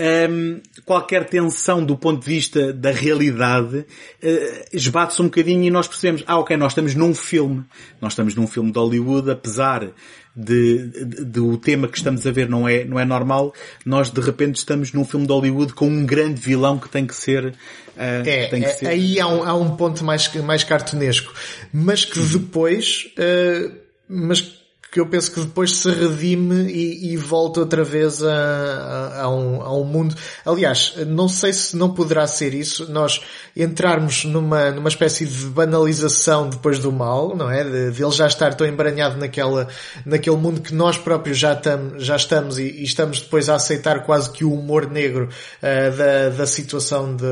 um, 0.00 0.60
qualquer 0.84 1.24
tensão 1.28 1.84
do 1.84 1.96
ponto 1.96 2.20
de 2.20 2.26
vista 2.26 2.72
da 2.72 2.90
realidade 2.90 3.78
uh, 3.78 4.64
esbate-se 4.72 5.20
um 5.20 5.26
bocadinho 5.26 5.64
e 5.64 5.70
nós 5.70 5.86
percebemos, 5.86 6.24
ah 6.26 6.38
ok, 6.38 6.56
nós 6.56 6.72
estamos 6.72 6.94
num 6.94 7.14
filme. 7.14 7.64
Nós 8.00 8.12
estamos 8.12 8.34
num 8.34 8.46
filme 8.46 8.72
de 8.72 8.78
Hollywood, 8.78 9.30
apesar 9.30 9.88
de, 10.34 10.88
de, 10.88 11.24
de, 11.26 11.40
o 11.40 11.58
tema 11.58 11.86
que 11.86 11.98
estamos 11.98 12.26
a 12.26 12.30
ver 12.30 12.48
não 12.48 12.66
é, 12.66 12.84
não 12.84 12.98
é 12.98 13.04
normal, 13.04 13.52
nós 13.84 14.10
de 14.10 14.20
repente 14.20 14.56
estamos 14.56 14.92
num 14.92 15.04
filme 15.04 15.26
de 15.26 15.32
Hollywood 15.32 15.74
com 15.74 15.86
um 15.86 16.06
grande 16.06 16.40
vilão 16.40 16.78
que 16.78 16.88
tem 16.88 17.06
que 17.06 17.14
ser, 17.14 17.46
uh, 17.46 17.54
é, 17.96 18.46
que 18.46 18.56
é, 18.56 18.68
ser... 18.68 18.86
aí 18.86 19.20
há 19.20 19.26
um, 19.26 19.42
há 19.44 19.54
um 19.54 19.76
ponto 19.76 20.02
mais, 20.02 20.32
mais 20.36 20.64
cartunesco, 20.64 21.34
mas 21.72 22.06
que 22.06 22.18
depois, 22.18 23.12
uh, 23.18 23.74
mas 24.08 24.61
que 24.92 25.00
eu 25.00 25.06
penso 25.06 25.32
que 25.32 25.40
depois 25.40 25.78
se 25.78 25.90
redime 25.90 26.70
e, 26.70 27.14
e 27.14 27.16
volta 27.16 27.60
outra 27.60 27.82
vez 27.82 28.22
a, 28.22 28.30
a, 28.30 29.22
a, 29.22 29.30
um, 29.30 29.62
a 29.62 29.74
um 29.74 29.84
mundo. 29.84 30.14
Aliás, 30.44 30.94
não 31.06 31.30
sei 31.30 31.50
se 31.54 31.74
não 31.74 31.94
poderá 31.94 32.26
ser 32.26 32.52
isso, 32.52 32.92
nós 32.92 33.22
entrarmos 33.56 34.26
numa, 34.26 34.70
numa 34.70 34.90
espécie 34.90 35.24
de 35.24 35.46
banalização 35.46 36.50
depois 36.50 36.78
do 36.78 36.92
mal, 36.92 37.34
não 37.34 37.50
é? 37.50 37.64
De, 37.64 37.90
de 37.92 38.04
ele 38.04 38.12
já 38.12 38.26
estar 38.26 38.52
tão 38.52 38.66
embranhado 38.66 39.16
naquela, 39.16 39.66
naquele 40.04 40.36
mundo 40.36 40.60
que 40.60 40.74
nós 40.74 40.98
próprios 40.98 41.38
já, 41.38 41.56
tam, 41.56 41.98
já 41.98 42.16
estamos 42.16 42.58
e, 42.58 42.64
e 42.64 42.84
estamos 42.84 43.22
depois 43.22 43.48
a 43.48 43.54
aceitar 43.54 44.04
quase 44.04 44.30
que 44.30 44.44
o 44.44 44.52
humor 44.52 44.90
negro 44.90 45.30
uh, 45.30 45.96
da, 45.96 46.28
da 46.36 46.46
situação 46.46 47.16
de, 47.16 47.24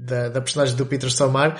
da, 0.00 0.28
da 0.28 0.40
personagem 0.42 0.76
do 0.76 0.84
Peter 0.84 1.08
Stormare. 1.08 1.54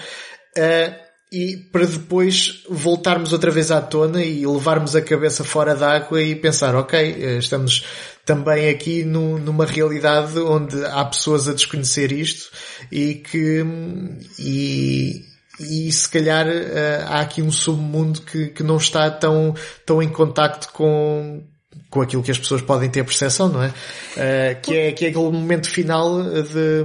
Uh, 0.54 1.09
e 1.32 1.56
para 1.56 1.86
depois 1.86 2.64
voltarmos 2.68 3.32
outra 3.32 3.50
vez 3.50 3.70
à 3.70 3.80
tona 3.80 4.22
e 4.24 4.44
levarmos 4.44 4.96
a 4.96 5.02
cabeça 5.02 5.44
fora 5.44 5.76
d'água 5.76 6.20
e 6.20 6.34
pensar, 6.34 6.74
ok, 6.74 6.98
eh, 6.98 7.38
estamos 7.38 7.84
também 8.26 8.68
aqui 8.68 9.04
no, 9.04 9.38
numa 9.38 9.64
realidade 9.64 10.38
onde 10.40 10.84
há 10.86 11.04
pessoas 11.04 11.48
a 11.48 11.54
desconhecer 11.54 12.10
isto 12.10 12.50
e 12.90 13.14
que, 13.14 13.64
e, 14.40 15.24
e 15.60 15.92
se 15.92 16.08
calhar 16.08 16.48
eh, 16.48 17.04
há 17.06 17.20
aqui 17.20 17.40
um 17.42 17.52
submundo 17.52 18.22
que, 18.22 18.48
que 18.48 18.64
não 18.64 18.78
está 18.78 19.08
tão, 19.08 19.54
tão 19.86 20.02
em 20.02 20.08
contacto 20.08 20.72
com, 20.72 21.44
com 21.88 22.02
aquilo 22.02 22.24
que 22.24 22.32
as 22.32 22.38
pessoas 22.38 22.62
podem 22.62 22.90
ter 22.90 23.04
percepção, 23.04 23.48
não 23.48 23.62
é? 23.62 23.68
Uh, 23.68 24.60
que 24.62 24.76
é? 24.76 24.92
Que 24.92 25.04
é 25.06 25.08
aquele 25.08 25.30
momento 25.30 25.68
final 25.68 26.22
de, 26.22 26.84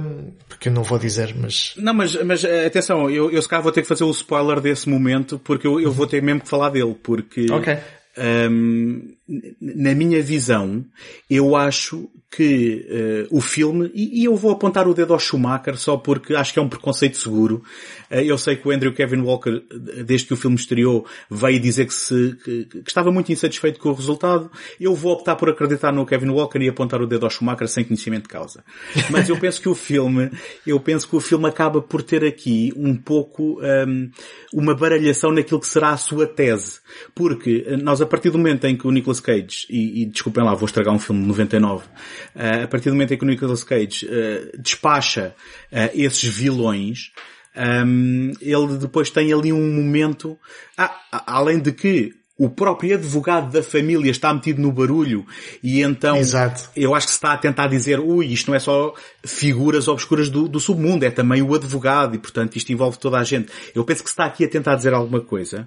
porque 0.56 0.70
eu 0.70 0.72
não 0.72 0.82
vou 0.82 0.98
dizer, 0.98 1.34
mas... 1.36 1.74
Não, 1.76 1.92
mas, 1.92 2.14
mas 2.24 2.44
atenção, 2.44 3.10
eu, 3.10 3.30
eu 3.30 3.40
se 3.42 3.48
calhar 3.48 3.62
vou 3.62 3.70
ter 3.70 3.82
que 3.82 3.88
fazer 3.88 4.04
o 4.04 4.10
spoiler 4.10 4.60
desse 4.60 4.88
momento, 4.88 5.38
porque 5.38 5.66
eu, 5.66 5.78
eu 5.78 5.92
vou 5.92 6.06
ter 6.06 6.22
mesmo 6.22 6.40
que 6.40 6.48
falar 6.48 6.70
dele, 6.70 6.96
porque... 7.02 7.46
Ok. 7.50 7.76
Um, 8.18 9.15
na 9.60 9.94
minha 9.94 10.22
visão, 10.22 10.84
eu 11.28 11.56
acho 11.56 12.08
que 12.30 12.86
uh, 13.30 13.36
o 13.36 13.40
filme, 13.40 13.90
e, 13.94 14.20
e, 14.20 14.24
eu 14.24 14.36
vou 14.36 14.50
apontar 14.50 14.86
o 14.86 14.92
dedo 14.92 15.14
ao 15.14 15.18
Schumacher 15.18 15.76
só 15.76 15.96
porque 15.96 16.34
acho 16.34 16.52
que 16.52 16.58
é 16.58 16.62
um 16.62 16.68
preconceito 16.68 17.16
seguro. 17.16 17.62
Uh, 18.10 18.16
eu 18.16 18.36
sei 18.36 18.56
que 18.56 18.68
o 18.68 18.70
Andrew 18.70 18.92
Kevin 18.92 19.20
Walker, 19.20 19.62
desde 20.04 20.26
que 20.26 20.34
o 20.34 20.36
filme 20.36 20.56
estreou, 20.56 21.06
veio 21.30 21.58
dizer 21.58 21.86
que, 21.86 21.94
se, 21.94 22.36
que, 22.44 22.64
que, 22.64 22.82
estava 22.86 23.10
muito 23.10 23.32
insatisfeito 23.32 23.80
com 23.80 23.88
o 23.88 23.94
resultado. 23.94 24.50
Eu 24.78 24.94
vou 24.94 25.12
optar 25.12 25.36
por 25.36 25.48
acreditar 25.48 25.92
no 25.92 26.04
Kevin 26.04 26.30
Walker 26.30 26.58
e 26.58 26.68
apontar 26.68 27.00
o 27.00 27.06
dedo 27.06 27.24
ao 27.24 27.30
Schumacher 27.30 27.68
sem 27.68 27.84
conhecimento 27.84 28.24
de 28.24 28.28
causa. 28.28 28.62
Mas 29.10 29.28
eu 29.28 29.38
penso 29.38 29.60
que 29.60 29.68
o 29.68 29.74
filme, 29.74 30.30
eu 30.66 30.78
penso 30.78 31.08
que 31.08 31.16
o 31.16 31.20
filme 31.20 31.48
acaba 31.48 31.80
por 31.80 32.02
ter 32.02 32.24
aqui 32.24 32.72
um 32.76 32.94
pouco 32.94 33.60
um, 33.62 34.10
uma 34.52 34.74
baralhação 34.74 35.32
naquilo 35.32 35.60
que 35.60 35.66
será 35.66 35.90
a 35.90 35.96
sua 35.96 36.26
tese. 36.26 36.80
Porque 37.14 37.64
nós, 37.82 38.00
a 38.00 38.06
partir 38.06 38.30
do 38.30 38.36
momento 38.36 38.66
em 38.66 38.76
que 38.76 38.86
o 38.86 38.90
Nicolas 38.90 39.15
Cage, 39.20 39.66
e, 39.68 40.02
e 40.02 40.06
desculpem 40.06 40.44
lá, 40.44 40.54
vou 40.54 40.66
estragar 40.66 40.94
um 40.94 40.98
filme 40.98 41.22
de 41.22 41.28
99, 41.28 41.84
uh, 41.84 42.64
a 42.64 42.68
partir 42.68 42.90
do 42.90 42.94
momento 42.94 43.14
em 43.14 43.18
que 43.18 43.24
o 43.24 43.26
Nicolas 43.26 43.64
Cage 43.64 44.06
uh, 44.06 44.60
despacha 44.60 45.34
uh, 45.72 45.90
esses 45.94 46.24
vilões, 46.24 47.12
um, 47.56 48.32
ele 48.40 48.76
depois 48.78 49.10
tem 49.10 49.32
ali 49.32 49.52
um 49.52 49.72
momento, 49.72 50.38
ah, 50.76 50.94
além 51.26 51.58
de 51.58 51.72
que 51.72 52.12
o 52.38 52.50
próprio 52.50 52.94
advogado 52.94 53.50
da 53.50 53.62
família 53.62 54.10
está 54.10 54.32
metido 54.32 54.60
no 54.60 54.70
barulho 54.70 55.26
e 55.62 55.80
então 55.80 56.16
Exato. 56.16 56.68
eu 56.76 56.94
acho 56.94 57.06
que 57.06 57.12
se 57.12 57.16
está 57.16 57.32
a 57.32 57.38
tentar 57.38 57.66
dizer 57.66 57.98
ui, 57.98 58.26
isto 58.26 58.50
não 58.50 58.56
é 58.56 58.58
só 58.58 58.92
figuras 59.24 59.88
obscuras 59.88 60.28
do, 60.28 60.46
do, 60.46 60.60
submundo, 60.60 61.06
é 61.06 61.10
também 61.10 61.40
o 61.40 61.54
advogado 61.54 62.14
e 62.14 62.18
portanto 62.18 62.56
isto 62.56 62.70
envolve 62.70 62.98
toda 62.98 63.18
a 63.18 63.24
gente. 63.24 63.50
Eu 63.74 63.84
penso 63.84 64.02
que 64.02 64.10
se 64.10 64.12
está 64.12 64.26
aqui 64.26 64.44
a 64.44 64.48
tentar 64.48 64.76
dizer 64.76 64.92
alguma 64.92 65.22
coisa. 65.22 65.66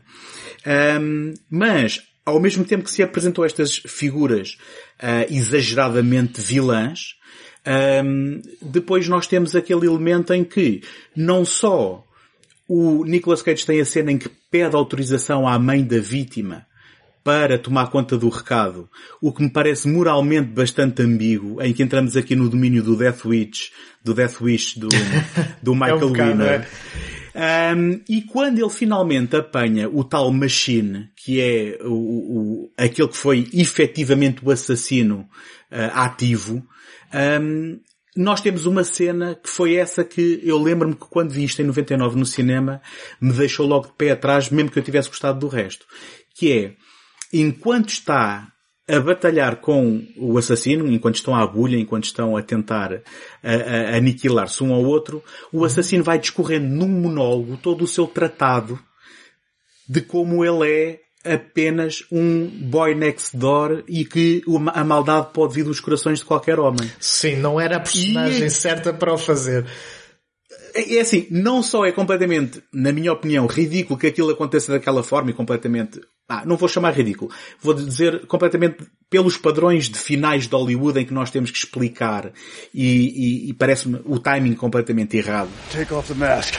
Um, 1.02 1.34
mas 1.50 2.04
ao 2.26 2.40
mesmo 2.40 2.64
tempo 2.64 2.84
que 2.84 2.92
se 2.92 3.04
apresentou 3.04 3.46
estas 3.46 3.78
figuras 3.78 4.58
uh, 5.02 5.34
exageradamente 5.34 6.42
vilãs, 6.42 7.16
um, 8.06 8.42
depois 8.62 9.08
nós 9.08 9.28
temos 9.28 9.56
aquele 9.56 9.86
elemento 9.86 10.34
em 10.34 10.44
que 10.44 10.82
não 11.16 11.44
só 11.44 12.06
o 12.68 13.04
Nicolas 13.04 13.42
Cage 13.42 13.66
tem 13.66 13.82
a 13.82 13.86
cena 13.86 14.12
em 14.12 14.18
que 14.18 14.30
pede 14.52 14.76
autorização 14.76 15.48
à 15.48 15.58
mãe 15.58 15.84
da 15.84 16.00
vítima 16.00 16.68
para 17.24 17.58
tomar 17.60 17.88
conta 17.88 18.18
do 18.18 18.30
recado, 18.30 18.90
o 19.22 19.32
que 19.32 19.44
me 19.44 19.50
parece 19.50 19.88
moralmente 19.88 20.48
bastante 20.48 21.02
ambíguo, 21.02 21.62
em 21.62 21.74
que 21.74 21.84
entramos 21.84 22.16
aqui 22.16 22.36
no 22.36 22.50
domínio 22.50 22.82
do 22.82 22.96
Death 22.96 23.26
Wish, 23.26 23.72
do 24.04 24.14
Death 24.14 24.42
Wish 24.42 24.80
do, 24.80 24.88
do 25.62 25.74
Michael 25.76 26.00
é 26.00 26.06
um 26.06 26.14
Winner. 26.14 26.68
Um, 27.36 28.02
e 28.10 28.22
quando 28.24 28.60
ele 28.60 28.70
finalmente 28.70 29.36
apanha 29.36 29.90
o 29.90 30.04
tal 30.04 30.32
Machine, 30.32 31.10
que 31.16 31.40
é 31.40 31.80
o, 31.84 31.94
o 31.94 32.72
aquele 32.78 33.08
que 33.08 33.18
foi 33.18 33.48
efetivamente 33.54 34.44
o 34.44 34.52
assassino 34.52 35.28
uh, 35.72 35.92
ativo, 35.94 36.66
um, 37.42 37.80
nós 38.16 38.42
temos 38.42 38.66
uma 38.66 38.84
cena 38.84 39.36
que 39.36 39.50
foi 39.50 39.76
essa 39.76 40.04
que 40.04 40.42
eu 40.44 40.58
lembro-me 40.58 40.96
que 40.96 41.06
quando 41.10 41.32
vi 41.32 41.44
isto 41.44 41.62
em 41.62 41.66
99 41.66 42.18
no 42.18 42.26
cinema, 42.26 42.82
me 43.22 43.32
deixou 43.32 43.66
logo 43.66 43.88
de 43.88 43.94
pé 43.94 44.12
atrás, 44.12 44.50
mesmo 44.50 44.72
que 44.72 44.80
eu 44.80 44.84
tivesse 44.84 45.10
gostado 45.10 45.40
do 45.40 45.48
resto. 45.48 45.86
Que 46.36 46.52
é, 46.52 46.76
enquanto 47.32 47.90
está 47.90 48.52
a 48.90 49.00
batalhar 49.00 49.58
com 49.58 50.04
o 50.18 50.38
assassino, 50.38 50.92
enquanto 50.92 51.16
estão 51.16 51.36
à 51.36 51.42
agulha, 51.42 51.78
enquanto 51.78 52.06
estão 52.06 52.36
a 52.36 52.42
tentar 52.42 52.92
a, 53.44 53.54
a, 53.54 53.96
aniquilar-se 53.98 54.64
um 54.64 54.74
ao 54.74 54.84
outro, 54.84 55.24
o 55.54 55.64
assassino 55.64 56.04
vai 56.04 56.18
discorrendo 56.18 56.68
num 56.68 56.88
monólogo 56.88 57.58
todo 57.58 57.84
o 57.84 57.88
seu 57.88 58.08
tratado 58.08 58.80
de 59.88 60.02
como 60.02 60.44
ele 60.44 60.70
é 60.72 61.34
apenas 61.36 62.04
um 62.12 62.48
boy 62.48 62.96
next 62.96 63.36
door 63.36 63.84
e 63.88 64.06
que 64.06 64.42
a 64.74 64.84
maldade 64.84 65.28
pode 65.34 65.54
vir 65.54 65.64
dos 65.64 65.80
corações 65.80 66.20
de 66.20 66.26
qualquer 66.26 66.60
homem. 66.60 66.90
Sim, 67.00 67.36
não 67.38 67.60
era 67.60 67.78
a 67.78 67.80
personagem 67.80 68.46
e... 68.46 68.50
certa 68.50 68.94
para 68.94 69.14
o 69.14 69.18
fazer. 69.18 69.66
É, 70.74 70.96
é 70.96 71.02
assim, 71.02 71.28
não 71.30 71.62
só 71.62 71.86
é 71.86 71.92
completamente, 71.92 72.62
na 72.74 72.92
minha 72.92 73.12
opinião, 73.12 73.48
ridículo 73.48 74.00
que 74.00 74.08
aquilo 74.08 74.30
aconteça 74.30 74.72
daquela 74.72 75.04
forma 75.04 75.32
e 75.32 75.34
completamente, 75.34 76.00
ah, 76.28 76.44
não 76.46 76.58
vou 76.58 76.70
chamar 76.70 76.94
ridículo, 76.94 77.32
vou 77.62 77.74
dizer 77.74 78.26
completamente 78.28 78.78
pelos 79.10 79.38
padrões 79.38 79.90
de 79.90 79.98
finais 79.98 80.48
de 80.48 80.56
Hollywood 80.56 81.00
em 81.00 81.06
que 81.06 81.14
nós 81.14 81.32
temos 81.32 81.52
que 81.52 81.58
explicar 81.58 82.32
e, 82.74 83.48
e, 83.48 83.50
e 83.50 83.54
parece-me 83.54 84.00
o 84.06 84.20
timing 84.20 84.56
completamente 84.56 85.18
errado. 85.18 85.50
Take 85.72 85.94
off 85.94 86.14
the 86.14 86.20
mask. 86.20 86.56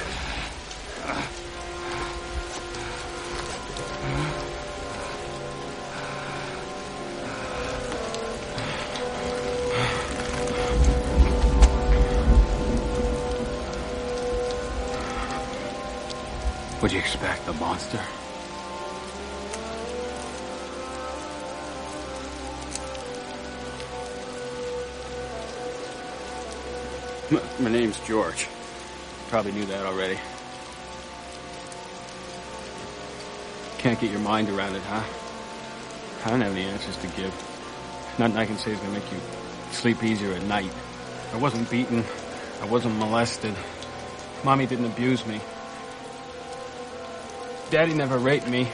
Would 16.82 16.92
you 16.92 16.98
expect 16.98 17.46
a 17.46 17.52
monster? 17.52 18.00
My, 27.30 27.42
my 27.58 27.70
name's 27.70 28.00
George. 28.00 28.48
Probably 29.28 29.52
knew 29.52 29.66
that 29.66 29.84
already. 29.84 30.18
Can't 33.76 34.00
get 34.00 34.10
your 34.10 34.20
mind 34.20 34.48
around 34.48 34.74
it, 34.74 34.82
huh? 34.82 35.04
I 36.24 36.30
don't 36.30 36.40
have 36.40 36.52
any 36.52 36.64
answers 36.64 36.96
to 36.96 37.06
give. 37.08 37.34
Nothing 38.18 38.38
I 38.38 38.46
can 38.46 38.56
say 38.56 38.72
is 38.72 38.78
gonna 38.80 38.94
make 38.94 39.12
you 39.12 39.18
sleep 39.72 40.02
easier 40.02 40.32
at 40.32 40.42
night. 40.44 40.72
I 41.34 41.36
wasn't 41.36 41.70
beaten. 41.70 42.04
I 42.62 42.64
wasn't 42.64 42.96
molested. 42.96 43.54
Mommy 44.44 44.64
didn't 44.64 44.86
abuse 44.86 45.26
me. 45.26 45.42
Daddy 47.70 47.94
never 47.94 48.18
raped 48.18 48.48
me. 48.48 48.66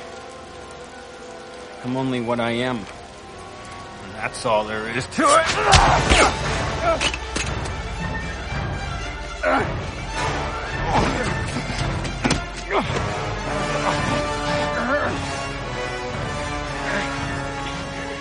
I'm 1.84 1.98
only 1.98 2.22
what 2.22 2.40
I 2.40 2.52
am. 2.52 2.78
And 2.78 2.86
that's 4.14 4.46
all 4.46 4.64
there 4.64 4.88
is 4.88 5.06
to 5.06 5.22
it. 5.22 5.46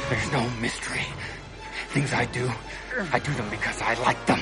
There's 0.10 0.32
no 0.34 0.50
mystery. 0.60 1.06
Things 1.92 2.12
I 2.12 2.26
do, 2.26 2.52
I 3.14 3.20
do 3.20 3.34
them 3.34 3.50
because 3.50 3.82
I 3.82 3.94
like 4.04 4.26
them. 4.26 4.42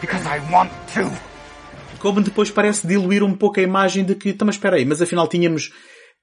Because 0.00 0.24
I 0.26 0.38
want 0.52 0.70
to. 0.90 1.29
Como 2.00 2.20
depois 2.20 2.50
parece 2.50 2.86
diluir 2.86 3.22
um 3.22 3.34
pouco 3.34 3.60
a 3.60 3.62
imagem 3.62 4.04
de 4.04 4.14
que, 4.14 4.30
então, 4.30 4.46
mas 4.46 4.56
espera 4.56 4.76
aí, 4.76 4.84
mas 4.84 5.00
afinal 5.00 5.28
tínhamos 5.28 5.70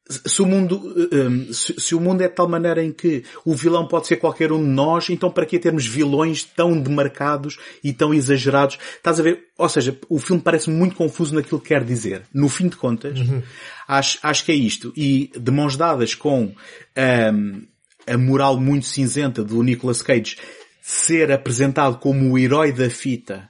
se 0.10 0.42
o 0.42 0.46
mundo, 0.46 0.82
um, 1.12 1.54
se, 1.54 1.74
se, 1.80 1.96
o 1.96 2.00
mundo 2.00 2.22
é 2.22 2.28
de 2.28 2.34
tal 2.34 2.48
maneira 2.48 2.84
em 2.84 2.92
que 2.92 3.24
o 3.44 3.54
vilão 3.54 3.88
pode 3.88 4.08
ser 4.08 4.18
qualquer 4.18 4.52
um 4.52 4.64
de 4.64 4.70
nós, 4.70 5.10
então 5.10 5.30
para 5.30 5.46
que 5.46 5.60
termos 5.60 5.86
vilões 5.86 6.44
tão 6.44 6.80
demarcados 6.80 7.58
e 7.84 7.92
tão 7.92 8.14
exagerados? 8.14 8.78
Estás 8.96 9.20
a 9.20 9.24
ver? 9.24 9.46
Ou 9.58 9.68
seja, 9.68 9.98
o 10.10 10.18
filme 10.20 10.42
parece 10.42 10.70
muito 10.70 10.96
confuso 10.96 11.36
naquilo 11.36 11.60
que 11.60 11.70
quer 11.70 11.84
dizer. 11.84 12.24
No 12.34 12.48
fim 12.48 12.70
de 12.70 12.78
contas, 12.78 13.20
uhum. 13.20 13.44
acho, 13.88 14.20
acho 14.24 14.46
que 14.46 14.52
é 14.52 14.56
isto. 14.56 14.94
E 14.96 15.30
de 15.38 15.52
mãos 15.52 15.76
dadas 15.76 16.16
com 16.16 16.54
um, 16.96 17.62
a 18.06 18.18
moral 18.18 18.60
muito 18.60 18.86
cinzenta 18.86 19.44
do 19.44 19.62
Nicolas 19.62 20.02
Cage 20.02 20.38
ser 20.82 21.32
apresentado 21.34 21.98
como 21.98 22.32
o 22.32 22.38
herói 22.38 22.72
da 22.72 22.90
fita 22.90 23.50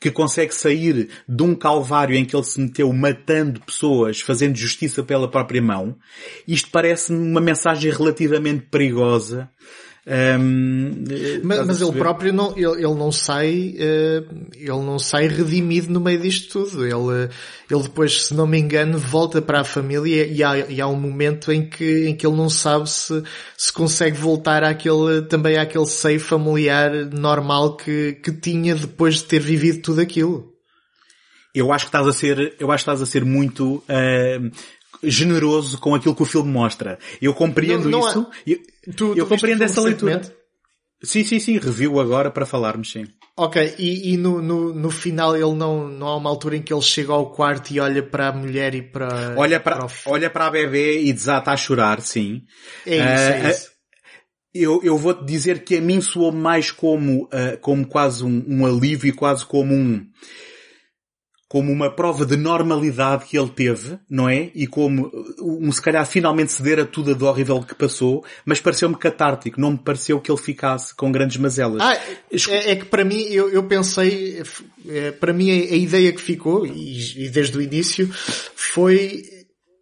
que 0.00 0.10
consegue 0.10 0.54
sair 0.54 1.08
de 1.28 1.42
um 1.42 1.54
calvário 1.54 2.16
em 2.16 2.24
que 2.24 2.34
ele 2.34 2.44
se 2.44 2.60
meteu 2.60 2.92
matando 2.92 3.60
pessoas, 3.60 4.20
fazendo 4.20 4.56
justiça 4.56 5.02
pela 5.02 5.30
própria 5.30 5.62
mão, 5.62 5.96
isto 6.46 6.70
parece-me 6.70 7.18
uma 7.18 7.40
mensagem 7.40 7.90
relativamente 7.90 8.66
perigosa 8.70 9.50
um, 10.10 11.04
mas, 11.42 11.66
mas 11.66 11.82
ele 11.82 11.92
próprio 11.92 12.32
não, 12.32 12.56
ele, 12.56 12.82
ele 12.82 12.94
não 12.94 13.12
sai, 13.12 13.74
uh, 13.76 14.46
ele 14.56 14.68
não 14.68 14.98
sai 14.98 15.28
redimido 15.28 15.92
no 15.92 16.00
meio 16.00 16.18
disto 16.18 16.64
tudo. 16.64 16.86
Ele, 16.86 17.28
ele 17.70 17.82
depois, 17.82 18.24
se 18.24 18.34
não 18.34 18.46
me 18.46 18.58
engano, 18.58 18.98
volta 18.98 19.42
para 19.42 19.60
a 19.60 19.64
família 19.64 20.26
e 20.26 20.42
há, 20.42 20.58
e 20.58 20.80
há 20.80 20.86
um 20.86 20.98
momento 20.98 21.52
em 21.52 21.68
que, 21.68 22.06
em 22.06 22.16
que 22.16 22.26
ele 22.26 22.36
não 22.36 22.48
sabe 22.48 22.88
se, 22.88 23.22
se 23.54 23.70
consegue 23.70 24.16
voltar 24.16 24.64
àquele, 24.64 25.22
também 25.28 25.58
àquele 25.58 25.86
seio 25.86 26.20
familiar 26.20 26.90
normal 27.12 27.76
que, 27.76 28.14
que 28.22 28.32
tinha 28.32 28.74
depois 28.74 29.16
de 29.16 29.24
ter 29.24 29.40
vivido 29.40 29.82
tudo 29.82 30.00
aquilo. 30.00 30.54
Eu 31.54 31.70
acho 31.70 31.86
que 31.86 31.88
estás 31.88 32.06
a 32.06 32.12
ser, 32.12 32.54
eu 32.58 32.70
acho 32.70 32.84
que 32.84 32.90
estás 32.90 33.02
a 33.02 33.06
ser 33.06 33.24
muito, 33.24 33.76
uh, 33.76 34.50
generoso 35.02 35.78
com 35.78 35.94
aquilo 35.94 36.14
que 36.14 36.22
o 36.22 36.26
filme 36.26 36.50
mostra. 36.50 36.98
Eu 37.20 37.34
compreendo 37.34 37.88
não, 37.88 38.00
não 38.00 38.08
isso. 38.08 38.20
Há... 38.20 38.34
Eu, 38.46 38.58
tu, 38.94 39.14
eu 39.16 39.26
compreendo 39.26 39.62
essa 39.62 39.80
leitura. 39.80 40.20
Sim, 41.02 41.22
sim, 41.22 41.38
sim. 41.38 41.58
Review 41.58 42.00
agora 42.00 42.30
para 42.30 42.44
falarmos, 42.44 42.90
sim. 42.90 43.06
Ok, 43.36 43.76
e, 43.78 44.14
e 44.14 44.16
no, 44.16 44.42
no, 44.42 44.74
no, 44.74 44.90
final 44.90 45.36
ele 45.36 45.54
não, 45.54 45.88
não 45.88 46.08
há 46.08 46.16
uma 46.16 46.28
altura 46.28 46.56
em 46.56 46.62
que 46.62 46.74
ele 46.74 46.82
chega 46.82 47.12
ao 47.12 47.30
quarto 47.30 47.70
e 47.70 47.78
olha 47.78 48.02
para 48.02 48.28
a 48.28 48.32
mulher 48.32 48.74
e 48.74 48.82
para... 48.82 49.34
Olha 49.36 49.60
para, 49.60 49.76
para 49.76 49.86
o... 49.86 49.90
olha 50.06 50.28
para 50.28 50.46
a 50.46 50.50
bebê 50.50 51.02
e 51.02 51.12
desata 51.12 51.52
a 51.52 51.56
chorar, 51.56 52.00
sim. 52.00 52.42
É 52.84 52.96
isso, 52.96 53.04
uh, 53.04 53.46
é 53.46 53.50
isso. 53.50 53.70
Eu, 54.52 54.80
eu 54.82 54.98
vou-te 54.98 55.24
dizer 55.24 55.62
que 55.62 55.76
a 55.76 55.80
mim 55.80 56.00
soou 56.00 56.32
mais 56.32 56.72
como, 56.72 57.26
uh, 57.26 57.56
como 57.60 57.86
quase 57.86 58.24
um, 58.24 58.44
um 58.48 58.66
alívio 58.66 59.08
e 59.08 59.12
quase 59.12 59.46
como 59.46 59.72
um 59.72 60.04
como 61.48 61.72
uma 61.72 61.90
prova 61.90 62.26
de 62.26 62.36
normalidade 62.36 63.24
que 63.24 63.38
ele 63.38 63.48
teve, 63.48 63.98
não 64.08 64.28
é? 64.28 64.50
E 64.54 64.66
como 64.66 65.10
um 65.40 65.72
se 65.72 65.80
calhar 65.80 66.04
finalmente 66.06 66.52
ceder 66.52 66.78
a 66.78 66.84
tudo 66.84 67.14
do 67.14 67.26
horrível 67.26 67.62
que 67.62 67.74
passou, 67.74 68.22
mas 68.44 68.60
pareceu-me 68.60 68.94
catártico, 68.94 69.58
não 69.58 69.72
me 69.72 69.78
pareceu 69.78 70.20
que 70.20 70.30
ele 70.30 70.38
ficasse 70.38 70.94
com 70.94 71.10
grandes 71.10 71.38
mazelas. 71.38 71.80
Ah, 71.80 71.94
é, 71.94 72.72
é 72.72 72.76
que 72.76 72.84
para 72.84 73.02
mim, 73.02 73.22
eu, 73.30 73.48
eu 73.48 73.62
pensei, 73.62 74.42
é, 74.86 75.10
para 75.10 75.32
mim 75.32 75.50
a, 75.50 75.54
a, 75.54 75.76
ideia 75.76 76.12
que 76.12 76.20
ficou, 76.20 76.66
e, 76.66 77.24
e 77.24 77.30
desde 77.30 77.56
o 77.56 77.62
início, 77.62 78.10
foi 78.54 79.37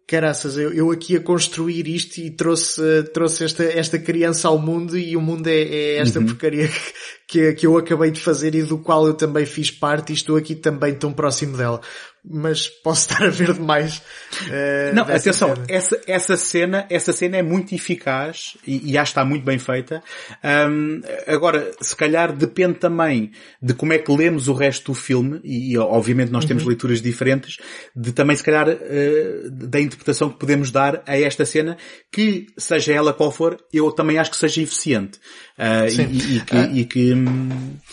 caraças, 0.07 0.57
eu, 0.57 0.71
eu 0.73 0.89
aqui 0.89 1.17
a 1.17 1.19
construir 1.19 1.85
isto 1.85 2.19
e 2.19 2.31
trouxe, 2.31 3.03
trouxe 3.13 3.43
esta, 3.43 3.63
esta 3.65 3.99
criança 3.99 4.47
ao 4.47 4.57
mundo 4.57 4.97
e 4.97 5.17
o 5.17 5.21
mundo 5.21 5.47
é, 5.47 5.61
é 5.61 5.97
esta 5.97 6.19
uhum. 6.19 6.27
porcaria 6.27 6.69
que, 7.27 7.53
que 7.53 7.67
eu 7.67 7.77
acabei 7.77 8.09
de 8.09 8.21
fazer 8.21 8.55
e 8.55 8.63
do 8.63 8.77
qual 8.77 9.05
eu 9.05 9.13
também 9.13 9.45
fiz 9.45 9.69
parte 9.69 10.11
e 10.11 10.15
estou 10.15 10.37
aqui 10.37 10.55
também 10.55 10.95
tão 10.95 11.11
próximo 11.11 11.57
dela 11.57 11.81
mas 12.29 12.67
posso 12.67 13.09
estar 13.09 13.25
a 13.25 13.29
ver 13.29 13.53
demais. 13.53 13.97
Uh, 14.43 14.93
não, 14.93 15.03
atenção, 15.03 15.55
cena. 15.55 15.65
essa, 15.69 16.01
essa 16.07 16.37
cena, 16.37 16.85
essa 16.89 17.13
cena 17.13 17.37
é 17.37 17.41
muito 17.41 17.73
eficaz 17.73 18.57
e, 18.65 18.89
e 18.89 18.93
já 18.93 19.03
está 19.03 19.23
muito 19.23 19.43
bem 19.43 19.57
feita. 19.57 20.03
Um, 20.43 21.01
agora, 21.27 21.71
se 21.79 21.95
calhar 21.95 22.35
depende 22.35 22.75
também 22.75 23.31
de 23.61 23.73
como 23.73 23.93
é 23.93 23.97
que 23.97 24.11
lemos 24.11 24.47
o 24.47 24.53
resto 24.53 24.91
do 24.91 24.95
filme 24.95 25.39
e, 25.43 25.73
e 25.73 25.77
obviamente 25.77 26.31
nós 26.31 26.45
temos 26.45 26.63
uhum. 26.63 26.69
leituras 26.69 27.01
diferentes, 27.01 27.57
de 27.95 28.11
também 28.11 28.35
se 28.35 28.43
calhar 28.43 28.67
uh, 28.67 29.49
da 29.51 29.79
interpretação 29.79 30.29
que 30.29 30.39
podemos 30.39 30.71
dar 30.71 31.03
a 31.05 31.19
esta 31.19 31.45
cena, 31.45 31.77
que 32.11 32.47
seja 32.57 32.93
ela 32.93 33.13
qual 33.13 33.31
for, 33.31 33.57
eu 33.71 33.91
também 33.91 34.17
acho 34.17 34.31
que 34.31 34.37
seja 34.37 34.61
eficiente. 34.61 35.19
Uh, 35.57 35.87
e, 36.11 36.37
e, 36.37 36.41
que, 36.41 36.57
e, 36.57 36.85
que, 36.85 37.13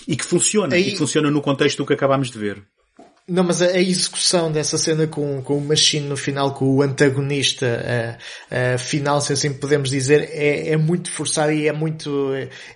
e 0.09 0.17
que 0.17 0.25
funciona, 0.25 0.75
Aí... 0.75 0.89
e 0.89 0.91
que 0.93 0.99
funciona 0.99 1.31
no 1.31 1.41
contexto 1.41 1.79
do 1.79 1.87
que 1.87 1.95
acabámos 1.95 2.31
de 2.31 2.39
ver. 2.39 2.63
Não, 3.27 3.43
mas 3.43 3.63
a, 3.63 3.69
a, 3.69 3.81
execução 3.81 4.53
dessa 4.53 4.77
cena 4.77 5.07
com, 5.07 5.41
com 5.41 5.57
o 5.57 5.61
Machine 5.61 6.07
no 6.07 6.17
final, 6.17 6.53
com 6.53 6.67
o 6.67 6.83
antagonista 6.83 8.19
a, 8.51 8.75
a 8.75 8.79
final, 8.79 9.19
se 9.19 9.33
assim 9.33 9.51
podemos 9.51 9.89
dizer, 9.89 10.29
é, 10.31 10.73
é 10.73 10.77
muito 10.77 11.11
forçado 11.11 11.51
e 11.51 11.67
é 11.67 11.73
muito, 11.73 12.33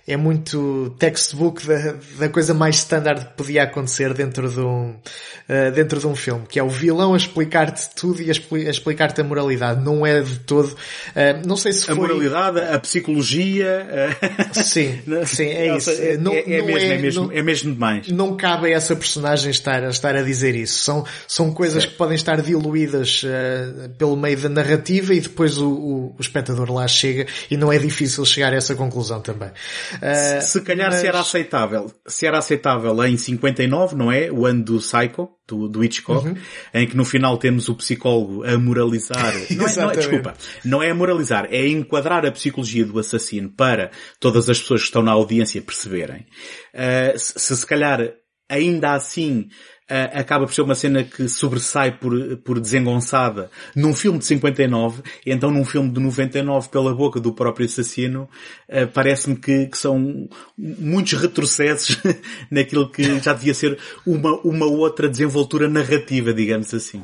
é, 0.07 0.17
muito 0.17 0.95
textbook 0.97 1.67
da, 1.67 1.93
da 2.17 2.29
coisa 2.29 2.55
mais 2.55 2.77
standard 2.77 3.27
que 3.27 3.33
podia 3.33 3.61
acontecer 3.61 4.11
dentro 4.15 4.49
de 4.49 4.59
um, 4.59 4.89
uh, 4.89 5.71
dentro 5.71 5.99
de 5.99 6.07
um 6.07 6.15
filme, 6.15 6.47
que 6.49 6.57
é 6.57 6.63
o 6.63 6.69
vilão 6.69 7.13
a 7.13 7.17
explicar-te 7.17 7.87
tudo 7.95 8.19
e 8.19 8.31
a, 8.31 8.33
a 8.33 8.71
explicar-te 8.71 9.21
a 9.21 9.23
moralidade. 9.23 9.85
Não 9.85 10.03
é 10.03 10.19
de 10.19 10.39
todo, 10.39 10.69
uh, 10.69 11.47
não 11.47 11.57
sei 11.57 11.73
se 11.73 11.85
foi... 11.85 11.93
A 11.93 11.97
moralidade, 11.97 12.59
a 12.59 12.79
psicologia... 12.79 13.87
Uh... 13.87 14.39
Sim, 14.63 14.99
sim, 15.25 15.45
é 15.45 15.77
isso. 15.77 15.91
É, 15.91 16.17
não, 16.17 16.33
é, 16.33 16.39
é, 16.39 16.57
não 16.57 16.65
mesmo, 16.65 16.77
é, 16.77 16.87
é, 16.87 16.97
mesmo, 16.97 17.23
não, 17.25 17.31
é 17.31 17.41
mesmo 17.43 17.73
demais. 17.73 18.07
Não 18.07 18.35
cabe 18.35 18.73
a 18.73 18.75
essa 18.75 18.95
personagem 18.95 19.51
estar, 19.51 19.83
estar 19.83 20.15
a 20.15 20.21
dizer 20.21 20.38
dizer 20.39 20.55
isso. 20.55 20.79
São, 20.79 21.05
são 21.27 21.53
coisas 21.53 21.85
que 21.85 21.95
podem 21.95 22.15
estar 22.15 22.41
diluídas 22.41 23.23
uh, 23.23 23.89
pelo 23.97 24.15
meio 24.15 24.37
da 24.37 24.49
narrativa 24.49 25.13
e 25.13 25.19
depois 25.19 25.57
o, 25.57 25.69
o, 25.69 26.15
o, 26.17 26.21
espectador 26.21 26.71
lá 26.71 26.87
chega 26.87 27.27
e 27.51 27.57
não 27.57 27.71
é 27.71 27.77
difícil 27.77 28.25
chegar 28.25 28.53
a 28.53 28.55
essa 28.55 28.75
conclusão 28.75 29.21
também. 29.21 29.49
Uh, 29.49 30.41
se 30.41 30.61
calhar 30.61 30.89
mas... 30.91 31.01
se 31.01 31.07
era 31.07 31.19
aceitável, 31.19 31.91
se 32.07 32.25
era 32.25 32.37
aceitável 32.37 33.03
em 33.05 33.17
59, 33.17 33.95
não 33.95 34.11
é? 34.11 34.31
O 34.31 34.45
ano 34.45 34.63
do 34.63 34.79
Psycho, 34.79 35.29
do, 35.47 35.67
do 35.67 35.83
Hitchcock, 35.83 36.27
uhum. 36.27 36.35
em 36.73 36.87
que 36.87 36.95
no 36.95 37.03
final 37.03 37.37
temos 37.37 37.67
o 37.69 37.75
psicólogo 37.75 38.43
a 38.43 38.57
moralizar. 38.57 39.33
não, 39.51 39.67
é, 39.67 39.75
não 39.75 39.91
é, 39.91 39.95
desculpa, 39.95 40.33
não 40.63 40.83
é 40.83 40.91
a 40.91 40.95
moralizar, 40.95 41.47
é 41.51 41.67
enquadrar 41.67 42.25
a 42.25 42.31
psicologia 42.31 42.85
do 42.85 42.97
assassino 42.99 43.49
para 43.49 43.91
todas 44.19 44.49
as 44.49 44.59
pessoas 44.59 44.81
que 44.81 44.87
estão 44.87 45.01
na 45.01 45.11
audiência 45.11 45.61
perceberem. 45.61 46.25
Uh, 46.73 47.17
se, 47.17 47.57
se 47.57 47.65
calhar 47.65 48.13
ainda 48.49 48.93
assim 48.93 49.47
uh, 49.89 50.19
acaba 50.19 50.45
por 50.45 50.53
ser 50.53 50.61
uma 50.61 50.75
cena 50.75 51.03
que 51.03 51.27
sobressai 51.27 51.91
por, 51.97 52.37
por 52.37 52.59
desengonçada 52.59 53.49
num 53.75 53.93
filme 53.93 54.19
de 54.19 54.25
59, 54.25 55.01
e 55.25 55.31
então 55.31 55.49
num 55.49 55.65
filme 55.65 55.91
de 55.91 55.99
99 55.99 56.69
pela 56.69 56.93
boca 56.93 57.19
do 57.19 57.33
próprio 57.33 57.65
assassino, 57.65 58.29
uh, 58.69 58.87
parece-me 58.93 59.35
que, 59.35 59.67
que, 59.67 59.77
são 59.77 60.29
muitos 60.57 61.13
retrocessos 61.13 61.97
naquilo 62.51 62.91
que 62.91 63.19
já 63.19 63.33
devia 63.33 63.53
ser 63.53 63.77
uma, 64.05 64.39
uma 64.41 64.65
outra 64.65 65.09
desenvoltura 65.09 65.67
narrativa, 65.67 66.33
digamos 66.33 66.73
assim. 66.73 67.03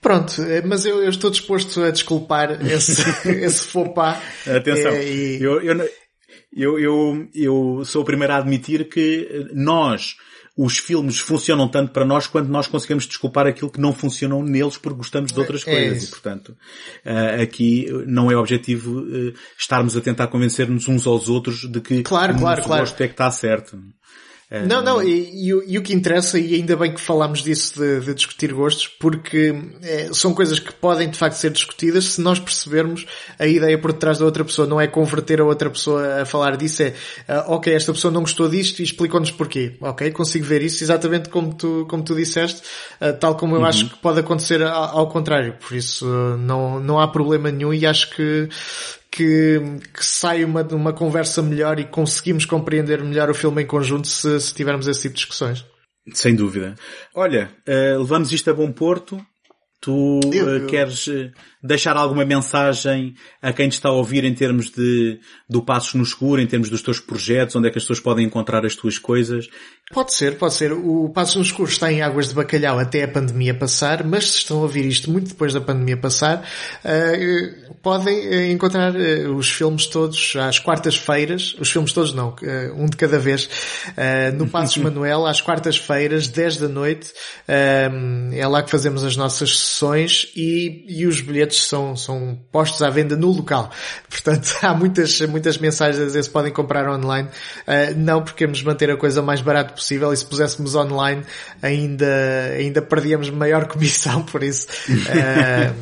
Pronto, 0.00 0.40
eh, 0.42 0.62
mas 0.62 0.86
eu, 0.86 1.02
eu, 1.02 1.10
estou 1.10 1.30
disposto 1.30 1.82
a 1.82 1.90
desculpar 1.90 2.64
esse, 2.64 3.02
esse 3.28 3.64
faux 3.64 3.92
pas. 3.92 4.22
Atenção, 4.46 4.92
é, 4.92 5.04
e... 5.04 5.42
eu, 5.42 5.60
eu, 5.60 6.78
eu, 6.78 7.28
eu 7.34 7.84
sou 7.84 8.02
o 8.02 8.04
primeiro 8.04 8.32
a 8.32 8.36
admitir 8.36 8.88
que 8.88 9.48
nós, 9.52 10.16
os 10.56 10.78
filmes 10.78 11.18
funcionam 11.18 11.68
tanto 11.68 11.92
para 11.92 12.04
nós 12.04 12.26
quanto 12.26 12.48
nós 12.48 12.66
conseguimos 12.66 13.06
desculpar 13.06 13.46
aquilo 13.46 13.70
que 13.70 13.80
não 13.80 13.92
funcionou 13.92 14.42
neles 14.42 14.78
porque 14.78 14.96
gostamos 14.96 15.30
de 15.30 15.38
outras 15.38 15.66
é 15.66 15.70
coisas. 15.70 15.98
Isso. 15.98 16.06
E, 16.06 16.10
portanto, 16.10 16.56
uh, 17.04 17.42
aqui 17.42 17.86
não 18.06 18.30
é 18.30 18.36
objetivo 18.36 19.00
uh, 19.00 19.34
estarmos 19.58 19.96
a 19.96 20.00
tentar 20.00 20.28
convencer-nos 20.28 20.88
uns 20.88 21.06
aos 21.06 21.28
outros 21.28 21.70
de 21.70 21.80
que 21.80 22.02
claro, 22.02 22.38
claro, 22.38 22.62
claro. 22.62 22.82
gosto 22.82 23.00
é 23.02 23.06
que 23.06 23.12
está 23.12 23.30
certo. 23.30 23.78
Não, 24.48 24.80
não, 24.80 25.02
e, 25.02 25.10
e, 25.10 25.48
e, 25.48 25.76
o 25.76 25.82
que 25.82 25.92
interessa, 25.92 26.38
e 26.38 26.54
ainda 26.54 26.76
bem 26.76 26.94
que 26.94 27.00
falámos 27.00 27.42
disso 27.42 27.80
de, 27.80 27.98
de 27.98 28.14
discutir 28.14 28.52
gostos, 28.52 28.86
porque 28.86 29.52
é, 29.82 30.08
são 30.12 30.32
coisas 30.32 30.60
que 30.60 30.72
podem 30.72 31.10
de 31.10 31.18
facto 31.18 31.34
ser 31.34 31.50
discutidas 31.50 32.12
se 32.12 32.20
nós 32.20 32.38
percebermos 32.38 33.06
a 33.40 33.46
ideia 33.46 33.76
por 33.76 33.92
detrás 33.92 34.20
da 34.20 34.24
outra 34.24 34.44
pessoa. 34.44 34.68
Não 34.68 34.80
é 34.80 34.86
converter 34.86 35.40
a 35.40 35.44
outra 35.44 35.68
pessoa 35.68 36.22
a 36.22 36.24
falar 36.24 36.56
disso, 36.56 36.84
é 36.84 36.94
uh, 37.28 37.54
ok, 37.54 37.74
esta 37.74 37.92
pessoa 37.92 38.12
não 38.12 38.20
gostou 38.20 38.48
disto 38.48 38.78
e 38.78 38.84
explicou-nos 38.84 39.32
porquê. 39.32 39.76
Ok, 39.80 40.12
consigo 40.12 40.44
ver 40.44 40.62
isso 40.62 40.84
exatamente 40.84 41.28
como 41.28 41.52
tu, 41.52 41.84
como 41.90 42.04
tu 42.04 42.14
disseste, 42.14 42.62
uh, 43.00 43.18
tal 43.18 43.34
como 43.34 43.56
eu 43.56 43.60
uhum. 43.60 43.66
acho 43.66 43.90
que 43.90 43.96
pode 43.96 44.20
acontecer 44.20 44.62
ao, 44.62 44.98
ao 44.98 45.08
contrário. 45.08 45.54
Por 45.54 45.76
isso 45.76 46.06
uh, 46.06 46.36
não, 46.36 46.78
não 46.78 47.00
há 47.00 47.08
problema 47.08 47.50
nenhum 47.50 47.74
e 47.74 47.84
acho 47.84 48.14
que 48.14 48.48
que, 49.16 49.58
que 49.94 50.04
sai 50.04 50.44
uma, 50.44 50.62
uma 50.62 50.92
conversa 50.92 51.42
melhor 51.42 51.80
e 51.80 51.86
conseguimos 51.86 52.44
compreender 52.44 53.02
melhor 53.02 53.30
o 53.30 53.34
filme 53.34 53.62
em 53.62 53.66
conjunto 53.66 54.06
se, 54.06 54.38
se 54.38 54.54
tivermos 54.54 54.86
esse 54.86 55.00
tipo 55.00 55.14
de 55.14 55.20
discussões. 55.20 55.64
Sem 56.12 56.34
dúvida. 56.36 56.74
Olha, 57.14 57.50
uh, 57.66 57.98
levamos 57.98 58.30
isto 58.30 58.50
a 58.50 58.54
bom 58.54 58.70
porto. 58.70 59.18
Tu 59.80 60.20
eu, 60.32 60.44
uh, 60.44 60.48
eu... 60.50 60.66
queres 60.66 61.06
uh, 61.06 61.30
deixar 61.62 61.96
alguma 61.96 62.26
mensagem 62.26 63.14
a 63.40 63.54
quem 63.54 63.70
te 63.70 63.72
está 63.72 63.88
a 63.88 63.92
ouvir 63.92 64.22
em 64.22 64.34
termos 64.34 64.70
de 64.70 65.18
do 65.48 65.62
Passos 65.62 65.94
no 65.94 66.02
Escuro, 66.02 66.42
em 66.42 66.46
termos 66.46 66.68
dos 66.68 66.82
teus 66.82 67.00
projetos, 67.00 67.56
onde 67.56 67.68
é 67.68 67.70
que 67.70 67.78
as 67.78 67.84
pessoas 67.84 68.00
podem 68.00 68.26
encontrar 68.26 68.66
as 68.66 68.76
tuas 68.76 68.98
coisas? 68.98 69.48
Pode 69.92 70.12
ser, 70.14 70.36
pode 70.36 70.54
ser. 70.54 70.72
O 70.72 71.08
Passo 71.10 71.38
no 71.38 71.44
Escuro 71.44 71.70
está 71.70 71.92
em 71.92 72.02
águas 72.02 72.28
de 72.28 72.34
bacalhau 72.34 72.76
até 72.76 73.04
a 73.04 73.08
pandemia 73.08 73.54
passar, 73.54 74.02
mas 74.02 74.32
se 74.32 74.38
estão 74.38 74.58
a 74.58 74.62
ouvir 74.62 74.84
isto 74.84 75.08
muito 75.08 75.28
depois 75.28 75.52
da 75.52 75.60
pandemia 75.60 75.96
passar, 75.96 76.44
uh, 76.84 77.74
podem 77.76 78.18
uh, 78.18 78.50
encontrar 78.50 78.92
uh, 78.96 79.36
os 79.36 79.48
filmes 79.48 79.86
todos 79.86 80.34
às 80.40 80.58
quartas-feiras, 80.58 81.54
os 81.60 81.70
filmes 81.70 81.92
todos 81.92 82.12
não, 82.12 82.34
um 82.76 82.86
de 82.86 82.96
cada 82.96 83.16
vez, 83.16 83.48
no 84.36 84.48
Passos 84.48 84.76
Manuel, 84.82 85.24
às 85.24 85.40
quartas-feiras, 85.40 86.26
10 86.26 86.56
da 86.56 86.68
noite. 86.68 87.12
é 87.46 88.46
lá 88.48 88.62
que 88.64 88.70
fazemos 88.70 89.04
as 89.04 89.16
nossas 89.16 89.56
sessões 89.56 90.32
e, 90.34 90.84
e 90.88 91.06
os 91.06 91.20
bilhetes 91.20 91.62
são, 91.62 91.94
são 91.94 92.36
postos 92.50 92.82
à 92.82 92.90
venda 92.90 93.16
no 93.16 93.30
local. 93.30 93.70
Portanto, 94.10 94.56
há 94.62 94.74
muitas, 94.74 95.20
muitas 95.22 95.58
mensagens 95.58 96.02
a 96.02 96.06
dizer 96.06 96.24
se 96.24 96.30
podem 96.30 96.52
comprar 96.52 96.90
online. 96.90 97.28
não 97.96 98.22
porque 98.22 98.38
queremos 98.38 98.62
manter 98.62 98.90
a 98.90 98.96
coisa 98.96 99.22
mais 99.22 99.40
barata 99.40 99.75
possível 99.76 100.12
e 100.12 100.16
se 100.16 100.26
puséssemos 100.26 100.74
online 100.74 101.22
ainda, 101.62 102.06
ainda 102.56 102.82
perdíamos 102.82 103.30
maior 103.30 103.66
comissão, 103.68 104.22
por 104.22 104.42
isso 104.42 104.66
uh, 104.88 105.74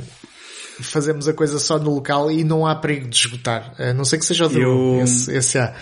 fazemos 0.83 1.29
a 1.29 1.33
coisa 1.33 1.59
só 1.59 1.79
no 1.79 1.95
local 1.95 2.31
e 2.31 2.45
não 2.45 2.67
há 2.67 2.75
perigo 2.75 3.09
de 3.09 3.17
esgotar. 3.17 3.75
Uh, 3.79 3.95
não 3.95 4.05
sei 4.05 4.19
que 4.19 4.27
seja 4.27 4.47
o 4.47 4.53
Eu... 4.53 5.01
esse, 5.03 5.33
esse 5.35 5.59
há. 5.59 5.75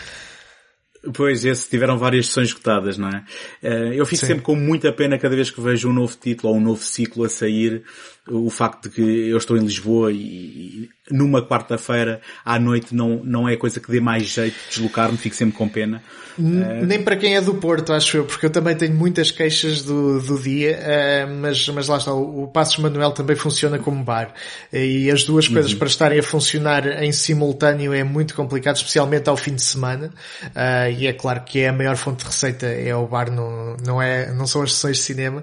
Pois, 1.14 1.44
esse 1.44 1.68
tiveram 1.68 1.98
várias 1.98 2.26
sessões 2.26 2.48
esgotadas, 2.48 2.96
não 2.96 3.08
é? 3.08 3.24
Eh, 3.60 3.94
eu 3.96 4.06
fico 4.06 4.20
Sim. 4.20 4.26
sempre 4.28 4.42
com 4.44 4.54
muita 4.54 4.92
pena 4.92 5.18
cada 5.18 5.34
vez 5.34 5.50
que 5.50 5.60
vejo 5.60 5.88
um 5.88 5.92
novo 5.92 6.16
título 6.16 6.52
ou 6.52 6.58
um 6.60 6.62
novo 6.62 6.80
ciclo 6.80 7.24
a 7.24 7.28
sair, 7.28 7.82
o 8.28 8.48
facto 8.50 8.88
de 8.88 8.94
que 8.94 9.00
eu 9.00 9.36
estou 9.36 9.56
em 9.56 9.60
Lisboa 9.60 10.12
e, 10.12 10.88
numa 11.10 11.44
quarta-feira 11.46 12.20
à 12.44 12.58
noite 12.58 12.94
não, 12.94 13.20
não 13.24 13.48
é 13.48 13.56
coisa 13.56 13.80
que 13.80 13.90
dê 13.90 14.00
mais 14.00 14.24
jeito 14.24 14.54
de 14.54 14.76
deslocar-me, 14.76 15.18
fico 15.18 15.34
sempre 15.34 15.56
com 15.56 15.68
pena. 15.68 16.02
Uh... 16.38 16.86
Nem 16.86 17.02
para 17.02 17.16
quem 17.16 17.36
é 17.36 17.40
do 17.40 17.54
Porto, 17.54 17.92
acho 17.92 18.16
eu, 18.16 18.24
porque 18.24 18.46
eu 18.46 18.50
também 18.50 18.74
tenho 18.74 18.94
muitas 18.94 19.30
queixas 19.30 19.82
do, 19.82 20.20
do 20.20 20.38
dia, 20.38 20.78
uh, 20.78 21.34
mas, 21.40 21.68
mas 21.68 21.88
lá 21.88 21.98
está, 21.98 22.12
o, 22.12 22.44
o 22.44 22.48
Passos 22.48 22.78
Manuel 22.78 23.10
também 23.10 23.36
funciona 23.36 23.78
como 23.78 24.02
bar. 24.02 24.32
E 24.72 25.10
as 25.10 25.24
duas 25.24 25.46
uhum. 25.48 25.54
coisas 25.54 25.74
para 25.74 25.88
estarem 25.88 26.18
a 26.18 26.22
funcionar 26.22 27.02
em 27.02 27.12
simultâneo 27.12 27.92
é 27.92 28.04
muito 28.04 28.34
complicado, 28.34 28.76
especialmente 28.76 29.28
ao 29.28 29.36
fim 29.36 29.54
de 29.54 29.62
semana. 29.62 30.12
Uh, 30.44 30.90
e 30.96 31.06
é 31.06 31.12
claro 31.12 31.42
que 31.42 31.60
é 31.60 31.68
a 31.68 31.72
maior 31.72 31.96
fonte 31.96 32.20
de 32.20 32.26
receita 32.26 32.66
é 32.66 32.94
o 32.94 33.06
bar, 33.06 33.30
não, 33.30 33.76
não, 33.84 34.00
é, 34.00 34.32
não 34.32 34.46
são 34.46 34.62
as 34.62 34.72
sessões 34.72 34.98
de 34.98 35.02
cinema. 35.02 35.42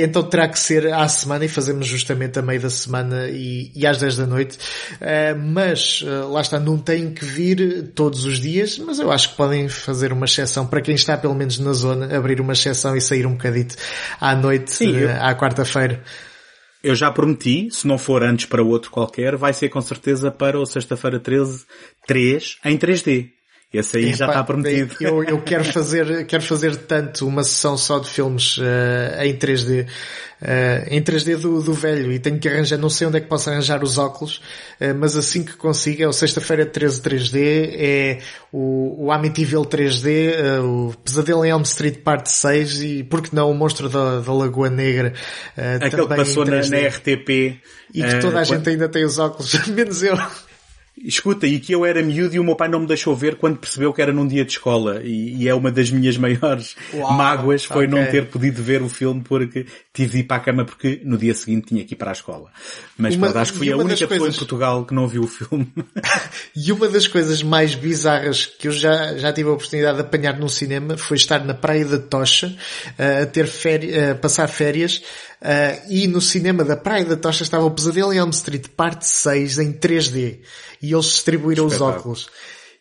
então 0.00 0.22
terá 0.22 0.48
que 0.48 0.58
ser 0.58 0.92
à 0.92 1.06
semana 1.08 1.44
e 1.44 1.48
fazemos 1.48 1.86
justamente 2.06 2.38
a 2.38 2.42
meio 2.42 2.60
da 2.60 2.70
semana 2.70 3.28
e, 3.28 3.72
e 3.74 3.84
às 3.84 3.98
10 3.98 4.16
da 4.18 4.26
noite. 4.26 4.56
Uh, 4.94 5.36
mas 5.38 6.02
uh, 6.02 6.30
lá 6.30 6.40
está, 6.40 6.60
não 6.60 6.78
têm 6.78 7.12
que 7.12 7.24
vir 7.24 7.90
todos 7.94 8.24
os 8.24 8.38
dias, 8.38 8.78
mas 8.78 9.00
eu 9.00 9.10
acho 9.10 9.30
que 9.30 9.36
podem 9.36 9.68
fazer 9.68 10.12
uma 10.12 10.24
exceção 10.24 10.66
para 10.66 10.80
quem 10.80 10.94
está 10.94 11.16
pelo 11.16 11.34
menos 11.34 11.58
na 11.58 11.72
zona, 11.72 12.16
abrir 12.16 12.40
uma 12.40 12.52
exceção 12.52 12.96
e 12.96 13.00
sair 13.00 13.26
um 13.26 13.32
bocadito 13.32 13.74
à 14.20 14.34
noite, 14.36 14.72
Sim, 14.72 14.96
eu... 14.96 15.08
uh, 15.08 15.16
à 15.20 15.34
quarta-feira. 15.34 16.02
Eu 16.82 16.94
já 16.94 17.10
prometi, 17.10 17.68
se 17.72 17.86
não 17.86 17.98
for 17.98 18.22
antes 18.22 18.46
para 18.46 18.62
outro 18.62 18.92
qualquer, 18.92 19.34
vai 19.34 19.52
ser 19.52 19.68
com 19.68 19.80
certeza 19.80 20.30
para 20.30 20.58
o 20.58 20.64
sexta-feira 20.64 21.18
13, 21.18 21.64
3 22.06 22.58
em 22.64 22.78
3D. 22.78 23.35
Esse 23.72 23.98
aí 23.98 24.14
já 24.14 24.26
está 24.26 24.44
prometido. 24.44 24.94
Eu, 25.00 25.24
eu 25.24 25.42
quero 25.42 25.64
fazer, 25.72 26.26
quero 26.26 26.42
fazer 26.42 26.76
tanto 26.76 27.26
uma 27.26 27.42
sessão 27.42 27.76
só 27.76 27.98
de 27.98 28.08
filmes 28.08 28.58
uh, 28.58 29.22
em 29.22 29.36
3D 29.36 29.86
uh, 30.40 30.86
em 30.88 31.02
3D 31.02 31.36
do, 31.36 31.62
do, 31.62 31.72
velho 31.72 32.12
e 32.12 32.18
tenho 32.18 32.38
que 32.38 32.48
arranjar, 32.48 32.78
não 32.78 32.90
sei 32.90 33.06
onde 33.06 33.18
é 33.18 33.20
que 33.20 33.26
posso 33.26 33.50
arranjar 33.50 33.82
os 33.82 33.98
óculos, 33.98 34.40
uh, 34.80 34.94
mas 34.98 35.16
assim 35.16 35.44
que 35.44 35.54
consiga, 35.54 36.04
é 36.04 36.08
o 36.08 36.12
sexta-feira 36.12 36.66
13 36.66 37.00
3D, 37.00 37.74
é 37.78 38.18
o, 38.52 39.06
o 39.06 39.12
Amityville 39.12 39.64
3D, 39.64 40.06
uh, 40.06 40.46
eh, 40.46 40.60
o 40.60 40.94
Pesadelo 41.04 41.44
em 41.44 41.50
Elm 41.50 41.62
Street 41.62 41.98
parte 41.98 42.30
6 42.30 42.82
e 42.82 43.04
por 43.04 43.22
que 43.22 43.34
não 43.34 43.50
o 43.50 43.54
Monstro 43.54 43.88
da, 43.88 44.20
da 44.20 44.32
Lagoa 44.32 44.70
Negra 44.70 45.12
uh, 45.56 45.76
Aquele 45.76 45.90
também 45.90 46.08
que 46.08 46.16
passou 46.16 46.44
na, 46.44 46.56
na, 46.56 46.88
RTP 46.88 47.60
e 47.94 48.02
que 48.02 48.18
toda 48.20 48.40
a 48.40 48.44
gente 48.44 48.68
ainda 48.68 48.88
tem 48.88 49.04
os 49.04 49.18
óculos, 49.18 49.54
menos 49.68 50.02
eu. 50.02 50.16
Escuta, 51.04 51.46
e 51.46 51.60
que 51.60 51.74
eu 51.74 51.84
era 51.84 52.02
miúdo 52.02 52.34
e 52.34 52.40
o 52.40 52.44
meu 52.44 52.56
pai 52.56 52.68
não 52.68 52.80
me 52.80 52.86
deixou 52.86 53.14
ver 53.14 53.36
quando 53.36 53.58
percebeu 53.58 53.92
que 53.92 54.00
era 54.00 54.12
num 54.12 54.26
dia 54.26 54.44
de 54.44 54.52
escola. 54.52 55.02
E, 55.04 55.42
e 55.42 55.48
é 55.48 55.54
uma 55.54 55.70
das 55.70 55.90
minhas 55.90 56.16
maiores 56.18 56.74
Uau, 56.94 57.12
mágoas 57.12 57.64
foi 57.64 57.86
okay. 57.86 58.00
não 58.00 58.10
ter 58.10 58.26
podido 58.26 58.62
ver 58.62 58.80
o 58.80 58.88
filme 58.88 59.22
porque 59.22 59.66
tive 59.92 60.12
de 60.12 60.18
ir 60.20 60.24
para 60.24 60.38
a 60.38 60.40
cama 60.40 60.64
porque 60.64 61.00
no 61.04 61.18
dia 61.18 61.34
seguinte 61.34 61.68
tinha 61.68 61.84
que 61.84 61.92
ir 61.92 61.96
para 61.96 62.10
a 62.10 62.12
escola. 62.12 62.50
Mas 62.96 63.14
uma, 63.14 63.28
acho 63.28 63.52
que 63.52 63.58
fui 63.58 63.70
a 63.70 63.76
única 63.76 63.94
pessoa 63.94 64.18
coisas... 64.18 64.36
em 64.36 64.38
Portugal 64.38 64.86
que 64.86 64.94
não 64.94 65.06
viu 65.06 65.24
o 65.24 65.26
filme. 65.26 65.70
e 66.56 66.72
uma 66.72 66.88
das 66.88 67.06
coisas 67.06 67.42
mais 67.42 67.74
bizarras 67.74 68.46
que 68.46 68.68
eu 68.68 68.72
já, 68.72 69.18
já 69.18 69.32
tive 69.32 69.50
a 69.50 69.52
oportunidade 69.52 69.96
de 69.96 70.02
apanhar 70.02 70.38
num 70.38 70.48
cinema 70.48 70.96
foi 70.96 71.18
estar 71.18 71.44
na 71.44 71.52
Praia 71.52 71.84
da 71.84 71.98
Tocha 71.98 72.46
uh, 72.46 73.22
a 73.22 73.26
ter 73.26 73.46
férias, 73.46 74.12
uh, 74.12 74.16
passar 74.16 74.48
férias 74.48 75.02
Uh, 75.40 75.90
e 75.90 76.06
no 76.06 76.20
cinema 76.20 76.64
da 76.64 76.76
Praia 76.76 77.04
da 77.04 77.16
Tocha 77.16 77.42
estava 77.42 77.64
o 77.64 77.70
Pesadelo 77.70 78.12
em 78.12 78.18
Elm 78.18 78.30
Street, 78.30 78.68
parte 78.76 79.06
6, 79.06 79.58
em 79.58 79.72
3D. 79.72 80.38
E 80.82 80.92
eles 80.92 81.06
distribuíram 81.06 81.66
os 81.66 81.80
óculos. 81.80 82.28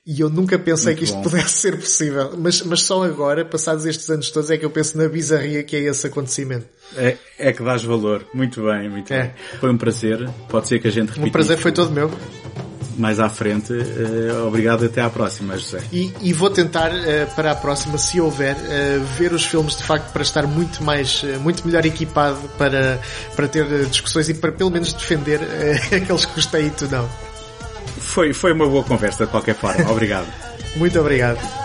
E 0.06 0.22
eu 0.22 0.30
nunca 0.30 0.60
pensei 0.60 0.94
muito 0.94 1.00
que 1.00 1.04
isto 1.06 1.16
bom. 1.16 1.24
pudesse 1.24 1.50
ser 1.58 1.80
possível. 1.80 2.34
Mas, 2.38 2.62
mas 2.62 2.84
só 2.84 3.04
agora, 3.04 3.44
passados 3.44 3.86
estes 3.86 4.08
anos 4.10 4.30
todos, 4.30 4.52
é 4.52 4.58
que 4.58 4.64
eu 4.64 4.70
penso 4.70 4.98
na 4.98 5.08
bizarria 5.08 5.64
que 5.64 5.76
é 5.76 5.80
esse 5.80 6.06
acontecimento. 6.06 6.68
É, 6.96 7.18
é 7.40 7.52
que 7.52 7.64
dás 7.64 7.84
valor. 7.84 8.26
Muito 8.34 8.62
bem, 8.64 8.88
muito 8.88 9.12
é. 9.12 9.24
bem. 9.24 9.34
Foi 9.60 9.72
um 9.72 9.78
prazer. 9.78 10.30
Pode 10.48 10.68
ser 10.68 10.80
que 10.80 10.88
a 10.88 10.92
gente 10.92 11.10
repita. 11.10 11.28
O 11.28 11.32
prazer 11.32 11.58
foi 11.58 11.72
todo 11.72 11.92
meu 11.92 12.12
mais 12.98 13.20
à 13.20 13.30
frente. 13.30 13.74
Uh, 13.74 14.48
obrigado 14.48 14.86
até 14.86 15.02
à 15.02 15.10
próxima, 15.10 15.58
José. 15.58 15.82
E, 15.92 16.14
e 16.22 16.34
vou 16.34 16.50
tentar 16.50 16.92
uh, 16.92 17.36
para 17.36 17.52
a 17.52 17.56
próxima, 17.56 17.98
se 17.98 18.20
houver, 18.20 18.56
uh, 18.56 19.04
ver 19.18 19.34
os 19.34 19.46
filmes 19.46 19.78
de 19.78 19.84
facto 19.84 20.12
para 20.12 20.22
estar 20.22 20.48
muito 20.48 20.84
mais, 20.84 21.24
muito 21.42 21.66
melhor 21.66 21.86
equipado 21.86 22.38
para, 22.58 23.00
para 23.36 23.48
ter 23.48 23.86
discussões 23.86 24.30
e 24.30 24.34
para 24.34 24.52
pelo 24.52 24.72
menos 24.72 24.94
defender 24.94 25.40
aqueles 25.96 26.26
que 26.26 26.36
gostei 26.36 26.68
e 26.68 26.70
tu 26.70 26.88
não. 26.90 27.08
Foi, 28.00 28.34
foi 28.34 28.54
uma 28.54 28.68
boa 28.68 28.84
conversa 28.84 29.26
de 29.26 29.32
qualquer 29.32 29.56
forma. 29.56 29.90
Obrigado. 29.92 30.28
muito 30.76 31.00
obrigado. 31.00 31.65